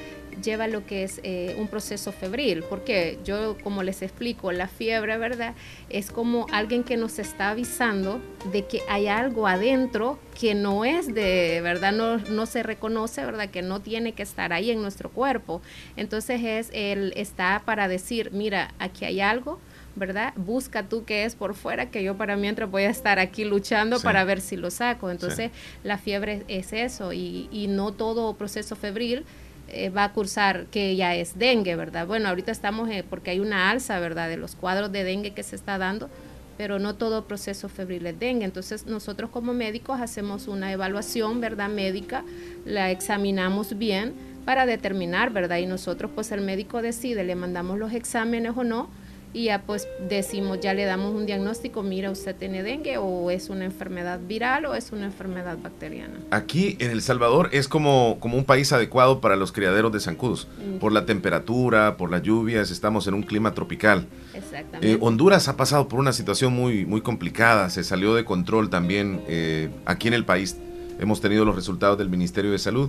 lleva 0.43 0.67
lo 0.69 0.87
que 0.87 1.05
es 1.05 1.21
eh, 1.23 1.55
un 1.59 1.69
proceso 1.69 2.13
febril, 2.13 2.65
porque 2.69 3.19
yo, 3.25 3.57
como 3.63 3.83
les 3.83 4.03
explico, 4.03 4.53
la 4.53 4.69
fiebre, 4.69 5.17
¿verdad? 5.19 5.55
Es 5.89 6.11
como 6.11 6.47
alguien 6.53 6.85
que 6.85 6.97
nos 6.97 7.19
está 7.19 7.51
avisando 7.51 8.21
de 8.53 8.67
que 8.67 8.83
hay 8.89 9.09
algo 9.09 9.47
adentro 9.47 10.19
que 10.39 10.55
no 10.55 10.85
es 10.85 11.13
de, 11.15 11.61
¿verdad? 11.63 11.93
No, 11.93 12.19
no 12.19 12.47
se 12.47 12.63
reconoce, 12.63 13.25
¿verdad? 13.25 13.49
Que 13.49 13.63
no 13.63 13.81
tiene 13.81 14.13
que 14.13 14.23
estar 14.23 14.53
ahí 14.53 14.71
en 14.71 14.83
nuestro 14.83 15.11
cuerpo. 15.11 15.63
Entonces 15.97 16.41
es, 16.45 16.71
él 16.73 17.13
está 17.17 17.63
para 17.65 17.89
decir, 17.89 18.31
mira, 18.33 18.75
aquí 18.79 19.05
hay 19.05 19.21
algo, 19.21 19.59
¿verdad? 19.95 20.35
Busca 20.37 20.83
tú 20.83 21.05
qué 21.05 21.25
es 21.25 21.35
por 21.35 21.55
fuera, 21.55 21.91
que 21.91 22.03
yo 22.03 22.17
para 22.17 22.37
mientras 22.37 22.71
voy 22.71 22.83
a 22.83 22.91
estar 22.91 23.19
aquí 23.19 23.45
luchando 23.45 24.01
para 24.01 24.25
ver 24.25 24.41
si 24.41 24.57
lo 24.57 24.71
saco. 24.71 25.11
Entonces, 25.11 25.51
la 25.83 25.97
fiebre 25.97 26.45
es 26.49 26.73
eso 26.73 27.13
y, 27.13 27.49
y 27.51 27.67
no 27.69 27.93
todo 27.93 28.35
proceso 28.35 28.77
febril 28.77 29.25
eh, 29.69 29.91
va 29.91 30.05
a 30.05 30.13
cursar 30.13 30.67
que 30.67 30.95
ya 30.97 31.15
es 31.15 31.39
dengue, 31.39 31.77
¿verdad? 31.77 32.07
Bueno, 32.07 32.29
ahorita 32.29 32.53
estamos 32.53 32.89
eh, 32.91 33.05
porque 33.09 33.31
hay 33.31 33.41
una 33.41 33.71
alza, 33.71 33.99
¿verdad? 33.99 34.29
De 34.29 34.37
los 34.37 34.55
cuadros 34.55 34.93
de 34.93 35.05
dengue 35.05 35.33
que 35.33 35.43
se 35.43 35.57
está 35.57 35.77
dando, 35.79 36.09
pero 36.57 36.79
no 36.79 36.95
todo 36.95 37.25
proceso 37.25 37.69
febril 37.69 38.07
es 38.07 38.19
dengue. 38.19 38.45
Entonces 38.45 38.87
nosotros 38.87 39.31
como 39.31 39.55
médicos 39.55 40.01
hacemos 40.01 40.49
una 40.49 40.71
evaluación, 40.73 41.41
¿verdad? 41.41 41.69
Médica, 41.69 42.25
la 42.65 42.91
examinamos 42.91 43.77
bien 43.77 44.15
para 44.45 44.67
determinar, 44.67 45.33
¿verdad? 45.33 45.59
Y 45.59 45.67
nosotros, 45.67 46.11
pues 46.15 46.31
el 46.31 46.41
médico 46.43 46.81
decide, 46.81 47.25
le 47.25 47.35
mandamos 47.35 47.79
los 47.79 47.93
exámenes 47.93 48.53
o 48.57 48.63
no 48.63 48.89
y 49.37 49.45
ya 49.45 49.61
pues 49.61 49.87
decimos, 50.09 50.61
ya 50.61 50.73
le 50.73 50.87
damos 50.87 51.15
un 51.15 51.27
diagnóstico, 51.27 51.83
mira, 51.83 52.11
usted 52.11 52.35
tiene 52.35 52.63
dengue 52.63 52.97
o 52.97 53.31
es 53.31 53.51
una 53.51 53.67
enfermedad 53.67 54.19
viral 54.27 54.65
o 54.65 54.75
es 54.75 54.93
una 54.93 55.05
enfermedad 55.05 55.59
bacteriana. 55.63 56.15
Aquí 56.31 56.79
en 56.81 56.91
El 56.91 57.03
Salvador 57.03 57.51
es 57.53 57.69
como, 57.69 58.17
como 58.19 58.39
un 58.39 58.45
país 58.45 58.73
adecuado 58.73 59.21
para 59.21 59.37
los 59.37 59.53
criaderos 59.53 59.93
de 59.93 60.01
zancudos, 60.01 60.49
mm. 60.57 60.79
por 60.79 60.91
la 60.91 61.05
temperatura, 61.05 61.99
por 61.99 62.11
las 62.11 62.23
lluvias, 62.23 62.71
estamos 62.71 63.09
en 63.09 63.13
un 63.13 63.25
clima 63.25 63.53
tropical. 63.53 64.07
Exactamente. 64.33 64.93
Eh, 64.93 64.99
Honduras 65.03 65.49
ha 65.49 65.57
pasado 65.59 65.87
por 65.87 66.01
una 66.01 66.15
situación 66.15 66.55
muy, 66.55 66.87
muy 66.87 67.03
complicada, 67.03 67.69
se 67.69 67.85
salió 67.85 68.15
de 68.15 68.25
control 68.25 68.71
también 68.71 69.21
eh, 69.29 69.69
aquí 69.85 70.09
en 70.09 70.15
el 70.15 70.25
país. 70.25 70.57
Hemos 70.99 71.21
tenido 71.21 71.45
los 71.45 71.55
resultados 71.55 71.99
del 71.99 72.09
Ministerio 72.09 72.53
de 72.53 72.59
Salud. 72.59 72.89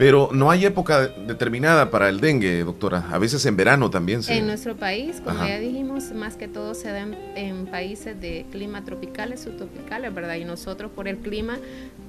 Pero 0.00 0.30
no 0.32 0.50
hay 0.50 0.64
época 0.64 1.08
determinada 1.08 1.90
para 1.90 2.08
el 2.08 2.20
dengue, 2.20 2.64
doctora. 2.64 3.04
A 3.12 3.18
veces 3.18 3.44
en 3.44 3.54
verano 3.54 3.90
también 3.90 4.22
se... 4.22 4.34
En 4.34 4.46
nuestro 4.46 4.74
país, 4.74 5.20
como 5.22 5.46
ya 5.46 5.58
dijimos, 5.58 6.12
más 6.12 6.36
que 6.36 6.48
todo 6.48 6.72
se 6.72 6.88
da 6.90 7.06
en, 7.36 7.66
países 7.66 8.18
de 8.18 8.46
clima 8.50 8.82
tropicales, 8.82 9.42
subtropicales, 9.42 10.14
¿verdad? 10.14 10.36
Y 10.36 10.46
nosotros 10.46 10.90
por 10.90 11.06
el 11.06 11.18
clima, 11.18 11.58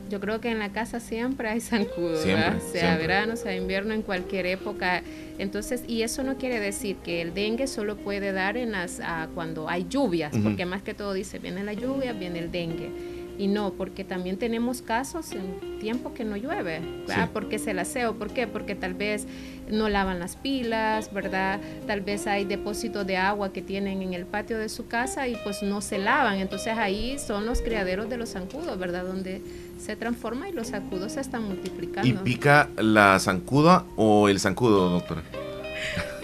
yo 0.10 0.22
creo 0.22 0.40
que 0.40 0.50
en 0.52 0.60
la 0.60 0.72
casa 0.72 1.02
siempre 1.02 1.50
hay 1.50 1.60
zancudo, 1.60 2.16
Sea 2.16 2.98
verano, 2.98 3.36
sea 3.36 3.58
invierno, 3.58 3.94
en 3.94 4.04
cualquier 4.04 4.46
época. 4.46 5.04
Entonces, 5.38 5.84
y 5.86 6.04
eso 6.04 6.24
no 6.24 6.38
quiere 6.38 6.62
decir 6.62 6.96
que 7.04 7.22
el 7.22 7.34
dengue 7.34 7.68
solo 7.68 7.98
puede 7.98 8.32
dar 8.32 8.56
en 8.56 8.72
las, 8.72 9.02
cuando 9.36 9.68
hay 9.68 9.86
lluvias, 9.90 10.32
porque 10.42 10.66
más 10.66 10.82
que 10.82 10.94
todo 10.94 11.12
dice, 11.12 11.40
viene 11.40 11.62
la 11.66 11.74
lluvia, 11.74 12.14
viene 12.14 12.40
el 12.40 12.54
dengue 12.54 13.20
y 13.42 13.48
no, 13.48 13.74
porque 13.74 14.04
también 14.04 14.38
tenemos 14.38 14.84
casos 14.84 15.32
en 15.32 15.80
tiempo 15.80 16.14
que 16.14 16.24
no 16.24 16.38
llueve, 16.38 16.80
¿verdad? 17.08 17.32
Porque 17.34 17.58
se 17.58 17.74
laseo, 17.74 18.14
¿por 18.14 18.30
qué? 18.30 18.46
Porque 18.46 18.76
tal 18.76 18.94
vez 18.94 19.26
no 19.68 19.90
lavan 19.90 20.20
las 20.20 20.36
pilas, 20.36 21.12
¿verdad? 21.12 21.60
Tal 21.88 22.02
vez 22.02 22.28
hay 22.28 22.46
depósitos 22.46 23.08
de 23.08 23.18
agua 23.18 23.52
que 23.52 23.64
tienen 23.64 24.04
en 24.04 24.14
el 24.14 24.28
patio 24.28 24.60
de 24.60 24.70
su 24.70 24.88
casa 24.88 25.28
y 25.28 25.36
pues 25.44 25.64
no 25.64 25.82
se 25.82 25.98
lavan, 25.98 26.38
entonces 26.38 26.78
ahí 26.78 27.18
son 27.18 27.48
los 27.48 27.64
criaderos 27.64 28.12
de 28.12 28.18
los 28.18 28.30
zancudos, 28.30 28.78
¿verdad? 28.78 29.06
Donde 29.06 29.42
se 29.84 29.96
transforma 29.96 30.48
y 30.48 30.52
los 30.52 30.68
zancudos 30.68 31.14
se 31.14 31.22
están 31.22 31.44
multiplicando. 31.44 32.08
¿Y 32.08 32.14
pica 32.14 32.70
la 32.78 33.18
zancuda 33.18 33.86
o 33.96 34.30
el 34.30 34.40
zancudo, 34.40 34.92
doctora? 34.92 35.24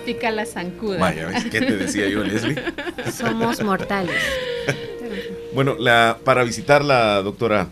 Pica 0.05 0.30
la 0.30 0.45
zancuda. 0.45 0.99
Vaya, 0.99 1.32
¿qué 1.49 1.61
te 1.61 1.78
decía 1.78 2.07
yo, 2.09 2.24
Leslie? 2.24 2.61
Somos 3.11 3.63
mortales. 3.63 4.22
Bueno, 5.58 5.76
la, 5.80 6.20
para 6.24 6.43
visitar 6.43 6.86
la 6.86 7.20
doctora, 7.24 7.68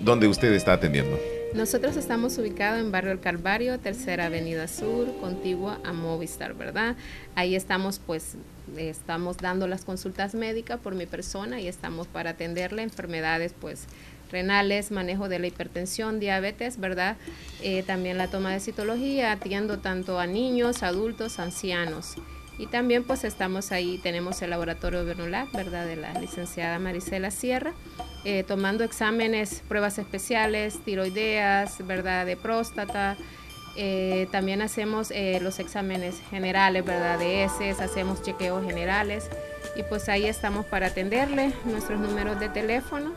¿dónde 0.00 0.28
usted 0.28 0.52
está 0.52 0.74
atendiendo? 0.74 1.18
Nosotros 1.54 1.96
estamos 1.96 2.36
ubicados 2.36 2.78
en 2.78 2.92
Barrio 2.92 3.10
El 3.10 3.20
Calvario, 3.20 3.78
Tercera 3.78 4.26
Avenida 4.26 4.68
Sur, 4.68 5.16
contigua 5.18 5.80
a 5.82 5.94
Movistar, 5.94 6.52
¿verdad? 6.52 6.94
Ahí 7.34 7.56
estamos, 7.56 8.02
pues, 8.06 8.36
estamos 8.76 9.38
dando 9.38 9.66
las 9.66 9.82
consultas 9.86 10.34
médicas 10.34 10.78
por 10.78 10.94
mi 10.94 11.06
persona 11.06 11.58
y 11.58 11.68
estamos 11.68 12.06
para 12.06 12.32
atenderle 12.32 12.82
enfermedades, 12.82 13.54
pues, 13.58 13.86
renales, 14.30 14.90
manejo 14.90 15.30
de 15.30 15.38
la 15.38 15.46
hipertensión, 15.46 16.20
diabetes, 16.20 16.78
¿verdad? 16.78 17.16
Eh, 17.62 17.82
también 17.82 18.18
la 18.18 18.28
toma 18.28 18.52
de 18.52 18.60
citología, 18.60 19.32
atiendo 19.32 19.78
tanto 19.78 20.20
a 20.20 20.26
niños, 20.26 20.82
adultos, 20.82 21.38
ancianos. 21.38 22.16
Y 22.58 22.66
también 22.66 23.04
pues 23.04 23.24
estamos 23.24 23.70
ahí, 23.70 23.98
tenemos 23.98 24.40
el 24.40 24.50
laboratorio 24.50 25.04
Bernolac, 25.04 25.52
¿verdad? 25.52 25.86
De 25.86 25.96
la 25.96 26.14
licenciada 26.14 26.78
Marisela 26.78 27.30
Sierra, 27.30 27.74
eh, 28.24 28.44
tomando 28.44 28.82
exámenes, 28.82 29.62
pruebas 29.68 29.98
especiales, 29.98 30.78
tiroideas, 30.84 31.86
¿verdad? 31.86 32.24
De 32.24 32.36
próstata. 32.36 33.18
Eh, 33.76 34.26
también 34.32 34.62
hacemos 34.62 35.10
eh, 35.10 35.38
los 35.42 35.58
exámenes 35.58 36.22
generales, 36.30 36.82
¿verdad? 36.82 37.18
De 37.18 37.44
heces, 37.44 37.80
hacemos 37.80 38.22
chequeos 38.22 38.64
generales. 38.64 39.28
Y 39.76 39.82
pues 39.82 40.08
ahí 40.08 40.24
estamos 40.24 40.64
para 40.64 40.86
atenderle. 40.86 41.52
Nuestros 41.66 42.00
números 42.00 42.40
de 42.40 42.48
teléfono 42.48 43.12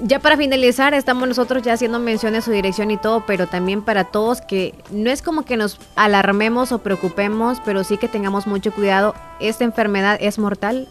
ya 0.00 0.18
para 0.18 0.36
finalizar, 0.36 0.94
estamos 0.94 1.28
nosotros 1.28 1.62
ya 1.62 1.74
haciendo 1.74 1.98
mención 1.98 2.32
de 2.32 2.42
su 2.42 2.50
dirección 2.50 2.90
y 2.90 2.96
todo, 2.96 3.24
pero 3.26 3.46
también 3.46 3.82
para 3.82 4.04
todos 4.04 4.40
que 4.40 4.74
no 4.90 5.10
es 5.10 5.22
como 5.22 5.44
que 5.44 5.56
nos 5.56 5.78
alarmemos 5.96 6.72
o 6.72 6.78
preocupemos, 6.78 7.58
pero 7.64 7.84
sí 7.84 7.98
que 7.98 8.08
tengamos 8.08 8.46
mucho 8.46 8.72
cuidado. 8.72 9.14
¿Esta 9.40 9.64
enfermedad 9.64 10.18
es 10.20 10.38
mortal? 10.38 10.88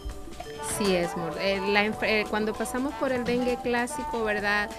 Sí, 0.78 0.94
es 0.94 1.16
mortal. 1.16 1.40
Eh, 1.40 1.92
eh, 2.02 2.24
cuando 2.30 2.52
pasamos 2.52 2.94
por 2.94 3.12
el 3.12 3.24
dengue 3.24 3.58
clásico, 3.62 4.24
¿verdad? 4.24 4.70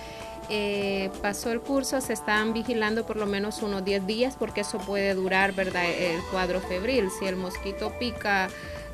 Eh, 0.49 1.09
pasó 1.21 1.51
el 1.51 1.61
curso, 1.61 2.01
se 2.01 2.13
están 2.13 2.53
vigilando 2.53 3.05
por 3.05 3.15
lo 3.15 3.25
menos 3.25 3.61
unos 3.61 3.85
10 3.85 4.05
días 4.05 4.35
porque 4.37 4.61
eso 4.61 4.77
puede 4.77 5.13
durar, 5.13 5.53
¿verdad? 5.53 5.85
El 5.85 6.21
cuadro 6.31 6.59
febril. 6.59 7.09
Si 7.17 7.25
el 7.25 7.35
mosquito 7.35 7.93
pica 7.99 8.49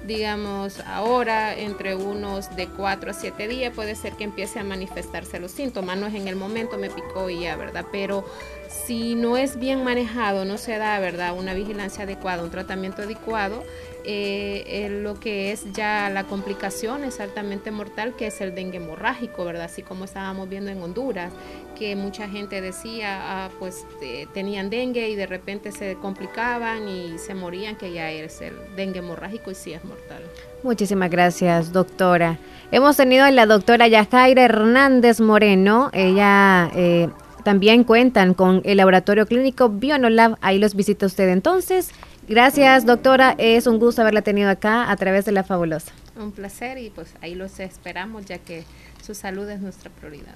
digamos, 0.05 0.79
ahora 0.81 1.55
entre 1.55 1.95
unos 1.95 2.55
de 2.55 2.67
4 2.67 3.11
a 3.11 3.13
7 3.13 3.47
días 3.47 3.73
puede 3.73 3.95
ser 3.95 4.13
que 4.13 4.23
empiece 4.23 4.59
a 4.59 4.63
manifestarse 4.63 5.39
los 5.39 5.51
síntomas, 5.51 5.97
no 5.97 6.07
es 6.07 6.15
en 6.15 6.27
el 6.27 6.35
momento 6.35 6.77
me 6.77 6.89
picó 6.89 7.29
y 7.29 7.41
ya, 7.41 7.55
¿verdad? 7.55 7.85
Pero 7.91 8.25
si 8.69 9.15
no 9.15 9.37
es 9.37 9.59
bien 9.59 9.83
manejado, 9.83 10.45
no 10.45 10.57
se 10.57 10.77
da, 10.77 10.99
¿verdad? 10.99 11.33
Una 11.37 11.53
vigilancia 11.53 12.03
adecuada, 12.03 12.43
un 12.43 12.51
tratamiento 12.51 13.01
adecuado, 13.01 13.63
eh, 14.05 14.99
lo 15.01 15.19
que 15.19 15.51
es 15.51 15.71
ya 15.73 16.09
la 16.09 16.23
complicación 16.25 17.03
es 17.03 17.19
altamente 17.19 17.71
mortal, 17.71 18.15
que 18.15 18.27
es 18.27 18.41
el 18.41 18.55
dengue 18.55 18.77
hemorrágico, 18.77 19.45
¿verdad? 19.45 19.63
Así 19.63 19.81
como 19.81 20.05
estábamos 20.05 20.49
viendo 20.49 20.71
en 20.71 20.81
Honduras, 20.81 21.31
que 21.77 21.95
mucha 21.95 22.27
gente 22.27 22.61
decía, 22.61 23.19
ah, 23.21 23.49
pues 23.59 23.85
eh, 24.01 24.27
tenían 24.33 24.69
dengue 24.69 25.09
y 25.09 25.15
de 25.15 25.27
repente 25.27 25.71
se 25.71 25.95
complicaban 25.95 26.87
y 26.87 27.17
se 27.17 27.33
morían, 27.33 27.75
que 27.75 27.91
ya 27.91 28.11
es 28.11 28.41
el 28.41 28.53
dengue 28.75 28.99
hemorrágico 28.99 29.51
y 29.51 29.55
sí 29.55 29.73
es 29.73 29.83
mortal. 29.83 30.23
Muchísimas 30.63 31.09
gracias, 31.09 31.71
doctora. 31.71 32.37
Hemos 32.71 32.97
tenido 32.97 33.25
a 33.25 33.31
la 33.31 33.45
doctora 33.45 33.87
Yajaira 33.87 34.43
Hernández 34.43 35.19
Moreno, 35.19 35.89
ella... 35.93 36.71
Eh, 36.75 37.09
también 37.43 37.85
cuentan 37.85 38.33
con 38.33 38.61
el 38.65 38.77
laboratorio 38.77 39.25
clínico 39.25 39.69
Bionolab. 39.69 40.35
Ahí 40.41 40.59
los 40.59 40.75
visita 40.75 41.05
usted 41.05 41.29
entonces. 41.29 41.91
Gracias, 42.29 42.85
doctora. 42.85 43.33
Es 43.39 43.65
un 43.65 43.79
gusto 43.79 44.03
haberla 44.03 44.21
tenido 44.21 44.51
acá 44.51 44.91
a 44.91 44.95
través 44.97 45.25
de 45.25 45.31
La 45.31 45.43
Fabulosa. 45.43 45.91
Un 46.15 46.31
placer 46.31 46.77
y 46.77 46.91
pues 46.91 47.15
ahí 47.21 47.33
los 47.33 47.59
esperamos 47.59 48.25
ya 48.25 48.37
que 48.37 48.65
su 49.03 49.15
salud 49.15 49.49
es 49.49 49.59
nuestra 49.61 49.89
prioridad. 49.89 50.35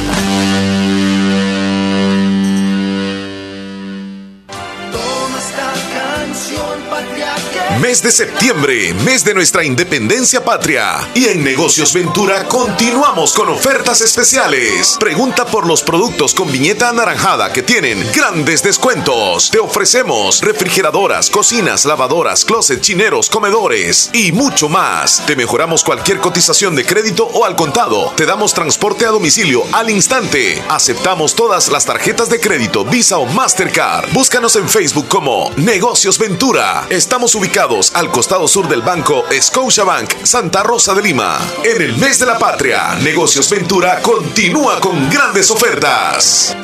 Mes 7.81 8.03
de 8.03 8.11
septiembre, 8.11 8.93
mes 8.93 9.25
de 9.25 9.33
nuestra 9.33 9.63
independencia 9.63 10.45
patria. 10.45 11.09
Y 11.15 11.25
en 11.25 11.43
Negocios 11.43 11.93
Ventura 11.93 12.47
continuamos 12.47 13.33
con 13.33 13.49
ofertas 13.49 14.01
especiales. 14.01 14.97
Pregunta 14.99 15.47
por 15.47 15.65
los 15.65 15.81
productos 15.81 16.35
con 16.35 16.51
viñeta 16.51 16.89
anaranjada 16.89 17.51
que 17.51 17.63
tienen 17.63 18.07
grandes 18.13 18.61
descuentos. 18.61 19.49
Te 19.49 19.57
ofrecemos 19.57 20.41
refrigeradoras, 20.41 21.31
cocinas, 21.31 21.85
lavadoras, 21.85 22.45
closet, 22.45 22.81
chineros, 22.81 23.31
comedores 23.31 24.11
y 24.13 24.31
mucho 24.31 24.69
más. 24.69 25.25
Te 25.25 25.35
mejoramos 25.35 25.83
cualquier 25.83 26.19
cotización 26.19 26.75
de 26.75 26.85
crédito 26.85 27.25
o 27.33 27.45
al 27.45 27.55
contado. 27.55 28.13
Te 28.15 28.27
damos 28.27 28.53
transporte 28.53 29.07
a 29.07 29.09
domicilio 29.09 29.63
al 29.71 29.89
instante. 29.89 30.63
Aceptamos 30.69 31.33
todas 31.33 31.69
las 31.69 31.85
tarjetas 31.85 32.29
de 32.29 32.39
crédito, 32.39 32.85
Visa 32.85 33.17
o 33.17 33.25
Mastercard. 33.25 34.13
Búscanos 34.13 34.55
en 34.55 34.69
Facebook 34.69 35.07
como 35.07 35.51
Negocios 35.57 36.19
Ventura. 36.19 36.85
Estamos 36.91 37.33
ubicados 37.33 37.70
al 37.93 38.11
costado 38.11 38.47
sur 38.47 38.67
del 38.67 38.81
banco 38.81 39.23
Scotiabank 39.31 40.25
Santa 40.25 40.61
Rosa 40.61 40.93
de 40.93 41.01
Lima. 41.01 41.39
En 41.63 41.81
el 41.81 41.95
mes 41.97 42.19
de 42.19 42.25
la 42.25 42.37
patria, 42.37 42.95
Negocios 42.95 43.49
Ventura 43.49 44.01
continúa 44.01 44.79
con 44.81 45.09
grandes 45.09 45.49
ofertas. 45.49 46.55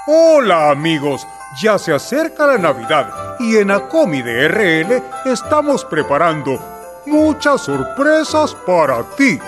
Hola 0.06 0.70
amigos, 0.70 1.26
ya 1.60 1.78
se 1.78 1.92
acerca 1.92 2.46
la 2.46 2.58
Navidad 2.58 3.36
y 3.38 3.56
en 3.56 3.70
Acomi 3.70 4.22
de 4.22 4.48
RL 4.48 5.02
estamos 5.26 5.84
preparando 5.84 6.58
muchas 7.06 7.60
sorpresas 7.62 8.54
para 8.66 9.02
ti. 9.16 9.38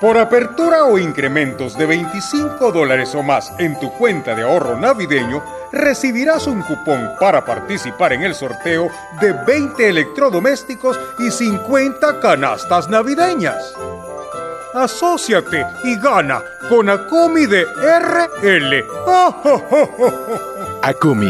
Por 0.00 0.16
apertura 0.16 0.84
o 0.84 0.96
incrementos 0.98 1.76
de 1.76 1.86
25 1.86 2.70
dólares 2.70 3.14
o 3.16 3.22
más 3.22 3.52
en 3.58 3.78
tu 3.80 3.92
cuenta 3.94 4.36
de 4.36 4.44
ahorro 4.44 4.78
navideño, 4.78 5.42
recibirás 5.72 6.46
un 6.46 6.62
cupón 6.62 7.10
para 7.18 7.44
participar 7.44 8.12
en 8.12 8.22
el 8.22 8.34
sorteo 8.34 8.88
de 9.20 9.32
20 9.32 9.88
electrodomésticos 9.88 10.98
y 11.18 11.30
50 11.30 12.20
canastas 12.20 12.88
navideñas. 12.88 13.74
Asociate 14.78 15.66
y 15.84 15.96
gana 15.96 16.42
con 16.68 16.88
Acomi 16.88 17.46
de 17.46 17.64
RL. 17.64 18.84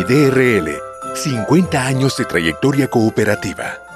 De 0.05 0.31
RL. 0.31 0.83
50 1.15 1.85
años 1.85 2.17
de 2.17 2.25
trayectoria 2.25 2.89
cooperativa. 2.89 3.88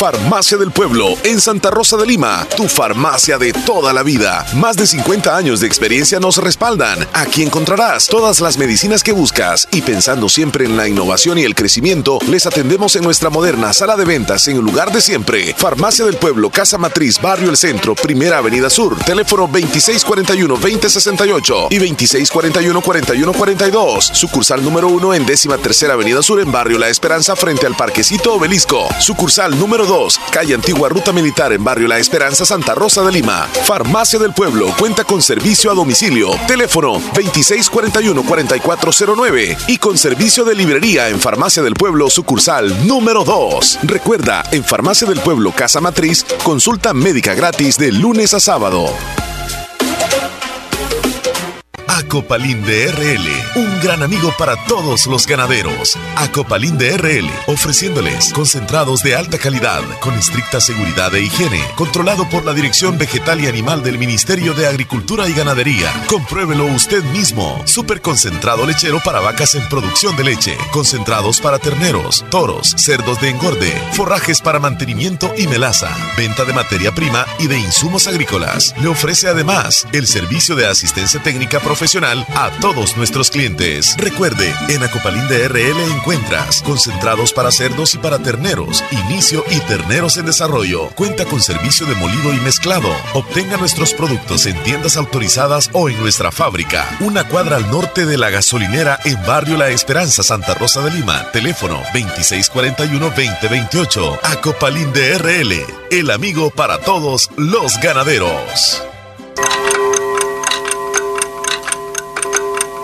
Farmacia 0.00 0.56
del 0.56 0.70
Pueblo 0.70 1.14
en 1.24 1.42
Santa 1.42 1.70
Rosa 1.70 1.98
de 1.98 2.06
Lima, 2.06 2.46
tu 2.56 2.66
farmacia 2.68 3.36
de 3.36 3.52
toda 3.52 3.92
la 3.92 4.02
vida. 4.02 4.46
Más 4.54 4.78
de 4.78 4.86
50 4.86 5.36
años 5.36 5.60
de 5.60 5.66
experiencia 5.66 6.18
nos 6.18 6.38
respaldan. 6.38 7.06
Aquí 7.12 7.42
encontrarás 7.42 8.06
todas 8.06 8.40
las 8.40 8.56
medicinas 8.56 9.02
que 9.02 9.12
buscas 9.12 9.68
y 9.72 9.82
pensando 9.82 10.30
siempre 10.30 10.64
en 10.64 10.78
la 10.78 10.88
innovación 10.88 11.36
y 11.36 11.44
el 11.44 11.54
crecimiento, 11.54 12.18
les 12.30 12.46
atendemos 12.46 12.96
en 12.96 13.04
nuestra 13.04 13.28
moderna 13.28 13.74
sala 13.74 13.94
de 13.94 14.06
ventas 14.06 14.48
en 14.48 14.56
el 14.56 14.62
lugar 14.62 14.90
de 14.90 15.02
siempre. 15.02 15.54
Farmacia 15.58 16.06
del 16.06 16.16
Pueblo, 16.16 16.48
Casa 16.48 16.78
Matriz, 16.78 17.20
Barrio 17.20 17.50
El 17.50 17.58
Centro, 17.58 17.94
Primera 17.94 18.38
Avenida 18.38 18.70
Sur, 18.70 18.96
teléfono 19.04 19.48
2641-2068 19.48 21.66
y 21.68 21.78
2641-4142. 21.78 24.14
Sucursal 24.14 24.64
número 24.64 24.88
1 24.88 25.12
en 25.12 25.26
décima 25.26 25.58
tercera 25.58 25.92
Avenida 25.92 26.22
Sur 26.22 26.40
en 26.40 26.50
Barrio 26.50 26.78
La 26.78 26.88
Esperanza 26.88 27.36
frente 27.36 27.66
al 27.66 27.76
Parquecito 27.76 28.32
Obelisco. 28.32 28.88
Sucursal 28.98 29.58
número 29.58 29.89
2, 29.90 30.20
calle 30.30 30.54
Antigua 30.54 30.88
Ruta 30.88 31.12
Militar 31.12 31.52
en 31.52 31.64
Barrio 31.64 31.88
La 31.88 31.98
Esperanza, 31.98 32.46
Santa 32.46 32.76
Rosa 32.76 33.02
de 33.02 33.10
Lima. 33.10 33.48
Farmacia 33.64 34.20
del 34.20 34.32
Pueblo 34.32 34.72
cuenta 34.78 35.02
con 35.02 35.20
servicio 35.20 35.68
a 35.68 35.74
domicilio. 35.74 36.30
Teléfono 36.46 37.00
2641-4409 37.12 39.64
y 39.66 39.78
con 39.78 39.98
servicio 39.98 40.44
de 40.44 40.54
librería 40.54 41.08
en 41.08 41.18
Farmacia 41.18 41.64
del 41.64 41.74
Pueblo, 41.74 42.08
sucursal 42.08 42.86
número 42.86 43.24
2. 43.24 43.80
Recuerda, 43.82 44.44
en 44.52 44.62
Farmacia 44.62 45.08
del 45.08 45.18
Pueblo, 45.18 45.50
Casa 45.50 45.80
Matriz, 45.80 46.24
consulta 46.44 46.94
médica 46.94 47.34
gratis 47.34 47.76
de 47.76 47.90
lunes 47.90 48.32
a 48.32 48.38
sábado. 48.38 48.94
Acopalín 52.00 52.62
de 52.62 52.90
RL, 52.90 53.28
un 53.56 53.80
gran 53.82 54.02
amigo 54.02 54.32
para 54.38 54.56
todos 54.64 55.06
los 55.06 55.26
ganaderos. 55.26 55.98
Acopalín 56.16 56.78
de 56.78 56.96
RL, 56.96 57.30
ofreciéndoles 57.46 58.32
concentrados 58.32 59.02
de 59.02 59.14
alta 59.14 59.36
calidad, 59.36 59.82
con 60.00 60.14
estricta 60.14 60.62
seguridad 60.62 61.14
e 61.14 61.20
higiene, 61.20 61.62
controlado 61.76 62.26
por 62.30 62.46
la 62.46 62.54
Dirección 62.54 62.96
Vegetal 62.96 63.42
y 63.42 63.48
Animal 63.48 63.82
del 63.82 63.98
Ministerio 63.98 64.54
de 64.54 64.66
Agricultura 64.66 65.28
y 65.28 65.34
Ganadería. 65.34 65.92
Compruébelo 66.06 66.64
usted 66.64 67.04
mismo. 67.04 67.62
Super 67.66 68.00
concentrado 68.00 68.64
lechero 68.64 68.98
para 69.04 69.20
vacas 69.20 69.54
en 69.54 69.68
producción 69.68 70.16
de 70.16 70.24
leche, 70.24 70.56
concentrados 70.72 71.38
para 71.38 71.58
terneros, 71.58 72.24
toros, 72.30 72.74
cerdos 72.78 73.20
de 73.20 73.28
engorde, 73.28 73.70
forrajes 73.92 74.40
para 74.40 74.58
mantenimiento 74.58 75.34
y 75.36 75.46
melaza, 75.48 75.94
venta 76.16 76.46
de 76.46 76.54
materia 76.54 76.92
prima 76.92 77.26
y 77.38 77.46
de 77.46 77.58
insumos 77.58 78.06
agrícolas. 78.06 78.74
Le 78.80 78.88
ofrece 78.88 79.28
además 79.28 79.86
el 79.92 80.06
servicio 80.06 80.56
de 80.56 80.66
asistencia 80.66 81.22
técnica 81.22 81.60
profesional 81.60 81.89
a 81.92 82.50
todos 82.60 82.96
nuestros 82.96 83.32
clientes. 83.32 83.96
Recuerde, 83.96 84.54
en 84.68 84.80
Acopalín 84.80 85.26
de 85.26 85.48
RL 85.48 85.80
encuentras 85.90 86.62
concentrados 86.62 87.32
para 87.32 87.50
cerdos 87.50 87.96
y 87.96 87.98
para 87.98 88.20
terneros, 88.20 88.84
inicio 88.92 89.44
y 89.50 89.58
terneros 89.62 90.16
en 90.16 90.26
desarrollo. 90.26 90.90
Cuenta 90.90 91.24
con 91.24 91.40
servicio 91.40 91.86
de 91.86 91.96
molido 91.96 92.32
y 92.32 92.38
mezclado. 92.42 92.88
Obtenga 93.12 93.56
nuestros 93.56 93.92
productos 93.92 94.46
en 94.46 94.54
tiendas 94.62 94.96
autorizadas 94.96 95.68
o 95.72 95.88
en 95.88 96.00
nuestra 96.00 96.30
fábrica. 96.30 96.86
Una 97.00 97.26
cuadra 97.26 97.56
al 97.56 97.68
norte 97.72 98.06
de 98.06 98.18
la 98.18 98.30
gasolinera 98.30 99.00
en 99.04 99.20
Barrio 99.26 99.56
La 99.56 99.70
Esperanza, 99.70 100.22
Santa 100.22 100.54
Rosa 100.54 100.82
de 100.82 100.92
Lima. 100.92 101.32
Teléfono 101.32 101.82
2641-2028. 101.92 104.20
Acopalín 104.22 104.92
de 104.92 105.18
RL, 105.18 105.66
el 105.90 106.10
amigo 106.12 106.50
para 106.50 106.78
todos 106.78 107.32
los 107.36 107.80
ganaderos. 107.80 108.80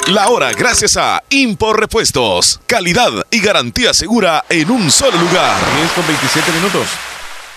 La 0.06 0.28
hora 0.28 0.52
gracias 0.52 0.96
a 0.96 1.20
Impor 1.30 1.80
Repuestos. 1.80 2.60
Calidad 2.68 3.10
y 3.28 3.40
garantía 3.40 3.92
segura 3.92 4.44
en 4.48 4.70
un 4.70 4.88
solo 4.88 5.18
lugar. 5.18 5.56
10 5.78 5.92
con 5.92 6.06
27 6.06 6.52
minutos. 6.52 6.86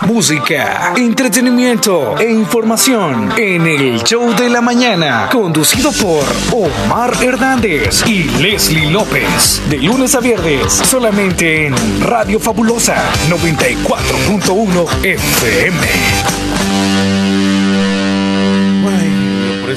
Música, 0.08 0.94
entretenimiento 0.96 2.18
e 2.18 2.32
información 2.32 3.34
en 3.38 3.68
el 3.68 4.02
show 4.02 4.34
de 4.34 4.50
la 4.50 4.62
mañana, 4.62 5.30
conducido 5.32 5.92
por 5.92 6.26
Omar 6.52 7.24
Hernández 7.24 8.04
y 8.08 8.24
Leslie 8.24 8.90
López, 8.90 9.62
de 9.70 9.78
lunes 9.78 10.16
a 10.16 10.20
viernes, 10.20 10.74
solamente 10.74 11.68
en 11.68 12.02
Radio 12.02 12.40
Fabulosa 12.40 12.96
94.1 13.30 15.06
FM 15.06 16.79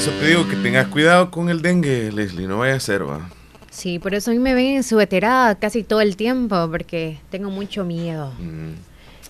eso 0.03 0.11
te 0.19 0.27
digo 0.27 0.45
que 0.49 0.57
tengas 0.57 0.89
cuidado 0.89 1.31
con 1.31 1.47
el 1.47 1.61
dengue, 1.61 2.11
Leslie, 2.11 2.45
no 2.45 2.57
vaya 2.57 2.75
a 2.75 2.79
ser, 2.81 3.07
va. 3.07 3.29
Sí, 3.71 3.99
por 3.99 4.13
eso 4.13 4.31
a 4.31 4.33
mí 4.33 4.39
me 4.41 4.53
ven 4.53 4.83
sueterada 4.83 5.55
casi 5.55 5.81
todo 5.81 6.01
el 6.01 6.17
tiempo, 6.17 6.67
porque 6.69 7.21
tengo 7.29 7.49
mucho 7.49 7.85
miedo. 7.85 8.33
Mm. 8.37 8.73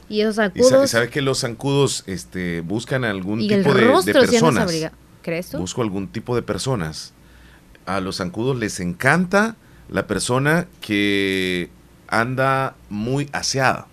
Y 0.10 0.22
esos 0.22 0.38
zancudos... 0.38 0.86
¿Y 0.86 0.88
sabes 0.88 1.12
que 1.12 1.22
los 1.22 1.42
zancudos 1.42 2.04
este, 2.08 2.62
buscan 2.62 3.04
algún 3.04 3.48
tipo 3.48 3.72
de, 3.72 3.86
de, 4.04 4.14
personas? 4.14 4.92
¿Crees 5.22 5.50
tú? 5.50 5.60
Busco 5.60 5.84
algún 5.84 6.08
tipo 6.08 6.36
de 6.36 6.42
personas. 6.42 7.14
A 7.86 8.00
los 8.00 8.18
zancudos 8.18 8.58
les 8.58 8.80
encanta 8.80 9.56
la 9.90 10.08
persona 10.08 10.66
que 10.82 11.70
anda 12.08 12.76
muy 12.90 13.30
aseada. 13.32 13.86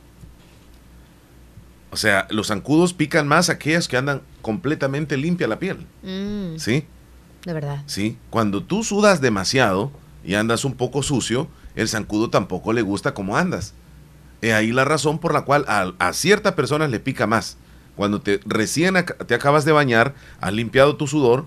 O 1.91 1.99
sea, 1.99 2.27
los 2.31 2.47
zancudos 2.47 2.95
pican 2.95 3.29
más 3.29 3.51
aquellas 3.51 3.87
que 3.87 3.99
andan 3.99 4.23
completamente 4.41 5.17
limpia 5.17 5.49
la 5.49 5.59
piel. 5.59 5.87
Mm. 6.03 6.57
¿Sí? 6.59 6.85
De 7.45 7.53
verdad. 7.53 7.83
Sí. 7.87 8.19
Cuando 8.31 8.63
tú 8.63 8.85
sudas 8.85 9.21
demasiado 9.21 9.91
y 10.25 10.35
andas 10.35 10.65
un 10.65 10.75
poco 10.75 11.03
sucio, 11.03 11.49
el 11.75 11.89
zancudo 11.89 12.31
tampoco 12.31 12.73
le 12.73 12.83
gusta 12.83 13.15
cómo 13.15 13.37
andas. 13.37 13.75
Es 14.41 14.53
ahí 14.53 14.73
la 14.73 14.85
razón 14.85 15.19
por 15.19 15.33
la 15.33 15.43
cual 15.43 15.65
a, 15.69 15.93
a 15.99 16.13
ciertas 16.13 16.55
personas 16.55 16.91
le 16.91 17.01
pica 17.01 17.27
más. 17.27 17.57
Cuando 17.97 18.21
te 18.21 18.41
recién 18.47 18.95
te 19.27 19.35
acabas 19.35 19.65
de 19.65 19.73
bañar, 19.73 20.15
has 20.41 20.53
limpiado 20.53 20.97
tu 20.97 21.07
sudor 21.07 21.47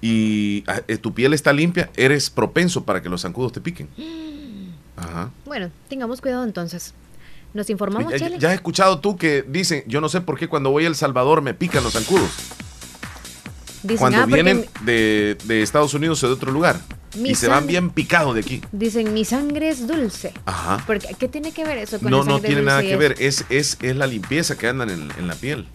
y 0.00 0.64
ah, 0.66 0.82
eh, 0.88 0.98
tu 0.98 1.14
piel 1.14 1.32
está 1.32 1.52
limpia, 1.52 1.90
eres 1.96 2.28
propenso 2.28 2.84
para 2.84 3.00
que 3.00 3.08
los 3.08 3.22
zancudos 3.22 3.52
te 3.52 3.60
piquen. 3.60 3.88
Ajá. 4.96 5.30
Bueno, 5.46 5.70
tengamos 5.88 6.20
cuidado 6.20 6.44
entonces. 6.44 6.94
Nos 7.54 7.68
informamos, 7.68 8.12
ya, 8.12 8.28
ya, 8.28 8.48
has 8.48 8.54
escuchado 8.54 9.00
tú 9.00 9.16
que 9.16 9.42
dicen, 9.42 9.84
yo 9.86 10.00
no 10.00 10.08
sé 10.08 10.20
por 10.22 10.38
qué 10.38 10.48
cuando 10.48 10.70
voy 10.70 10.84
a 10.84 10.88
El 10.88 10.96
Salvador 10.96 11.42
me 11.42 11.52
pican 11.52 11.84
los 11.84 11.92
zancudos. 11.92 12.30
cuando 13.98 14.20
ah, 14.20 14.26
vienen 14.26 14.66
de, 14.84 15.36
Estados 15.62 15.92
Unidos 15.94 16.22
o 16.24 16.28
de 16.28 16.32
otro 16.32 16.50
lugar. 16.50 16.80
y 17.14 17.34
se 17.34 17.48
van 17.48 17.66
bien 17.66 17.90
picados 17.90 18.34
de 18.34 18.40
aquí. 18.40 18.62
Dicen, 18.72 19.12
mi 19.12 19.24
sangre 19.24 19.68
es 19.68 19.86
dulce. 19.86 20.32
Ajá. 20.46 20.82
Porque, 20.86 21.14
¿Qué 21.18 21.28
tiene 21.28 21.52
que 21.52 21.64
ver 21.64 21.78
eso 21.78 21.98
con 21.98 22.10
No, 22.10 22.24
no 22.24 22.40
tiene 22.40 22.62
nada 22.62 22.80
que 22.80 22.96
ver. 22.96 23.16
Es, 23.18 23.44
es, 23.50 23.76
es 23.82 23.96
la 23.96 24.06
limpieza 24.06 24.56
que 24.56 24.68
andan 24.68 24.88
en, 24.88 25.10
en 25.18 25.26
la 25.26 25.34
piel. 25.34 25.66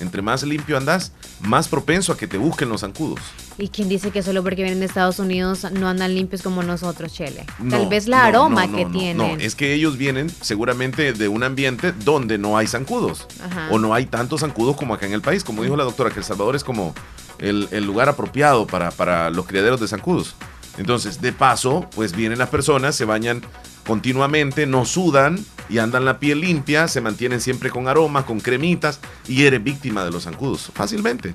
Entre 0.00 0.22
más 0.22 0.42
limpio 0.42 0.76
andas, 0.76 1.12
más 1.40 1.68
propenso 1.68 2.12
a 2.12 2.16
que 2.16 2.26
te 2.26 2.38
busquen 2.38 2.68
los 2.68 2.82
zancudos. 2.82 3.20
¿Y 3.58 3.68
quién 3.68 3.88
dice 3.88 4.10
que 4.10 4.22
solo 4.22 4.42
porque 4.42 4.62
vienen 4.62 4.80
de 4.80 4.86
Estados 4.86 5.18
Unidos 5.18 5.66
no 5.72 5.88
andan 5.88 6.14
limpios 6.14 6.42
como 6.42 6.62
nosotros, 6.62 7.12
Chele? 7.12 7.44
Tal 7.68 7.88
vez 7.88 8.06
la 8.06 8.24
aroma 8.24 8.70
que 8.70 8.86
tienen. 8.86 9.16
No, 9.16 9.42
es 9.42 9.56
que 9.56 9.74
ellos 9.74 9.96
vienen 9.96 10.30
seguramente 10.40 11.12
de 11.12 11.28
un 11.28 11.42
ambiente 11.42 11.92
donde 11.92 12.38
no 12.38 12.56
hay 12.56 12.66
zancudos. 12.66 13.26
O 13.70 13.78
no 13.78 13.94
hay 13.94 14.06
tantos 14.06 14.40
zancudos 14.40 14.76
como 14.76 14.94
acá 14.94 15.06
en 15.06 15.12
el 15.12 15.22
país. 15.22 15.42
Como 15.42 15.62
dijo 15.62 15.76
la 15.76 15.84
doctora, 15.84 16.10
que 16.10 16.20
El 16.20 16.24
Salvador 16.24 16.54
es 16.54 16.62
como 16.62 16.94
el, 17.38 17.84
lugar 17.84 18.08
apropiado 18.08 18.66
para, 18.66 18.90
para 18.90 19.30
los 19.30 19.46
criaderos 19.46 19.80
de 19.80 19.88
zancudos. 19.88 20.34
Entonces, 20.76 21.20
de 21.20 21.32
paso, 21.32 21.88
pues 21.94 22.14
vienen 22.14 22.38
las 22.38 22.50
personas, 22.50 22.94
se 22.94 23.04
bañan 23.04 23.42
continuamente, 23.88 24.66
no 24.66 24.84
sudan 24.84 25.42
y 25.70 25.78
andan 25.78 26.04
la 26.04 26.18
piel 26.18 26.42
limpia, 26.42 26.88
se 26.88 27.00
mantienen 27.00 27.40
siempre 27.40 27.70
con 27.70 27.88
aromas, 27.88 28.24
con 28.24 28.38
cremitas 28.38 29.00
y 29.26 29.44
eres 29.44 29.64
víctima 29.64 30.04
de 30.04 30.10
los 30.10 30.24
zancudos 30.24 30.70
fácilmente. 30.74 31.34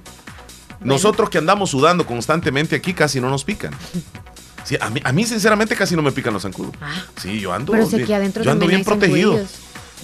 Nosotros 0.79 1.31
que 1.31 1.39
andamos 1.39 1.71
sudando 1.71 2.05
constantemente 2.05 2.75
aquí 2.75 2.93
casi 2.93 3.19
no 3.19 3.29
nos 3.29 3.43
pican. 3.43 3.73
Sí, 4.65 4.77
a, 4.79 4.89
mí, 4.89 5.01
a 5.03 5.11
mí 5.11 5.25
sinceramente 5.25 5.75
casi 5.75 5.93
no 5.93 6.01
me 6.01 6.13
pican 6.13 6.31
los 6.31 6.43
zancudos. 6.43 6.73
Ah. 6.79 7.03
sí, 7.21 7.37
yo 7.41 7.51
ando 7.51 7.73
pero 7.73 7.85
bien, 7.85 8.31
yo 8.31 8.49
ando 8.49 8.65
bien 8.65 8.85
protegido. 8.85 9.37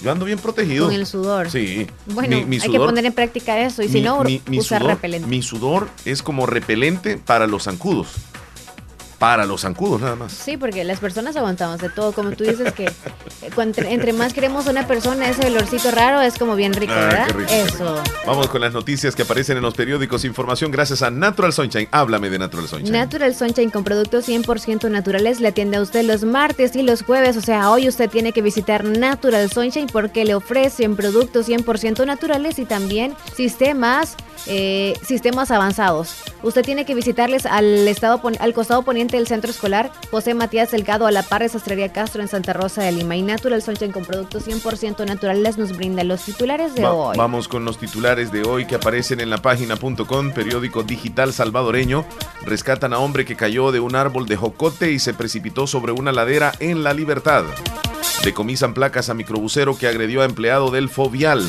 Yo 0.04 0.12
ando 0.12 0.26
bien 0.26 0.38
protegido. 0.38 0.84
Con 0.84 0.94
el 0.94 1.06
sudor. 1.06 1.50
Sí. 1.50 1.86
Bueno, 2.04 2.36
hay 2.36 2.70
que 2.70 2.76
poner 2.76 3.06
en 3.06 3.14
práctica 3.14 3.58
eso 3.58 3.82
y 3.82 3.88
si 3.88 4.02
no, 4.02 4.22
usar 4.54 4.84
repelente. 4.84 5.26
Mi 5.26 5.40
sudor 5.40 5.88
es 6.04 6.22
como 6.22 6.44
repelente 6.44 7.16
para 7.16 7.46
los 7.46 7.62
zancudos 7.62 8.08
para 9.20 9.44
los 9.44 9.60
zancudos 9.60 10.00
nada 10.00 10.16
más. 10.16 10.32
Sí, 10.32 10.56
porque 10.56 10.82
las 10.82 10.98
personas 10.98 11.36
aguantamos 11.36 11.78
de 11.78 11.90
todo. 11.90 12.12
Como 12.12 12.30
tú 12.30 12.42
dices 12.42 12.72
que 12.72 12.90
entre, 13.58 14.14
más 14.14 14.32
queremos 14.32 14.66
una 14.66 14.86
persona, 14.86 15.28
ese 15.28 15.46
olorcito 15.46 15.90
raro 15.90 16.22
es 16.22 16.38
como 16.38 16.56
bien 16.56 16.72
rico, 16.72 16.94
ah, 16.96 17.28
¿verdad? 17.28 17.52
Eso. 17.52 18.02
Vamos 18.26 18.48
con 18.48 18.62
las 18.62 18.72
noticias 18.72 19.14
que 19.14 19.24
aparecen 19.24 19.58
en 19.58 19.62
los 19.62 19.74
periódicos. 19.74 20.24
Información 20.24 20.70
gracias 20.70 21.02
a 21.02 21.10
Natural 21.10 21.52
Sunshine. 21.52 21.86
Háblame 21.90 22.30
de 22.30 22.38
Natural 22.38 22.66
Sunshine. 22.66 22.92
Natural 22.92 23.34
Sunshine 23.34 23.68
con 23.68 23.84
productos 23.84 24.26
100% 24.26 24.90
naturales 24.90 25.38
le 25.38 25.48
atiende 25.48 25.76
a 25.76 25.82
usted 25.82 26.02
los 26.04 26.24
martes 26.24 26.74
y 26.74 26.82
los 26.82 27.02
jueves. 27.02 27.36
O 27.36 27.42
sea, 27.42 27.70
hoy 27.70 27.88
usted 27.88 28.08
tiene 28.08 28.32
que 28.32 28.40
visitar 28.40 28.86
Natural 28.86 29.50
Sunshine 29.50 29.88
porque 29.92 30.24
le 30.24 30.34
ofrecen 30.34 30.96
productos 30.96 31.46
100% 31.46 32.06
naturales 32.06 32.58
y 32.58 32.64
también 32.64 33.14
sistemas 33.36 34.16
eh, 34.46 34.94
sistemas 35.02 35.50
avanzados. 35.50 36.14
Usted 36.42 36.62
tiene 36.62 36.84
que 36.84 36.94
visitarles 36.94 37.46
al, 37.46 37.86
estado, 37.86 38.20
al 38.38 38.54
costado 38.54 38.82
poniente 38.82 39.16
del 39.16 39.26
centro 39.26 39.50
escolar 39.50 39.92
José 40.10 40.34
Matías 40.34 40.70
Delgado 40.70 41.06
a 41.06 41.10
la 41.10 41.22
par 41.22 41.42
de 41.42 41.48
Sastrería 41.48 41.92
Castro 41.92 42.22
en 42.22 42.28
Santa 42.28 42.52
Rosa 42.52 42.82
de 42.82 42.92
Lima. 42.92 43.16
Y 43.16 43.22
Natural 43.22 43.62
Sunshine 43.62 43.92
con 43.92 44.04
productos 44.04 44.46
100% 44.46 45.06
naturales 45.06 45.58
nos 45.58 45.76
brinda 45.76 46.04
los 46.04 46.22
titulares 46.22 46.74
de 46.74 46.86
hoy. 46.86 47.16
Vamos 47.16 47.48
con 47.48 47.64
los 47.64 47.78
titulares 47.78 48.32
de 48.32 48.42
hoy 48.42 48.66
que 48.66 48.76
aparecen 48.76 49.20
en 49.20 49.30
la 49.30 49.38
página.com, 49.38 50.32
periódico 50.32 50.82
digital 50.82 51.32
salvadoreño. 51.32 52.04
Rescatan 52.42 52.92
a 52.92 52.98
hombre 52.98 53.24
que 53.24 53.36
cayó 53.36 53.72
de 53.72 53.80
un 53.80 53.94
árbol 53.94 54.26
de 54.26 54.36
jocote 54.36 54.92
y 54.92 54.98
se 54.98 55.14
precipitó 55.14 55.66
sobre 55.66 55.92
una 55.92 56.12
ladera 56.12 56.52
en 56.60 56.82
La 56.82 56.94
Libertad. 56.94 57.44
Decomisan 58.24 58.74
placas 58.74 59.08
a 59.08 59.14
microbusero 59.14 59.76
que 59.76 59.86
agredió 59.86 60.22
a 60.22 60.26
empleado 60.26 60.70
del 60.70 60.88
Fovial. 60.88 61.42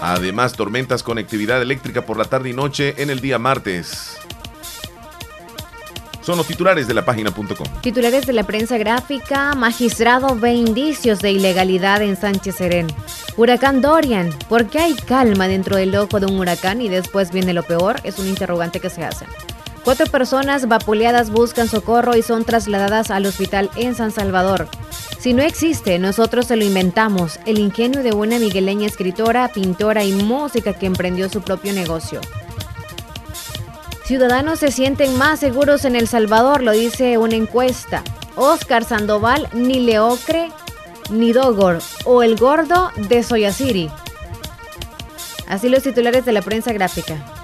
Además, 0.00 0.54
tormentas 0.54 1.02
con 1.02 1.18
actividad 1.18 1.60
eléctrica 1.60 2.06
por 2.06 2.16
la 2.16 2.24
tarde 2.24 2.50
y 2.50 2.52
noche 2.52 2.94
en 2.98 3.10
el 3.10 3.20
día 3.20 3.38
martes. 3.38 4.16
Son 6.22 6.36
los 6.36 6.46
titulares 6.46 6.86
de 6.86 6.94
la 6.94 7.04
página.com. 7.04 7.66
Titulares 7.80 8.26
de 8.26 8.32
la 8.32 8.44
prensa 8.44 8.78
gráfica. 8.78 9.54
Magistrado 9.54 10.36
ve 10.36 10.54
indicios 10.54 11.20
de 11.20 11.32
ilegalidad 11.32 12.02
en 12.02 12.16
Sánchez 12.16 12.56
Serén. 12.56 12.86
Huracán 13.36 13.80
Dorian. 13.80 14.30
¿Por 14.48 14.66
qué 14.66 14.80
hay 14.80 14.94
calma 14.94 15.48
dentro 15.48 15.76
del 15.76 15.96
ojo 15.96 16.20
de 16.20 16.26
un 16.26 16.38
huracán 16.38 16.82
y 16.82 16.88
después 16.88 17.32
viene 17.32 17.54
lo 17.54 17.62
peor? 17.62 17.96
Es 18.04 18.18
un 18.18 18.28
interrogante 18.28 18.80
que 18.80 18.90
se 18.90 19.04
hace. 19.04 19.26
Cuatro 19.84 20.06
personas 20.06 20.68
vapuleadas 20.68 21.30
buscan 21.30 21.68
socorro 21.68 22.14
y 22.14 22.22
son 22.22 22.44
trasladadas 22.44 23.10
al 23.10 23.24
hospital 23.24 23.70
en 23.76 23.94
San 23.94 24.10
Salvador. 24.10 24.68
Si 25.18 25.32
no 25.32 25.42
existe, 25.42 25.98
nosotros 25.98 26.46
se 26.46 26.56
lo 26.56 26.64
inventamos, 26.64 27.40
el 27.46 27.58
ingenio 27.58 28.02
de 28.02 28.12
una 28.12 28.38
migueleña 28.38 28.86
escritora, 28.86 29.48
pintora 29.48 30.04
y 30.04 30.12
música 30.12 30.74
que 30.74 30.86
emprendió 30.86 31.28
su 31.30 31.40
propio 31.40 31.72
negocio. 31.72 32.20
Ciudadanos 34.04 34.58
se 34.58 34.70
sienten 34.70 35.16
más 35.16 35.40
seguros 35.40 35.84
en 35.84 35.96
El 35.96 36.08
Salvador, 36.08 36.62
lo 36.62 36.72
dice 36.72 37.16
una 37.16 37.36
encuesta. 37.36 38.02
Oscar 38.36 38.84
Sandoval, 38.84 39.48
ni 39.52 39.80
Leocre, 39.80 40.50
ni 41.10 41.32
Dogor, 41.32 41.80
o 42.04 42.22
el 42.22 42.36
gordo 42.36 42.90
de 42.96 43.22
Soyaciri. 43.22 43.90
Así 45.48 45.68
los 45.68 45.82
titulares 45.82 46.24
de 46.24 46.32
la 46.32 46.42
prensa 46.42 46.72
gráfica. 46.72 47.39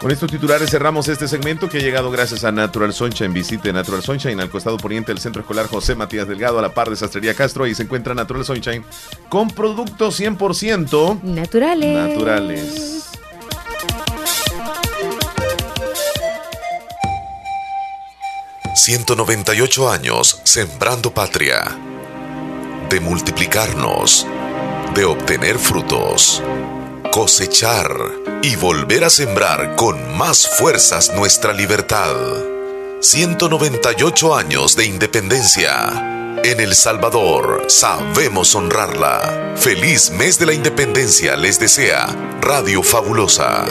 Con 0.00 0.10
estos 0.10 0.30
titulares 0.30 0.70
cerramos 0.70 1.08
este 1.08 1.28
segmento 1.28 1.68
que 1.68 1.76
ha 1.76 1.80
llegado 1.82 2.10
gracias 2.10 2.44
a 2.44 2.50
Natural 2.50 2.90
Sunshine. 2.94 3.34
Visite 3.34 3.70
Natural 3.70 4.02
Sunshine 4.02 4.40
al 4.40 4.48
costado 4.48 4.78
poniente 4.78 5.12
del 5.12 5.20
Centro 5.20 5.42
Escolar 5.42 5.66
José 5.66 5.94
Matías 5.94 6.26
Delgado 6.26 6.58
a 6.58 6.62
la 6.62 6.72
par 6.72 6.88
de 6.88 6.96
Sastrería 6.96 7.34
Castro. 7.34 7.64
Ahí 7.64 7.74
se 7.74 7.82
encuentra 7.82 8.14
Natural 8.14 8.42
Sunshine 8.42 8.82
con 9.28 9.48
productos 9.48 10.18
100% 10.18 11.22
naturales. 11.22 12.08
Naturales. 12.08 13.10
198 18.74 19.90
años 19.90 20.40
sembrando 20.44 21.12
patria, 21.12 21.62
de 22.88 23.00
multiplicarnos, 23.00 24.26
de 24.94 25.04
obtener 25.04 25.58
frutos, 25.58 26.42
cosechar 27.12 28.19
y 28.42 28.56
volver 28.56 29.04
a 29.04 29.10
sembrar 29.10 29.76
con 29.76 30.16
más 30.16 30.48
fuerzas 30.58 31.12
nuestra 31.14 31.52
libertad. 31.52 32.14
198 33.00 34.34
años 34.34 34.76
de 34.76 34.86
independencia. 34.86 36.38
En 36.42 36.60
El 36.60 36.74
Salvador 36.74 37.64
sabemos 37.68 38.54
honrarla. 38.54 39.54
Feliz 39.56 40.10
mes 40.10 40.38
de 40.38 40.46
la 40.46 40.54
independencia 40.54 41.36
les 41.36 41.60
desea 41.60 42.06
Radio 42.40 42.82
Fabulosa. 42.82 43.66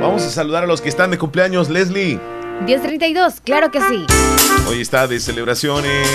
Vamos 0.00 0.22
a 0.22 0.30
saludar 0.30 0.64
a 0.64 0.66
los 0.66 0.80
que 0.80 0.88
están 0.88 1.10
de 1.10 1.18
cumpleaños, 1.18 1.68
Leslie. 1.68 2.18
1032, 2.64 3.34
claro 3.44 3.70
que 3.70 3.80
sí. 3.80 4.06
Hoy 4.66 4.80
está 4.80 5.06
de 5.06 5.20
celebraciones. 5.20 6.08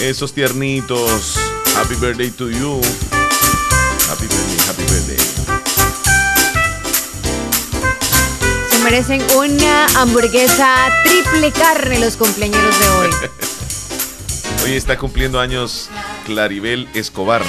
Esos 0.00 0.32
tiernitos. 0.32 1.38
Happy 1.76 1.96
birthday 1.96 2.30
to 2.30 2.48
you. 2.48 2.80
Merecen 8.84 9.22
una 9.34 9.86
hamburguesa 9.96 10.76
triple 11.04 11.50
carne 11.52 11.98
los 11.98 12.18
cumpleaños 12.18 12.60
de 12.60 12.88
hoy. 12.90 13.10
hoy 14.64 14.72
está 14.74 14.98
cumpliendo 14.98 15.40
años 15.40 15.88
Claribel 16.26 16.86
Escobar. 16.92 17.40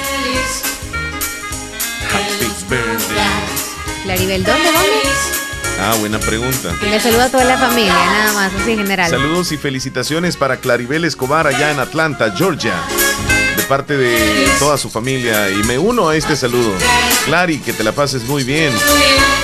Happy 2.14 2.45
birthday. 2.70 4.03
Claribel, 4.03 4.45
¿dónde, 4.45 4.72
dónde? 4.72 4.90
Ah, 5.82 5.95
buena 5.99 6.20
pregunta. 6.20 6.74
Y 6.82 6.90
le 6.90 7.02
saludo 7.02 7.24
a 7.24 7.30
toda 7.30 7.44
la 7.44 7.57
familia, 7.57 7.94
nada 7.94 8.32
más, 8.32 8.53
así 8.53 8.72
en 8.72 8.78
general. 8.78 9.10
Saludos 9.10 9.52
y 9.52 9.57
felicitaciones 9.57 10.38
para 10.38 10.62
Claribel 10.62 11.03
Escobar 11.03 11.48
allá 11.48 11.70
en 11.72 11.80
Atlanta, 11.80 12.34
Georgia. 12.34 12.76
De 13.56 13.64
parte 13.64 13.98
de 13.98 14.49
toda 14.60 14.77
su 14.77 14.90
familia. 14.90 15.49
Y 15.49 15.64
me 15.64 15.77
uno 15.77 16.10
a 16.10 16.15
este 16.15 16.36
saludo. 16.36 16.73
Clary, 17.26 17.60
que 17.60 17.73
te 17.73 17.84
la 17.84 17.91
pases 17.91 18.23
muy 18.23 18.44
bien. 18.44 18.73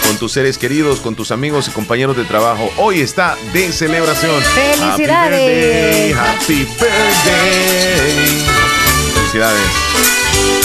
Con 0.06 0.18
tus 0.18 0.34
seres 0.34 0.58
queridos, 0.58 1.00
con 1.00 1.16
tus 1.16 1.32
amigos 1.32 1.68
y 1.68 1.72
compañeros 1.72 2.18
de 2.18 2.26
trabajo. 2.26 2.70
Hoy 2.78 3.00
está 3.00 3.38
de 3.54 3.72
celebración. 3.72 4.42
¡Felicidades! 4.42 6.16
Happy 6.16 6.68
birthday. 6.80 8.46
Felicidades. 9.14 9.92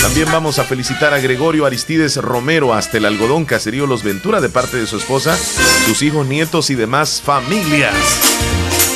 También 0.03 0.31
vamos 0.31 0.59
a 0.59 0.65
felicitar 0.65 1.13
a 1.15 1.19
Gregorio 1.19 1.67
Aristides 1.67 2.17
Romero 2.17 2.73
hasta 2.75 2.97
el 2.99 3.05
algodón 3.07 3.45
caserío 3.45 3.87
Los 3.87 4.03
Ventura 4.03 4.41
de 4.41 4.49
parte 4.49 4.77
de 4.77 4.87
su 4.87 4.97
esposa, 4.99 5.37
sus 5.85 6.03
hijos, 6.03 6.27
nietos 6.27 6.71
y 6.71 6.75
demás 6.75 7.21
familias. 7.25 7.95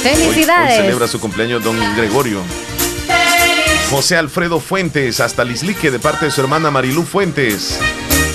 Felicidades. 0.02 0.78
Hoy, 0.78 0.84
celebra 0.84 1.08
su 1.08 1.20
cumpleaños 1.20 1.62
don 1.62 1.76
Gregorio. 1.96 2.40
José 3.90 4.16
Alfredo 4.16 4.60
Fuentes 4.60 5.18
hasta 5.18 5.42
Lislique 5.42 5.90
de 5.90 5.98
parte 5.98 6.26
de 6.26 6.30
su 6.30 6.40
hermana 6.40 6.70
Marilú 6.70 7.02
Fuentes. 7.02 7.76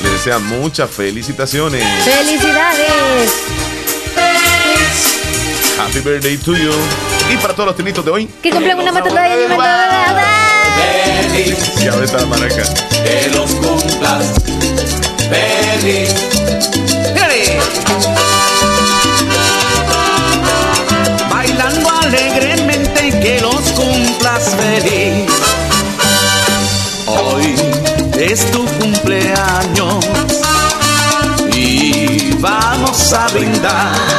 Le 0.03 0.09
desea 0.09 0.37
muchas 0.37 0.89
felicitaciones. 0.89 1.81
Felicidades. 2.03 3.31
Happy 5.79 5.99
birthday 6.01 6.35
to 6.37 6.55
you. 6.55 6.73
Y 7.33 7.37
para 7.37 7.53
todos 7.53 7.67
los 7.67 7.77
tenitos 7.77 8.03
de 8.03 8.11
hoy. 8.11 8.27
Que 8.43 8.51
cumplen 8.51 8.79
una 8.79 8.91
matata 8.91 9.21
de 9.23 9.47
feliz. 11.31 11.75
Ya 11.81 11.95
ves 11.95 12.11
la 12.11 12.25
maraca. 12.25 12.63
Que 12.89 13.29
los 13.33 13.55
cumplas 13.55 14.33
feliz. 15.29 16.13
Bailando 21.29 21.89
alegremente 22.01 23.19
que 23.21 23.39
los 23.39 23.61
cumplas 23.71 24.04
feliz. 24.39 25.31
Hoy 27.07 27.55
es 28.19 28.51
tu 28.51 28.65
cumpleaños 28.79 30.05
y 31.53 32.31
vamos 32.39 33.13
a 33.13 33.27
brindar 33.27 34.14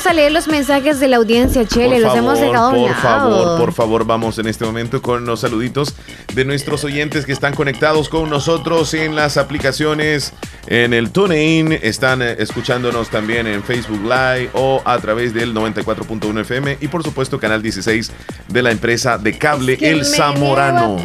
vamos 0.00 0.12
a 0.12 0.14
leer 0.14 0.32
los 0.32 0.48
mensajes 0.48 0.98
de 0.98 1.08
la 1.08 1.18
audiencia, 1.18 1.66
Chele. 1.66 2.00
los 2.00 2.16
hemos 2.16 2.40
dejado 2.40 2.70
Por 2.70 2.94
favor, 2.94 3.58
por 3.58 3.72
favor, 3.74 4.06
vamos 4.06 4.38
en 4.38 4.46
este 4.46 4.64
momento 4.64 5.02
con 5.02 5.26
los 5.26 5.40
saluditos 5.40 5.94
de 6.34 6.46
nuestros 6.46 6.84
oyentes 6.84 7.26
que 7.26 7.32
están 7.32 7.54
conectados 7.54 8.08
con 8.08 8.30
nosotros 8.30 8.94
en 8.94 9.14
las 9.14 9.36
aplicaciones, 9.36 10.32
en 10.68 10.94
el 10.94 11.10
TuneIn, 11.10 11.72
están 11.72 12.22
eh, 12.22 12.36
escuchándonos 12.38 13.10
también 13.10 13.46
en 13.46 13.62
Facebook 13.62 14.00
Live 14.02 14.48
o 14.54 14.80
a 14.86 14.98
través 15.00 15.34
del 15.34 15.52
94.1 15.52 16.40
FM 16.40 16.78
y 16.80 16.88
por 16.88 17.02
supuesto 17.02 17.38
canal 17.38 17.60
16 17.60 18.10
de 18.48 18.62
la 18.62 18.70
empresa 18.70 19.18
de 19.18 19.36
cable 19.36 19.76
El 19.82 20.06
Zamorano. 20.06 20.96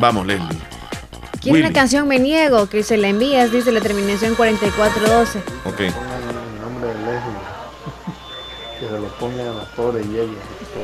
Vamos, 0.00 0.26
Leslie. 0.26 0.58
Quiere 1.42 1.60
una 1.60 1.72
canción 1.74 2.08
Me 2.08 2.18
Niego 2.18 2.70
que 2.70 2.82
se 2.82 2.96
la 2.96 3.08
envías, 3.08 3.52
dice 3.52 3.70
la 3.70 3.82
terminación 3.82 4.34
4412. 4.34 5.40
Ok 5.66 5.92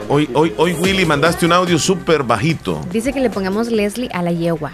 Hoy, 0.08 0.28
hoy, 0.34 0.54
hoy, 0.56 0.72
Willy, 0.74 1.04
mandaste 1.04 1.46
un 1.46 1.52
audio 1.52 1.78
súper 1.78 2.22
bajito. 2.22 2.80
Dice 2.90 3.12
que 3.12 3.20
le 3.20 3.30
pongamos 3.30 3.68
Leslie 3.68 4.10
a 4.12 4.22
la 4.22 4.32
yegua. 4.32 4.72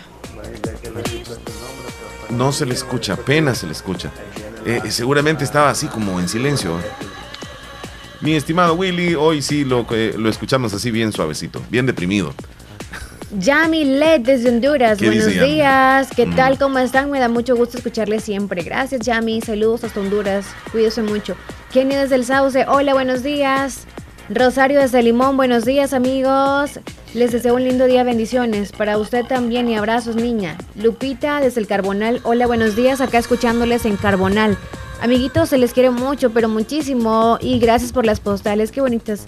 No 2.30 2.52
se 2.52 2.64
le 2.66 2.74
escucha, 2.74 3.14
apenas 3.14 3.58
se 3.58 3.66
le 3.66 3.72
escucha. 3.72 4.10
Eh, 4.64 4.82
seguramente 4.90 5.44
estaba 5.44 5.70
así 5.70 5.86
como 5.86 6.20
en 6.20 6.28
silencio. 6.28 6.78
Mi 8.20 8.34
estimado 8.34 8.74
Willy, 8.74 9.14
hoy 9.14 9.42
sí 9.42 9.64
lo, 9.64 9.86
lo 10.16 10.28
escuchamos 10.28 10.74
así 10.74 10.90
bien 10.90 11.12
suavecito, 11.12 11.60
bien 11.70 11.86
deprimido. 11.86 12.34
Yami 13.38 13.84
Led 13.84 14.22
desde 14.22 14.48
Honduras, 14.48 14.98
buenos 14.98 15.26
días. 15.26 16.08
¿Qué 16.16 16.26
mm. 16.26 16.36
tal? 16.36 16.58
¿Cómo 16.58 16.78
están? 16.80 17.10
Me 17.10 17.20
da 17.20 17.28
mucho 17.28 17.54
gusto 17.54 17.76
escucharle 17.76 18.18
siempre. 18.18 18.62
Gracias, 18.62 19.02
Yami. 19.02 19.40
Saludos 19.40 19.84
hasta 19.84 20.00
Honduras. 20.00 20.46
Cuídese 20.72 21.02
mucho. 21.02 21.36
Kenny 21.72 21.94
desde 21.94 22.16
el 22.16 22.24
Sauce, 22.24 22.66
hola, 22.66 22.92
buenos 22.92 23.22
días. 23.22 23.84
Rosario 24.30 24.80
desde 24.80 25.02
Limón, 25.02 25.36
buenos 25.36 25.64
días, 25.64 25.92
amigos. 25.92 26.80
Les 27.14 27.30
deseo 27.30 27.54
un 27.54 27.62
lindo 27.62 27.86
día, 27.86 28.02
bendiciones. 28.02 28.72
Para 28.72 28.98
usted 28.98 29.24
también 29.24 29.68
y 29.68 29.76
abrazos, 29.76 30.16
niña. 30.16 30.56
Lupita 30.74 31.40
desde 31.40 31.60
el 31.60 31.68
Carbonal, 31.68 32.20
hola, 32.24 32.48
buenos 32.48 32.74
días. 32.74 33.00
Acá 33.00 33.18
escuchándoles 33.18 33.84
en 33.84 33.96
Carbonal. 33.96 34.56
Amiguitos, 35.00 35.48
se 35.48 35.58
les 35.58 35.72
quiere 35.72 35.90
mucho, 35.90 36.30
pero 36.30 36.48
muchísimo. 36.48 37.38
Y 37.40 37.60
gracias 37.60 37.92
por 37.92 38.04
las 38.04 38.18
postales, 38.18 38.72
qué 38.72 38.80
bonitas. 38.80 39.24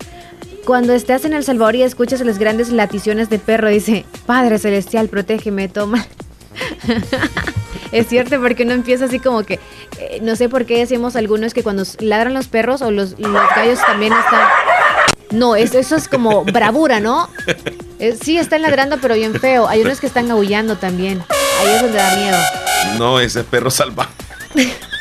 Cuando 0.65 0.93
estás 0.93 1.25
en 1.25 1.33
El 1.33 1.43
Salvador 1.43 1.75
y 1.75 1.83
escuchas 1.83 2.21
las 2.21 2.39
grandes 2.39 2.71
laticiones 2.71 3.29
de 3.29 3.39
perro, 3.41 3.69
dice, 3.69 4.05
Padre 4.27 4.59
Celestial, 4.59 5.09
protégeme, 5.09 5.69
toma. 5.69 6.07
es 7.93 8.07
cierto, 8.07 8.41
porque 8.41 8.63
uno 8.63 8.73
empieza 8.73 9.07
así 9.07 9.19
como 9.19 9.43
que, 9.43 9.59
eh, 9.99 10.21
no 10.23 10.37
sé 10.37 10.49
por 10.49 10.65
qué 10.65 10.79
decimos 10.79 11.17
algunos 11.17 11.53
que 11.53 11.65
cuando 11.65 11.83
ladran 11.99 12.33
los 12.33 12.47
perros 12.47 12.81
o 12.81 12.93
los, 12.93 13.17
gallos 13.17 13.81
también 13.87 14.13
están... 14.13 14.49
No, 15.33 15.57
eso, 15.57 15.79
eso 15.79 15.97
es 15.97 16.09
como 16.09 16.45
bravura, 16.45 17.01
¿no? 17.01 17.29
Sí, 18.23 18.37
están 18.37 18.63
ladrando, 18.63 18.99
pero 19.01 19.15
bien 19.15 19.35
feo. 19.35 19.67
Hay 19.67 19.81
unos 19.81 19.99
que 19.99 20.07
están 20.07 20.31
aullando 20.31 20.77
también. 20.77 21.25
Ahí 21.61 21.75
es 21.75 21.83
donde 21.83 21.99
da 21.99 22.17
miedo. 22.17 22.39
No, 22.99 23.19
ese 23.19 23.41
es 23.41 23.47
perro 23.47 23.71
salvaje. 23.71 24.13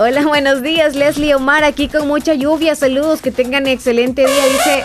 Hola, 0.00 0.24
buenos 0.24 0.62
días, 0.62 0.94
Leslie 0.94 1.34
Omar, 1.34 1.64
aquí 1.64 1.88
con 1.88 2.06
mucha 2.06 2.32
lluvia. 2.34 2.76
Saludos, 2.76 3.20
que 3.20 3.32
tengan 3.32 3.66
excelente 3.66 4.24
día, 4.24 4.44
dice 4.44 4.84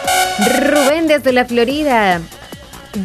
Rubén 0.65 1.05
desde 1.05 1.31
la 1.31 1.45
Florida. 1.45 2.19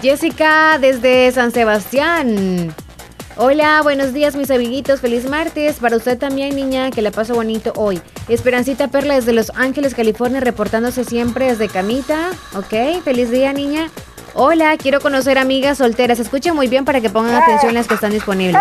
Jessica 0.01 0.79
desde 0.81 1.31
San 1.33 1.53
Sebastián. 1.53 2.75
Hola, 3.37 3.83
buenos 3.83 4.15
días 4.15 4.37
mis 4.37 4.51
amiguitos, 4.51 5.03
feliz 5.03 5.29
martes. 5.29 5.77
Para 5.77 5.99
usted 5.99 6.17
también, 6.17 6.57
niña, 6.57 6.91
que 6.91 7.03
la 7.03 7.11
paso 7.11 7.35
bonito 7.35 7.75
hoy. 7.77 8.01
Esperancita 8.31 8.89
Perla 8.89 9.17
desde 9.17 9.35
Los 9.35 9.53
Ángeles, 9.55 9.95
California, 9.95 10.41
reportándose 10.41 11.05
siempre 11.05 11.49
desde 11.49 11.69
Camita. 11.69 12.31
Ok, 12.57 13.03
feliz 13.05 13.31
día, 13.31 13.53
niña. 13.53 13.91
Hola, 14.35 14.77
quiero 14.77 15.01
conocer 15.01 15.39
amigas 15.39 15.79
solteras. 15.79 16.19
Escuchen 16.19 16.55
muy 16.55 16.69
bien 16.69 16.85
para 16.85 17.01
que 17.01 17.11
pongan 17.11 17.35
atención 17.35 17.75
las 17.75 17.89
que 17.89 17.95
están 17.95 18.13
disponibles. 18.13 18.61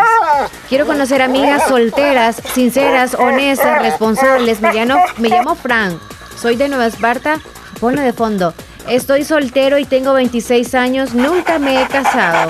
Quiero 0.69 0.85
conocer 0.85 1.22
amigas 1.22 1.68
solteras, 1.68 2.41
sinceras, 2.53 3.14
honestas, 3.14 3.81
responsables. 3.81 4.61
Me 4.61 4.73
llamo, 4.73 5.02
me 5.18 5.30
llamo 5.30 5.56
Fran. 5.56 5.99
Soy 6.39 6.56
de 6.56 6.68
Nueva 6.69 6.88
Esparta. 6.88 7.39
Ponlo 7.80 8.02
de 8.02 8.14
fondo. 8.14 8.53
Estoy 8.88 9.23
soltero 9.23 9.77
y 9.77 9.85
tengo 9.85 10.14
26 10.14 10.73
años. 10.73 11.14
Nunca 11.14 11.60
me 11.60 11.81
he 11.81 11.88
casado. 11.88 12.49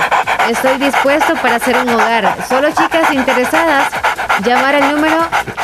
Estoy 0.49 0.77
dispuesto 0.77 1.33
para 1.41 1.55
hacer 1.55 1.75
un 1.77 1.89
hogar. 1.89 2.37
Solo 2.47 2.69
chicas 2.69 3.11
interesadas. 3.11 3.91
Llamar 4.45 4.75
al 4.75 4.95
número 4.95 5.17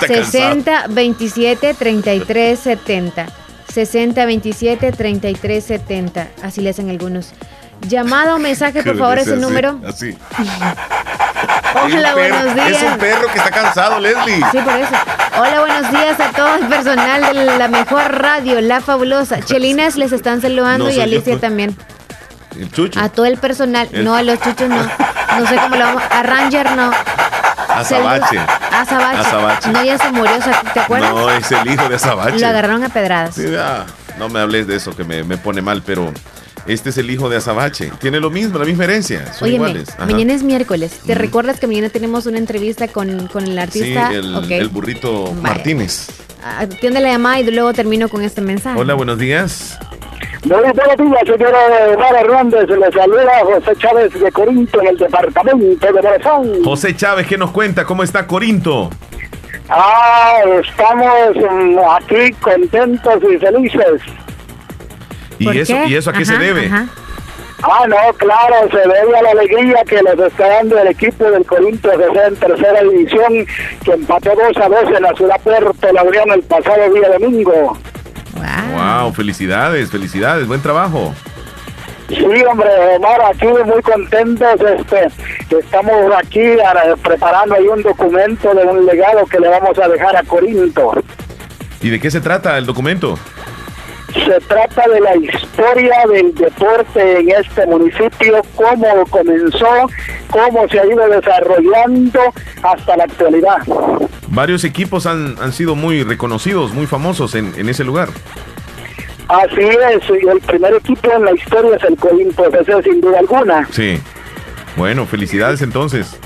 60 0.08 0.88
27 0.90 1.76
33 1.76 2.60
70. 2.60 3.43
60 3.74 4.26
27 4.26 4.92
33 4.92 5.64
70. 5.64 6.28
Así 6.44 6.62
le 6.62 6.70
hacen 6.70 6.90
algunos. 6.90 7.34
Llamado 7.88 8.36
o 8.36 8.40
mensaje, 8.40 8.84
por 8.84 8.98
favor, 8.98 9.18
ese 9.18 9.36
número. 9.38 9.80
Así. 9.88 10.16
Hola, 11.84 12.14
buenos 12.14 12.54
días. 12.56 12.72
Es 12.72 12.84
un 12.84 12.98
perro 13.00 13.28
que 13.28 13.38
está 13.40 13.50
cansado, 13.52 14.00
Leslie. 14.00 14.36
Sí, 14.52 14.58
por 14.60 14.76
eso. 14.76 14.94
Hola, 15.40 15.60
buenos 15.62 15.92
días 15.92 16.20
a 16.20 16.32
todo 16.32 16.56
el 16.56 16.68
personal 16.68 17.34
de 17.34 17.58
la 17.58 17.68
mejor 17.68 18.22
radio, 18.22 18.62
La 18.62 18.80
Fabulosa. 18.82 19.42
Chelinas 19.42 19.96
les 19.96 20.12
están 20.12 20.42
saludando 20.42 20.92
y 20.92 21.00
Alicia 21.00 21.40
también. 21.40 21.76
El 22.60 22.72
chucho. 22.72 23.00
A 23.00 23.10
todo 23.10 23.26
el 23.26 23.38
personal. 23.38 23.90
No, 23.92 24.14
a 24.16 24.22
los 24.22 24.40
chuchos 24.40 24.70
no. 24.70 24.84
No 24.84 25.48
sé 25.48 25.56
cómo 25.56 25.76
lo 25.76 25.86
vamos. 25.86 26.04
A 26.12 26.22
Ranger 26.22 26.72
no. 26.76 26.92
Azabache. 27.76 28.38
Azabache. 28.38 29.20
Azabache. 29.20 29.72
No, 29.72 29.84
ya 29.84 29.98
se 29.98 30.12
murió, 30.12 30.34
¿te 30.74 30.80
acuerdas? 30.80 31.12
No, 31.12 31.30
es 31.32 31.52
el 31.52 31.68
hijo 31.72 31.90
de 31.90 31.96
Azabache. 31.96 32.40
Lo 32.40 32.48
agarraron 32.48 32.84
a 32.84 32.90
pedradas. 32.90 33.36
Sí, 33.36 33.46
ah, 33.58 33.86
no 34.18 34.30
me 34.30 34.40
hables 34.40 34.68
de 34.68 34.76
eso 34.76 34.96
que 34.96 35.04
me, 35.04 35.24
me 35.24 35.38
pone 35.38 35.62
mal, 35.62 35.82
pero 35.86 36.12
este 36.66 36.92
es 36.92 36.98
el 36.98 37.10
hijo 37.10 37.30
de 37.30 37.38
Azabache. 37.38 37.92
Tiene 38.00 38.20
lo 38.20 38.30
mismo, 38.30 38.58
la 38.60 38.66
misma 38.66 38.86
herencia. 38.86 39.34
Son 39.34 39.50
iguales. 39.52 39.90
Ajá. 39.98 40.06
mañana 40.06 40.34
es 40.34 40.44
miércoles. 40.44 41.00
¿Te 41.06 41.16
recuerdas 41.16 41.60
que 41.60 41.68
mañana 41.68 41.90
tenemos 41.90 42.26
una 42.26 42.38
entrevista 42.38 42.88
con, 42.88 43.28
con 43.28 43.46
el 43.46 43.58
artista? 43.60 44.10
Sí, 44.10 44.16
el, 44.16 44.52
el 44.52 44.70
burrito 44.70 45.34
Martínez. 45.42 46.08
Atiende 46.44 47.00
la 47.00 47.10
llamada 47.10 47.40
y 47.40 47.50
luego 47.52 47.74
termino 47.74 48.10
con 48.10 48.22
este 48.22 48.42
mensaje. 48.42 48.80
Hola, 48.80 48.94
buenos 48.94 49.18
días. 49.18 49.78
Muy 50.44 50.58
buenos 50.58 50.98
días, 50.98 51.22
señora 51.26 51.60
Mara 51.98 52.20
Hernández. 52.20 52.68
Le 52.68 52.92
saluda 52.92 53.32
José 53.46 53.76
Chávez 53.78 54.14
de 54.20 54.32
Corinto, 54.32 54.82
en 54.82 54.88
el 54.88 54.98
departamento 54.98 55.86
de 55.86 55.94
Morazán. 55.94 56.64
José 56.64 56.96
Chávez, 56.96 57.28
¿qué 57.28 57.38
nos 57.38 57.52
cuenta? 57.52 57.86
¿Cómo 57.86 58.04
está 58.04 58.28
Corinto? 58.28 58.90
Ah, 59.70 60.40
estamos 60.62 61.36
mm, 61.38 61.80
aquí 61.96 62.32
contentos 62.42 63.20
y 63.24 63.38
felices. 63.38 64.02
¿Y 65.40 65.58
eso, 65.58 65.76
¿Y 65.88 65.96
eso 65.96 66.10
a 66.10 66.14
qué 66.14 66.24
Ajá, 66.24 66.34
se 66.34 66.38
debe? 66.38 66.66
ajá. 66.66 66.88
Ah, 67.66 67.86
no, 67.88 67.96
claro, 68.18 68.70
se 68.70 68.78
debe 68.78 69.18
a 69.18 69.22
la 69.22 69.30
alegría 69.32 69.82
que 69.88 70.02
les 70.02 70.20
está 70.20 70.50
dando 70.50 70.78
el 70.78 70.90
equipo 70.90 71.24
del 71.32 71.46
Corinto 71.46 71.90
está 71.94 72.28
en 72.28 72.36
tercera 72.36 72.82
división, 72.84 73.46
que 73.86 73.92
empató 73.94 74.32
2 74.36 74.58
a 74.58 74.68
2 74.68 74.98
en 74.98 75.04
la 75.04 75.14
ciudad 75.14 75.40
Puerto 75.42 75.94
La 75.94 76.04
Unión 76.04 76.32
el 76.34 76.44
pasado 76.44 76.94
día 76.94 77.08
domingo. 77.18 77.78
Wow, 78.36 79.14
felicidades, 79.14 79.90
felicidades, 79.90 80.48
buen 80.48 80.62
trabajo. 80.62 81.14
Sí, 82.10 82.44
hombre, 82.50 82.70
Omar, 82.98 83.22
aquí 83.34 83.48
muy 83.48 83.82
contentos. 83.82 84.60
Este, 84.62 85.08
estamos 85.58 86.14
aquí 86.18 86.42
preparando 87.02 87.56
ahí 87.56 87.68
un 87.68 87.82
documento 87.82 88.54
de 88.54 88.64
un 88.64 88.86
legado 88.86 89.26
que 89.26 89.40
le 89.40 89.48
vamos 89.48 89.78
a 89.80 89.88
dejar 89.88 90.16
a 90.18 90.24
Corinto. 90.24 90.94
¿Y 91.82 91.90
de 91.90 92.00
qué 92.00 92.12
se 92.12 92.22
trata 92.22 92.58
el 92.58 92.66
documento? 92.66 93.18
Se 94.14 94.40
trata 94.48 94.88
de 94.88 95.00
la 95.00 95.16
historia 95.16 96.04
del 96.12 96.34
deporte 96.36 97.20
en 97.20 97.30
este 97.32 97.66
municipio, 97.66 98.42
cómo 98.56 99.06
comenzó, 99.10 99.90
cómo 100.30 100.68
se 100.70 100.80
ha 100.80 100.86
ido 100.86 101.08
desarrollando 101.10 102.20
hasta 102.62 102.98
la 102.98 103.06
actualidad. 103.06 103.58
Varios 104.28 104.64
equipos 104.64 105.06
han, 105.06 105.36
han 105.42 105.52
sido 105.52 105.76
muy 105.76 106.04
reconocidos, 106.04 106.74
muy 106.74 106.86
famosos 106.86 107.36
en, 107.36 107.54
en 107.58 107.70
ese 107.70 107.84
lugar. 107.84 108.10
Así 109.28 109.62
es, 109.62 110.10
el 110.10 110.40
primer 110.42 110.76
equipo 110.76 111.12
en 111.12 111.26
la 111.26 111.34
historia 111.34 111.76
es 111.76 111.84
el 111.84 111.94
FC, 111.94 112.84
sin 112.84 113.02
duda 113.02 113.20
alguna. 113.20 113.68
Sí. 113.72 114.00
Bueno, 114.76 115.06
felicidades 115.06 115.62
entonces. 115.62 116.20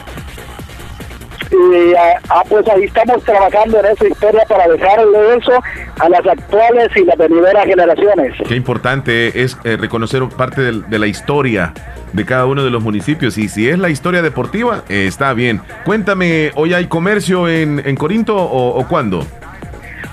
Y 1.51 1.93
ah, 1.95 2.19
ah, 2.29 2.43
pues 2.47 2.67
ahí 2.67 2.83
estamos 2.83 3.23
trabajando 3.23 3.79
en 3.79 3.85
esa 3.85 4.07
historia 4.07 4.43
para 4.47 4.67
dejarle 4.67 5.37
eso 5.37 5.53
a 5.99 6.09
las 6.09 6.25
actuales 6.25 6.89
y 6.95 7.05
las 7.05 7.17
venideras 7.17 7.65
generaciones. 7.65 8.33
Qué 8.47 8.55
importante 8.55 9.43
es 9.43 9.57
eh, 9.63 9.77
reconocer 9.77 10.23
parte 10.29 10.71
de, 10.71 10.99
la 10.99 11.07
historia 11.07 11.73
de 12.13 12.25
cada 12.25 12.45
uno 12.45 12.63
de 12.63 12.69
los 12.69 12.83
municipios. 12.83 13.37
Y 13.37 13.47
si 13.49 13.69
es 13.69 13.79
la 13.79 13.89
historia 13.89 14.21
deportiva, 14.21 14.83
eh, 14.89 15.05
está 15.07 15.33
bien. 15.33 15.61
Cuéntame, 15.85 16.51
¿hoy 16.55 16.73
hay 16.73 16.87
comercio 16.87 17.47
en, 17.47 17.81
en 17.85 17.95
Corinto 17.95 18.35
o, 18.35 18.79
o 18.79 18.87
cuándo? 18.87 19.25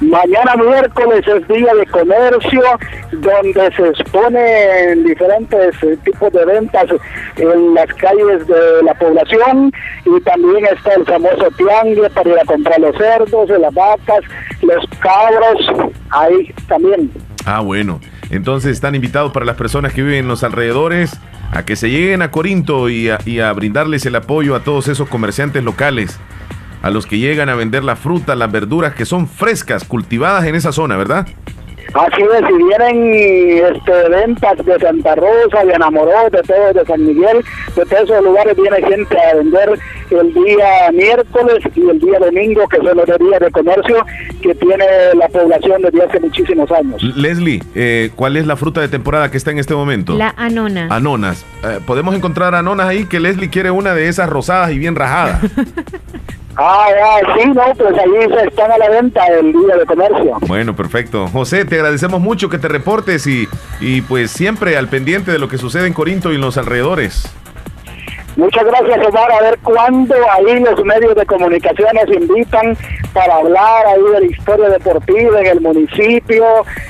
Mañana 0.00 0.56
miércoles 0.56 1.24
es 1.26 1.48
día 1.48 1.72
de 1.74 1.86
comercio 1.86 2.62
donde 3.12 3.72
se 3.76 3.88
exponen 3.88 5.04
diferentes 5.04 5.82
eh, 5.82 5.96
tipos 6.04 6.32
de 6.32 6.44
ventas 6.44 6.86
en 7.36 7.74
las 7.74 7.86
calles 7.94 8.46
de 8.46 8.82
la 8.82 8.94
población 8.94 9.72
y 10.04 10.20
también 10.22 10.66
está 10.66 10.94
el 10.94 11.04
famoso 11.04 11.48
tiangue 11.56 12.10
para 12.10 12.30
ir 12.30 12.38
a 12.38 12.44
comprar 12.44 12.80
los 12.80 12.96
cerdos, 12.96 13.48
las 13.48 13.74
vacas, 13.74 14.20
los 14.62 14.84
cabros, 15.00 15.92
ahí 16.10 16.52
también. 16.68 17.10
Ah, 17.46 17.60
bueno. 17.60 18.00
Entonces 18.30 18.72
están 18.72 18.94
invitados 18.94 19.32
para 19.32 19.44
las 19.44 19.56
personas 19.56 19.92
que 19.92 20.02
viven 20.02 20.20
en 20.20 20.28
los 20.28 20.42
alrededores 20.42 21.20
a 21.52 21.64
que 21.64 21.76
se 21.76 21.88
lleguen 21.88 22.22
a 22.22 22.30
Corinto 22.30 22.88
y 22.88 23.10
a, 23.10 23.18
y 23.24 23.40
a 23.40 23.52
brindarles 23.52 24.06
el 24.06 24.16
apoyo 24.16 24.56
a 24.56 24.60
todos 24.60 24.88
esos 24.88 25.08
comerciantes 25.08 25.62
locales, 25.62 26.18
a 26.84 26.90
los 26.90 27.06
que 27.06 27.18
llegan 27.18 27.48
a 27.48 27.54
vender 27.54 27.82
la 27.82 27.96
fruta, 27.96 28.34
las 28.34 28.52
verduras 28.52 28.94
que 28.94 29.06
son 29.06 29.26
frescas, 29.26 29.84
cultivadas 29.84 30.44
en 30.44 30.54
esa 30.54 30.70
zona, 30.70 30.98
¿verdad? 30.98 31.26
Así 31.94 32.22
es, 32.22 32.46
si 32.46 32.62
vienen 32.62 33.74
este, 33.74 34.08
ventas 34.10 34.66
de 34.66 34.78
Santa 34.78 35.14
Rosa, 35.14 35.64
de 35.64 35.72
Enamoró, 35.72 36.28
de 36.30 36.42
todo, 36.42 36.72
de 36.74 36.84
San 36.84 37.06
Miguel, 37.06 37.42
de 37.74 37.86
todos 37.86 38.02
esos 38.02 38.22
lugares 38.22 38.54
viene 38.56 38.86
gente 38.86 39.16
a 39.18 39.36
vender 39.36 39.78
el 40.10 40.34
día 40.34 40.90
miércoles 40.92 41.58
y 41.74 41.88
el 41.88 42.00
día 42.00 42.18
domingo, 42.18 42.68
que 42.68 42.76
son 42.76 42.96
los 42.98 43.06
días 43.06 43.40
de 43.40 43.50
comercio 43.50 44.04
que 44.42 44.54
tiene 44.54 44.84
la 45.14 45.28
población 45.28 45.80
desde 45.80 46.02
hace 46.02 46.20
muchísimos 46.20 46.70
años. 46.70 47.02
Leslie, 47.16 47.62
eh, 47.74 48.10
¿cuál 48.14 48.36
es 48.36 48.46
la 48.46 48.56
fruta 48.56 48.82
de 48.82 48.88
temporada 48.88 49.30
que 49.30 49.38
está 49.38 49.52
en 49.52 49.58
este 49.58 49.74
momento? 49.74 50.18
La 50.18 50.34
anona. 50.36 50.88
Anonas. 50.90 51.46
Eh, 51.62 51.78
¿Podemos 51.86 52.14
encontrar 52.14 52.54
anonas 52.54 52.88
ahí? 52.88 53.06
Que 53.06 53.20
Leslie 53.20 53.48
quiere 53.48 53.70
una 53.70 53.94
de 53.94 54.08
esas 54.08 54.28
rosadas 54.28 54.70
y 54.72 54.78
bien 54.78 54.96
rajadas. 54.96 55.40
Ah, 56.56 56.86
ah, 57.02 57.18
sí, 57.36 57.48
no, 57.48 57.62
pues 57.76 57.98
ahí 57.98 58.28
se 58.28 58.48
están 58.48 58.70
a 58.70 58.78
la 58.78 58.88
venta 58.88 59.26
el 59.26 59.52
día 59.52 59.76
de 59.76 59.86
comercio. 59.86 60.36
Bueno, 60.46 60.76
perfecto. 60.76 61.26
José, 61.28 61.64
te 61.64 61.76
agradecemos 61.76 62.20
mucho 62.20 62.48
que 62.48 62.58
te 62.58 62.68
reportes 62.68 63.26
y, 63.26 63.48
y 63.80 64.02
pues 64.02 64.30
siempre 64.30 64.76
al 64.76 64.88
pendiente 64.88 65.32
de 65.32 65.38
lo 65.38 65.48
que 65.48 65.58
sucede 65.58 65.86
en 65.86 65.92
Corinto 65.92 66.32
y 66.32 66.36
en 66.36 66.40
los 66.40 66.56
alrededores. 66.56 67.24
Muchas 68.36 68.64
gracias, 68.64 69.06
Omar. 69.06 69.30
A 69.30 69.42
ver 69.42 69.58
cuándo 69.62 70.14
ahí 70.32 70.58
los 70.58 70.84
medios 70.84 71.14
de 71.14 71.24
comunicaciones 71.24 72.04
invitan 72.08 72.76
para 73.12 73.36
hablar 73.36 73.86
ahí 73.86 74.02
de 74.02 74.20
la 74.20 74.26
historia 74.26 74.68
deportiva 74.70 75.40
en 75.40 75.46
el 75.46 75.60
municipio 75.60 76.44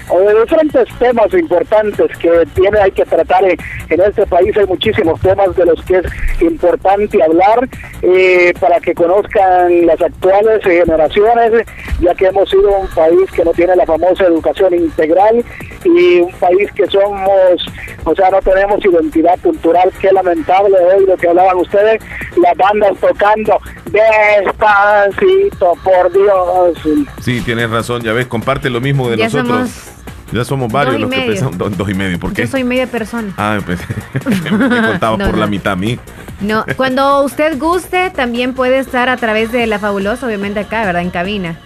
o 0.08 0.20
de 0.20 0.40
diferentes 0.40 0.88
temas 0.98 1.32
importantes 1.34 2.16
que 2.18 2.30
tiene 2.54 2.78
hay 2.78 2.92
que 2.92 3.04
tratar 3.04 3.44
en, 3.44 3.58
en 3.90 4.00
este 4.00 4.26
país. 4.26 4.56
Hay 4.56 4.66
muchísimos 4.66 5.20
temas 5.20 5.54
de 5.54 5.66
los 5.66 5.84
que 5.84 5.98
es 5.98 6.42
importante 6.42 7.22
hablar 7.22 7.68
eh, 8.00 8.54
para 8.58 8.80
que 8.80 8.94
conozcan 8.94 9.86
las 9.86 10.00
actuales 10.00 10.62
generaciones, 10.62 11.66
ya 12.00 12.14
que 12.14 12.26
hemos 12.26 12.48
sido 12.48 12.70
un 12.78 12.88
país 12.88 13.30
que 13.32 13.44
no 13.44 13.52
tiene 13.52 13.76
la 13.76 13.84
famosa 13.84 14.24
educación 14.24 14.74
integral 14.74 15.44
y 15.84 16.20
un 16.20 16.32
país 16.32 16.72
que 16.72 16.86
somos, 16.86 17.66
o 18.04 18.14
sea, 18.14 18.30
no 18.30 18.40
tenemos 18.40 18.82
identidad 18.84 19.38
cultural. 19.42 19.92
Qué 20.00 20.10
lamentable 20.10 20.76
hoy 20.78 21.06
lo 21.06 21.16
que 21.16 21.34
hablaban 21.40 21.56
ustedes, 21.62 22.02
las 22.36 22.56
bandas 22.56 22.93
tocando 23.01 23.61
despacito, 23.86 25.73
por 25.82 26.12
Dios. 26.12 26.78
Sí, 27.20 27.40
tienes 27.40 27.70
razón, 27.70 28.02
ya 28.02 28.12
ves, 28.12 28.27
comparte 28.27 28.70
lo 28.70 28.81
mismo 28.81 29.09
de 29.11 29.16
Ya 29.16 29.24
nosotros. 29.24 29.70
somos 29.70 29.90
ya 30.32 30.44
somos 30.44 30.73
varios 30.73 30.94
dos 30.94 30.98
y 30.98 31.02
los 31.02 31.11
que 31.11 31.16
medio. 31.16 31.31
pensamos. 31.32 31.59
do- 31.59 31.70
dos 31.70 31.89
y 31.90 31.94
medio, 31.94 32.19
¿por 32.19 32.32
qué? 32.32 32.43
Yo 32.43 32.48
soy 32.48 32.65
media 32.65 32.86
persona. 32.89 33.32
Ah, 33.36 33.59
pues, 33.65 33.78
me 34.27 34.82
contaba 34.82 35.16
No, 35.19 35.27
por 35.27 35.39
la 35.39 35.44
no. 35.47 35.51
mitad 35.51 35.74
a 35.74 35.77
mí. 35.77 35.98
No, 36.40 36.65
cuando 36.77 37.23
usted 37.23 37.56
guste, 37.59 38.11
también 38.11 38.52
puede 38.55 38.78
estar 38.78 39.09
a 39.09 39.16
través 39.16 39.52
de 39.52 39.66
la 39.69 39.78
fabulosa, 39.78 40.27
obviamente 40.27 40.61
acá, 40.61 40.85
¿verdad? 40.85 41.02
En 41.02 41.11
cabina. 41.11 41.56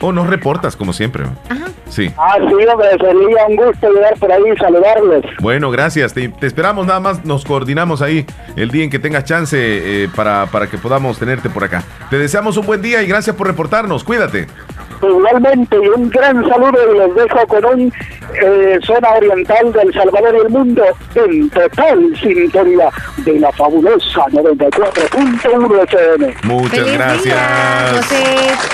O 0.00 0.12
nos 0.12 0.26
reportas, 0.26 0.76
como 0.76 0.92
siempre. 0.92 1.24
Ajá. 1.48 1.66
Sí. 1.88 2.10
Ah, 2.18 2.36
sí, 2.38 2.66
hombre, 2.66 2.88
sería 2.90 3.46
un 3.48 3.56
gusto 3.56 3.90
llegar 3.92 4.14
por 4.18 4.30
ahí 4.32 4.42
y 4.52 4.56
saludarles. 4.58 5.24
Bueno, 5.40 5.70
gracias. 5.70 6.12
Te, 6.12 6.28
te 6.28 6.46
esperamos 6.46 6.86
nada 6.86 7.00
más. 7.00 7.24
Nos 7.24 7.44
coordinamos 7.44 8.02
ahí 8.02 8.26
el 8.56 8.70
día 8.70 8.84
en 8.84 8.90
que 8.90 8.98
tengas 8.98 9.24
chance 9.24 9.56
eh, 9.58 10.08
para, 10.14 10.46
para 10.46 10.66
que 10.68 10.78
podamos 10.78 11.18
tenerte 11.18 11.48
por 11.48 11.64
acá. 11.64 11.84
Te 12.10 12.18
deseamos 12.18 12.56
un 12.56 12.66
buen 12.66 12.82
día 12.82 13.02
y 13.02 13.06
gracias 13.06 13.36
por 13.36 13.46
reportarnos. 13.46 14.04
Cuídate. 14.04 14.46
Igualmente, 15.02 15.76
y 15.76 15.88
un 15.88 16.08
gran 16.10 16.48
saludo 16.48 16.92
y 16.92 16.98
los 16.98 17.14
dejo 17.14 17.46
con 17.46 17.64
un 17.64 17.92
eh, 18.42 18.78
zona 18.84 19.10
oriental 19.10 19.72
del 19.72 19.92
Salvador 19.92 20.34
y 20.34 20.46
el 20.46 20.48
mundo 20.50 20.82
en 21.14 21.50
total 21.50 22.16
sintonía 22.20 22.90
de 23.18 23.40
la 23.40 23.52
fabulosa 23.52 24.26
94.1 24.26 25.84
FM. 25.84 26.34
Muchas 26.44 26.92
gracias. 26.92 27.36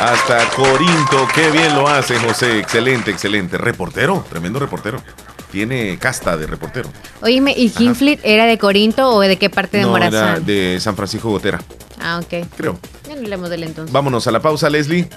Hasta 0.01 0.39
Corinto, 0.57 1.29
qué 1.35 1.51
bien 1.51 1.75
lo 1.75 1.89
hace 1.89 2.17
José, 2.17 2.59
excelente, 2.59 3.11
excelente. 3.11 3.59
Reportero, 3.59 4.25
tremendo 4.29 4.59
reportero. 4.59 5.03
Tiene 5.51 5.99
casta 5.99 6.37
de 6.39 6.47
reportero. 6.47 6.89
Oíme, 7.21 7.53
¿y 7.55 7.69
Kinfleet 7.69 8.21
era 8.23 8.47
de 8.47 8.57
Corinto 8.57 9.11
o 9.11 9.21
de 9.21 9.37
qué 9.37 9.51
parte 9.51 9.77
de 9.77 9.83
no, 9.83 9.91
Morazán? 9.91 10.37
Era 10.37 10.41
de 10.41 10.81
San 10.81 10.97
Francisco 10.97 11.29
Gotera. 11.29 11.61
Ah, 12.01 12.21
ok. 12.23 12.47
Creo. 12.57 12.79
Ya 13.07 13.15
no 13.15 13.21
hablemos 13.21 13.51
del 13.51 13.65
entonces. 13.65 13.93
Vámonos 13.93 14.27
a 14.27 14.31
la 14.31 14.41
pausa, 14.41 14.71
Leslie. 14.71 15.09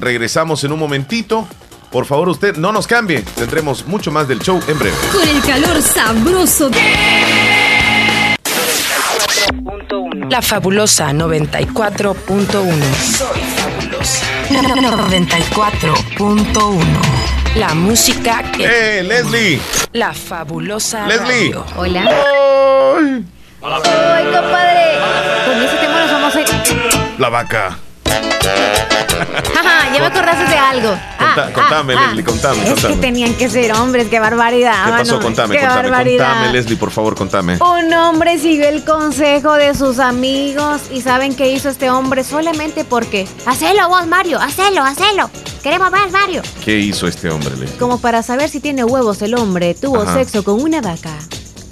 Regresamos 0.00 0.64
en 0.64 0.72
un 0.72 0.78
momentito. 0.78 1.46
Por 1.90 2.06
favor, 2.06 2.28
usted 2.28 2.56
no 2.56 2.72
nos 2.72 2.86
cambie. 2.88 3.22
Tendremos 3.36 3.86
mucho 3.86 4.10
más 4.10 4.26
del 4.26 4.40
show 4.40 4.60
en 4.66 4.76
breve. 4.78 4.96
Con 5.12 5.28
el 5.28 5.40
calor 5.42 5.80
sabroso. 5.80 6.68
La 10.28 10.42
fabulosa 10.42 11.12
94.1. 11.12 12.16
Soy 13.16 13.40
fabulosa. 13.56 14.26
94.1. 14.50 16.84
La 17.56 17.72
música 17.74 18.42
que. 18.50 18.98
¡Eh, 18.98 19.02
Leslie! 19.04 19.60
La 19.92 20.12
fabulosa. 20.12 21.06
Leslie. 21.06 21.52
Radio. 21.52 21.64
Hola. 21.76 22.00
¡Ay! 22.02 23.24
¡Ay, 23.62 24.24
compadre! 24.24 24.98
Con 25.46 25.62
ese 25.62 25.76
tema 25.76 26.00
nos 26.00 26.10
vamos 26.10 26.34
a. 26.34 26.40
La 27.18 27.28
vaca. 27.28 27.78
ya 29.94 30.00
me 30.00 30.06
acordaste 30.06 30.44
de 30.50 30.56
algo. 30.56 30.88
Conta, 31.18 31.46
ah, 31.48 31.52
contame, 31.52 31.94
ah, 31.94 32.06
Leslie, 32.08 32.24
contame, 32.24 32.62
Es 32.64 32.70
contame. 32.70 32.94
que 32.94 33.00
tenían 33.00 33.34
que 33.34 33.48
ser 33.48 33.72
hombres, 33.72 34.08
qué 34.08 34.18
barbaridad. 34.20 34.84
¿Qué 34.84 34.90
pasó? 34.90 35.20
Contame, 35.20 35.54
qué 35.54 35.60
contame, 35.60 35.82
barbaridad. 35.90 36.28
contame, 36.32 36.52
Leslie, 36.52 36.76
por 36.76 36.90
favor, 36.90 37.14
contame. 37.14 37.58
Un 37.60 37.92
hombre 37.94 38.38
siguió 38.38 38.68
el 38.68 38.84
consejo 38.84 39.54
de 39.54 39.74
sus 39.74 39.98
amigos 39.98 40.82
y 40.92 41.00
¿saben 41.00 41.34
qué 41.34 41.50
hizo 41.52 41.68
este 41.68 41.90
hombre? 41.90 42.24
Solamente 42.24 42.84
porque... 42.84 43.26
Hacelo 43.46 43.88
vos, 43.88 44.06
Mario, 44.06 44.40
hacelo, 44.40 44.82
hacelo. 44.82 45.30
Queremos 45.62 45.90
más, 45.90 46.10
Mario. 46.10 46.42
¿Qué 46.64 46.78
hizo 46.78 47.06
este 47.06 47.30
hombre, 47.30 47.50
Leslie? 47.56 47.78
Como 47.78 47.98
para 47.98 48.22
saber 48.22 48.48
si 48.48 48.60
tiene 48.60 48.84
huevos 48.84 49.22
el 49.22 49.34
hombre, 49.34 49.74
tuvo 49.74 50.02
Ajá. 50.02 50.14
sexo 50.14 50.44
con 50.44 50.60
una 50.60 50.80
vaca. 50.80 51.16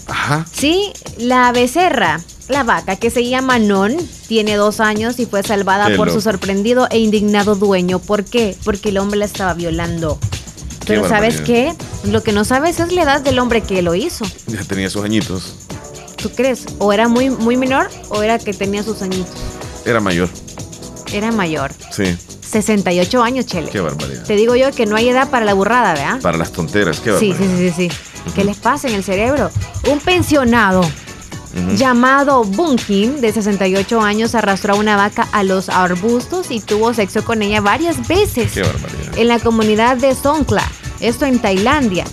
Ajá. 0.09 0.44
Sí, 0.52 0.93
la 1.19 1.52
becerra, 1.52 2.20
la 2.48 2.64
vaca 2.64 2.97
que 2.97 3.10
se 3.10 3.28
llama 3.28 3.59
Non, 3.59 3.97
tiene 4.28 4.56
dos 4.56 4.81
años 4.81 5.19
y 5.19 5.27
fue 5.27 5.43
salvada 5.43 5.89
Qué 5.89 5.97
por 5.97 6.10
su 6.10 6.20
sorprendido 6.20 6.86
e 6.90 6.98
indignado 6.98 7.55
dueño. 7.55 7.98
¿Por 7.98 8.24
qué? 8.24 8.56
Porque 8.64 8.90
el 8.90 8.98
hombre 8.98 9.19
la 9.19 9.24
estaba 9.24 9.55
violando. 9.55 10.19
Qué 10.81 10.86
Pero 10.94 11.09
¿sabes 11.09 11.40
qué? 11.40 11.74
Lo 12.05 12.23
que 12.23 12.32
no 12.32 12.44
sabes 12.44 12.81
es 12.81 12.93
la 12.93 13.02
edad 13.02 13.20
del 13.20 13.39
hombre 13.39 13.60
que 13.62 13.81
lo 13.82 13.94
hizo. 13.94 14.24
Ya 14.48 14.62
tenía 14.64 14.90
sus 14.90 15.05
añitos. 15.05 15.55
¿Tú 16.16 16.31
crees? 16.31 16.66
¿O 16.78 16.93
era 16.93 17.09
muy, 17.09 17.31
muy 17.31 17.56
menor 17.56 17.89
o 18.09 18.23
era 18.23 18.39
que 18.39 18.52
tenía 18.52 18.82
sus 18.82 19.01
añitos? 19.02 19.35
Era 19.85 20.01
mayor. 20.01 20.28
Era 21.12 21.31
mayor. 21.32 21.73
Sí. 21.90 22.16
68 22.43 23.23
años, 23.23 23.47
Chele. 23.47 23.70
Qué 23.70 23.81
barbaridad. 23.81 24.24
Te 24.24 24.35
digo 24.36 24.55
yo 24.56 24.70
que 24.73 24.85
no 24.86 24.97
hay 24.97 25.09
edad 25.09 25.31
para 25.31 25.44
la 25.47 25.55
burrada, 25.55 25.94
¿verdad? 25.94 26.20
Para 26.20 26.36
las 26.36 26.52
tonteras, 26.52 27.01
qué 27.01 27.16
Sí, 27.19 27.31
barbaridad. 27.31 27.56
sí, 27.59 27.70
sí, 27.70 27.89
sí, 27.89 27.89
sí. 28.24 28.31
¿Qué 28.35 28.44
les 28.44 28.56
pasa 28.56 28.89
en 28.89 28.94
el 28.94 29.02
cerebro? 29.05 29.51
Un 29.90 29.98
pensionado 30.01 30.82
Ujú. 31.55 31.77
llamado 31.77 32.45
Bunkin, 32.45 33.20
de 33.20 33.33
68 33.33 34.01
años, 34.01 34.35
arrastró 34.35 34.74
a 34.74 34.77
una 34.79 34.97
vaca 34.97 35.29
a 35.33 35.43
los 35.43 35.69
arbustos 35.69 36.51
y 36.51 36.61
tuvo 36.61 36.95
sexo 36.95 37.24
con 37.24 37.43
ella 37.43 37.61
varias 37.61 38.09
veces 38.09 38.53
Qué 38.53 38.62
barbaridad. 38.62 39.19
en 39.19 39.29
la 39.29 39.39
comunidad 39.39 39.97
de 39.99 40.15
Songkhla, 40.15 40.66
esto 41.01 41.27
en 41.27 41.39
Tailandia. 41.41 42.05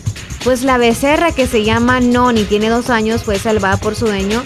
Pues 0.43 0.63
la 0.63 0.77
becerra 0.77 1.31
que 1.33 1.47
se 1.47 1.63
llama 1.63 1.99
Noni, 1.99 2.43
tiene 2.43 2.69
dos 2.69 2.89
años, 2.89 3.23
fue 3.23 3.37
salvada 3.39 3.77
por 3.77 3.95
su 3.95 4.05
dueño. 4.07 4.41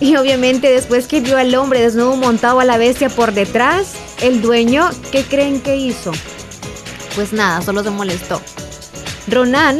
Y 0.00 0.14
obviamente 0.16 0.70
después 0.70 1.06
que 1.08 1.20
vio 1.20 1.36
al 1.38 1.52
hombre 1.56 1.80
desnudo 1.80 2.14
montado 2.16 2.60
a 2.60 2.64
la 2.64 2.76
bestia 2.78 3.08
por 3.08 3.32
detrás, 3.32 3.94
el 4.20 4.40
dueño, 4.40 4.88
¿qué 5.10 5.24
creen 5.24 5.60
que 5.60 5.76
hizo? 5.76 6.12
Pues 7.16 7.32
nada, 7.32 7.62
solo 7.62 7.82
se 7.82 7.90
molestó. 7.90 8.40
Ronan, 9.28 9.78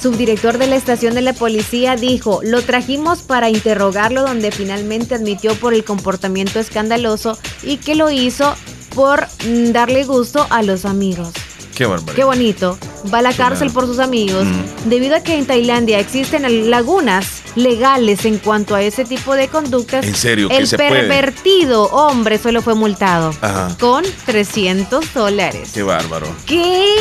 subdirector 0.00 0.58
de 0.58 0.66
la 0.66 0.76
estación 0.76 1.14
de 1.14 1.22
la 1.22 1.32
policía, 1.32 1.96
dijo, 1.96 2.40
lo 2.42 2.62
trajimos 2.62 3.20
para 3.22 3.50
interrogarlo 3.50 4.22
donde 4.22 4.50
finalmente 4.50 5.14
admitió 5.14 5.54
por 5.54 5.74
el 5.74 5.84
comportamiento 5.84 6.60
escandaloso 6.60 7.38
y 7.62 7.78
que 7.78 7.94
lo 7.94 8.10
hizo 8.10 8.54
por 8.94 9.26
mm, 9.46 9.72
darle 9.72 10.04
gusto 10.04 10.46
a 10.50 10.62
los 10.62 10.84
amigos. 10.84 11.30
Qué. 11.74 11.88
Qué 12.16 12.24
bonito. 12.24 12.76
Va 13.14 13.18
a 13.18 13.22
la 13.22 13.32
cárcel 13.32 13.70
por 13.70 13.86
sus 13.86 14.00
amigos. 14.00 14.44
Mm. 14.44 14.88
Debido 14.88 15.14
a 15.14 15.20
que 15.20 15.38
en 15.38 15.46
Tailandia 15.46 16.00
existen 16.00 16.70
lagunas 16.70 17.42
legales 17.54 18.24
en 18.24 18.38
cuanto 18.38 18.74
a 18.74 18.82
ese 18.82 19.04
tipo 19.04 19.34
de 19.34 19.46
conductas, 19.46 20.04
¿En 20.04 20.16
serio? 20.16 20.48
¿Qué 20.48 20.56
el 20.56 20.66
se 20.66 20.76
puede? 20.76 20.90
pervertido 20.90 21.84
hombre 21.84 22.38
solo 22.38 22.62
fue 22.62 22.74
multado 22.74 23.32
Ajá. 23.40 23.76
con 23.78 24.04
300 24.26 25.14
dólares. 25.14 25.70
Qué 25.72 25.84
bárbaro. 25.84 26.26
¿Qué? 26.46 26.96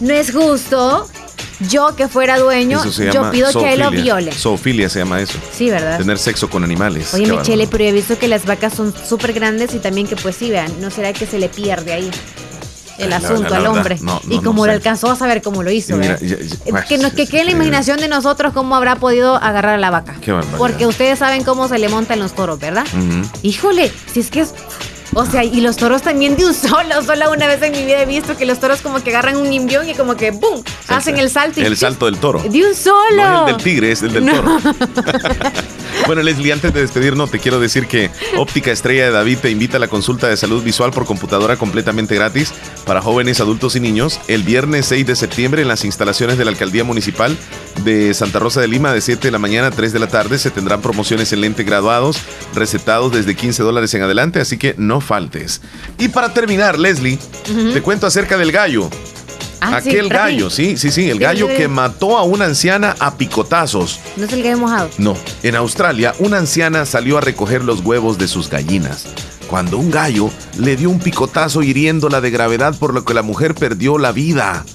¿No 0.00 0.14
es 0.14 0.32
justo? 0.32 1.06
Yo 1.60 1.94
que 1.96 2.08
fuera 2.08 2.38
dueño, 2.38 2.82
yo 3.12 3.30
pido 3.30 3.50
que 3.52 3.72
él 3.74 3.78
lo 3.78 3.84
zoofilia. 3.86 3.88
viole. 4.02 4.32
Zoofilia 4.32 4.88
se 4.88 4.98
llama 4.98 5.20
eso. 5.20 5.38
Sí, 5.56 5.70
¿verdad? 5.70 5.98
Tener 5.98 6.18
sexo 6.18 6.50
con 6.50 6.64
animales. 6.64 7.14
Oye, 7.14 7.26
Michele, 7.30 7.66
pero 7.66 7.84
he 7.84 7.92
visto 7.92 8.18
que 8.18 8.28
las 8.28 8.44
vacas 8.44 8.74
son 8.74 8.92
súper 9.08 9.32
grandes 9.32 9.74
y 9.74 9.78
también 9.78 10.06
que 10.06 10.16
pues 10.16 10.36
sí, 10.36 10.50
vean, 10.50 10.72
¿no 10.80 10.90
será 10.90 11.12
que 11.12 11.26
se 11.26 11.38
le 11.38 11.48
pierde 11.48 11.92
ahí 11.92 12.10
el 12.98 13.10
La- 13.10 13.16
asunto 13.16 13.50
la 13.50 13.56
al 13.56 13.66
hombre? 13.66 13.98
no, 14.02 14.20
y 14.28 14.36
no, 14.36 14.42
como 14.42 14.62
no 14.62 14.66
lo 14.66 14.72
sé. 14.72 14.76
alcanzó 14.76 15.10
a 15.10 15.16
saber 15.16 15.42
cómo 15.42 15.62
lo 15.62 15.70
hizo, 15.70 15.94
Y 15.96 15.98
mira, 15.98 16.18
ya- 16.20 16.36
ya- 16.38 16.84
que 16.84 16.98
nos 16.98 17.12
que 17.12 17.26
quede 17.26 17.40
en 17.40 17.46
la 17.46 17.52
imaginación 17.52 17.98
de 17.98 18.08
nosotros 18.08 18.52
cómo 18.52 18.74
habrá 18.76 18.96
podido 18.96 19.36
agarrar 19.36 19.74
a 19.74 19.78
la 19.78 19.90
vaca. 19.90 20.14
Qué. 20.20 20.32
Porque 20.58 20.86
ustedes 20.86 21.18
saben 21.18 21.44
cómo 21.44 21.68
se 21.68 21.78
le 21.78 21.88
montan 21.88 22.18
los 22.20 22.34
toros, 22.34 22.58
¿verdad? 22.58 22.84
Híjole, 23.42 23.92
si 24.12 24.20
es 24.20 24.30
que 24.30 24.40
es... 24.40 24.54
O 25.14 25.24
sea, 25.26 25.44
y 25.44 25.60
los 25.60 25.76
toros 25.76 26.02
también 26.02 26.36
de 26.36 26.44
un 26.46 26.54
solo. 26.54 27.02
Solo 27.04 27.30
una 27.32 27.46
vez 27.46 27.62
en 27.62 27.72
mi 27.72 27.84
vida 27.84 28.02
he 28.02 28.06
visto 28.06 28.36
que 28.36 28.44
los 28.46 28.58
toros 28.58 28.80
como 28.80 29.02
que 29.02 29.10
agarran 29.10 29.36
un 29.36 29.52
imbión 29.52 29.88
y 29.88 29.94
como 29.94 30.16
que 30.16 30.30
¡boom! 30.32 30.62
Hacen 30.88 31.18
el 31.18 31.30
salto. 31.30 31.60
y 31.60 31.64
El 31.64 31.76
salto 31.76 32.06
del 32.06 32.18
toro. 32.18 32.42
De 32.42 32.66
un 32.66 32.74
solo. 32.74 33.16
No 33.16 33.44
es 33.46 33.50
el 33.50 33.56
del 33.56 33.64
tigre, 33.64 33.92
es 33.92 34.02
el 34.02 34.12
del 34.12 34.24
No. 34.26 34.34
toro. 34.34 34.58
Bueno, 36.06 36.22
Leslie, 36.22 36.52
antes 36.52 36.74
de 36.74 36.80
despedirnos, 36.82 37.30
te 37.30 37.38
quiero 37.38 37.60
decir 37.60 37.86
que 37.86 38.10
Óptica 38.36 38.70
Estrella 38.72 39.04
de 39.06 39.10
David 39.12 39.38
te 39.38 39.50
invita 39.50 39.76
a 39.76 39.80
la 39.80 39.86
consulta 39.88 40.26
de 40.28 40.36
salud 40.36 40.62
visual 40.62 40.90
por 40.90 41.06
computadora 41.06 41.56
completamente 41.56 42.14
gratis 42.16 42.52
para 42.84 43.00
jóvenes, 43.00 43.40
adultos 43.40 43.76
y 43.76 43.80
niños 43.80 44.20
el 44.26 44.42
viernes 44.42 44.86
6 44.86 45.06
de 45.06 45.16
septiembre 45.16 45.62
en 45.62 45.68
las 45.68 45.84
instalaciones 45.84 46.36
de 46.36 46.44
la 46.44 46.50
Alcaldía 46.50 46.82
Municipal 46.84 47.34
de 47.84 48.12
Santa 48.12 48.38
Rosa 48.40 48.60
de 48.60 48.68
Lima 48.68 48.92
de 48.92 49.00
7 49.00 49.28
de 49.28 49.30
la 49.30 49.38
mañana 49.38 49.68
a 49.68 49.70
3 49.70 49.92
de 49.92 49.98
la 50.00 50.08
tarde. 50.08 50.36
Se 50.38 50.50
tendrán 50.50 50.82
promociones 50.82 51.32
en 51.32 51.40
lentes 51.40 51.64
graduados, 51.64 52.18
recetados 52.54 53.12
desde 53.12 53.34
15 53.36 53.62
dólares 53.62 53.94
en 53.94 54.02
adelante, 54.02 54.40
así 54.40 54.58
que 54.58 54.74
no 54.76 55.00
faltes. 55.04 55.60
Y 55.98 56.08
para 56.08 56.32
terminar, 56.32 56.78
Leslie, 56.78 57.18
Ujú. 57.50 57.72
te 57.72 57.82
cuento 57.82 58.06
acerca 58.06 58.36
del 58.38 58.52
gallo. 58.52 58.88
Ah, 59.60 59.76
Aquel 59.76 60.10
gallo, 60.10 60.50
sí, 60.50 60.76
sí, 60.76 60.90
sí, 60.90 61.08
el 61.08 61.18
gallo 61.18 61.48
que 61.48 61.68
mató 61.68 62.18
a 62.18 62.22
una 62.22 62.44
anciana 62.44 62.94
a 62.98 63.16
picotazos. 63.16 63.98
No 64.16 64.26
es 64.26 64.32
el 64.34 64.42
gallo 64.42 64.58
mojado. 64.58 64.90
No, 64.98 65.16
en 65.42 65.56
Australia 65.56 66.14
una 66.18 66.36
anciana 66.36 66.84
salió 66.84 67.16
a 67.16 67.22
recoger 67.22 67.64
los 67.64 67.80
huevos 67.80 68.18
de 68.18 68.28
sus 68.28 68.50
gallinas. 68.50 69.06
Cuando 69.48 69.78
un 69.78 69.90
gallo 69.90 70.30
le 70.58 70.76
dio 70.76 70.90
un 70.90 70.98
picotazo 70.98 71.62
hiriéndola 71.62 72.20
de 72.20 72.30
gravedad 72.30 72.76
por 72.78 72.92
lo 72.92 73.04
que 73.06 73.14
la 73.14 73.22
mujer 73.22 73.54
perdió 73.54 73.96
la 73.96 74.12
vida. 74.12 74.66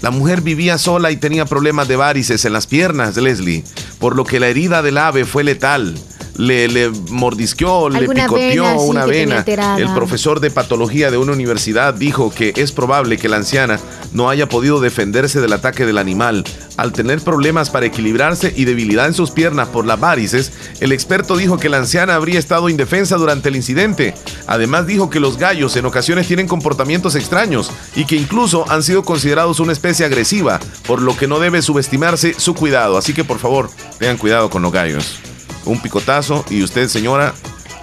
La 0.00 0.10
mujer 0.10 0.40
vivía 0.40 0.78
sola 0.78 1.10
y 1.10 1.16
tenía 1.16 1.44
problemas 1.44 1.86
de 1.88 1.96
varices 1.96 2.44
en 2.44 2.52
las 2.54 2.66
piernas, 2.66 3.16
Leslie, 3.16 3.64
por 3.98 4.16
lo 4.16 4.24
que 4.24 4.38
la 4.40 4.46
herida 4.48 4.80
del 4.80 4.96
ave 4.96 5.24
fue 5.26 5.44
letal. 5.44 5.94
Le, 6.38 6.68
le 6.68 6.90
mordisqueó, 7.10 7.90
le 7.90 8.08
picoteó 8.08 8.62
vena, 8.62 8.74
una 8.80 9.04
vena. 9.06 9.44
El 9.76 9.92
profesor 9.92 10.40
de 10.40 10.50
patología 10.50 11.10
de 11.10 11.18
una 11.18 11.32
universidad 11.32 11.92
dijo 11.92 12.32
que 12.32 12.52
es 12.56 12.72
probable 12.72 13.18
que 13.18 13.28
la 13.28 13.36
anciana 13.36 13.78
no 14.12 14.30
haya 14.30 14.48
podido 14.48 14.80
defenderse 14.80 15.40
del 15.40 15.52
ataque 15.52 15.84
del 15.84 15.98
animal. 15.98 16.44
Al 16.76 16.92
tener 16.92 17.20
problemas 17.20 17.70
para 17.70 17.86
equilibrarse 17.86 18.52
y 18.56 18.64
debilidad 18.64 19.06
en 19.06 19.14
sus 19.14 19.32
piernas 19.32 19.68
por 19.68 19.84
las 19.84 19.98
varices, 19.98 20.52
el 20.80 20.92
experto 20.92 21.36
dijo 21.36 21.58
que 21.58 21.68
la 21.68 21.78
anciana 21.78 22.14
habría 22.14 22.38
estado 22.38 22.68
indefensa 22.68 23.16
durante 23.16 23.48
el 23.48 23.56
incidente. 23.56 24.14
Además 24.46 24.86
dijo 24.86 25.10
que 25.10 25.20
los 25.20 25.38
gallos 25.38 25.76
en 25.76 25.86
ocasiones 25.86 26.28
tienen 26.28 26.46
comportamientos 26.46 27.16
extraños 27.16 27.70
y 27.96 28.04
que 28.04 28.16
incluso 28.16 28.64
han 28.70 28.82
sido 28.82 29.02
considerados 29.02 29.60
una 29.60 29.72
especie 29.72 30.06
agresiva, 30.06 30.60
por 30.86 31.02
lo 31.02 31.16
que 31.16 31.26
no 31.26 31.40
debe 31.40 31.62
subestimarse 31.62 32.34
su 32.38 32.54
cuidado. 32.54 32.96
Así 32.96 33.12
que 33.12 33.24
por 33.24 33.38
favor, 33.38 33.70
tengan 33.98 34.16
cuidado 34.16 34.48
con 34.48 34.62
los 34.62 34.72
gallos. 34.72 35.18
Un 35.64 35.80
picotazo 35.80 36.44
y 36.50 36.62
usted, 36.62 36.88
señora, 36.88 37.34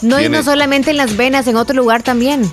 No, 0.02 0.20
y 0.20 0.30
no 0.30 0.44
solamente 0.44 0.92
en 0.92 0.98
las 0.98 1.16
venas, 1.18 1.48
en 1.48 1.56
otro 1.56 1.76
lugar 1.76 2.04
también. 2.04 2.50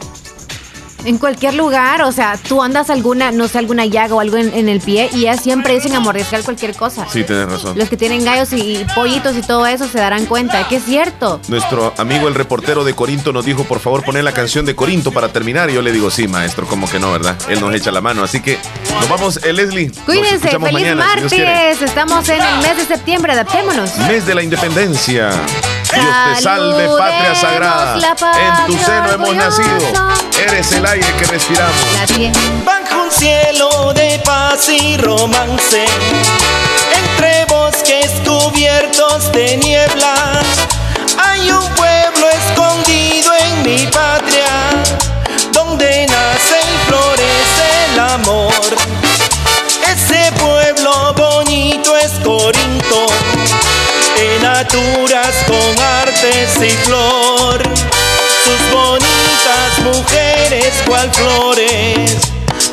En 1.05 1.19
cualquier 1.19 1.55
lugar, 1.55 2.03
o 2.03 2.13
sea, 2.13 2.37
tú 2.37 2.63
andas 2.63 2.91
alguna, 2.91 3.33
no 3.33 3.49
sé, 3.49 3.59
alguna 3.59 3.87
llaga 3.87 4.15
o 4.15 4.21
algo 4.21 4.37
en, 4.37 4.69
el 4.69 4.81
pie 4.81 5.11
y 5.13 5.23
ya 5.23 5.37
siempre 5.37 5.75
dicen 5.75 5.95
a 5.95 6.01
mordiscar 6.01 6.43
cualquier 6.43 6.75
cosa. 6.75 7.07
Sí, 7.11 7.25
tienes 7.25 7.51
razón. 7.51 7.77
Los 7.77 7.89
que 7.89 7.97
tienen 7.97 8.25
gallos 8.25 8.53
y, 8.53 8.85
pollitos 8.95 9.37
y 9.37 9.43
todo 9.43 9.67
eso 9.67 9.89
se 9.89 9.99
darán 9.99 10.27
cuenta, 10.27 10.69
que 10.69 10.77
es 10.77 10.85
cierto. 10.85 11.41
Nuestro 11.49 11.93
amigo 11.99 12.29
el 12.29 12.35
reportero 12.35 12.85
de 12.85 12.95
Corinto 12.95 13.33
nos 13.33 13.45
dijo, 13.45 13.65
por 13.65 13.81
favor, 13.81 14.05
poner 14.05 14.25
la 14.25 14.33
canción 14.33 14.65
de 14.65 14.77
Corinto 14.77 15.13
para 15.13 15.29
terminar. 15.33 15.71
Y 15.71 15.75
yo 15.75 15.83
le 15.83 15.93
digo, 15.93 16.11
sí, 16.11 16.29
maestro, 16.29 16.67
como 16.67 16.89
que 16.89 16.99
no, 16.99 17.11
¿verdad? 17.11 17.37
Él 17.49 17.61
nos 17.61 17.75
echa 17.75 17.91
la 17.91 18.01
mano. 18.01 18.23
Así 18.23 18.41
que 18.41 18.59
nos 18.95 19.09
vamos, 19.09 19.41
eh, 19.43 19.53
Leslie. 19.53 19.91
Cuídense, 20.07 20.51
feliz 20.59 20.95
martes. 20.95 21.83
Estamos 21.83 22.29
en 22.29 22.41
el 22.41 22.59
mes 22.59 22.77
de 22.77 22.85
septiembre, 22.85 23.33
adaptémonos. 23.33 23.97
Mes 24.09 24.27
de 24.27 24.35
la 24.35 24.43
independencia. 24.43 25.31
Dios 25.95 26.15
te 26.37 26.43
salve, 26.43 26.89
patria 26.97 27.35
sagrada. 27.35 27.97
En 27.97 28.67
tu 28.67 28.79
seno 28.79 29.13
hemos 29.13 29.35
nacido. 29.35 29.79
Eres 30.39 30.73
el 30.73 30.87
aire 30.87 31.07
que 31.19 31.25
respiramos. 31.27 31.75
Bajo 32.65 33.03
un 33.05 33.11
cielo 33.11 33.93
de 33.93 34.21
paz 34.25 34.69
y 34.69 34.97
romance, 34.97 35.85
entre 37.05 37.45
bosques 37.47 38.11
cubiertos 38.27 39.31
de 39.33 39.57
niebla, 39.59 40.15
hay 41.23 41.51
un 41.51 41.69
pueblo 41.75 42.29
escondido 42.31 43.33
en 43.35 43.63
mi 43.63 43.87
patria, 43.87 44.47
donde 45.53 46.07
nace 46.07 46.59
y 46.61 46.89
florece 46.89 47.93
el 47.93 48.01
amor. 48.01 48.53
Ese 49.87 50.33
pueblo 50.39 51.13
bonito 51.15 51.97
es 51.97 52.13
Corinto 52.25 52.62
Naturas 54.73 55.37
con 55.47 55.85
artes 55.85 56.57
y 56.57 56.71
flor, 56.87 57.63
sus 58.43 58.71
bonitas 58.73 59.79
mujeres 59.85 60.73
cual 60.87 61.11
flores, 61.13 62.17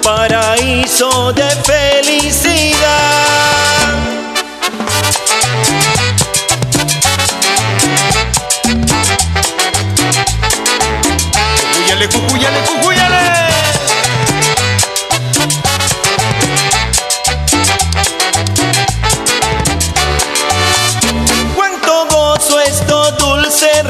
paraíso 0.01 1.33
de 1.33 1.49
felicidad. 1.65 3.09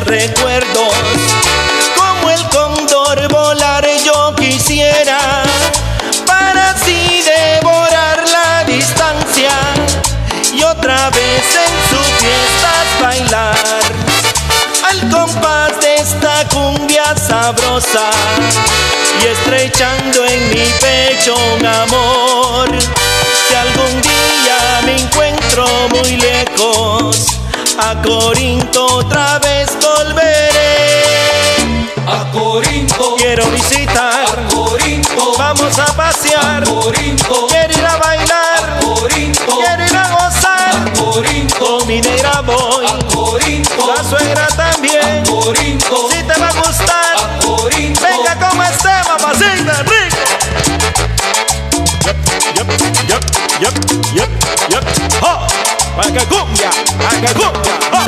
Recuerdos. 0.09 0.93
Como 1.95 2.31
el 2.31 2.43
cóndor 2.49 3.31
volar 3.31 3.87
yo 4.03 4.33
quisiera 4.35 5.43
para 6.25 6.71
así 6.71 7.21
devorar 7.21 8.27
la 8.27 8.63
distancia 8.63 9.51
y 10.51 10.63
otra 10.63 11.11
vez 11.11 11.43
en 11.65 11.73
sus 11.89 12.07
fiestas 12.17 12.85
bailar. 12.99 13.81
Al 14.89 15.09
compás 15.11 15.79
de 15.79 15.95
esta 15.97 16.47
cumbia 16.49 17.15
sabrosa 17.15 18.09
y 19.21 19.27
estrechando 19.27 20.25
en 20.25 20.49
mi 20.49 20.65
pecho 20.81 21.35
un 21.55 21.65
amor. 21.67 22.69
Si 23.47 23.53
algún 23.53 24.01
día 24.01 24.81
me 24.85 24.95
encuentro 25.01 25.67
muy 25.89 26.17
lejos, 26.17 27.38
a 27.79 28.01
Corinto 28.01 28.85
otra 28.97 29.39
vez 29.39 29.69
volveré. 29.81 30.89
A 32.07 32.29
Corinto 32.31 33.15
quiero 33.15 33.45
visitar. 33.51 34.37
A 34.37 34.53
Corinto 34.53 35.33
vamos 35.37 35.79
a 35.79 35.85
pasear. 35.95 36.63
A 36.63 36.65
Corinto 36.65 37.47
quiero 37.47 37.73
ir 37.73 37.85
a 37.85 37.97
bailar. 37.97 38.69
A 38.69 38.79
Corinto 38.79 39.57
quiero 39.57 39.85
ir 39.85 39.95
a 39.95 40.09
gozar. 40.09 40.75
A 40.75 40.93
Corinto 40.99 41.77
con 41.77 41.87
mi 41.87 42.01
negra 42.01 42.41
voy. 42.41 42.85
A 42.85 42.97
Corinto 43.13 43.87
la 43.87 44.03
suegra 44.03 44.47
también. 44.47 45.23
A 45.23 45.29
Corinto 45.29 46.09
si 46.09 46.23
te 46.23 46.39
va 46.39 46.49
a 46.49 46.53
gustar. 46.53 47.15
A 47.17 47.39
Corinto 47.45 48.01
venga 48.01 48.49
como 48.49 48.63
esté, 48.63 48.91
mamacita 49.07 49.83
rico. 49.83 50.17
Yep, 52.05 52.17
yep, 52.55 52.67
yep, 53.07 53.23
yep, 53.61 53.75
yep, 54.13 54.29
yep. 54.69 55.68
Cumbia, 55.95 56.69
haga 57.09 57.33
cumbia. 57.33 57.79
¡Oh! 57.93 58.07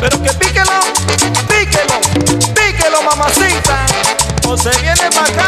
Pero 0.00 0.22
que 0.22 0.32
píquelo, 0.34 0.80
píquelo, 1.48 2.00
píquelo, 2.54 3.02
mamacita. 3.02 3.86
O 4.46 4.56
se 4.56 4.70
viene 4.80 5.10
para 5.10 5.26
acá 5.26 5.45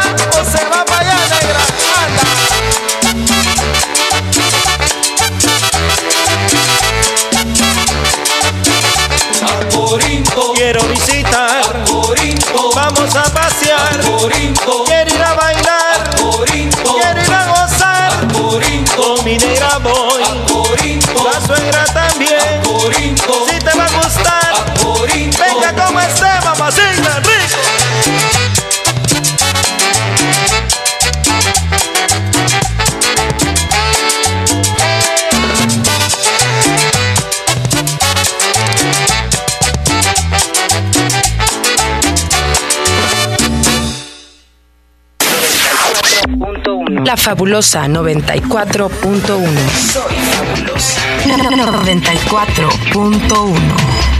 La 47.09 47.17
fabulosa 47.17 47.87
94.1. 47.87 49.71
Soy 49.71 50.13
fabulosa. 50.29 51.01
94.1. 51.25 53.57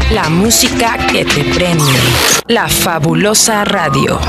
La 0.09 0.27
música 0.29 0.97
que 1.11 1.23
te 1.23 1.43
premia. 1.53 1.93
La 2.47 2.67
fabulosa 2.67 3.63
radio. 3.63 4.19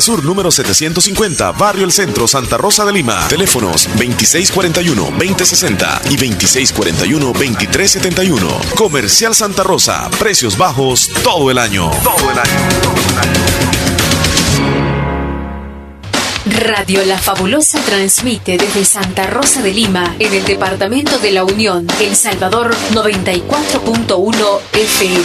Sur 0.00 0.24
número 0.24 0.50
750, 0.50 1.52
Barrio 1.52 1.84
El 1.84 1.92
Centro, 1.92 2.26
Santa 2.28 2.56
Rosa 2.56 2.84
de 2.84 2.92
Lima. 2.92 3.26
Teléfonos 3.28 3.88
2641-2060 3.96 6.10
y 6.10 6.16
2641-2371. 6.16 8.74
Comercial 8.76 9.34
Santa 9.34 9.64
Rosa, 9.64 10.08
precios 10.18 10.56
bajos 10.56 11.10
todo 11.22 11.50
el 11.50 11.58
año. 11.58 11.90
Todo 12.04 12.30
el 12.30 12.38
año. 12.38 12.48
Radio 16.60 17.04
La 17.04 17.18
Fabulosa 17.18 17.80
transmite 17.80 18.56
desde 18.56 18.84
Santa 18.84 19.26
Rosa 19.26 19.60
de 19.62 19.72
Lima, 19.72 20.14
en 20.18 20.32
el 20.32 20.44
departamento 20.44 21.18
de 21.18 21.32
la 21.32 21.44
Unión, 21.44 21.86
El 22.00 22.14
Salvador 22.16 22.74
94.1 22.92 24.60
FM. 24.72 25.24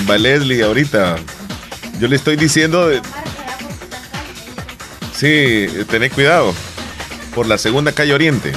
Va 0.00 0.18
Leslie 0.18 0.62
ahorita. 0.62 1.16
Yo 1.98 2.08
le 2.08 2.16
estoy 2.16 2.36
diciendo. 2.36 2.90
Sí, 5.14 5.66
tened 5.88 6.12
cuidado. 6.12 6.52
Por 7.34 7.46
la 7.46 7.58
segunda 7.58 7.92
calle 7.92 8.14
Oriente. 8.14 8.52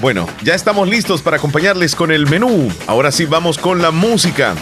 Bueno, 0.00 0.28
ya 0.42 0.54
estamos 0.54 0.88
listos 0.88 1.22
para 1.22 1.38
acompañarles 1.38 1.94
con 1.94 2.12
el 2.12 2.26
menú. 2.26 2.70
Ahora 2.86 3.10
sí 3.10 3.24
vamos 3.24 3.58
con 3.58 3.80
la 3.80 3.90
música. 3.90 4.54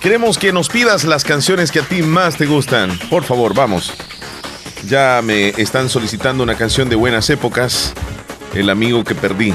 Queremos 0.00 0.38
que 0.38 0.52
nos 0.52 0.68
pidas 0.68 1.04
las 1.04 1.24
canciones 1.24 1.70
que 1.70 1.80
a 1.80 1.82
ti 1.82 2.02
más 2.02 2.36
te 2.36 2.46
gustan. 2.46 2.98
Por 3.10 3.24
favor, 3.24 3.54
vamos. 3.54 3.92
Ya 4.86 5.20
me 5.22 5.48
están 5.50 5.88
solicitando 5.88 6.42
una 6.42 6.54
canción 6.54 6.88
de 6.88 6.96
buenas 6.96 7.28
épocas. 7.28 7.92
El 8.54 8.70
amigo 8.70 9.04
que 9.04 9.14
perdí. 9.14 9.52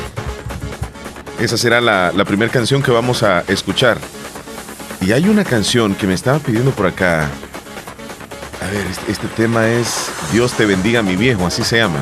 Esa 1.39 1.57
será 1.57 1.81
la 1.81 2.25
primera 2.25 2.51
canción 2.51 2.83
que 2.83 2.91
vamos 2.91 3.23
a 3.23 3.43
escuchar. 3.47 3.97
Y 5.05 5.11
hay 5.11 5.27
una 5.27 5.43
canción 5.43 5.95
que 5.95 6.07
me 6.07 6.13
estaba 6.13 6.39
pidiendo 6.39 6.71
por 6.71 6.87
acá. 6.87 7.29
A 8.61 8.71
ver, 8.71 8.87
este, 8.87 9.11
este, 9.11 9.27
tema 9.27 9.67
es 9.67 10.09
Dios 10.31 10.53
te 10.53 10.65
bendiga 10.65 11.01
mi 11.01 11.17
viejo, 11.17 11.45
así 11.45 11.61
se 11.61 11.77
llama. 11.77 12.01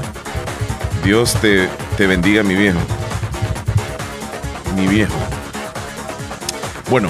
Dios 1.03 1.33
te, 1.41 1.67
te 1.97 2.05
bendiga 2.05 2.43
mi 2.43 2.53
viejo. 2.53 2.77
Mi 4.75 4.87
viejo. 4.87 5.15
Bueno, 6.91 7.09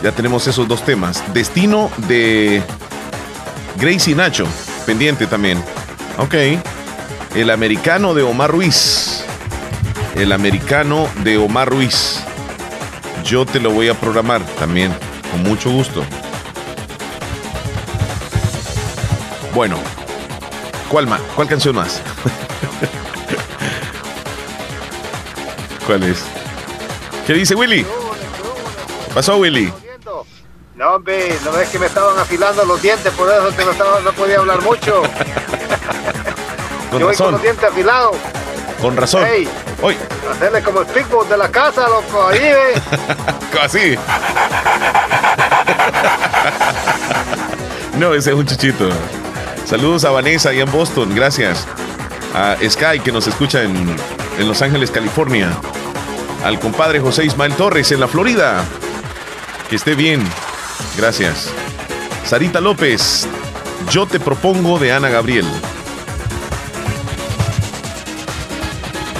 ya 0.00 0.12
tenemos 0.12 0.46
esos 0.46 0.68
dos 0.68 0.84
temas. 0.84 1.24
Destino 1.34 1.90
de 2.06 2.62
Gracie 3.80 4.14
Nacho, 4.14 4.46
pendiente 4.86 5.26
también. 5.26 5.58
Ok. 6.18 6.34
El 7.34 7.50
americano 7.50 8.14
de 8.14 8.22
Omar 8.22 8.52
Ruiz. 8.52 9.24
El 10.14 10.30
americano 10.30 11.08
de 11.24 11.36
Omar 11.36 11.68
Ruiz 11.68 12.19
yo 13.30 13.46
te 13.46 13.60
lo 13.60 13.70
voy 13.70 13.88
a 13.88 13.94
programar 13.94 14.44
también, 14.58 14.92
con 15.30 15.44
mucho 15.44 15.70
gusto. 15.70 16.04
Bueno, 19.54 19.78
¿cuál 20.88 21.06
más? 21.06 21.20
¿Cuál 21.36 21.46
canción 21.46 21.76
más? 21.76 22.02
¿Cuál 25.86 26.02
es? 26.02 26.24
¿Qué 27.24 27.34
dice 27.34 27.54
Willy? 27.54 27.84
¿Qué 27.84 29.14
pasó, 29.14 29.36
Willy? 29.36 29.72
No, 30.74 30.94
hombre, 30.94 31.38
no 31.44 31.52
ves 31.52 31.68
que 31.68 31.78
me 31.78 31.86
estaban 31.86 32.18
afilando 32.18 32.64
los 32.64 32.82
dientes, 32.82 33.12
por 33.12 33.28
eso 33.28 33.52
te 33.52 33.64
no, 33.64 33.70
estaba, 33.70 34.00
no 34.00 34.12
podía 34.12 34.38
hablar 34.38 34.60
mucho. 34.62 35.02
con 36.90 36.98
Yo 36.98 37.06
razón. 37.06 37.06
Voy 37.06 37.16
con 37.16 37.32
los 37.32 37.42
dientes 37.42 37.64
afilados. 37.64 38.16
Con 38.80 38.96
razón. 38.96 39.24
Hoy. 39.82 39.96
Hacerle 40.30 40.62
como 40.62 40.80
el 40.80 40.86
pitbull 40.86 41.28
de 41.28 41.36
la 41.36 41.50
casa, 41.50 41.88
loco, 41.88 42.28
ahí, 42.28 42.38
ve. 42.38 42.74
Así. 43.62 43.96
no, 47.98 48.14
ese 48.14 48.30
es 48.30 48.36
un 48.36 48.46
chichito. 48.46 48.88
Saludos 49.64 50.04
a 50.04 50.10
Vanessa 50.10 50.52
y 50.52 50.60
en 50.60 50.70
Boston, 50.70 51.14
gracias. 51.14 51.66
A 52.34 52.56
Sky 52.68 53.00
que 53.00 53.12
nos 53.12 53.26
escucha 53.26 53.62
en, 53.62 53.96
en 54.38 54.48
Los 54.48 54.62
Ángeles, 54.62 54.90
California. 54.90 55.50
Al 56.44 56.58
compadre 56.58 57.00
José 57.00 57.24
Ismael 57.24 57.54
Torres 57.54 57.92
en 57.92 58.00
la 58.00 58.08
Florida. 58.08 58.64
Que 59.68 59.76
esté 59.76 59.94
bien. 59.94 60.22
Gracias. 60.96 61.50
Sarita 62.24 62.60
López, 62.60 63.26
yo 63.90 64.06
te 64.06 64.20
propongo 64.20 64.78
de 64.78 64.92
Ana 64.92 65.08
Gabriel. 65.08 65.46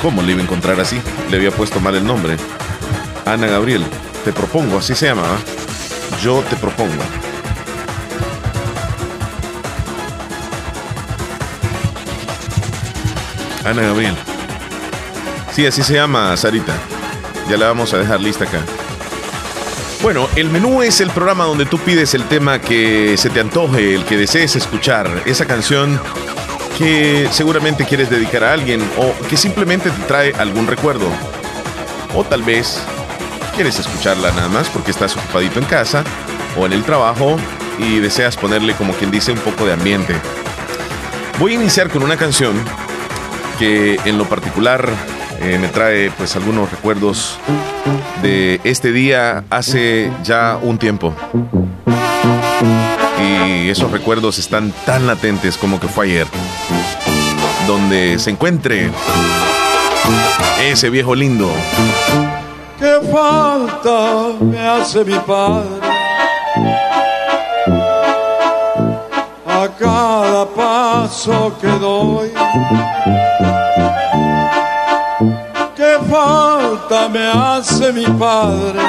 ¿Cómo 0.02 0.22
le 0.22 0.32
iba 0.32 0.40
a 0.40 0.44
encontrar 0.44 0.80
así? 0.80 1.00
Le 1.30 1.36
había 1.36 1.50
puesto 1.50 1.78
mal 1.78 1.94
el 1.94 2.06
nombre. 2.06 2.36
Ana 3.26 3.46
Gabriel, 3.46 3.84
te 4.24 4.32
propongo, 4.32 4.78
así 4.78 4.94
se 4.94 5.06
llama. 5.06 5.24
Yo 6.22 6.42
te 6.48 6.56
propongo. 6.56 7.02
Ana 13.64 13.82
Gabriel. 13.82 14.16
Sí, 15.52 15.66
así 15.66 15.82
se 15.82 15.94
llama, 15.94 16.34
Sarita. 16.36 16.72
Ya 17.50 17.58
la 17.58 17.66
vamos 17.66 17.92
a 17.92 17.98
dejar 17.98 18.20
lista 18.20 18.44
acá. 18.44 18.60
Bueno, 20.02 20.28
el 20.34 20.48
menú 20.48 20.80
es 20.80 21.02
el 21.02 21.10
programa 21.10 21.44
donde 21.44 21.66
tú 21.66 21.78
pides 21.78 22.14
el 22.14 22.24
tema 22.24 22.58
que 22.58 23.16
se 23.18 23.28
te 23.28 23.40
antoje, 23.40 23.94
el 23.94 24.04
que 24.06 24.16
desees 24.16 24.56
escuchar. 24.56 25.22
Esa 25.26 25.44
canción 25.44 26.00
que 26.80 27.28
seguramente 27.30 27.84
quieres 27.84 28.08
dedicar 28.08 28.42
a 28.42 28.54
alguien 28.54 28.80
o 28.96 29.12
que 29.28 29.36
simplemente 29.36 29.90
te 29.90 30.02
trae 30.04 30.32
algún 30.38 30.66
recuerdo. 30.66 31.10
O 32.14 32.24
tal 32.24 32.42
vez 32.42 32.80
quieres 33.54 33.78
escucharla 33.78 34.30
nada 34.30 34.48
más 34.48 34.70
porque 34.70 34.90
estás 34.90 35.14
ocupadito 35.14 35.58
en 35.58 35.66
casa 35.66 36.02
o 36.58 36.64
en 36.64 36.72
el 36.72 36.82
trabajo 36.82 37.36
y 37.78 37.98
deseas 37.98 38.38
ponerle 38.38 38.72
como 38.72 38.94
quien 38.94 39.10
dice 39.10 39.30
un 39.30 39.38
poco 39.40 39.66
de 39.66 39.74
ambiente. 39.74 40.14
Voy 41.38 41.52
a 41.52 41.56
iniciar 41.56 41.90
con 41.90 42.02
una 42.02 42.16
canción 42.16 42.54
que 43.58 44.00
en 44.06 44.16
lo 44.16 44.24
particular 44.24 44.88
eh, 45.42 45.58
me 45.60 45.68
trae 45.68 46.10
pues 46.12 46.34
algunos 46.34 46.70
recuerdos 46.70 47.38
de 48.22 48.58
este 48.64 48.90
día 48.90 49.44
hace 49.50 50.10
ya 50.24 50.58
un 50.62 50.78
tiempo 50.78 51.14
y 53.20 53.68
esos 53.68 53.90
recuerdos 53.90 54.38
están 54.38 54.72
tan 54.84 55.06
latentes 55.06 55.56
como 55.56 55.78
que 55.78 55.88
fue 55.88 56.06
ayer. 56.06 56.26
Donde 57.66 58.18
se 58.18 58.30
encuentre 58.30 58.90
ese 60.62 60.90
viejo 60.90 61.14
lindo. 61.14 61.50
¿Qué 62.78 62.98
falta 63.12 64.32
me 64.40 64.58
hace 64.58 65.04
mi 65.04 65.18
padre? 65.18 65.86
A 69.46 69.68
cada 69.78 70.46
paso 70.46 71.54
que 71.60 71.68
doy. 71.68 72.30
¿Qué 75.76 75.98
falta 76.10 77.08
me 77.08 77.26
hace 77.26 77.92
mi 77.92 78.06
padre? 78.06 78.80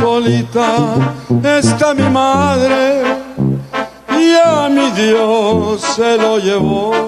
solita 0.00 0.94
está 1.44 1.92
mi 1.94 2.08
madre 2.08 3.02
y 4.18 4.34
a 4.34 4.68
mi 4.68 4.90
Dios 4.92 5.82
se 5.94 6.16
lo 6.16 6.38
llevó. 6.38 7.00